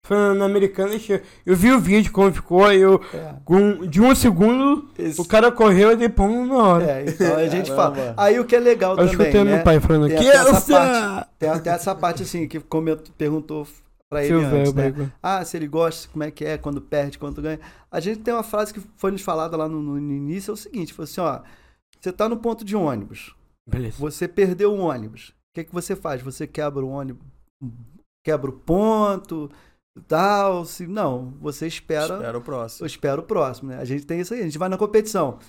Foi 0.05 0.35
na 0.35 0.45
Americanas. 0.45 1.05
Eu 1.45 1.55
vi 1.55 1.71
o 1.71 1.79
vídeo 1.79 2.11
como 2.11 2.31
ficou, 2.31 2.71
eu. 2.71 3.01
É, 3.13 3.35
Com, 3.43 3.87
de 3.87 3.99
um 3.99 4.13
segundo, 4.13 4.87
Esse- 4.97 5.19
o 5.19 5.25
cara 5.25 5.51
correu 5.51 5.99
e 5.99 6.07
pão 6.09 6.45
na 6.45 6.55
hora. 6.55 6.85
é, 6.85 7.05
então 7.09 7.35
a 7.35 7.47
gente 7.47 7.69
fala. 7.73 8.13
Aí 8.15 8.39
o 8.39 8.45
que 8.45 8.55
é 8.55 8.59
legal 8.59 8.91
eu 8.91 8.97
também, 8.97 9.11
escutei 9.13 9.43
né? 9.43 9.55
meu 9.55 9.63
pai 9.63 9.79
falando 9.79 10.07
Tem 10.07 10.17
aqui. 10.17 10.29
até 10.29 10.37
essa 10.37 10.61
parte, 10.73 11.29
tem 11.39 11.49
até 11.49 11.69
essa 11.71 11.95
parte 11.95 12.21
assim, 12.23 12.47
que 12.47 12.59
comentou, 12.59 13.05
perguntou 13.17 13.67
pra 14.07 14.23
ele 14.23 14.39
Seu 14.39 14.59
antes, 14.59 14.71
velho, 14.73 14.97
né? 14.97 15.11
Ah, 15.23 15.43
se 15.43 15.57
ele 15.57 15.67
gosta, 15.67 16.07
como 16.09 16.23
é 16.23 16.29
que 16.29 16.45
é, 16.45 16.57
quando 16.59 16.79
perde, 16.79 17.17
quando 17.17 17.41
ganha. 17.41 17.59
A 17.91 17.99
gente 17.99 18.19
tem 18.19 18.31
uma 18.31 18.43
frase 18.43 18.71
que 18.71 18.81
foi 18.97 19.09
nos 19.09 19.21
falada 19.23 19.57
lá 19.57 19.67
no, 19.67 19.81
no 19.81 19.97
início, 19.99 20.51
é 20.51 20.53
o 20.53 20.57
seguinte, 20.57 20.93
foi 20.93 21.05
assim, 21.05 21.19
ó, 21.19 21.39
você 21.99 22.11
tá 22.11 22.29
no 22.29 22.37
ponto 22.37 22.63
de 22.63 22.75
ônibus, 22.75 23.33
Beleza. 23.67 23.95
você 23.97 24.27
perdeu 24.27 24.71
o 24.71 24.77
ônibus, 24.81 25.29
o 25.29 25.33
que, 25.55 25.63
que 25.63 25.73
você 25.73 25.95
faz? 25.95 26.21
Você 26.21 26.45
quebra 26.45 26.85
o 26.85 26.89
ônibus, 26.89 27.25
quebra 28.23 28.49
o 28.51 28.53
ponto, 28.53 29.49
tal, 30.01 30.65
se, 30.65 30.85
não, 30.87 31.33
você 31.39 31.67
espera, 31.67 32.15
Espera 32.15 32.37
o 32.37 32.41
próximo. 32.41 32.83
eu 32.83 32.87
espero 32.87 33.21
o 33.21 33.25
próximo, 33.25 33.69
né? 33.69 33.77
A 33.79 33.85
gente 33.85 34.05
tem 34.05 34.19
isso 34.19 34.33
aí, 34.33 34.41
a 34.41 34.43
gente 34.43 34.57
vai 34.57 34.69
na 34.69 34.77
competição, 34.77 35.39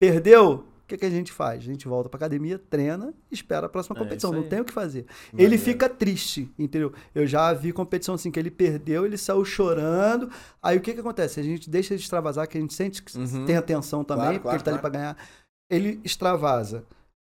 perdeu, 0.00 0.64
o 0.84 0.86
que, 0.86 0.96
que 0.96 1.04
a 1.06 1.10
gente 1.10 1.32
faz? 1.32 1.58
A 1.58 1.64
gente 1.66 1.88
volta 1.88 2.08
pra 2.08 2.16
academia, 2.16 2.58
treina 2.60 3.12
e 3.28 3.34
espera 3.34 3.66
a 3.66 3.68
próxima 3.68 3.96
É 3.96 3.98
competição, 3.98 4.30
isso 4.30 4.40
não 4.40 4.48
tem 4.48 4.60
o 4.60 4.64
que 4.64 4.72
fazer. 4.72 5.04
Maneiro. 5.32 5.52
Ele 5.54 5.58
fica 5.60 5.88
triste, 5.88 6.48
entendeu? 6.56 6.92
Eu 7.12 7.26
já 7.26 7.52
vi 7.52 7.72
competição 7.72 8.14
assim 8.14 8.30
que 8.30 8.38
ele 8.38 8.52
perdeu, 8.52 9.04
ele 9.04 9.18
saiu 9.18 9.44
chorando. 9.44 10.30
Aí 10.62 10.76
o 10.76 10.80
que 10.80 10.94
que 10.94 11.00
acontece? 11.00 11.40
A 11.40 11.42
gente 11.42 11.68
deixa 11.68 11.96
de 11.96 12.02
extravasar, 12.02 12.46
que 12.46 12.56
a 12.56 12.60
gente 12.60 12.72
sente 12.72 13.02
que 13.02 13.18
Uhum. 13.18 13.44
tem 13.44 13.56
atenção 13.56 14.04
também, 14.04 14.38
Claro, 14.38 14.40
porque 14.40 14.42
claro, 14.44 14.56
ele 14.58 14.64
tá 14.64 14.70
ali 14.70 14.78
claro. 14.78 14.92
pra 14.92 15.00
ganhar. 15.00 15.16
Ele 15.68 16.00
extravasa 16.04 16.84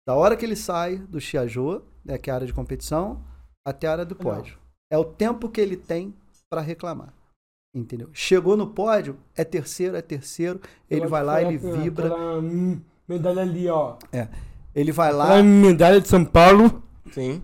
da 0.07 0.15
hora 0.15 0.37
que 0.37 0.45
ele 0.45 0.55
sai 0.55 0.95
do 0.99 1.19
Chiajô, 1.19 1.81
né, 2.05 2.17
que 2.17 2.29
é 2.29 2.31
a 2.31 2.35
área 2.35 2.47
de 2.47 2.53
competição, 2.53 3.21
até 3.67 3.87
a 3.87 3.91
área 3.91 4.05
do 4.05 4.15
pódio. 4.15 4.57
É 4.89 4.97
o 4.97 5.03
tempo 5.03 5.49
que 5.49 5.59
ele 5.59 5.75
tem 5.75 6.13
pra 6.51 6.61
reclamar. 6.61 7.13
Entendeu? 7.73 8.09
Chegou 8.11 8.57
no 8.57 8.67
pódio, 8.67 9.17
é 9.33 9.45
terceiro, 9.45 9.95
é 9.95 10.01
terceiro, 10.01 10.59
ele 10.89 11.05
Eu 11.05 11.09
vai 11.09 11.23
lá, 11.23 11.41
ele 11.41 11.55
aquela- 11.55 11.77
vibra, 11.77 12.05
aquela, 12.07 12.39
hum, 12.39 12.81
medalha 13.07 13.41
ali, 13.41 13.69
ó. 13.69 13.95
ele 14.75 14.91
vai 14.91 15.13
lá, 15.13 15.41
medalha 15.41 16.01
de 16.01 16.09
São 16.09 16.25
Paulo. 16.25 16.83
Sim. 17.13 17.41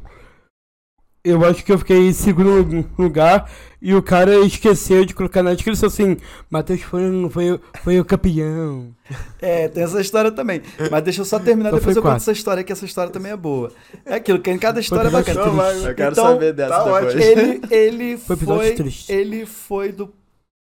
Eu 1.27 1.43
acho 1.45 1.63
que 1.63 1.71
eu 1.71 1.77
fiquei 1.79 2.07
em 2.07 2.13
segundo 2.13 2.85
lugar 2.97 3.49
e 3.81 3.93
o 3.93 4.01
cara 4.01 4.35
esqueceu 4.45 5.05
de 5.05 5.13
colocar 5.13 5.43
na 5.43 5.53
descrição 5.53 5.87
assim: 5.87 6.17
Matheus 6.49 6.81
foi, 6.81 7.01
foi, 7.29 7.59
foi 7.83 7.99
o 7.99 8.05
campeão. 8.05 8.95
É, 9.41 9.67
tem 9.69 9.83
essa 9.83 10.01
história 10.01 10.31
também. 10.31 10.61
Mas 10.91 11.03
deixa 11.03 11.21
eu 11.21 11.25
só 11.25 11.39
terminar, 11.39 11.69
Só 11.69 11.77
depois 11.77 11.95
eu 11.95 12.01
conto 12.01 12.11
quatro. 12.11 12.23
essa 12.23 12.31
história, 12.33 12.63
que 12.63 12.73
essa 12.73 12.83
história 12.85 13.11
também 13.11 13.31
é 13.31 13.37
boa. 13.37 13.71
É 14.05 14.15
aquilo, 14.15 14.39
que 14.39 14.49
em 14.51 14.57
cada 14.57 14.79
história 14.81 15.07
é 15.07 15.11
bacana. 15.11 15.41
triste. 15.43 15.85
Eu 15.87 15.95
quero 15.95 16.11
Então, 16.11 16.25
saber 16.25 16.53
dessa 16.53 16.83
tá 16.83 16.83
depois. 16.83 17.05
ótimo. 17.05 17.21
Ele, 17.23 17.61
ele 17.71 18.17
Foi 18.17 18.35
foi, 18.35 18.75
ele 19.07 19.45
foi 19.45 19.91
do, 19.93 20.13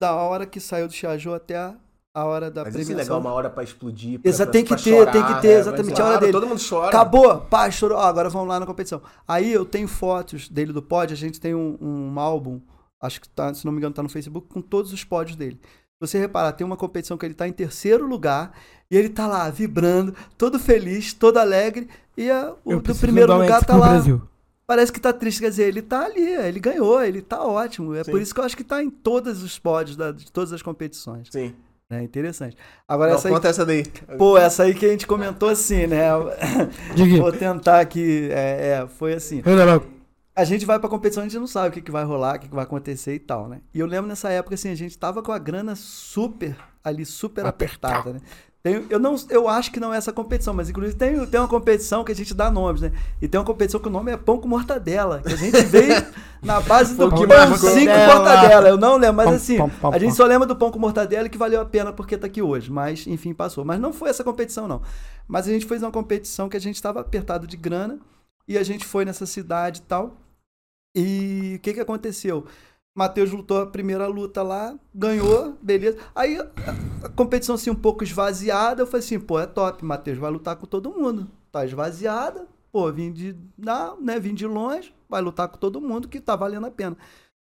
da 0.01 0.15
hora 0.15 0.45
que 0.45 0.59
saiu 0.59 0.88
do 0.88 0.93
Chiajô 0.93 1.34
até 1.34 1.55
a, 1.55 1.75
a 2.15 2.25
hora 2.25 2.49
da 2.49 2.63
Mas 2.63 2.73
isso 2.75 2.91
é 2.91 2.95
legal, 2.95 3.05
premiação. 3.05 3.19
uma 3.19 3.31
hora 3.33 3.49
pra 3.49 3.63
explodir. 3.63 4.19
Pra, 4.19 4.29
Exa- 4.29 4.45
pra- 4.45 4.51
tem 4.53 4.63
que 4.63 4.69
pra 4.69 4.77
ter, 4.77 4.89
chorar, 4.89 5.11
tem 5.11 5.23
que 5.23 5.41
ter, 5.41 5.47
né? 5.49 5.59
exatamente, 5.59 5.89
Mas, 5.91 5.99
a 5.99 6.03
hora 6.03 6.11
claro, 6.13 6.19
dele. 6.21 6.31
Todo 6.31 6.47
mundo 6.47 6.61
chora. 6.67 6.87
Acabou, 6.87 7.37
pá, 7.41 7.69
chorou. 7.69 7.97
Ah, 7.97 8.07
agora 8.07 8.29
vamos 8.29 8.47
lá 8.47 8.59
na 8.59 8.65
competição. 8.65 9.01
Aí 9.27 9.51
eu 9.51 9.65
tenho 9.65 9.87
fotos 9.87 10.47
dele 10.49 10.71
do 10.73 10.81
pódio, 10.81 11.13
a 11.13 11.17
gente 11.17 11.39
tem 11.39 11.53
um, 11.53 11.77
um 11.79 12.19
álbum, 12.19 12.59
acho 13.01 13.19
que 13.21 13.27
tá, 13.29 13.53
se 13.53 13.65
não 13.65 13.71
me 13.73 13.77
engano, 13.79 13.93
tá 13.93 14.01
no 14.01 14.09
Facebook, 14.09 14.47
com 14.47 14.61
todos 14.61 14.93
os 14.93 15.03
pódios 15.03 15.35
dele. 15.35 15.59
Se 15.61 15.99
você 16.09 16.17
reparar, 16.19 16.51
tem 16.53 16.65
uma 16.65 16.77
competição 16.77 17.17
que 17.17 17.25
ele 17.25 17.33
tá 17.35 17.47
em 17.47 17.53
terceiro 17.53 18.05
lugar 18.07 18.51
e 18.89 18.97
ele 18.97 19.09
tá 19.09 19.27
lá 19.27 19.49
vibrando, 19.49 20.13
todo 20.37 20.57
feliz, 20.59 21.13
todo 21.13 21.37
alegre, 21.37 21.87
e 22.17 22.29
a- 22.31 22.53
o 22.65 22.71
Eu 22.73 22.81
do 22.81 22.95
primeiro 22.95 23.33
lugar 23.37 23.63
tá 23.63 23.75
lá. 23.75 23.89
Brasil. 23.89 24.21
Parece 24.67 24.91
que 24.91 24.99
tá 24.99 25.13
triste, 25.13 25.41
quer 25.41 25.49
dizer, 25.49 25.67
ele 25.67 25.81
tá 25.81 26.05
ali, 26.05 26.21
ele 26.27 26.59
ganhou, 26.59 26.99
ele 27.03 27.21
tá 27.21 27.43
ótimo. 27.43 27.93
É 27.93 28.03
por 28.03 28.19
isso 28.19 28.33
que 28.33 28.39
eu 28.39 28.43
acho 28.43 28.57
que 28.57 28.63
tá 28.63 28.81
em 28.83 28.89
todos 28.89 29.43
os 29.43 29.59
pódios 29.59 29.95
da- 29.95 30.11
de 30.11 30.31
todas 30.31 30.51
as 30.51 30.61
competições. 30.63 31.27
Sim. 31.31 31.53
É 31.89 32.01
interessante. 32.01 32.57
Agora, 32.87 33.11
Não, 33.11 33.17
essa 33.17 33.27
aí, 33.27 33.33
conta 33.33 33.47
essa 33.47 33.65
daí. 33.65 33.83
pô, 34.17 34.37
essa 34.37 34.63
aí 34.63 34.73
que 34.73 34.85
a 34.85 34.89
gente 34.89 35.05
comentou 35.05 35.49
assim, 35.49 35.85
né? 35.85 36.09
Vou 37.19 37.31
tentar 37.31 37.79
aqui. 37.79 38.27
É, 38.31 38.81
é, 38.81 38.87
foi 38.87 39.13
assim. 39.13 39.41
A 40.35 40.43
gente 40.43 40.65
vai 40.65 40.79
pra 40.79 40.89
competição, 40.89 41.23
a 41.23 41.27
gente 41.27 41.39
não 41.39 41.47
sabe 41.47 41.69
o 41.69 41.71
que, 41.71 41.81
que 41.81 41.91
vai 41.91 42.03
rolar, 42.03 42.35
o 42.35 42.39
que, 42.39 42.49
que 42.49 42.55
vai 42.55 42.63
acontecer 42.65 43.13
e 43.13 43.19
tal, 43.19 43.47
né? 43.47 43.61
E 43.73 43.79
eu 43.79 43.85
lembro 43.85 44.07
nessa 44.07 44.29
época, 44.29 44.55
assim, 44.55 44.69
a 44.69 44.75
gente 44.75 44.97
tava 44.97 45.23
com 45.23 45.31
a 45.31 45.37
grana 45.37 45.75
super, 45.75 46.57
ali, 46.83 47.05
super 47.05 47.45
apertada, 47.45 48.13
né? 48.13 48.19
Tem, 48.65 48.83
eu, 48.89 48.97
não, 48.97 49.15
eu 49.29 49.47
acho 49.47 49.71
que 49.71 49.79
não 49.79 49.93
é 49.93 49.97
essa 49.97 50.11
competição, 50.11 50.51
mas 50.51 50.71
inclusive 50.71 50.97
tem, 50.97 51.23
tem 51.27 51.39
uma 51.39 51.47
competição 51.47 52.03
que 52.03 52.11
a 52.11 52.15
gente 52.15 52.33
dá 52.33 52.49
nomes, 52.49 52.81
né? 52.81 52.91
E 53.21 53.27
tem 53.27 53.39
uma 53.39 53.45
competição 53.45 53.79
que 53.79 53.87
o 53.87 53.91
nome 53.91 54.11
é 54.11 54.17
Pão 54.17 54.39
com 54.39 54.47
Mortadela, 54.47 55.21
que 55.21 55.31
a 55.31 55.35
gente 55.35 55.61
veio 55.65 56.03
na 56.41 56.59
base 56.61 56.95
do 56.95 57.07
Pão 57.07 57.19
com 57.19 57.27
pãozinho 57.27 57.91
com 57.91 58.15
mortadela. 58.17 58.67
Eu 58.67 58.75
não 58.75 58.97
lembro, 58.97 59.17
mas 59.17 59.25
Pão, 59.27 59.35
assim, 59.35 59.57
pão, 59.57 59.69
pão, 59.69 59.93
a 59.93 59.99
gente 59.99 60.07
pão. 60.07 60.15
só 60.15 60.25
lembra 60.25 60.47
do 60.47 60.55
Pão 60.55 60.71
com 60.71 60.79
Mortadela 60.79 61.27
e 61.27 61.29
que 61.29 61.37
valeu 61.37 61.61
a 61.61 61.65
pena 61.65 61.93
porque 61.93 62.17
tá 62.17 62.25
aqui 62.25 62.41
hoje. 62.41 62.71
Mas, 62.71 63.05
enfim, 63.05 63.35
passou. 63.35 63.63
Mas 63.63 63.79
não 63.79 63.93
foi 63.93 64.09
essa 64.09 64.23
competição, 64.23 64.67
não. 64.67 64.81
Mas 65.27 65.47
a 65.47 65.51
gente 65.51 65.67
fez 65.67 65.83
uma 65.83 65.91
competição 65.91 66.49
que 66.49 66.57
a 66.57 66.61
gente 66.61 66.73
estava 66.73 67.01
apertado 67.01 67.45
de 67.45 67.57
grana 67.57 67.99
e 68.47 68.57
a 68.57 68.63
gente 68.63 68.83
foi 68.83 69.05
nessa 69.05 69.27
cidade 69.27 69.81
e 69.81 69.83
tal. 69.83 70.17
E 70.95 71.53
o 71.57 71.59
que 71.59 71.71
que 71.71 71.79
aconteceu? 71.81 72.47
Matheus 72.95 73.30
lutou 73.31 73.59
a 73.61 73.67
primeira 73.67 74.07
luta 74.07 74.41
lá, 74.41 74.73
ganhou, 74.93 75.57
beleza. 75.61 75.97
Aí 76.15 76.38
a, 76.39 77.09
competição 77.09 77.55
assim 77.55 77.69
um 77.69 77.76
pouco 77.76 78.05
esvaziada, 78.05 78.81
eu 78.81 78.88
falei 78.88 79.05
assim, 79.05 79.19
pô, 79.19 79.38
é 79.38 79.45
top, 79.45 79.84
Matheus 79.84 80.17
vai 80.17 80.31
lutar 80.31 80.55
com 80.55 80.65
todo 80.65 80.93
mundo. 80.93 81.27
Tá 81.51 81.65
esvaziada, 81.65 82.47
pô, 82.72 82.89
vim 82.93 83.11
de, 83.11 83.35
não, 83.57 83.99
né, 83.99 84.17
vim 84.17 84.34
de 84.34 84.47
longe, 84.47 84.95
vai 85.09 85.22
lutar 85.22 85.49
com 85.49 85.57
todo 85.57 85.81
mundo 85.81 86.07
que 86.07 86.22
tá 86.22 86.38
valendo 86.38 86.67
a 86.67 86.72
pena. 86.72 86.95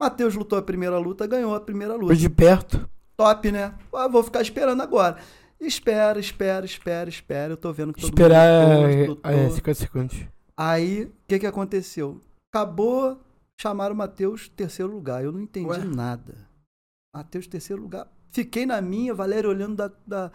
Matheus 0.00 0.36
lutou 0.36 0.58
a 0.58 0.62
primeira 0.62 0.96
luta, 0.98 1.26
ganhou 1.26 1.54
a 1.54 1.60
primeira 1.60 1.94
luta 1.94 2.06
Foi 2.06 2.16
de 2.16 2.30
perto. 2.30 2.88
top, 3.16 3.50
né? 3.50 3.74
Ah, 3.92 4.06
vou 4.06 4.22
ficar 4.22 4.42
esperando 4.42 4.80
agora. 4.80 5.16
Espera, 5.60 6.18
espera, 6.18 6.64
espera, 6.64 7.08
espera. 7.08 7.52
Eu 7.52 7.56
tô 7.56 7.72
vendo 7.72 7.92
que 7.92 8.00
todo 8.00 8.10
Esperar 8.10 8.68
mundo 8.68 8.86
é, 8.88 9.06
lutou, 9.06 9.30
é, 9.30 9.36
lutou. 9.36 9.56
50 9.56 9.74
segundos. 9.80 10.20
Aí, 10.56 11.04
o 11.04 11.12
que 11.26 11.38
que 11.38 11.46
aconteceu? 11.46 12.20
Acabou, 12.52 13.20
chamaram 13.60 13.94
o 13.94 13.98
Matheus 13.98 14.48
terceiro 14.48 14.92
lugar. 14.92 15.24
Eu 15.24 15.32
não 15.32 15.40
entendi 15.40 15.68
Ué? 15.68 15.84
nada. 15.84 16.48
Matheus 17.14 17.46
terceiro 17.46 17.82
lugar. 17.82 18.10
Fiquei 18.30 18.64
na 18.64 18.80
minha, 18.80 19.14
Valério 19.14 19.50
olhando 19.50 19.76
da, 19.76 19.88
da, 20.06 20.28
da 20.28 20.32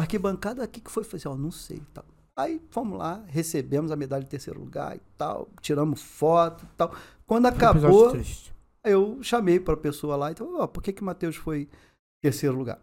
arquibancada. 0.00 0.64
O 0.64 0.68
que 0.68 0.80
que 0.80 0.90
foi? 0.90 1.04
Falei 1.04 1.18
assim, 1.18 1.28
ó, 1.28 1.36
não 1.36 1.50
sei. 1.50 1.80
Tal. 1.94 2.04
Aí, 2.36 2.60
fomos 2.70 2.98
lá, 2.98 3.24
recebemos 3.28 3.90
a 3.90 3.96
medalha 3.96 4.24
de 4.24 4.28
terceiro 4.28 4.60
lugar 4.60 4.96
e 4.96 5.00
tal. 5.16 5.48
Tiramos 5.60 6.02
foto 6.02 6.64
e 6.64 6.76
tal. 6.76 6.94
Quando 7.24 7.46
acabou, 7.46 8.12
eu 8.84 9.22
chamei 9.22 9.58
pra 9.58 9.76
pessoa 9.76 10.16
lá 10.16 10.28
e 10.28 10.32
então, 10.32 10.58
ó, 10.58 10.66
por 10.66 10.82
que 10.82 10.92
que 10.92 11.02
o 11.02 11.04
Matheus 11.04 11.36
foi 11.36 11.68
terceiro 12.22 12.56
lugar? 12.56 12.80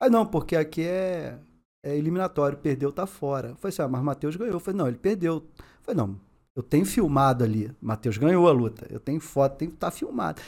Aí 0.00 0.08
não, 0.08 0.24
porque 0.24 0.56
aqui 0.56 0.82
é, 0.82 1.38
é 1.84 1.96
eliminatório, 1.96 2.56
perdeu, 2.56 2.92
tá 2.92 3.06
fora. 3.06 3.50
Eu 3.50 3.56
falei 3.56 3.72
assim, 3.72 3.82
ah, 3.82 3.88
mas 3.88 4.02
Matheus 4.02 4.36
ganhou. 4.36 4.54
Eu 4.54 4.60
falei, 4.60 4.78
não, 4.78 4.88
ele 4.88 4.96
perdeu. 4.98 5.34
Eu 5.34 5.82
falei, 5.82 5.96
não, 5.96 6.20
eu 6.58 6.62
tenho 6.62 6.84
filmado 6.84 7.44
ali. 7.44 7.70
Matheus 7.80 8.18
ganhou 8.18 8.48
a 8.48 8.52
luta. 8.52 8.84
Eu 8.90 8.98
tenho 8.98 9.20
foto, 9.20 9.56
tem 9.56 9.68
que 9.68 9.74
estar 9.74 9.90
filmado. 9.92 10.40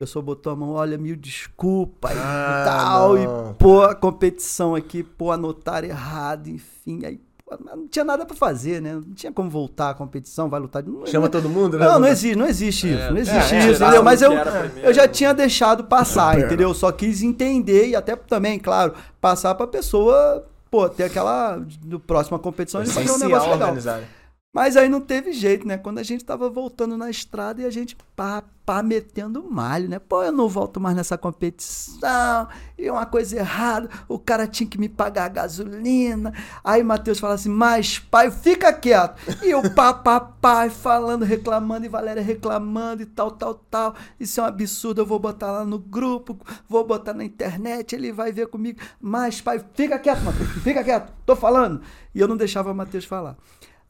A 0.00 0.04
pessoa 0.04 0.22
botou 0.22 0.52
a 0.52 0.56
mão, 0.56 0.70
olha, 0.70 0.96
mil 0.96 1.16
desculpa 1.16 2.12
e 2.12 2.16
Ah, 2.16 2.62
tal. 2.64 3.14
não. 3.16 3.50
E 3.50 3.54
pô, 3.54 3.82
a 3.82 3.94
competição 3.96 4.76
aqui, 4.76 5.02
pô, 5.02 5.32
anotaram 5.32 5.88
errado, 5.88 6.46
enfim. 6.48 7.04
Aí, 7.04 7.20
pô, 7.44 7.58
mas 7.64 7.76
não 7.76 7.88
tinha 7.88 8.04
nada 8.04 8.24
pra 8.24 8.36
fazer, 8.36 8.80
né? 8.80 8.94
Não 8.94 9.12
tinha 9.14 9.32
como 9.32 9.50
voltar 9.50 9.90
à 9.90 9.94
competição, 9.94 10.48
vai 10.48 10.60
lutar. 10.60 10.84
Não, 10.84 11.04
Chama 11.04 11.28
todo 11.28 11.48
mundo, 11.48 11.76
né? 11.76 11.84
não, 11.84 11.98
não 11.98 12.06
existe, 12.06 12.36
não 12.36 12.46
existe 12.46 12.86
isso. 12.94 13.10
Não 13.10 13.16
existe 13.18 13.54
é, 13.56 13.58
isso, 13.58 13.82
é, 13.82 13.86
entendeu? 13.86 14.04
Mas 14.04 14.22
eu, 14.22 14.30
que 14.30 14.36
era 14.36 14.50
primeiro. 14.60 14.88
eu 14.88 14.94
já 14.94 15.08
tinha 15.08 15.34
deixado 15.34 15.82
passar, 15.82 16.38
É. 16.38 16.42
entendeu? 16.44 16.72
Só 16.72 16.92
quis 16.92 17.20
entender 17.22 17.88
e 17.88 17.96
até 17.96 18.14
também, 18.14 18.56
claro, 18.60 18.94
passar 19.20 19.52
pra 19.56 19.66
pessoa, 19.66 20.46
pô, 20.70 20.88
ter 20.88 21.02
aquela. 21.02 21.60
No 21.84 21.98
próxima 21.98 22.38
competição 22.38 22.80
a 22.80 22.84
gente 22.84 22.94
fazer 22.94 23.10
um 23.10 23.18
negócio 23.18 23.50
legal. 23.50 23.68
organizar. 23.68 24.00
Mas 24.50 24.78
aí 24.78 24.88
não 24.88 25.00
teve 25.00 25.32
jeito, 25.32 25.66
né? 25.66 25.76
Quando 25.76 25.98
a 25.98 26.02
gente 26.02 26.24
tava 26.24 26.48
voltando 26.48 26.96
na 26.96 27.10
estrada 27.10 27.60
e 27.60 27.66
a 27.66 27.70
gente 27.70 27.94
pá, 28.16 28.42
pá, 28.64 28.82
metendo 28.82 29.46
malho, 29.48 29.90
né? 29.90 29.98
Pô, 29.98 30.22
eu 30.22 30.32
não 30.32 30.48
volto 30.48 30.80
mais 30.80 30.96
nessa 30.96 31.18
competição, 31.18 32.48
e 32.76 32.90
uma 32.90 33.04
coisa 33.04 33.36
errada, 33.36 33.90
o 34.08 34.18
cara 34.18 34.46
tinha 34.46 34.68
que 34.68 34.78
me 34.78 34.88
pagar 34.88 35.26
a 35.26 35.28
gasolina. 35.28 36.32
Aí 36.64 36.82
Matheus 36.82 37.20
fala 37.20 37.34
assim, 37.34 37.50
mas 37.50 37.98
pai, 37.98 38.30
fica 38.30 38.72
quieto. 38.72 39.20
E 39.42 39.50
eu 39.50 39.62
pá, 39.74 39.92
pá, 39.92 40.18
pá, 40.18 40.70
falando, 40.70 41.26
reclamando, 41.26 41.84
e 41.84 41.88
Valéria 41.90 42.22
reclamando 42.22 43.02
e 43.02 43.06
tal, 43.06 43.30
tal, 43.30 43.54
tal. 43.54 43.94
Isso 44.18 44.40
é 44.40 44.42
um 44.42 44.46
absurdo, 44.46 45.02
eu 45.02 45.06
vou 45.06 45.18
botar 45.18 45.52
lá 45.52 45.64
no 45.64 45.78
grupo, 45.78 46.38
vou 46.66 46.86
botar 46.86 47.12
na 47.12 47.24
internet, 47.24 47.94
ele 47.94 48.12
vai 48.12 48.32
ver 48.32 48.46
comigo. 48.46 48.80
Mas 48.98 49.42
pai, 49.42 49.62
fica 49.74 49.98
quieto, 49.98 50.22
Matheus, 50.22 50.48
fica 50.62 50.82
quieto, 50.82 51.12
tô 51.26 51.36
falando. 51.36 51.82
E 52.14 52.20
eu 52.20 52.26
não 52.26 52.36
deixava 52.36 52.72
o 52.72 52.74
Matheus 52.74 53.04
falar. 53.04 53.36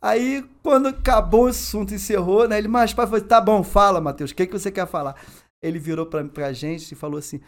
Aí, 0.01 0.45
quando 0.63 0.89
acabou 0.89 1.45
o 1.45 1.49
assunto, 1.49 1.93
encerrou, 1.93 2.49
né? 2.49 2.59
Ele, 2.59 2.69
mas 2.69 2.95
pai, 2.95 3.07
falou, 3.07 3.21
tá 3.21 3.41
bom, 3.41 3.63
fala, 3.65 4.01
Matheus, 4.01 4.31
o 4.31 4.35
que, 4.35 4.47
que 4.47 4.53
você 4.53 4.71
quer 4.71 4.87
falar? 4.87 5.17
Ele 5.61 5.79
virou 5.79 6.07
pra, 6.07 6.25
pra 6.25 6.53
gente 6.53 6.93
e 6.93 6.95
falou 6.95 7.19
assim, 7.19 7.41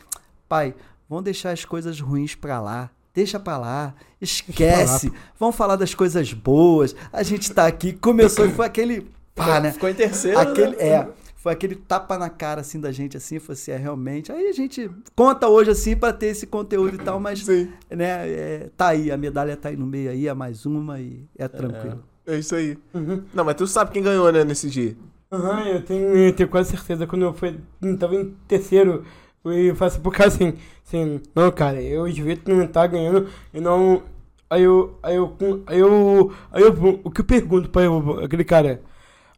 pai, 0.48 0.74
vamos 1.08 1.24
deixar 1.24 1.52
as 1.52 1.64
coisas 1.64 2.00
ruins 2.00 2.34
pra 2.34 2.60
lá. 2.60 2.90
Deixa 3.12 3.40
pra 3.40 3.58
lá, 3.58 3.94
esquece. 4.20 5.12
Vamos 5.38 5.56
falar 5.56 5.76
das 5.76 5.94
coisas 5.94 6.32
boas. 6.32 6.94
A 7.12 7.24
gente 7.24 7.52
tá 7.52 7.66
aqui. 7.66 7.92
Começou 7.92 8.46
e 8.46 8.50
foi 8.52 8.66
aquele. 8.66 9.10
Pá, 9.34 9.58
né? 9.58 9.72
Ficou 9.72 9.88
em 9.88 9.94
terceiro. 9.94 10.38
Aquele, 10.38 10.76
né? 10.76 10.88
é, 10.88 11.08
foi 11.40 11.52
aquele 11.52 11.74
tapa 11.74 12.18
na 12.18 12.28
cara 12.28 12.60
assim 12.60 12.78
da 12.78 12.92
gente 12.92 13.16
assim, 13.16 13.38
foi 13.38 13.54
assim, 13.54 13.72
é 13.72 13.76
realmente. 13.76 14.30
Aí 14.30 14.46
a 14.46 14.52
gente 14.52 14.90
conta 15.16 15.48
hoje 15.48 15.70
assim 15.70 15.96
pra 15.96 16.12
ter 16.12 16.26
esse 16.26 16.46
conteúdo 16.46 16.94
e 16.96 16.98
tal, 16.98 17.18
mas 17.18 17.44
Sim. 17.44 17.72
né, 17.90 18.28
é, 18.28 18.70
tá 18.76 18.88
aí, 18.88 19.10
a 19.10 19.16
medalha 19.16 19.56
tá 19.56 19.70
aí 19.70 19.76
no 19.76 19.86
meio 19.86 20.10
aí, 20.10 20.28
é 20.28 20.34
mais 20.34 20.66
uma 20.66 21.00
e 21.00 21.24
é 21.36 21.48
tranquilo. 21.48 22.04
É 22.06 22.09
isso 22.38 22.54
aí. 22.54 22.76
Uhum. 22.94 23.22
Não, 23.34 23.44
mas 23.44 23.54
tu 23.56 23.66
sabe 23.66 23.90
quem 23.92 24.02
ganhou, 24.02 24.30
né, 24.32 24.44
nesse 24.44 24.68
dia. 24.70 24.96
Aham, 25.32 25.64
eu 25.68 25.82
tenho, 25.82 26.16
eu 26.16 26.32
tenho 26.34 26.48
quase 26.48 26.70
certeza. 26.70 27.06
Quando 27.06 27.22
eu 27.22 27.32
fui, 27.34 27.58
eu 27.82 27.98
tava 27.98 28.14
em 28.16 28.34
terceiro, 28.48 29.04
eu 29.44 29.76
faço 29.76 30.00
por 30.00 30.12
causa 30.12 30.34
assim, 30.34 30.54
assim, 30.86 31.20
não, 31.34 31.50
cara, 31.52 31.80
eu 31.80 32.04
devia 32.10 32.38
não 32.46 32.64
estar 32.64 32.86
ganhando, 32.86 33.28
e 33.54 33.60
não. 33.60 34.02
Aí 34.48 34.62
eu, 34.62 34.98
aí 35.02 35.14
eu, 35.14 35.36
aí 35.66 35.78
eu, 35.78 36.32
aí 36.50 36.62
eu, 36.62 37.00
o 37.04 37.10
que 37.10 37.20
eu 37.20 37.24
pergunto 37.24 37.70
pra 37.70 37.82
eu, 37.82 38.18
aquele 38.24 38.42
cara, 38.44 38.82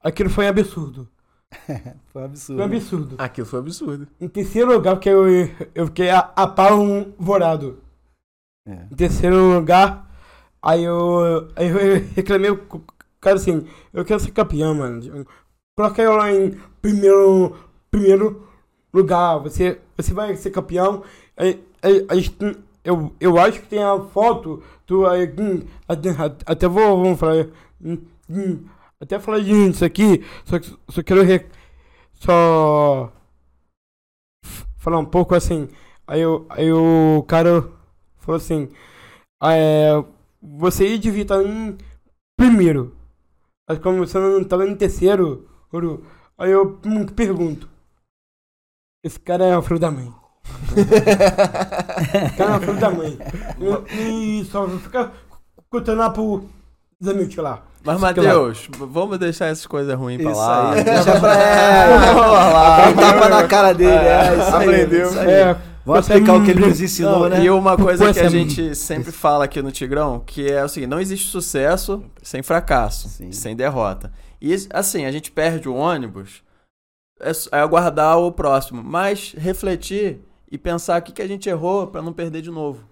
aquilo 0.02 0.30
foi 0.30 0.46
absurdo. 0.48 1.06
Foi 2.12 2.22
um 2.22 2.24
absurdo. 2.24 2.56
Foi 2.56 2.64
absurdo. 2.64 3.14
Aquilo 3.18 3.46
foi 3.46 3.58
absurdo. 3.58 4.08
Em 4.18 4.26
terceiro 4.28 4.72
lugar, 4.72 4.94
porque 4.96 5.10
eu, 5.10 5.26
eu 5.74 5.86
fiquei 5.86 6.08
a- 6.08 6.32
apavorado. 6.34 7.78
É. 8.66 8.86
Em 8.90 8.96
terceiro 8.96 9.54
lugar, 9.54 10.08
aí 10.62 10.84
eu, 10.84 11.48
aí 11.56 11.68
eu 11.68 12.04
reclamei 12.14 12.50
o 12.50 12.58
cara 13.20 13.36
assim, 13.36 13.66
eu 13.92 14.04
quero 14.04 14.20
ser 14.20 14.30
campeão, 14.32 14.74
mano. 14.74 15.26
Coloca 15.76 16.02
eu 16.02 16.16
lá 16.16 16.32
em 16.32 16.52
primeiro, 16.80 17.56
primeiro 17.90 18.48
lugar, 18.92 19.38
você, 19.38 19.80
você 19.96 20.12
vai 20.14 20.36
ser 20.36 20.50
campeão. 20.50 21.02
Aí, 21.36 21.62
aí, 21.82 22.06
aí, 22.08 22.24
eu, 22.84 23.12
eu 23.20 23.38
acho 23.38 23.60
que 23.60 23.68
tem 23.68 23.82
a 23.82 23.98
foto, 24.00 24.62
tu 24.86 25.06
aí, 25.06 25.26
hum, 25.38 25.62
até, 25.88 26.10
até 26.46 26.68
vou, 26.68 27.02
vamos 27.02 27.18
falar, 27.18 27.46
hum, 27.80 27.98
hum, 28.28 28.64
até 29.00 29.18
falar 29.18 29.40
disso 29.40 29.84
aqui, 29.84 30.24
só, 30.44 30.56
só 30.88 31.02
quero 31.02 31.22
re, 31.22 31.46
só 32.14 33.12
falar 34.78 34.98
um 34.98 35.04
pouco 35.04 35.34
assim. 35.34 35.68
Aí, 36.06 36.20
eu, 36.20 36.46
aí 36.50 36.72
o 36.72 37.24
cara 37.26 37.68
falou 38.18 38.36
assim: 38.36 38.68
ah, 39.40 39.54
é, 39.56 40.04
Você 40.42 40.98
devia 40.98 41.22
estar 41.22 41.42
em 41.42 41.78
primeiro. 42.36 42.96
Mas 43.68 43.78
como 43.78 43.98
você 43.98 44.18
não 44.18 44.40
estava 44.40 44.66
em 44.66 44.74
terceiro, 44.74 45.48
Uru, 45.72 46.04
aí 46.36 46.50
eu 46.50 46.80
hum, 46.84 47.06
pergunto: 47.06 47.68
Esse 49.04 49.20
cara 49.20 49.44
é 49.44 49.56
o 49.56 49.62
filho 49.62 49.78
da 49.78 49.90
mãe. 49.90 50.12
Esse 50.74 52.36
cara 52.36 52.54
é 52.54 52.56
o 52.56 52.60
filho 52.60 52.80
da 52.80 52.90
mãe. 52.90 53.18
E, 53.90 54.40
e 54.40 54.44
só 54.46 54.68
fica 54.68 55.12
contando 55.70 55.98
lá 55.98 56.10
pro 56.10 56.48
Zamilk 57.02 57.40
lá. 57.40 57.62
Mas. 57.84 58.00
Matheus, 58.00 58.68
vamos 58.78 59.18
deixar 59.18 59.46
essas 59.46 59.66
coisas 59.66 59.96
ruins 59.96 60.20
pra 60.22 60.30
Isso 60.30 60.40
lá. 60.40 60.72
aí, 60.72 60.84
deixa 60.84 61.20
pra 61.20 61.34
é, 61.34 61.98
Vamos 61.98 62.32
lá. 62.32 62.76
Dá 62.76 62.88
um 62.90 62.94
tapa 62.94 63.28
na 63.28 63.48
cara 63.48 63.72
dele, 63.72 63.90
é, 63.92 64.36
isso 64.38 64.56
aí, 64.56 64.68
Aprendeu. 64.68 65.08
isso 65.08 65.18
aí. 65.18 65.30
É, 65.30 65.56
Vamos 65.84 66.08
aplicar 66.08 66.34
o 66.34 66.44
que 66.44 66.50
ele 66.52 66.66
nos 66.66 66.80
ensinou, 66.80 67.20
Não, 67.20 67.28
né? 67.28 67.44
E 67.44 67.50
uma 67.50 67.76
coisa 67.76 68.06
Pô, 68.06 68.12
que 68.14 68.20
a 68.20 68.28
gente 68.28 68.74
sempre 68.74 69.10
fala 69.10 69.44
aqui 69.44 69.60
no 69.60 69.72
Tigrão, 69.72 70.20
que 70.20 70.48
é 70.50 70.62
o 70.64 70.68
seguinte, 70.68 70.88
não 70.90 71.00
existe 71.00 71.28
sucesso 71.28 72.04
sem 72.22 72.42
fracasso, 72.42 73.08
Sim. 73.08 73.32
sem 73.32 73.56
derrota. 73.56 74.12
E 74.40 74.54
assim, 74.70 75.04
a 75.04 75.10
gente 75.12 75.30
perde 75.32 75.68
o 75.68 75.74
ônibus, 75.74 76.42
é, 77.20 77.30
é 77.56 77.60
aguardar 77.60 78.18
o 78.18 78.30
próximo, 78.30 78.82
mas 78.82 79.34
refletir 79.36 80.20
e 80.50 80.56
pensar 80.56 81.00
o 81.00 81.04
que, 81.04 81.12
que 81.12 81.22
a 81.22 81.26
gente 81.28 81.48
errou 81.48 81.86
para 81.88 82.02
não 82.02 82.12
perder 82.12 82.42
de 82.42 82.50
novo. 82.50 82.84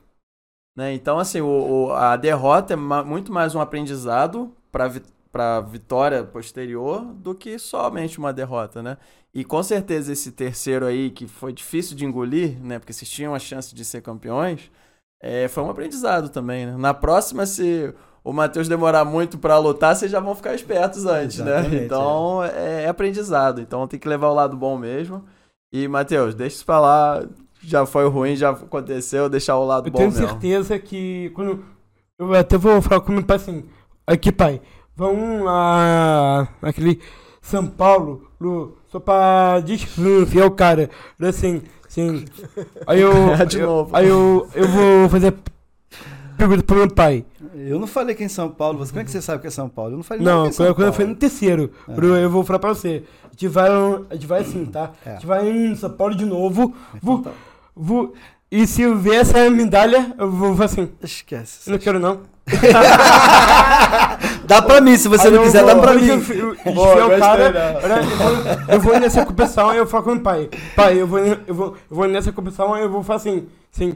Né? 0.77 0.95
Então, 0.95 1.19
assim, 1.19 1.41
o, 1.41 1.47
o- 1.89 1.93
a 1.93 2.17
derrota 2.17 2.75
é 2.75 2.77
muito 2.77 3.33
mais 3.33 3.55
um 3.55 3.61
aprendizado 3.61 4.53
para 4.73 4.91
para 5.33 5.61
vitória 5.61 6.25
posterior 6.25 7.03
do 7.15 7.35
que 7.35 7.59
somente 7.59 8.19
uma 8.19 8.33
derrota, 8.33 8.83
né? 8.83 8.97
E 9.33 9.45
com 9.45 9.63
certeza 9.63 10.13
esse 10.13 10.33
terceiro 10.33 10.87
aí, 10.87 11.11
que 11.11 11.27
foi 11.29 11.53
difícil 11.53 11.97
de 11.97 12.05
engolir, 12.05 12.59
né? 12.63 12.79
Porque 12.79 12.93
vocês 12.93 13.09
tinham 13.09 13.35
a 13.35 13.39
chance 13.39 13.75
de 13.75 13.85
ser 13.85 14.03
campeões, 14.03 14.71
é, 15.23 15.47
foi 15.49 15.63
um 15.63 15.71
aprendizado 15.71 16.29
também, 16.31 16.67
né? 16.67 16.77
Na 16.77 16.93
próxima, 16.95 17.47
se 17.47 17.95
o 18.25 18.33
Matheus 18.33 18.69
demorar 18.69 19.05
muito 19.05 19.39
pra 19.39 19.59
lutar, 19.59 19.95
vocês 19.95 20.11
já 20.11 20.19
vão 20.21 20.35
ficar 20.35 20.55
espertos 20.55 21.07
antes, 21.07 21.39
né? 21.39 21.59
Exatamente, 21.61 21.85
Então 21.85 22.43
é. 22.45 22.85
é 22.85 22.89
aprendizado. 22.89 23.61
Então 23.61 23.87
tem 23.87 24.01
que 24.01 24.09
levar 24.09 24.29
o 24.31 24.35
lado 24.35 24.57
bom 24.57 24.77
mesmo. 24.77 25.25
E, 25.73 25.87
Matheus, 25.87 26.35
deixa 26.35 26.57
isso 26.57 26.67
pra 26.67 26.81
lá. 26.81 27.23
Já 27.63 27.85
foi 27.87 28.09
ruim, 28.09 28.35
já 28.35 28.51
aconteceu, 28.51 29.29
deixar 29.29 29.57
o 29.59 29.65
lado 29.67 29.87
Eu 29.89 29.93
bom 29.93 29.99
tenho 29.99 30.11
mesmo. 30.11 30.27
certeza 30.27 30.79
que 30.79 31.31
quando. 31.35 31.63
Eu 32.19 32.35
até 32.35 32.57
vou 32.59 32.81
falar 32.83 33.01
com 33.03 33.13
meu 33.13 33.23
pai 33.25 33.37
assim. 33.37 33.65
Aqui, 34.07 34.33
pai, 34.33 34.61
vamos 34.97 35.43
lá 35.45 36.49
naquele 36.63 37.01
São 37.41 37.67
Paulo, 37.67 38.29
Lu, 38.41 38.77
só 38.89 38.99
pra 39.01 39.61
desafiar 39.61 40.47
o 40.47 40.51
cara. 40.51 40.91
Assim, 41.21 41.63
assim. 41.89 42.25
Aí 42.87 43.01
eu. 43.01 43.13
De 43.47 43.59
eu- 43.61 43.67
novo. 43.67 43.97
Aí 43.97 44.07
eu, 44.09 44.49
eu 44.55 44.69
vou 44.69 45.09
fazer 45.09 45.35
pergunta 46.37 46.63
pro 46.63 46.77
meu 46.77 46.91
pai. 46.91 47.25
Eu 47.55 47.79
não 47.79 47.87
falei 47.87 48.15
que 48.15 48.23
é 48.23 48.27
em 48.27 48.31
São 48.31 48.49
Paulo. 48.49 48.79
Você, 48.79 48.91
como 48.93 49.03
é 49.03 49.05
que 49.05 49.11
você 49.11 49.21
sabe 49.21 49.41
que 49.43 49.47
é 49.47 49.51
São 49.51 49.69
Paulo? 49.69 49.93
Eu 49.93 49.97
não 49.99 50.03
falei 50.05 50.25
nada 50.25 50.37
Não, 50.39 50.47
é 50.47 50.53
São 50.53 50.65
quando, 50.67 50.77
quando 50.77 50.87
eu 50.89 50.93
fui 50.93 51.05
no 51.05 51.15
terceiro, 51.15 51.71
eu- 51.89 52.17
eu 52.17 52.31
vou 52.31 52.43
falar 52.45 52.59
pra 52.59 52.71
você. 52.75 53.05
A 53.25 53.29
gente 53.33 53.49
vai, 53.49 53.69
a 53.69 54.15
gente 54.15 54.27
vai 54.27 54.41
assim, 54.41 54.65
tá? 54.67 54.91
É. 55.05 55.11
A 55.11 55.13
gente 55.15 55.27
vai 55.27 55.49
em 55.49 55.75
São 55.77 55.91
Paulo 55.91 56.15
de 56.15 56.25
novo. 56.25 56.75
Vou, 57.03 57.21
tá. 57.23 57.31
vou, 57.77 58.15
e 58.51 58.67
se 58.67 58.83
eu 58.83 58.97
ver 58.97 59.17
essa 59.17 59.49
medalha, 59.51 60.15
eu 60.19 60.31
vou 60.31 60.53
falar 60.55 60.65
assim. 60.67 60.89
Esquece. 61.03 61.69
Eu 61.69 61.73
não 61.73 61.79
quero 61.79 61.99
não. 62.01 62.21
Dá 64.51 64.61
pra 64.63 64.81
mim, 64.81 64.97
se 64.97 65.07
você 65.07 65.29
Aí 65.29 65.31
não 65.33 65.39
eu 65.39 65.45
quiser, 65.45 65.63
vou- 65.63 65.75
dá 65.75 65.81
pra 65.81 65.95
mim. 65.95 66.09
eu 66.09 66.75
Boa, 66.75 67.19
cara, 67.19 67.53
gostei, 67.53 67.85
olha, 67.85 68.01
eu, 68.03 68.17
vou, 68.17 68.67
eu 68.75 68.81
vou 68.81 68.99
nessa 69.01 69.25
competição 69.25 69.73
e 69.73 69.77
eu 69.77 69.87
falo 69.87 70.03
com 70.05 70.13
o 70.15 70.21
pai. 70.21 70.49
Pai, 70.75 71.01
eu 71.01 71.07
vou, 71.07 71.19
eu 71.21 71.55
vou, 71.55 71.67
eu 71.89 71.97
vou 71.97 72.09
nessa 72.09 72.33
competição 72.33 72.77
e 72.77 72.81
eu 72.83 72.91
vou 72.91 73.03
falar 73.05 73.19
assim, 73.19 73.47
assim, 73.73 73.95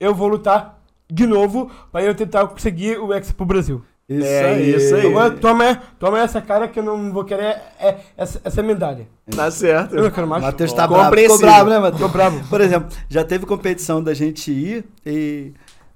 eu 0.00 0.12
vou 0.12 0.26
lutar 0.26 0.76
de 1.08 1.24
novo 1.24 1.70
pra 1.92 2.02
eu 2.02 2.14
tentar 2.16 2.46
conseguir 2.48 2.98
o 2.98 3.12
Expo 3.14 3.34
pro 3.34 3.46
Brasil. 3.46 3.80
Isso 4.08 4.26
É, 4.26 4.60
isso 4.60 4.94
aí. 4.96 5.06
Agora 5.06 5.30
toma, 5.30 5.78
toma 5.98 6.18
essa 6.20 6.40
cara 6.40 6.66
que 6.66 6.78
eu 6.80 6.82
não 6.82 7.12
vou 7.12 7.24
querer 7.24 7.56
é, 7.80 7.96
essa, 8.16 8.40
essa 8.44 8.60
medalha. 8.60 9.06
Tá 9.34 9.48
certo. 9.52 9.94
Eu 9.94 10.02
não 10.02 10.10
quero 10.10 10.26
mais. 10.26 10.42
Matheus 10.42 10.72
tá 10.72 10.86
bravo. 10.88 11.16
Ficou 11.16 11.38
bravo, 11.38 11.70
né, 11.70 11.78
Matheus? 11.78 12.00
Tô 12.00 12.08
bravo. 12.08 12.48
Por 12.48 12.60
exemplo, 12.60 12.88
já 13.08 13.22
teve 13.24 13.46
competição 13.46 14.02
da 14.02 14.12
gente 14.12 14.50
ir 14.50 14.84
e 15.06 15.52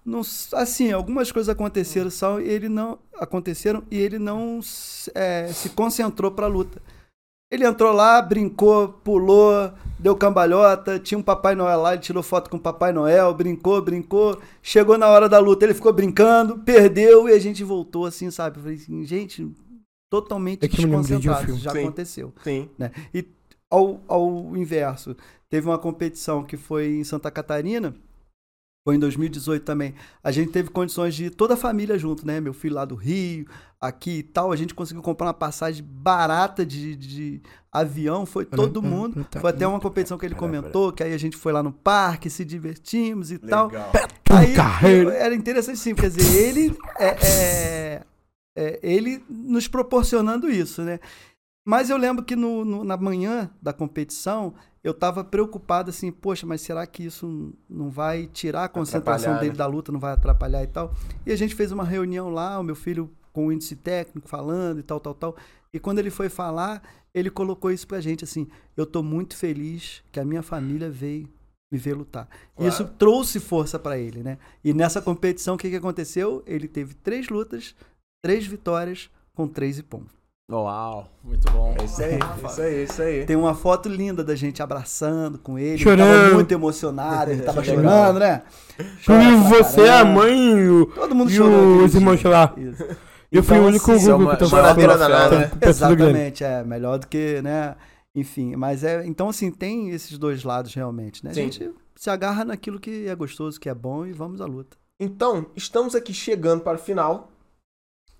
não, 0.07 0.20
assim, 0.53 0.93
algumas 0.93 1.33
coisas 1.33 1.49
aconteceram 1.49 2.09
só 2.11 2.41
e 2.41 2.49
ele 2.49 2.69
não 2.69 2.99
aconteceram 3.19 3.83
e 3.91 3.99
ele 3.99 4.19
não 4.19 4.62
se- 4.62 5.11
é, 5.15 5.49
se 5.49 5.70
concentrou 5.70 6.31
pra 6.31 6.47
luta. 6.47 6.81
Ele 7.51 7.65
entrou 7.65 7.93
lá, 7.93 8.20
brincou, 8.23 8.89
pulou, 8.89 9.73
deu 9.99 10.16
cambalhota, 10.16 10.99
tinha 10.99 11.16
um 11.19 11.23
Papai 11.23 11.55
Noel 11.55 11.81
lá, 11.81 11.93
ele 11.93 12.03
tirou 12.03 12.23
foto 12.23 12.51
com 12.51 12.57
o 12.57 12.61
Papai 12.61 12.93
Noel, 12.93 13.33
brincou, 13.35 13.81
brincou. 13.83 14.41
Chegou 14.62 14.97
na 14.99 15.09
hora 15.09 15.28
da 15.28 15.39
luta, 15.39 15.65
ele 15.65 15.74
ficou 15.74 15.93
brincando, 15.93 16.59
perdeu 16.59 17.28
e 17.28 17.33
a 17.33 17.39
gente 17.39 17.62
voltou 17.62 18.05
assim, 18.07 18.31
sabe? 18.31 18.59
Eu 18.59 18.62
falei 18.62 18.77
assim, 18.77 19.05
gente, 19.05 19.49
totalmente 20.11 20.65
É 20.65 20.69
de 20.69 20.87
um 20.87 20.89
desconcentrado. 20.91 21.45
filme. 21.47 21.61
Já 21.61 21.70
Sim. 21.73 21.78
aconteceu 21.81 22.35
Sim. 22.43 22.69
né? 22.78 22.91
E 23.15 23.24
ao, 23.70 24.01
ao 24.09 24.57
inverso, 24.57 25.16
teve 25.49 25.69
uma 25.69 25.78
competição 25.78 26.43
que 26.43 26.57
foi 26.57 26.97
em 26.97 27.05
Santa 27.05 27.31
Catarina, 27.31 27.95
foi 28.86 28.94
em 28.94 29.00
2018 29.00 29.64
também. 29.64 29.94
A 30.22 30.30
gente 30.30 30.52
teve 30.52 30.70
condições 30.70 31.12
de 31.12 31.24
ir 31.24 31.30
toda 31.30 31.54
a 31.54 31.56
família 31.56 31.98
junto, 31.98 32.24
né? 32.24 32.40
Meu 32.40 32.52
filho 32.54 32.76
lá 32.76 32.84
do 32.84 32.94
Rio, 32.94 33.44
aqui 33.80 34.18
e 34.18 34.22
tal. 34.22 34.52
A 34.52 34.56
gente 34.56 34.72
conseguiu 34.76 35.02
comprar 35.02 35.26
uma 35.26 35.34
passagem 35.34 35.84
barata 35.84 36.64
de, 36.64 36.94
de 36.94 37.42
avião, 37.72 38.24
foi 38.24 38.44
todo 38.44 38.80
mundo. 38.80 39.14
Foi 39.40 39.50
até 39.50 39.66
uma 39.66 39.80
competição 39.80 40.16
que 40.16 40.24
ele 40.24 40.36
comentou, 40.36 40.92
que 40.92 41.02
aí 41.02 41.12
a 41.12 41.18
gente 41.18 41.36
foi 41.36 41.52
lá 41.52 41.64
no 41.64 41.72
parque, 41.72 42.30
se 42.30 42.44
divertimos 42.44 43.32
e 43.32 43.38
tal. 43.38 43.68
Aí 44.30 44.54
era 45.10 45.34
interessante 45.34 45.80
sim, 45.80 45.92
quer 45.92 46.08
dizer, 46.08 46.32
ele 46.40 46.78
é, 47.00 47.08
é- 47.26 48.02
é, 48.54 48.78
ele 48.84 49.20
nos 49.28 49.66
proporcionando 49.66 50.48
isso, 50.48 50.82
né? 50.82 51.00
Mas 51.68 51.90
eu 51.90 51.97
lembro 51.97 52.24
que 52.24 52.36
no, 52.36 52.64
no- 52.64 52.84
na 52.84 52.97
manhã 52.97 53.51
da 53.60 53.72
competição 53.72 54.55
eu 54.84 54.94
tava 54.94 55.24
preocupado 55.24 55.90
assim, 55.90 56.12
poxa, 56.12 56.47
mas 56.47 56.60
será 56.60 56.86
que 56.86 57.02
isso 57.05 57.52
não 57.68 57.90
vai 57.90 58.28
tirar 58.28 58.64
a 58.64 58.68
concentração 58.68 59.34
dele 59.40 59.51
né? 59.51 59.56
da 59.56 59.66
luta, 59.66 59.90
não 59.90 59.98
vai 59.98 60.12
atrapalhar 60.12 60.62
e 60.62 60.68
tal? 60.68 60.94
E 61.26 61.32
a 61.32 61.36
gente 61.36 61.56
fez 61.56 61.72
uma 61.72 61.82
reunião 61.84 62.30
lá, 62.30 62.56
o 62.60 62.62
meu 62.62 62.76
filho 62.76 63.10
com 63.32 63.48
o 63.48 63.52
índice 63.52 63.74
técnico 63.74 64.28
falando 64.28 64.78
e 64.78 64.82
tal, 64.84 65.01
tal, 65.01 65.12
tal. 65.14 65.36
E 65.72 65.80
quando 65.80 65.98
ele 65.98 66.09
foi 66.09 66.28
falar, 66.28 66.80
ele 67.12 67.30
colocou 67.30 67.72
isso 67.72 67.86
pra 67.88 68.01
gente 68.01 68.22
assim: 68.22 68.47
eu 68.76 68.86
tô 68.86 69.02
muito 69.02 69.36
feliz 69.36 70.05
que 70.12 70.20
a 70.20 70.24
minha 70.24 70.43
família 70.44 70.88
veio 70.88 71.28
me 71.70 71.78
ver 71.78 71.94
lutar. 71.94 72.28
Claro. 72.55 72.72
Isso 72.72 72.84
trouxe 72.97 73.40
força 73.40 73.76
pra 73.76 73.98
ele, 73.98 74.22
né? 74.22 74.38
E 74.62 74.72
nessa 74.72 75.02
competição, 75.02 75.56
o 75.56 75.59
que, 75.59 75.68
que 75.68 75.74
aconteceu? 75.76 76.44
Ele 76.47 76.68
teve 76.68 76.94
três 76.94 77.28
lutas, 77.28 77.74
três 78.24 78.47
vitórias 78.47 79.10
com 79.34 79.48
três 79.48 79.78
ipom. 79.80 80.02
Uau, 80.51 81.09
muito 81.24 81.51
bom. 81.51 81.74
É 81.81 81.85
isso 81.85 82.01
aí, 82.02 82.12
é 82.14 82.47
isso 82.47 82.60
aí, 82.62 82.74
é 82.74 82.82
isso 82.85 83.02
aí. 83.02 83.27
Tem 83.27 83.35
uma 83.35 83.52
foto 83.55 83.89
linda 83.89 84.23
da 84.23 84.36
gente 84.36 84.62
abraçando 84.62 85.39
com 85.39 85.59
ele. 85.59 85.70
Ele 85.70 85.78
Chorando. 85.78 86.23
tava 86.23 86.35
muito 86.35 86.52
emocionado, 86.52 87.31
ele 87.32 87.43
tava 87.43 87.62
chorando, 87.64 88.20
né? 88.20 88.43
Fui 88.77 88.85
Chora 89.05 89.24
pra 89.24 89.59
você, 89.59 89.89
a 89.89 90.05
mãe 90.05 90.39
e 90.59 90.68
o, 90.68 90.86
Todo 90.86 91.14
mundo 91.16 91.31
e 91.32 91.35
chorou. 91.35 91.85
os 91.85 91.94
irmãos 91.97 92.23
lá. 92.23 92.55
Isso. 92.56 92.85
Eu 93.32 93.43
fui 93.43 93.56
Então, 93.56 93.64
o 93.64 93.68
único 93.68 93.90
assim, 93.90 94.01
isso 94.01 94.09
é 94.09 94.12
Google 94.12 94.27
uma- 94.28 94.36
que 94.36 94.47
choradeira 94.47 94.93
tava 94.97 95.09
danada, 95.09 95.39
né? 95.40 95.51
Exatamente, 95.62 96.44
é 96.44 96.62
melhor 96.62 96.98
do 97.01 97.09
que, 97.09 97.43
né? 97.43 97.74
Enfim, 98.14 98.55
mas 98.55 98.85
é. 98.85 99.05
Então, 99.05 99.28
assim, 99.28 99.51
tem 99.51 99.90
esses 99.90 100.16
dois 100.16 100.44
lados 100.44 100.73
realmente, 100.74 101.24
né? 101.24 101.32
A 101.32 101.35
Sim. 101.35 101.43
gente 101.51 101.70
se 101.97 102.09
agarra 102.09 102.44
naquilo 102.44 102.78
que 102.78 103.09
é 103.09 103.14
gostoso, 103.16 103.59
que 103.59 103.68
é 103.68 103.74
bom 103.74 104.06
e 104.06 104.12
vamos 104.12 104.40
à 104.40 104.47
luta. 104.47 104.77
Então, 105.01 105.47
estamos 105.56 105.97
aqui 105.97 106.14
chegando 106.14 106.60
para 106.62 106.77
o 106.77 106.81
final. 106.81 107.32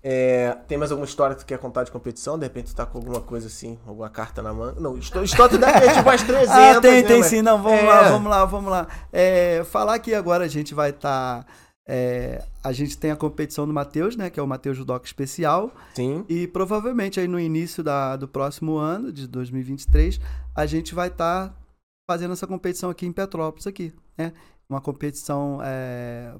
É, 0.09 0.55
tem 0.69 0.77
mais 0.77 0.89
alguma 0.89 1.05
história 1.05 1.35
que 1.35 1.43
tu 1.43 1.45
quer 1.47 1.57
contar 1.59 1.83
de 1.83 1.91
competição? 1.91 2.39
De 2.39 2.45
repente 2.45 2.67
tu 2.73 2.75
tá 2.75 2.85
com 2.85 2.97
alguma 2.97 3.19
coisa 3.19 3.47
assim, 3.47 3.77
alguma 3.85 4.09
carta 4.09 4.41
na 4.41 4.53
manga? 4.53 4.79
Não, 4.79 4.97
histó- 4.97 5.21
história 5.21 5.59
ter 5.59 5.93
tipo 5.93 6.07
umas 6.09 6.23
300. 6.23 6.47
Ah, 6.55 6.79
tem, 6.79 7.01
né, 7.01 7.07
tem 7.07 7.17
mas- 7.19 7.27
sim. 7.27 7.41
Não, 7.41 7.61
vamos 7.61 7.79
É. 7.81 7.83
lá, 7.85 8.09
vamos 8.09 8.29
lá, 8.29 8.45
vamos 8.45 8.71
lá. 8.71 8.87
É, 9.11 9.63
falar 9.65 9.99
que 9.99 10.13
agora 10.13 10.45
a 10.45 10.47
gente 10.47 10.73
vai 10.73 10.91
estar. 10.91 11.45
a 12.63 12.71
gente 12.71 12.97
tem 12.97 13.11
a 13.11 13.15
competição 13.17 13.65
do 13.67 13.73
Matheus, 13.73 14.15
né? 14.15 14.29
Que 14.29 14.39
é 14.39 14.43
o 14.43 14.47
Matheus 14.47 14.77
Judoca 14.77 15.05
Especial. 15.05 15.71
Sim. 15.93 16.23
E 16.29 16.47
provavelmente 16.47 17.19
aí 17.19 17.27
no 17.27 17.39
início 17.39 17.83
da, 17.83 18.15
do 18.15 18.27
próximo 18.29 18.77
ano, 18.77 19.11
de 19.11 19.25
2023, 19.27 20.19
a 20.55 20.65
gente 20.65 20.93
vai 20.95 21.07
estar 21.09 21.53
fazendo 22.09 22.31
essa 22.33 22.47
competição 22.47 22.89
aqui 22.89 23.05
em 23.05 23.11
Petrópolis, 23.11 23.67
aqui, 23.67 23.93
né? 24.17 24.31
Uma 24.69 24.81
competição 24.81 25.59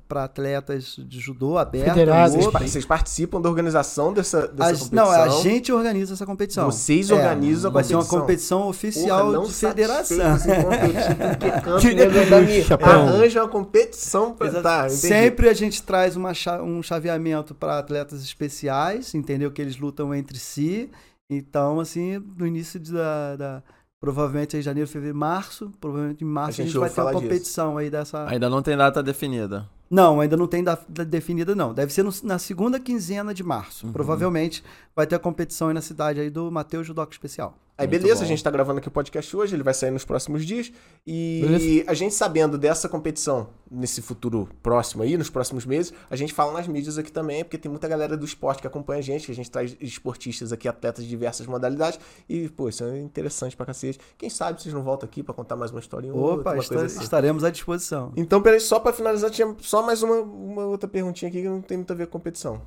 para 0.05 0.25
atletas 0.25 0.95
de 0.97 1.17
judô 1.17 1.57
aberta. 1.57 1.93
Federados. 1.93 2.35
Vocês, 2.35 2.71
vocês 2.71 2.85
participam 2.85 3.39
da 3.39 3.47
organização 3.47 4.11
dessa, 4.11 4.49
dessa 4.49 4.69
A- 4.69 4.73
competição? 4.73 5.05
não, 5.05 5.09
a 5.11 5.29
gente 5.29 5.71
organiza 5.71 6.13
essa 6.13 6.25
competição. 6.25 6.65
Vocês 6.69 7.09
É, 7.09 7.13
organizam 7.13 7.71
a 7.71 7.73
Vai 7.73 7.85
ser 7.85 7.93
competição. 7.93 8.17
uma 8.17 8.21
competição 8.21 8.67
oficial 8.67 9.19
Porra, 9.27 9.31
não 9.37 9.43
de 9.45 9.53
federação. 9.53 10.17
arranja 12.81 13.43
uma 13.43 13.49
competição 13.49 14.33
pra... 14.33 14.61
Tá. 14.61 14.89
Sempre 14.89 15.47
a 15.49 15.53
gente 15.53 15.81
traz 15.83 16.15
uma 16.17 16.33
um 16.63 16.83
chaveamento 16.83 17.55
para 17.55 17.79
atletas 17.79 18.21
especiais, 18.23 19.15
entendeu? 19.15 19.49
Que 19.51 19.61
eles 19.61 19.77
lutam 19.77 20.13
entre 20.13 20.37
si. 20.37 20.89
Então, 21.29 21.79
assim, 21.79 22.21
no 22.37 22.45
início 22.45 22.77
de- 22.79 22.91
da. 22.91 23.35
da- 23.37 23.63
provavelmente 23.99 24.57
em 24.57 24.61
janeiro, 24.61 24.89
fevereiro, 24.89 25.17
março. 25.17 25.71
Provavelmente 25.79 26.23
em 26.23 26.27
março 26.27 26.61
A 26.61 26.63
a 26.63 26.65
gente 26.65 26.73
gente, 26.73 26.79
vai 26.79 26.89
ter 26.89 26.93
uma 26.93 26.95
falar 27.07 27.11
disso. 27.11 27.23
competição 27.23 27.77
aí 27.77 27.89
dessa. 27.89 28.27
Ainda 28.29 28.49
não 28.49 28.61
tem 28.61 28.77
data 28.77 29.01
definida. 29.03 29.67
Não, 29.89 30.19
ainda 30.19 30.35
não 30.35 30.47
tem 30.47 30.63
da, 30.63 30.77
da 30.89 31.03
definida, 31.03 31.55
não. 31.55 31.73
Deve 31.73 31.93
ser 31.93 32.03
no- 32.03 32.11
na 32.23 32.37
segunda 32.37 32.79
quinzena 32.79 33.33
de 33.33 33.43
março. 33.43 33.85
Uhum. 33.87 33.93
Provavelmente 33.93 34.63
vai 34.95 35.07
ter 35.07 35.15
a 35.15 35.19
competição 35.19 35.69
aí 35.69 35.73
na 35.73 35.81
cidade 35.81 36.19
aí 36.19 36.29
do 36.29 36.51
Matheus 36.51 36.85
Judoca 36.85 37.13
Especial. 37.13 37.57
Aí 37.77 37.85
Muito 37.85 38.01
beleza, 38.01 38.21
bom. 38.21 38.25
a 38.25 38.27
gente 38.27 38.43
tá 38.43 38.49
gravando 38.49 38.79
aqui 38.79 38.87
o 38.87 38.91
podcast 38.91 39.37
hoje, 39.37 39.55
ele 39.55 39.61
vai 39.61 39.73
sair 39.73 39.91
nos 39.91 40.03
próximos 40.03 40.43
dias. 40.43 40.71
E 41.05 41.41
Beleza. 41.43 41.91
a 41.91 41.93
gente 41.93 42.15
sabendo 42.15 42.57
dessa 42.57 42.89
competição 42.89 43.49
nesse 43.69 44.01
futuro 44.01 44.49
próximo 44.63 45.03
aí, 45.03 45.15
nos 45.15 45.29
próximos 45.29 45.63
meses, 45.63 45.93
a 46.09 46.15
gente 46.15 46.33
fala 46.33 46.53
nas 46.53 46.67
mídias 46.67 46.97
aqui 46.97 47.11
também, 47.11 47.43
porque 47.43 47.55
tem 47.55 47.69
muita 47.69 47.87
galera 47.87 48.17
do 48.17 48.25
esporte 48.25 48.61
que 48.61 48.67
acompanha 48.67 48.97
a 48.97 49.03
gente, 49.03 49.27
que 49.27 49.31
a 49.31 49.35
gente 49.35 49.51
traz 49.51 49.77
esportistas 49.79 50.51
aqui, 50.51 50.67
atletas 50.67 51.03
de 51.03 51.09
diversas 51.09 51.45
modalidades. 51.45 51.99
E, 52.27 52.49
pô, 52.49 52.67
isso 52.67 52.83
é 52.83 52.99
interessante 52.99 53.55
pra 53.55 53.67
cacete. 53.67 53.99
Quem 54.17 54.29
sabe 54.29 54.59
vocês 54.59 54.73
não 54.73 54.81
voltam 54.81 55.07
aqui 55.07 55.21
pra 55.21 55.35
contar 55.35 55.55
mais 55.55 55.69
uma 55.69 55.79
historinha 55.79 56.15
ou 56.15 56.19
outra, 56.19 56.41
Opa, 56.53 56.55
coisa 56.55 56.85
assim. 56.85 57.03
estaremos 57.03 57.43
à 57.43 57.51
disposição. 57.51 58.11
Então, 58.17 58.41
peraí, 58.41 58.59
só 58.59 58.79
pra 58.79 58.91
finalizar, 58.91 59.29
tinha 59.29 59.55
só 59.59 59.83
mais 59.85 60.01
uma, 60.01 60.15
uma 60.15 60.65
outra 60.65 60.89
perguntinha 60.89 61.29
aqui 61.29 61.43
que 61.43 61.47
não 61.47 61.61
tem 61.61 61.77
muito 61.77 61.93
a 61.93 61.95
ver 61.95 62.07
com 62.07 62.13
competição. 62.13 62.59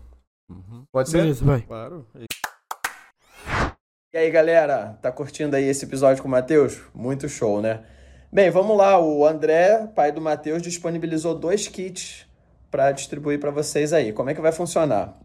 Pode 0.92 1.10
ser? 1.10 1.18
Beleza, 1.18 1.44
vai. 1.44 1.62
Claro. 1.62 2.06
E 4.12 4.18
aí, 4.18 4.28
galera, 4.28 4.98
tá 5.00 5.12
curtindo 5.12 5.54
aí 5.54 5.68
esse 5.68 5.84
episódio 5.84 6.20
com 6.20 6.26
o 6.26 6.30
Matheus? 6.32 6.80
Muito 6.92 7.28
show, 7.28 7.62
né? 7.62 7.78
Bem, 8.32 8.50
vamos 8.50 8.76
lá. 8.76 9.00
O 9.00 9.24
André, 9.24 9.86
pai 9.94 10.10
do 10.10 10.20
Matheus, 10.20 10.60
disponibilizou 10.60 11.32
dois 11.32 11.68
kits 11.68 12.26
para 12.72 12.90
distribuir 12.90 13.38
para 13.38 13.52
vocês 13.52 13.92
aí. 13.92 14.12
Como 14.12 14.28
é 14.28 14.34
que 14.34 14.40
vai 14.40 14.50
funcionar? 14.50 15.16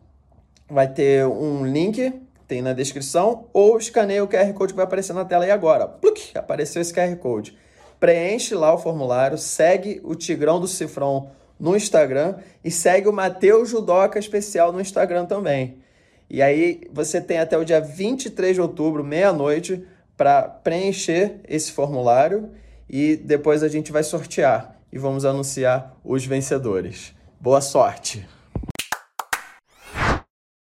Vai 0.69 0.87
ter 0.87 1.25
um 1.25 1.65
link, 1.65 2.13
tem 2.47 2.61
na 2.61 2.73
descrição, 2.73 3.47
ou 3.51 3.75
escaneia 3.79 4.23
o 4.23 4.27
QR 4.27 4.53
Code 4.53 4.73
que 4.73 4.77
vai 4.77 4.85
aparecer 4.85 5.13
na 5.13 5.25
tela 5.25 5.45
aí 5.45 5.51
agora. 5.51 5.97
Apareceu 6.35 6.79
esse 6.79 6.93
QR 6.93 7.15
Code. 7.15 7.57
Preenche 7.99 8.53
lá 8.53 8.71
o 8.71 8.77
formulário, 8.77 9.39
segue 9.39 9.99
o 10.03 10.13
Tigrão 10.13 10.59
do 10.59 10.67
Cifrão 10.67 11.31
no 11.59 11.75
Instagram 11.75 12.35
e 12.63 12.69
segue 12.69 13.09
o 13.09 13.13
Mateus 13.13 13.67
Judoca 13.67 14.19
Especial 14.19 14.71
no 14.71 14.79
Instagram 14.79 15.25
também. 15.25 15.83
E 16.29 16.41
aí 16.41 16.81
você 16.91 17.21
tem 17.21 17.37
até 17.37 17.57
o 17.57 17.63
dia 17.63 17.79
23 17.79 18.55
de 18.55 18.61
outubro, 18.61 19.03
meia-noite, 19.03 19.85
para 20.17 20.43
preencher 20.43 21.39
esse 21.47 21.71
formulário 21.71 22.49
e 22.89 23.15
depois 23.15 23.61
a 23.61 23.67
gente 23.67 23.91
vai 23.91 24.03
sortear 24.03 24.79
e 24.91 24.97
vamos 24.97 25.23
anunciar 25.23 25.95
os 26.03 26.25
vencedores. 26.25 27.13
Boa 27.39 27.61
sorte! 27.61 28.27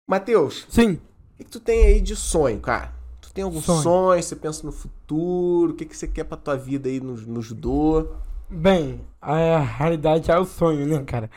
Matheus, 0.08 0.66
Sim. 0.70 1.00
o 1.40 1.44
que, 1.44 1.52
tu 1.52 1.60
tem 1.60 1.86
aí 1.86 2.02
de 2.02 2.16
sonho, 2.16 2.60
cara? 2.60 2.94
Tu 3.22 3.32
tem 3.34 3.44
algum 3.44 3.62
sonho? 3.62 3.84
Sonho. 3.84 4.24
Você 4.24 4.36
pensa 4.36 4.66
no 4.66 4.72
futuro? 4.72 5.74
O 5.74 5.76
que, 5.76 5.86
que 5.86 5.96
você 5.96 6.08
quer 6.08 6.24
pra 6.24 6.38
tua 6.38 6.56
vida 6.56 6.90
aí 6.90 7.00
no, 7.00 7.16
no 7.16 7.42
judô? 7.42 8.16
Bem, 8.50 9.02
a 9.22 9.60
realidade 9.60 10.32
é 10.32 10.38
o 10.38 10.46
sonho, 10.46 10.88
né, 10.88 11.04
cara? 11.04 11.30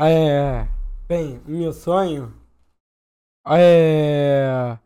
É. 0.00 0.66
Bem, 1.06 1.40
o 1.46 1.50
meu 1.50 1.72
sonho 1.72 2.32
é. 3.46 4.78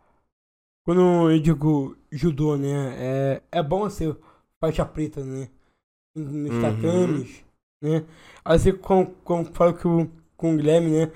Quando 0.84 1.30
eu 1.30 1.40
digo 1.40 1.96
judô, 2.12 2.56
né? 2.56 2.94
É, 3.52 3.58
é 3.60 3.62
bom 3.62 3.88
ser 3.90 4.16
faixa 4.60 4.84
preta, 4.86 5.24
né? 5.24 5.48
Nos 6.14 6.50
Uhum. 6.50 6.58
tatames, 6.58 7.44
né? 7.82 8.04
Assim 8.44 8.72
como, 8.76 9.06
como 9.24 9.44
falo 9.54 9.74
que 9.74 9.88
o, 9.88 10.10
com 10.36 10.54
o 10.54 10.56
Guilherme, 10.58 10.90
né? 10.90 11.12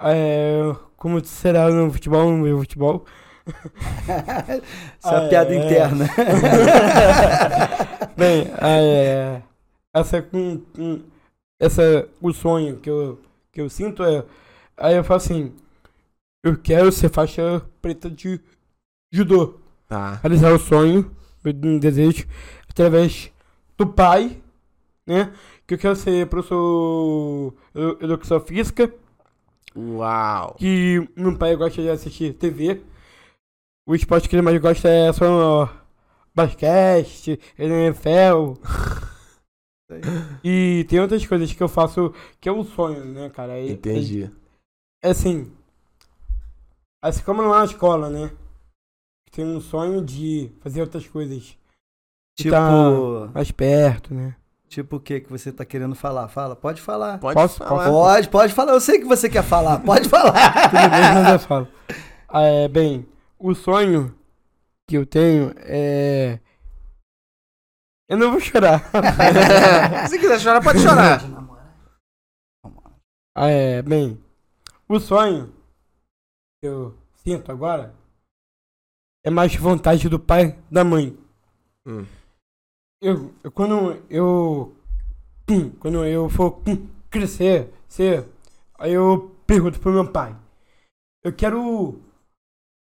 É, 0.00 0.60
como 0.96 1.24
será 1.24 1.68
no 1.70 1.92
futebol, 1.92 2.30
no 2.30 2.38
meu 2.44 2.58
futebol. 2.60 3.04
Essa 4.98 5.16
é 5.16 5.20
piada 5.20 5.52
é. 5.52 5.54
interna. 5.54 6.08
Bem, 8.16 8.46
é, 8.60 9.42
essa, 9.94 10.22
com, 10.22 10.58
com- 10.74 11.02
essa, 11.60 12.08
o 12.20 12.32
sonho 12.32 12.76
que 12.78 12.90
eu, 12.90 13.20
que 13.52 13.60
eu 13.60 13.68
sinto 13.70 14.02
é, 14.04 14.24
aí 14.76 14.96
eu 14.96 15.04
falo 15.04 15.18
assim, 15.18 15.52
eu 16.44 16.56
quero 16.56 16.90
ser 16.92 17.08
faixa 17.10 17.60
preta 17.80 18.10
de 18.10 18.40
judô, 19.12 19.60
Tá. 19.88 20.14
realizar 20.22 20.52
o 20.52 20.58
sonho, 20.58 21.14
um 21.44 21.78
desejo, 21.78 22.26
através 22.68 23.30
do 23.76 23.86
pai, 23.86 24.40
né, 25.06 25.32
que 25.66 25.74
eu 25.74 25.78
quero 25.78 25.96
ser 25.96 26.26
professor 26.28 27.54
edu- 27.74 27.98
educação 28.00 28.40
física, 28.40 28.92
Uau. 29.76 30.54
que 30.58 31.06
meu 31.16 31.36
pai 31.36 31.56
gosta 31.56 31.80
de 31.82 31.88
assistir 31.90 32.34
TV. 32.34 32.82
O 33.86 33.94
esporte 33.94 34.28
que 34.28 34.36
ele 34.36 34.42
mais 34.42 34.60
gosta 34.60 34.88
é 34.88 35.12
só 35.12 35.68
basquete, 36.34 37.38
NFL. 37.58 38.54
e 40.44 40.86
tem 40.88 41.00
outras 41.00 41.26
coisas 41.26 41.52
que 41.52 41.62
eu 41.62 41.68
faço 41.68 42.14
que 42.40 42.48
é 42.48 42.52
um 42.52 42.64
sonho, 42.64 43.04
né, 43.04 43.28
cara? 43.30 43.58
E- 43.60 43.72
Entendi. 43.72 44.30
É, 45.02 45.10
assim. 45.10 45.52
Assim 47.02 47.22
como 47.24 47.42
lá 47.42 47.58
na 47.60 47.64
escola, 47.64 48.08
né? 48.08 48.30
Tem 49.32 49.44
um 49.44 49.60
sonho 49.60 50.04
de 50.04 50.52
fazer 50.60 50.80
outras 50.82 51.06
coisas. 51.08 51.38
De 51.42 52.44
tipo, 52.44 52.50
tá 52.50 53.30
mais 53.34 53.50
perto, 53.50 54.14
né? 54.14 54.36
tipo 54.68 54.96
o 54.96 55.00
que 55.00 55.20
que 55.20 55.28
você 55.30 55.52
tá 55.52 55.66
querendo 55.66 55.94
falar? 55.94 56.28
Fala, 56.28 56.56
pode 56.56 56.80
falar. 56.80 57.18
Pode 57.18 57.34
Posso- 57.34 57.58
falar. 57.58 57.90
Pode, 57.90 58.28
pode 58.30 58.54
falar. 58.54 58.72
Eu 58.72 58.80
sei 58.80 58.98
que 59.00 59.04
você 59.04 59.28
quer 59.28 59.42
falar. 59.42 59.80
Pode 59.84 60.08
falar. 60.08 60.32
Tudo 60.70 60.80
bem, 60.80 60.90
mas 60.90 61.32
eu 61.34 61.38
falo. 61.40 61.68
Ah, 62.26 62.40
É, 62.42 62.68
bem, 62.68 63.06
o 63.38 63.54
sonho 63.54 64.14
que 64.88 64.96
eu 64.96 65.04
tenho 65.04 65.52
é. 65.58 66.40
Eu 68.08 68.16
não 68.16 68.30
vou 68.30 68.40
chorar. 68.40 68.90
Se 70.08 70.18
quiser 70.18 70.40
chorar, 70.40 70.62
pode 70.62 70.78
chorar. 70.80 71.20
Ah, 73.34 73.48
é, 73.48 73.82
bem, 73.82 74.18
o 74.88 74.98
sonho 74.98 75.52
que 76.62 76.68
eu 76.68 76.96
sinto 77.16 77.50
agora 77.50 77.92
é 79.24 79.30
mais 79.30 79.54
vontade 79.56 80.08
do 80.08 80.18
pai 80.18 80.56
da 80.70 80.84
mãe. 80.84 81.18
Hum. 81.84 82.06
Eu, 83.00 83.34
eu- 83.42 83.50
quando 83.50 84.00
eu 84.08 84.76
hum, 85.50 85.70
quando 85.80 86.04
eu 86.04 86.28
for 86.28 86.62
hum, 86.68 86.88
crescer, 87.10 87.68
ser, 87.88 88.28
aí 88.78 88.92
eu 88.92 89.34
pergunto 89.44 89.80
pro 89.80 89.90
meu 89.92 90.10
pai. 90.12 90.36
Eu 91.24 91.32
quero 91.34 92.00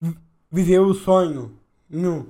vi- 0.02 0.18
viver 0.50 0.80
o 0.80 0.92
sonho 0.92 1.56
no, 1.88 2.26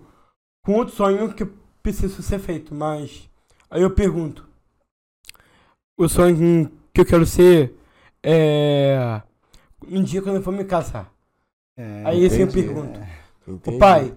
com 0.63 0.75
outro 0.75 0.95
sonho 0.95 1.35
que 1.35 1.47
precisa 1.83 2.21
ser 2.21 2.39
feito, 2.39 2.75
mas 2.75 3.27
aí 3.71 3.81
eu 3.81 3.95
pergunto. 3.95 4.47
O 5.99 6.09
sonho 6.09 6.71
que 6.93 7.01
eu 7.01 7.07
quero 7.07 7.25
ser 7.25 7.75
é 8.23 9.23
um 9.87 10.03
dia 10.03 10.21
quando 10.23 10.37
eu 10.37 10.43
for 10.43 10.53
me 10.53 10.65
casar. 10.65 11.11
É, 11.79 12.03
Aí 12.05 12.25
eu 12.25 12.49
pergunto. 12.49 13.01
Entendi. 13.47 13.77
Ô 13.77 13.79
pai, 13.79 14.13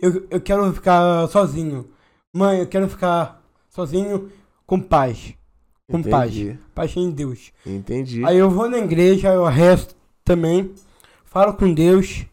eu, 0.00 0.26
eu 0.30 0.40
quero 0.40 0.72
ficar 0.72 1.28
sozinho. 1.28 1.90
Mãe, 2.34 2.60
eu 2.60 2.66
quero 2.66 2.88
ficar 2.88 3.44
sozinho 3.68 4.32
com 4.66 4.80
paz. 4.80 5.34
Com 5.90 6.02
paz. 6.02 6.34
Entendi. 6.34 6.58
Paz 6.74 6.96
em 6.96 7.10
Deus. 7.10 7.52
Entendi. 7.66 8.24
Aí 8.24 8.38
eu 8.38 8.48
vou 8.48 8.66
na 8.66 8.78
igreja, 8.78 9.28
eu 9.28 9.44
resto 9.44 9.94
também. 10.24 10.74
Falo 11.26 11.52
com 11.52 11.74
Deus. 11.74 12.24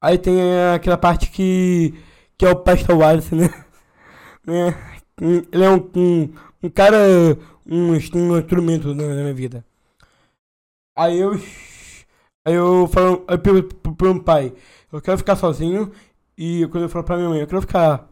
Aí 0.00 0.16
tem 0.16 0.38
aquela 0.74 0.96
parte 0.96 1.28
que. 1.28 1.92
que 2.38 2.46
é 2.46 2.50
o 2.50 2.56
pastor 2.56 2.96
Wallace, 2.96 3.34
né? 3.34 3.50
né? 4.46 4.96
Ele 5.50 5.64
é 5.64 5.70
um, 5.70 5.90
um, 5.96 6.32
um 6.62 6.70
cara. 6.70 6.96
Um, 7.66 7.90
um 7.90 7.96
instrumento 7.96 8.94
na 8.94 9.04
minha 9.04 9.34
vida. 9.34 9.64
Aí 10.96 11.18
eu. 11.18 11.36
Aí 12.46 12.54
eu 12.54 12.88
falo. 12.88 13.24
Aí 13.28 13.34
eu 13.36 13.38
pergunto 13.38 13.74
pro, 13.76 14.14
meu 14.14 14.22
pai. 14.22 14.52
Eu 14.92 15.00
quero 15.00 15.18
ficar 15.18 15.36
sozinho. 15.36 15.90
E 16.36 16.66
quando 16.68 16.84
eu 16.84 16.88
falo 16.88 17.04
pra 17.04 17.16
minha 17.16 17.28
mãe, 17.28 17.40
eu 17.40 17.46
quero 17.46 17.60
ficar 17.60 18.08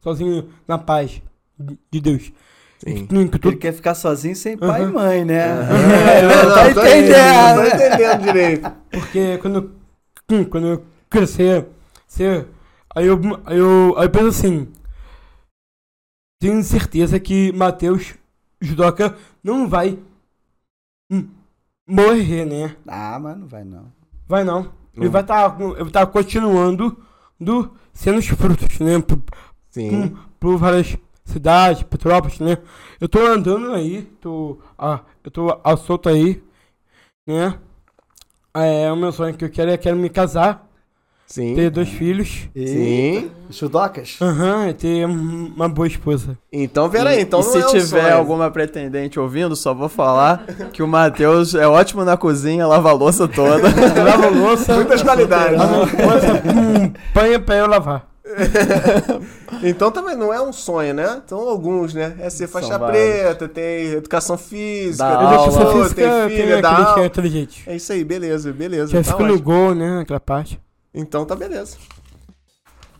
sozinho 0.00 0.48
na 0.66 0.78
paz 0.78 1.20
de 1.58 1.78
de 1.90 2.00
Deus. 2.00 2.32
Sim. 2.78 3.06
Tudo- 3.06 3.48
Ele 3.48 3.56
quer 3.56 3.72
ficar 3.72 3.94
sozinho 3.94 4.36
sem 4.36 4.56
pai 4.56 4.82
e 4.82 4.84
Aham. 4.84 4.92
mãe, 4.92 5.24
né? 5.24 5.34
É, 5.38 6.24
Eu 6.24 6.48
não, 6.48 6.74
tô 6.74 6.80
tô 6.80 6.86
entendendo. 6.86 7.54
Tô 7.54 7.66
entendendo 7.76 8.22
direito. 8.22 8.72
Porque 8.90 9.38
quando, 9.38 9.72
hum, 10.30 10.44
quando 10.44 10.66
eu 10.66 10.84
crescer, 11.08 11.66
ser, 12.06 12.46
aí, 12.94 13.06
eu, 13.06 13.18
aí, 13.46 13.56
eu, 13.58 13.94
aí 13.98 14.06
eu 14.06 14.10
penso 14.10 14.28
assim: 14.28 14.68
tenho 16.40 16.62
certeza 16.62 17.18
que 17.18 17.52
Matheus 17.52 18.14
Judoca 18.60 19.16
não 19.42 19.68
vai 19.68 19.98
hum, 21.10 21.28
morrer, 21.86 22.44
né? 22.44 22.76
Ah, 22.86 23.18
mas 23.18 23.38
não 23.38 23.46
vai 23.46 23.64
não. 23.64 23.92
Vai 24.26 24.44
não. 24.44 24.72
Ele 24.94 25.08
vai 25.08 25.20
estar 25.20 25.56
ele 25.60 25.90
tá 25.90 26.06
continuando 26.06 26.96
do, 27.38 27.70
sendo 27.92 28.18
os 28.18 28.26
frutos, 28.26 28.78
né? 28.80 28.98
Por, 29.00 29.22
Sim. 29.70 30.08
por, 30.08 30.28
por 30.40 30.58
várias 30.58 30.96
cidades, 31.24 31.82
Petrópolis, 31.82 32.38
né? 32.40 32.58
Eu 33.00 33.08
tô 33.08 33.20
andando 33.20 33.72
aí, 33.72 34.02
tô, 34.20 34.58
ah, 34.78 35.00
eu 35.22 35.30
tô 35.30 35.60
à 35.62 35.76
solta 35.76 36.10
aí, 36.10 36.42
né? 37.26 37.58
É, 38.54 38.90
o 38.90 38.96
meu 38.96 39.12
sonho 39.12 39.36
que 39.36 39.44
eu 39.44 39.50
quero 39.50 39.70
é 39.70 39.76
quero 39.76 39.96
me 39.96 40.08
casar, 40.08 40.65
Sim. 41.26 41.54
ter 41.56 41.70
dois 41.70 41.88
filhos, 41.88 42.48
Sim. 42.56 43.30
Chudocas? 43.50 44.16
aham, 44.20 44.68
e 44.68 44.74
ter 44.74 45.06
um- 45.06 45.52
uma 45.56 45.68
boa 45.68 45.86
esposa. 45.88 46.38
Então, 46.52 46.88
peraí, 46.88 47.20
então 47.20 47.40
e 47.40 47.44
não 47.44 47.52
se 47.52 47.58
é 47.58 47.66
um 47.66 47.70
tiver 47.70 48.02
sonho. 48.02 48.16
alguma 48.16 48.50
pretendente 48.50 49.18
ouvindo, 49.18 49.56
só 49.56 49.74
vou 49.74 49.88
falar 49.88 50.44
que 50.72 50.82
o 50.82 50.86
Matheus 50.88 51.54
é 51.54 51.66
ótimo 51.66 52.04
na 52.04 52.16
cozinha, 52.16 52.66
lava 52.66 52.90
a 52.90 52.92
louça 52.92 53.26
toda. 53.26 53.66
Lava 54.04 54.28
louça, 54.28 54.74
Muitas 54.74 55.02
qualidades. 55.02 55.60
a 55.60 55.66
minha 55.66 55.84
esposa 55.84 56.42
hum, 56.46 56.92
banha 57.14 57.40
pra 57.40 57.54
eu 57.56 57.66
lavar. 57.66 58.06
Então 59.62 59.90
também 59.90 60.16
não 60.16 60.32
é 60.34 60.40
um 60.40 60.52
sonho, 60.52 60.92
né? 60.92 61.20
Então 61.24 61.38
alguns, 61.48 61.94
né? 61.94 62.14
É 62.18 62.28
ser 62.28 62.46
faixa 62.46 62.68
São 62.68 62.78
vários. 62.78 63.00
preta, 63.00 63.48
tem 63.48 63.92
educação 63.92 64.36
física, 64.36 65.04
Dá 65.08 65.16
tem 65.16 65.26
aula. 65.38 65.72
Física 65.84 65.94
tem 65.94 66.28
tem 66.28 66.36
filha, 66.46 66.60
dá 66.62 66.74
que 66.74 66.80
é 66.80 66.84
aula. 66.86 67.06
inteligente. 67.06 67.62
É 67.66 67.76
isso 67.76 67.92
aí, 67.92 68.04
beleza, 68.04 68.52
beleza. 68.52 68.92
Já 68.92 69.02
Tá 69.02 69.12
fica 69.16 69.24
no 69.28 69.40
gol, 69.40 69.74
né? 69.74 70.00
Aquela 70.00 70.20
parte. 70.20 70.60
Então 70.96 71.24
tá 71.26 71.36
beleza. 71.36 71.76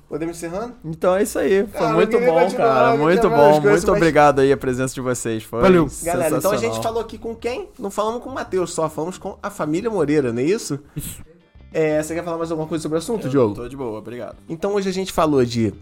Podemos 0.09 0.37
encerrando? 0.37 0.75
Então 0.85 1.17
é 1.17 1.25
isso 1.25 1.37
aí. 1.37 1.63
Foi 1.67 1.81
Cara, 1.81 1.91
eu 1.91 1.95
muito 1.95 2.21
bom, 2.21 2.51
cara. 2.57 2.95
eu 2.95 2.99
Muito 2.99 3.29
várias 3.29 3.57
bom. 3.57 3.63
coisas, 3.63 3.63
Muito 3.63 3.87
mas- 3.91 3.97
obrigado 3.97 4.39
aí 4.41 4.53
a 4.53 4.57
presença 4.57 4.95
de 4.95 5.01
vocês. 5.01 5.43
Foi 5.43 5.61
Valeu. 5.61 5.89
Galera, 6.05 6.37
então 6.37 6.53
a 6.53 6.57
gente 6.57 6.81
falou 6.81 7.01
aqui 7.01 7.19
com 7.19 7.35
quem? 7.35 7.69
Não 7.77 7.91
falamos 7.91 8.23
com 8.23 8.31
o 8.31 8.33
Matheus, 8.35 8.73
só 8.73 8.89
falamos 8.89 9.19
com 9.19 9.37
a 9.43 9.51
família 9.51 9.91
Moreira, 9.91 10.33
não 10.33 10.41
é 10.41 10.45
isso? 10.45 10.79
Isso. 10.95 11.25
É, 11.73 12.01
você 12.01 12.15
quer 12.15 12.23
falar 12.23 12.39
mais 12.39 12.51
alguma 12.53 12.69
coisa 12.69 12.83
sobre 12.83 12.97
o 12.97 12.99
assunto, 13.01 13.29
Diogo? 13.29 13.55
Tô 13.57 13.69
de 13.69 13.77
boa, 13.77 13.99
obrigado. 13.99 14.37
Então 14.49 14.75
hoje 14.75 14.89
a 14.89 14.93
gente 14.93 15.13
falou 15.13 15.45
de 15.45 15.75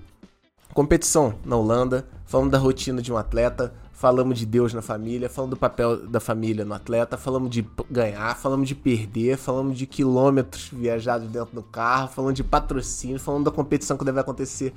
competição 0.73 1.35
na 1.45 1.57
Holanda, 1.57 2.07
falamos 2.25 2.51
da 2.51 2.59
rotina 2.59 3.03
de 3.03 3.13
um 3.13 3.19
atleta, 3.19 3.75
falamos 4.05 4.39
de 4.39 4.45
Deus 4.45 4.75
na 4.75 4.83
família, 4.83 5.31
falamos 5.31 5.57
do 5.57 5.59
papel 5.59 6.07
da 6.07 6.21
família 6.21 6.63
no 6.63 6.75
atleta, 6.75 7.17
falamos 7.17 7.49
de 7.49 7.67
ganhar, 7.91 8.37
falamos 8.37 8.69
de 8.69 8.75
perder, 8.75 9.39
falamos 9.39 9.79
de 9.79 9.87
quilômetros 9.87 10.69
viajados 10.71 11.27
dentro 11.29 11.55
do 11.55 11.63
carro, 11.63 12.09
falamos 12.09 12.35
de 12.35 12.45
patrocínio, 12.45 13.19
falamos 13.19 13.47
da 13.47 13.51
competição 13.51 13.97
que 13.97 14.05
deve 14.05 14.21
acontecer 14.21 14.75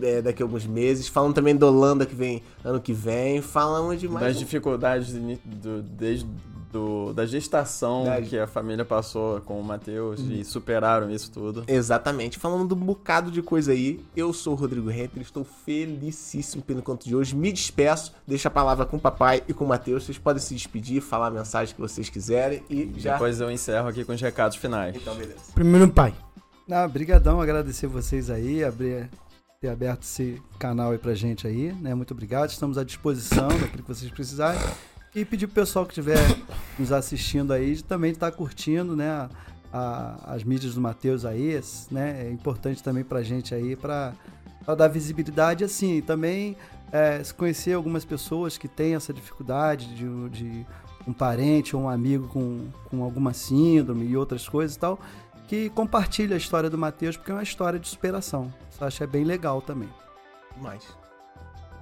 é, 0.00 0.22
daqui 0.22 0.42
a 0.42 0.46
alguns 0.46 0.64
meses. 0.64 1.08
Falando 1.08 1.34
também 1.34 1.54
da 1.54 1.66
Holanda 1.66 2.06
que 2.06 2.14
vem 2.14 2.42
ano 2.64 2.80
que 2.80 2.94
vem. 2.94 3.42
Falamos 3.42 4.00
de 4.00 4.08
mais. 4.08 4.28
Das 4.28 4.38
dificuldades 4.38 5.12
do- 5.12 5.82
desde 5.82 6.26
do, 6.72 7.12
da 7.12 7.26
gestação 7.26 8.04
Da- 8.04 8.22
que 8.22 8.38
a 8.38 8.46
família 8.46 8.84
passou 8.84 9.40
com 9.40 9.60
o 9.60 9.64
Matheus 9.64 10.20
e 10.20 10.44
superaram 10.44 11.10
isso 11.10 11.30
tudo. 11.30 11.64
Exatamente. 11.66 12.38
Falando 12.38 12.68
de 12.68 12.74
um 12.74 12.84
bocado 12.86 13.30
de 13.30 13.42
coisa 13.42 13.72
aí. 13.72 14.00
Eu 14.16 14.32
sou 14.32 14.52
o 14.52 14.56
Rodrigo 14.56 14.88
Renter, 14.88 15.20
estou 15.22 15.44
felicíssimo 15.44 16.62
pelo 16.62 16.78
encontro 16.80 17.08
de 17.08 17.14
hoje. 17.16 17.34
Me 17.34 17.52
despeço, 17.52 18.12
deixo 18.26 18.46
a 18.48 18.50
palavra 18.50 18.86
com 18.86 18.96
o 18.96 19.00
papai 19.00 19.42
e 19.48 19.52
com 19.52 19.64
o 19.64 19.68
Matheus. 19.68 20.04
Vocês 20.04 20.18
podem 20.18 20.40
se 20.42 20.54
despedir, 20.54 21.00
falar 21.00 21.26
a 21.28 21.30
mensagem 21.30 21.74
que 21.74 21.80
vocês 21.80 22.08
quiserem 22.08 22.62
e 22.70 22.92
já. 22.96 23.12
Depois 23.14 23.40
eu 23.40 23.50
encerro 23.50 23.88
aqui 23.88 24.04
com 24.04 24.12
os 24.12 24.20
recados 24.20 24.56
finais. 24.56 24.94
Então, 24.96 25.14
beleza. 25.14 25.52
Primeiro 25.54 25.88
pai. 25.88 26.14
Ah, 26.70 26.86
brigadão, 26.86 27.40
agradecer 27.40 27.88
vocês 27.88 28.30
aí, 28.30 28.62
abrir, 28.62 29.10
ter 29.60 29.68
aberto 29.68 30.02
esse 30.04 30.40
canal 30.58 30.92
aí 30.92 30.98
pra 30.98 31.14
gente 31.14 31.44
aí, 31.46 31.72
né? 31.72 31.94
Muito 31.96 32.12
obrigado, 32.14 32.50
estamos 32.50 32.78
à 32.78 32.84
disposição 32.84 33.48
daquilo 33.48 33.82
que 33.82 33.88
vocês 33.88 34.08
precisarem. 34.12 34.60
E 35.14 35.24
pedir 35.24 35.46
pro 35.46 35.54
pessoal 35.56 35.84
que 35.84 35.92
estiver 35.92 36.18
nos 36.78 36.92
assistindo 36.92 37.52
aí 37.52 37.74
de 37.74 37.84
também 37.84 38.12
estar 38.12 38.30
curtindo, 38.32 38.94
né? 38.96 39.28
a- 39.72 40.34
as 40.34 40.42
mídias 40.44 40.74
do 40.74 40.80
Matheus 40.80 41.24
aí, 41.24 41.60
né? 41.90 42.26
É 42.26 42.30
importante 42.30 42.82
também 42.82 43.04
pra 43.04 43.22
gente 43.22 43.54
aí, 43.54 43.76
pra, 43.76 44.12
pra 44.64 44.74
dar 44.74 44.88
visibilidade 44.88 45.64
assim. 45.64 46.00
Também 46.00 46.56
é, 46.92 47.22
conhecer 47.36 47.72
algumas 47.74 48.04
pessoas 48.04 48.58
que 48.58 48.68
têm 48.68 48.94
essa 48.94 49.12
dificuldade 49.12 49.94
de, 49.94 50.28
de 50.30 50.66
um 51.06 51.12
parente 51.12 51.74
ou 51.76 51.82
um 51.82 51.88
amigo 51.88 52.28
com, 52.28 52.68
com 52.88 53.02
alguma 53.04 53.32
síndrome 53.32 54.06
e 54.06 54.16
outras 54.16 54.48
coisas 54.48 54.76
e 54.76 54.78
tal 54.78 54.98
que 55.46 55.68
compartilha 55.70 56.34
a 56.34 56.38
história 56.38 56.70
do 56.70 56.78
Matheus, 56.78 57.16
porque 57.16 57.32
é 57.32 57.34
uma 57.34 57.42
história 57.42 57.76
de 57.76 57.88
superação. 57.88 58.54
Isso 58.70 58.80
eu 58.80 58.86
acho 58.86 59.02
é 59.02 59.06
bem 59.06 59.24
legal 59.24 59.60
também. 59.60 59.88
Mais. 60.60 60.84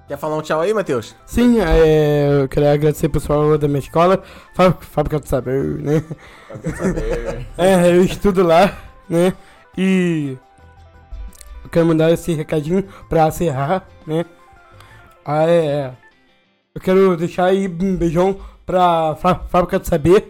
Quer 0.09 0.17
falar 0.17 0.37
um 0.37 0.41
tchau 0.41 0.59
aí, 0.59 0.73
Matheus? 0.73 1.15
Sim, 1.25 1.59
é, 1.61 2.41
eu 2.41 2.49
queria 2.49 2.73
agradecer 2.73 3.05
o 3.05 3.09
pessoal 3.11 3.57
da 3.59 3.67
minha 3.67 3.79
escola, 3.79 4.21
Fá- 4.55 4.71
Fábrica 4.73 5.19
do 5.19 5.27
Saber, 5.27 5.63
né? 5.63 6.03
É, 7.55 7.89
eu 7.95 8.03
estudo 8.03 8.41
lá, 8.43 8.75
né? 9.07 9.33
E 9.77 10.35
eu 11.63 11.69
quero 11.69 11.85
mandar 11.85 12.11
esse 12.11 12.33
recadinho 12.33 12.83
pra 13.07 13.27
encerrar, 13.27 13.87
né? 14.07 14.25
Ah, 15.23 15.45
é. 15.47 15.91
Eu 16.73 16.81
quero 16.81 17.15
deixar 17.15 17.45
aí 17.45 17.67
um 17.67 17.95
beijão 17.95 18.39
pra 18.65 19.15
Fá- 19.15 19.35
Fábrica 19.47 19.77
do 19.77 19.87
Saber. 19.87 20.29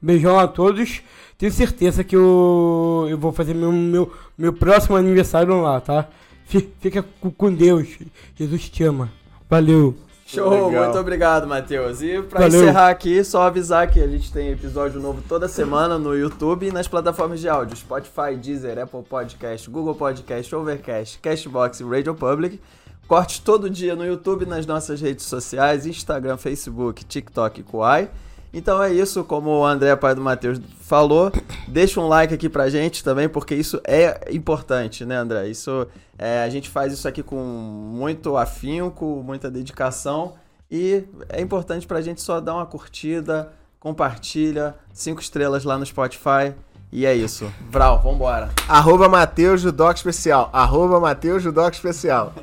Beijão 0.00 0.36
a 0.36 0.48
todos. 0.48 1.00
Tenho 1.38 1.52
certeza 1.52 2.02
que 2.02 2.16
eu, 2.16 3.06
eu 3.08 3.16
vou 3.16 3.30
fazer 3.32 3.54
meu, 3.54 3.70
meu, 3.70 4.12
meu 4.36 4.52
próximo 4.52 4.96
aniversário 4.96 5.60
lá, 5.62 5.80
tá? 5.80 6.08
Fi- 6.52 6.68
Fica 6.80 7.02
com 7.36 7.52
Deus. 7.52 7.88
Jesus 8.36 8.68
te 8.68 8.84
ama. 8.84 9.10
Valeu. 9.48 9.94
Show, 10.26 10.68
Legal. 10.68 10.84
muito 10.84 10.98
obrigado, 10.98 11.46
Matheus. 11.46 12.00
E 12.02 12.22
pra 12.22 12.40
Valeu. 12.42 12.62
encerrar 12.62 12.88
aqui, 12.88 13.22
só 13.22 13.42
avisar 13.42 13.90
que 13.90 14.00
a 14.00 14.06
gente 14.06 14.32
tem 14.32 14.48
episódio 14.50 14.98
novo 15.00 15.22
toda 15.28 15.46
semana 15.48 15.98
no 15.98 16.16
YouTube 16.16 16.66
e 16.68 16.72
nas 16.72 16.88
plataformas 16.88 17.40
de 17.40 17.48
áudio: 17.48 17.76
Spotify, 17.76 18.34
Deezer, 18.40 18.78
Apple 18.78 19.02
Podcast, 19.02 19.68
Google 19.68 19.94
Podcast, 19.94 20.54
Overcast, 20.54 21.18
Castbox 21.20 21.80
e 21.80 21.84
Radio 21.84 22.14
Public. 22.14 22.60
Cortes 23.08 23.40
todo 23.40 23.68
dia 23.68 23.94
no 23.94 24.06
YouTube, 24.06 24.46
nas 24.46 24.64
nossas 24.64 25.00
redes 25.02 25.26
sociais: 25.26 25.84
Instagram, 25.86 26.36
Facebook, 26.38 27.04
TikTok 27.04 27.60
e 27.60 27.62
Kuai. 27.64 28.10
Então 28.52 28.82
é 28.82 28.92
isso, 28.92 29.24
como 29.24 29.50
o 29.50 29.64
André, 29.64 29.96
pai 29.96 30.14
do 30.14 30.20
Matheus, 30.20 30.60
falou. 30.80 31.32
Deixa 31.66 32.00
um 32.00 32.06
like 32.06 32.34
aqui 32.34 32.48
pra 32.48 32.68
gente 32.68 33.02
também, 33.02 33.28
porque 33.28 33.54
isso 33.54 33.80
é 33.86 34.28
importante, 34.30 35.04
né, 35.06 35.16
André? 35.16 35.48
Isso 35.48 35.86
é, 36.18 36.42
a 36.42 36.48
gente 36.50 36.68
faz 36.68 36.92
isso 36.92 37.08
aqui 37.08 37.22
com 37.22 37.36
muito 37.36 38.36
afinco, 38.36 39.22
muita 39.24 39.50
dedicação. 39.50 40.34
E 40.70 41.04
é 41.28 41.40
importante 41.40 41.86
pra 41.86 42.02
gente 42.02 42.20
só 42.20 42.40
dar 42.40 42.54
uma 42.54 42.66
curtida, 42.66 43.52
compartilha, 43.80 44.74
cinco 44.92 45.20
estrelas 45.20 45.64
lá 45.64 45.78
no 45.78 45.86
Spotify. 45.86 46.54
E 46.90 47.06
é 47.06 47.14
isso. 47.14 47.50
Vral, 47.70 48.02
vambora. 48.02 48.50
Arroba 48.68 49.08
Matheus 49.08 49.62
Judoc 49.62 49.96
Especial. 49.96 50.50
Arroba 50.52 51.00
Matheus 51.00 51.42
Judoc 51.42 51.72
Especial. 51.72 52.34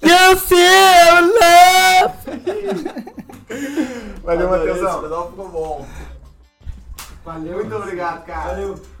Eu 0.00 0.36
sei, 0.38 0.56
Valeu, 4.22 4.50
Matheusão. 4.50 4.90
esse 4.90 5.00
pedal 5.02 5.30
ficou 5.30 5.48
bom. 5.48 5.86
Muito 7.40 7.76
obrigado, 7.76 8.24
cara. 8.24 8.50
Valeu. 8.50 8.95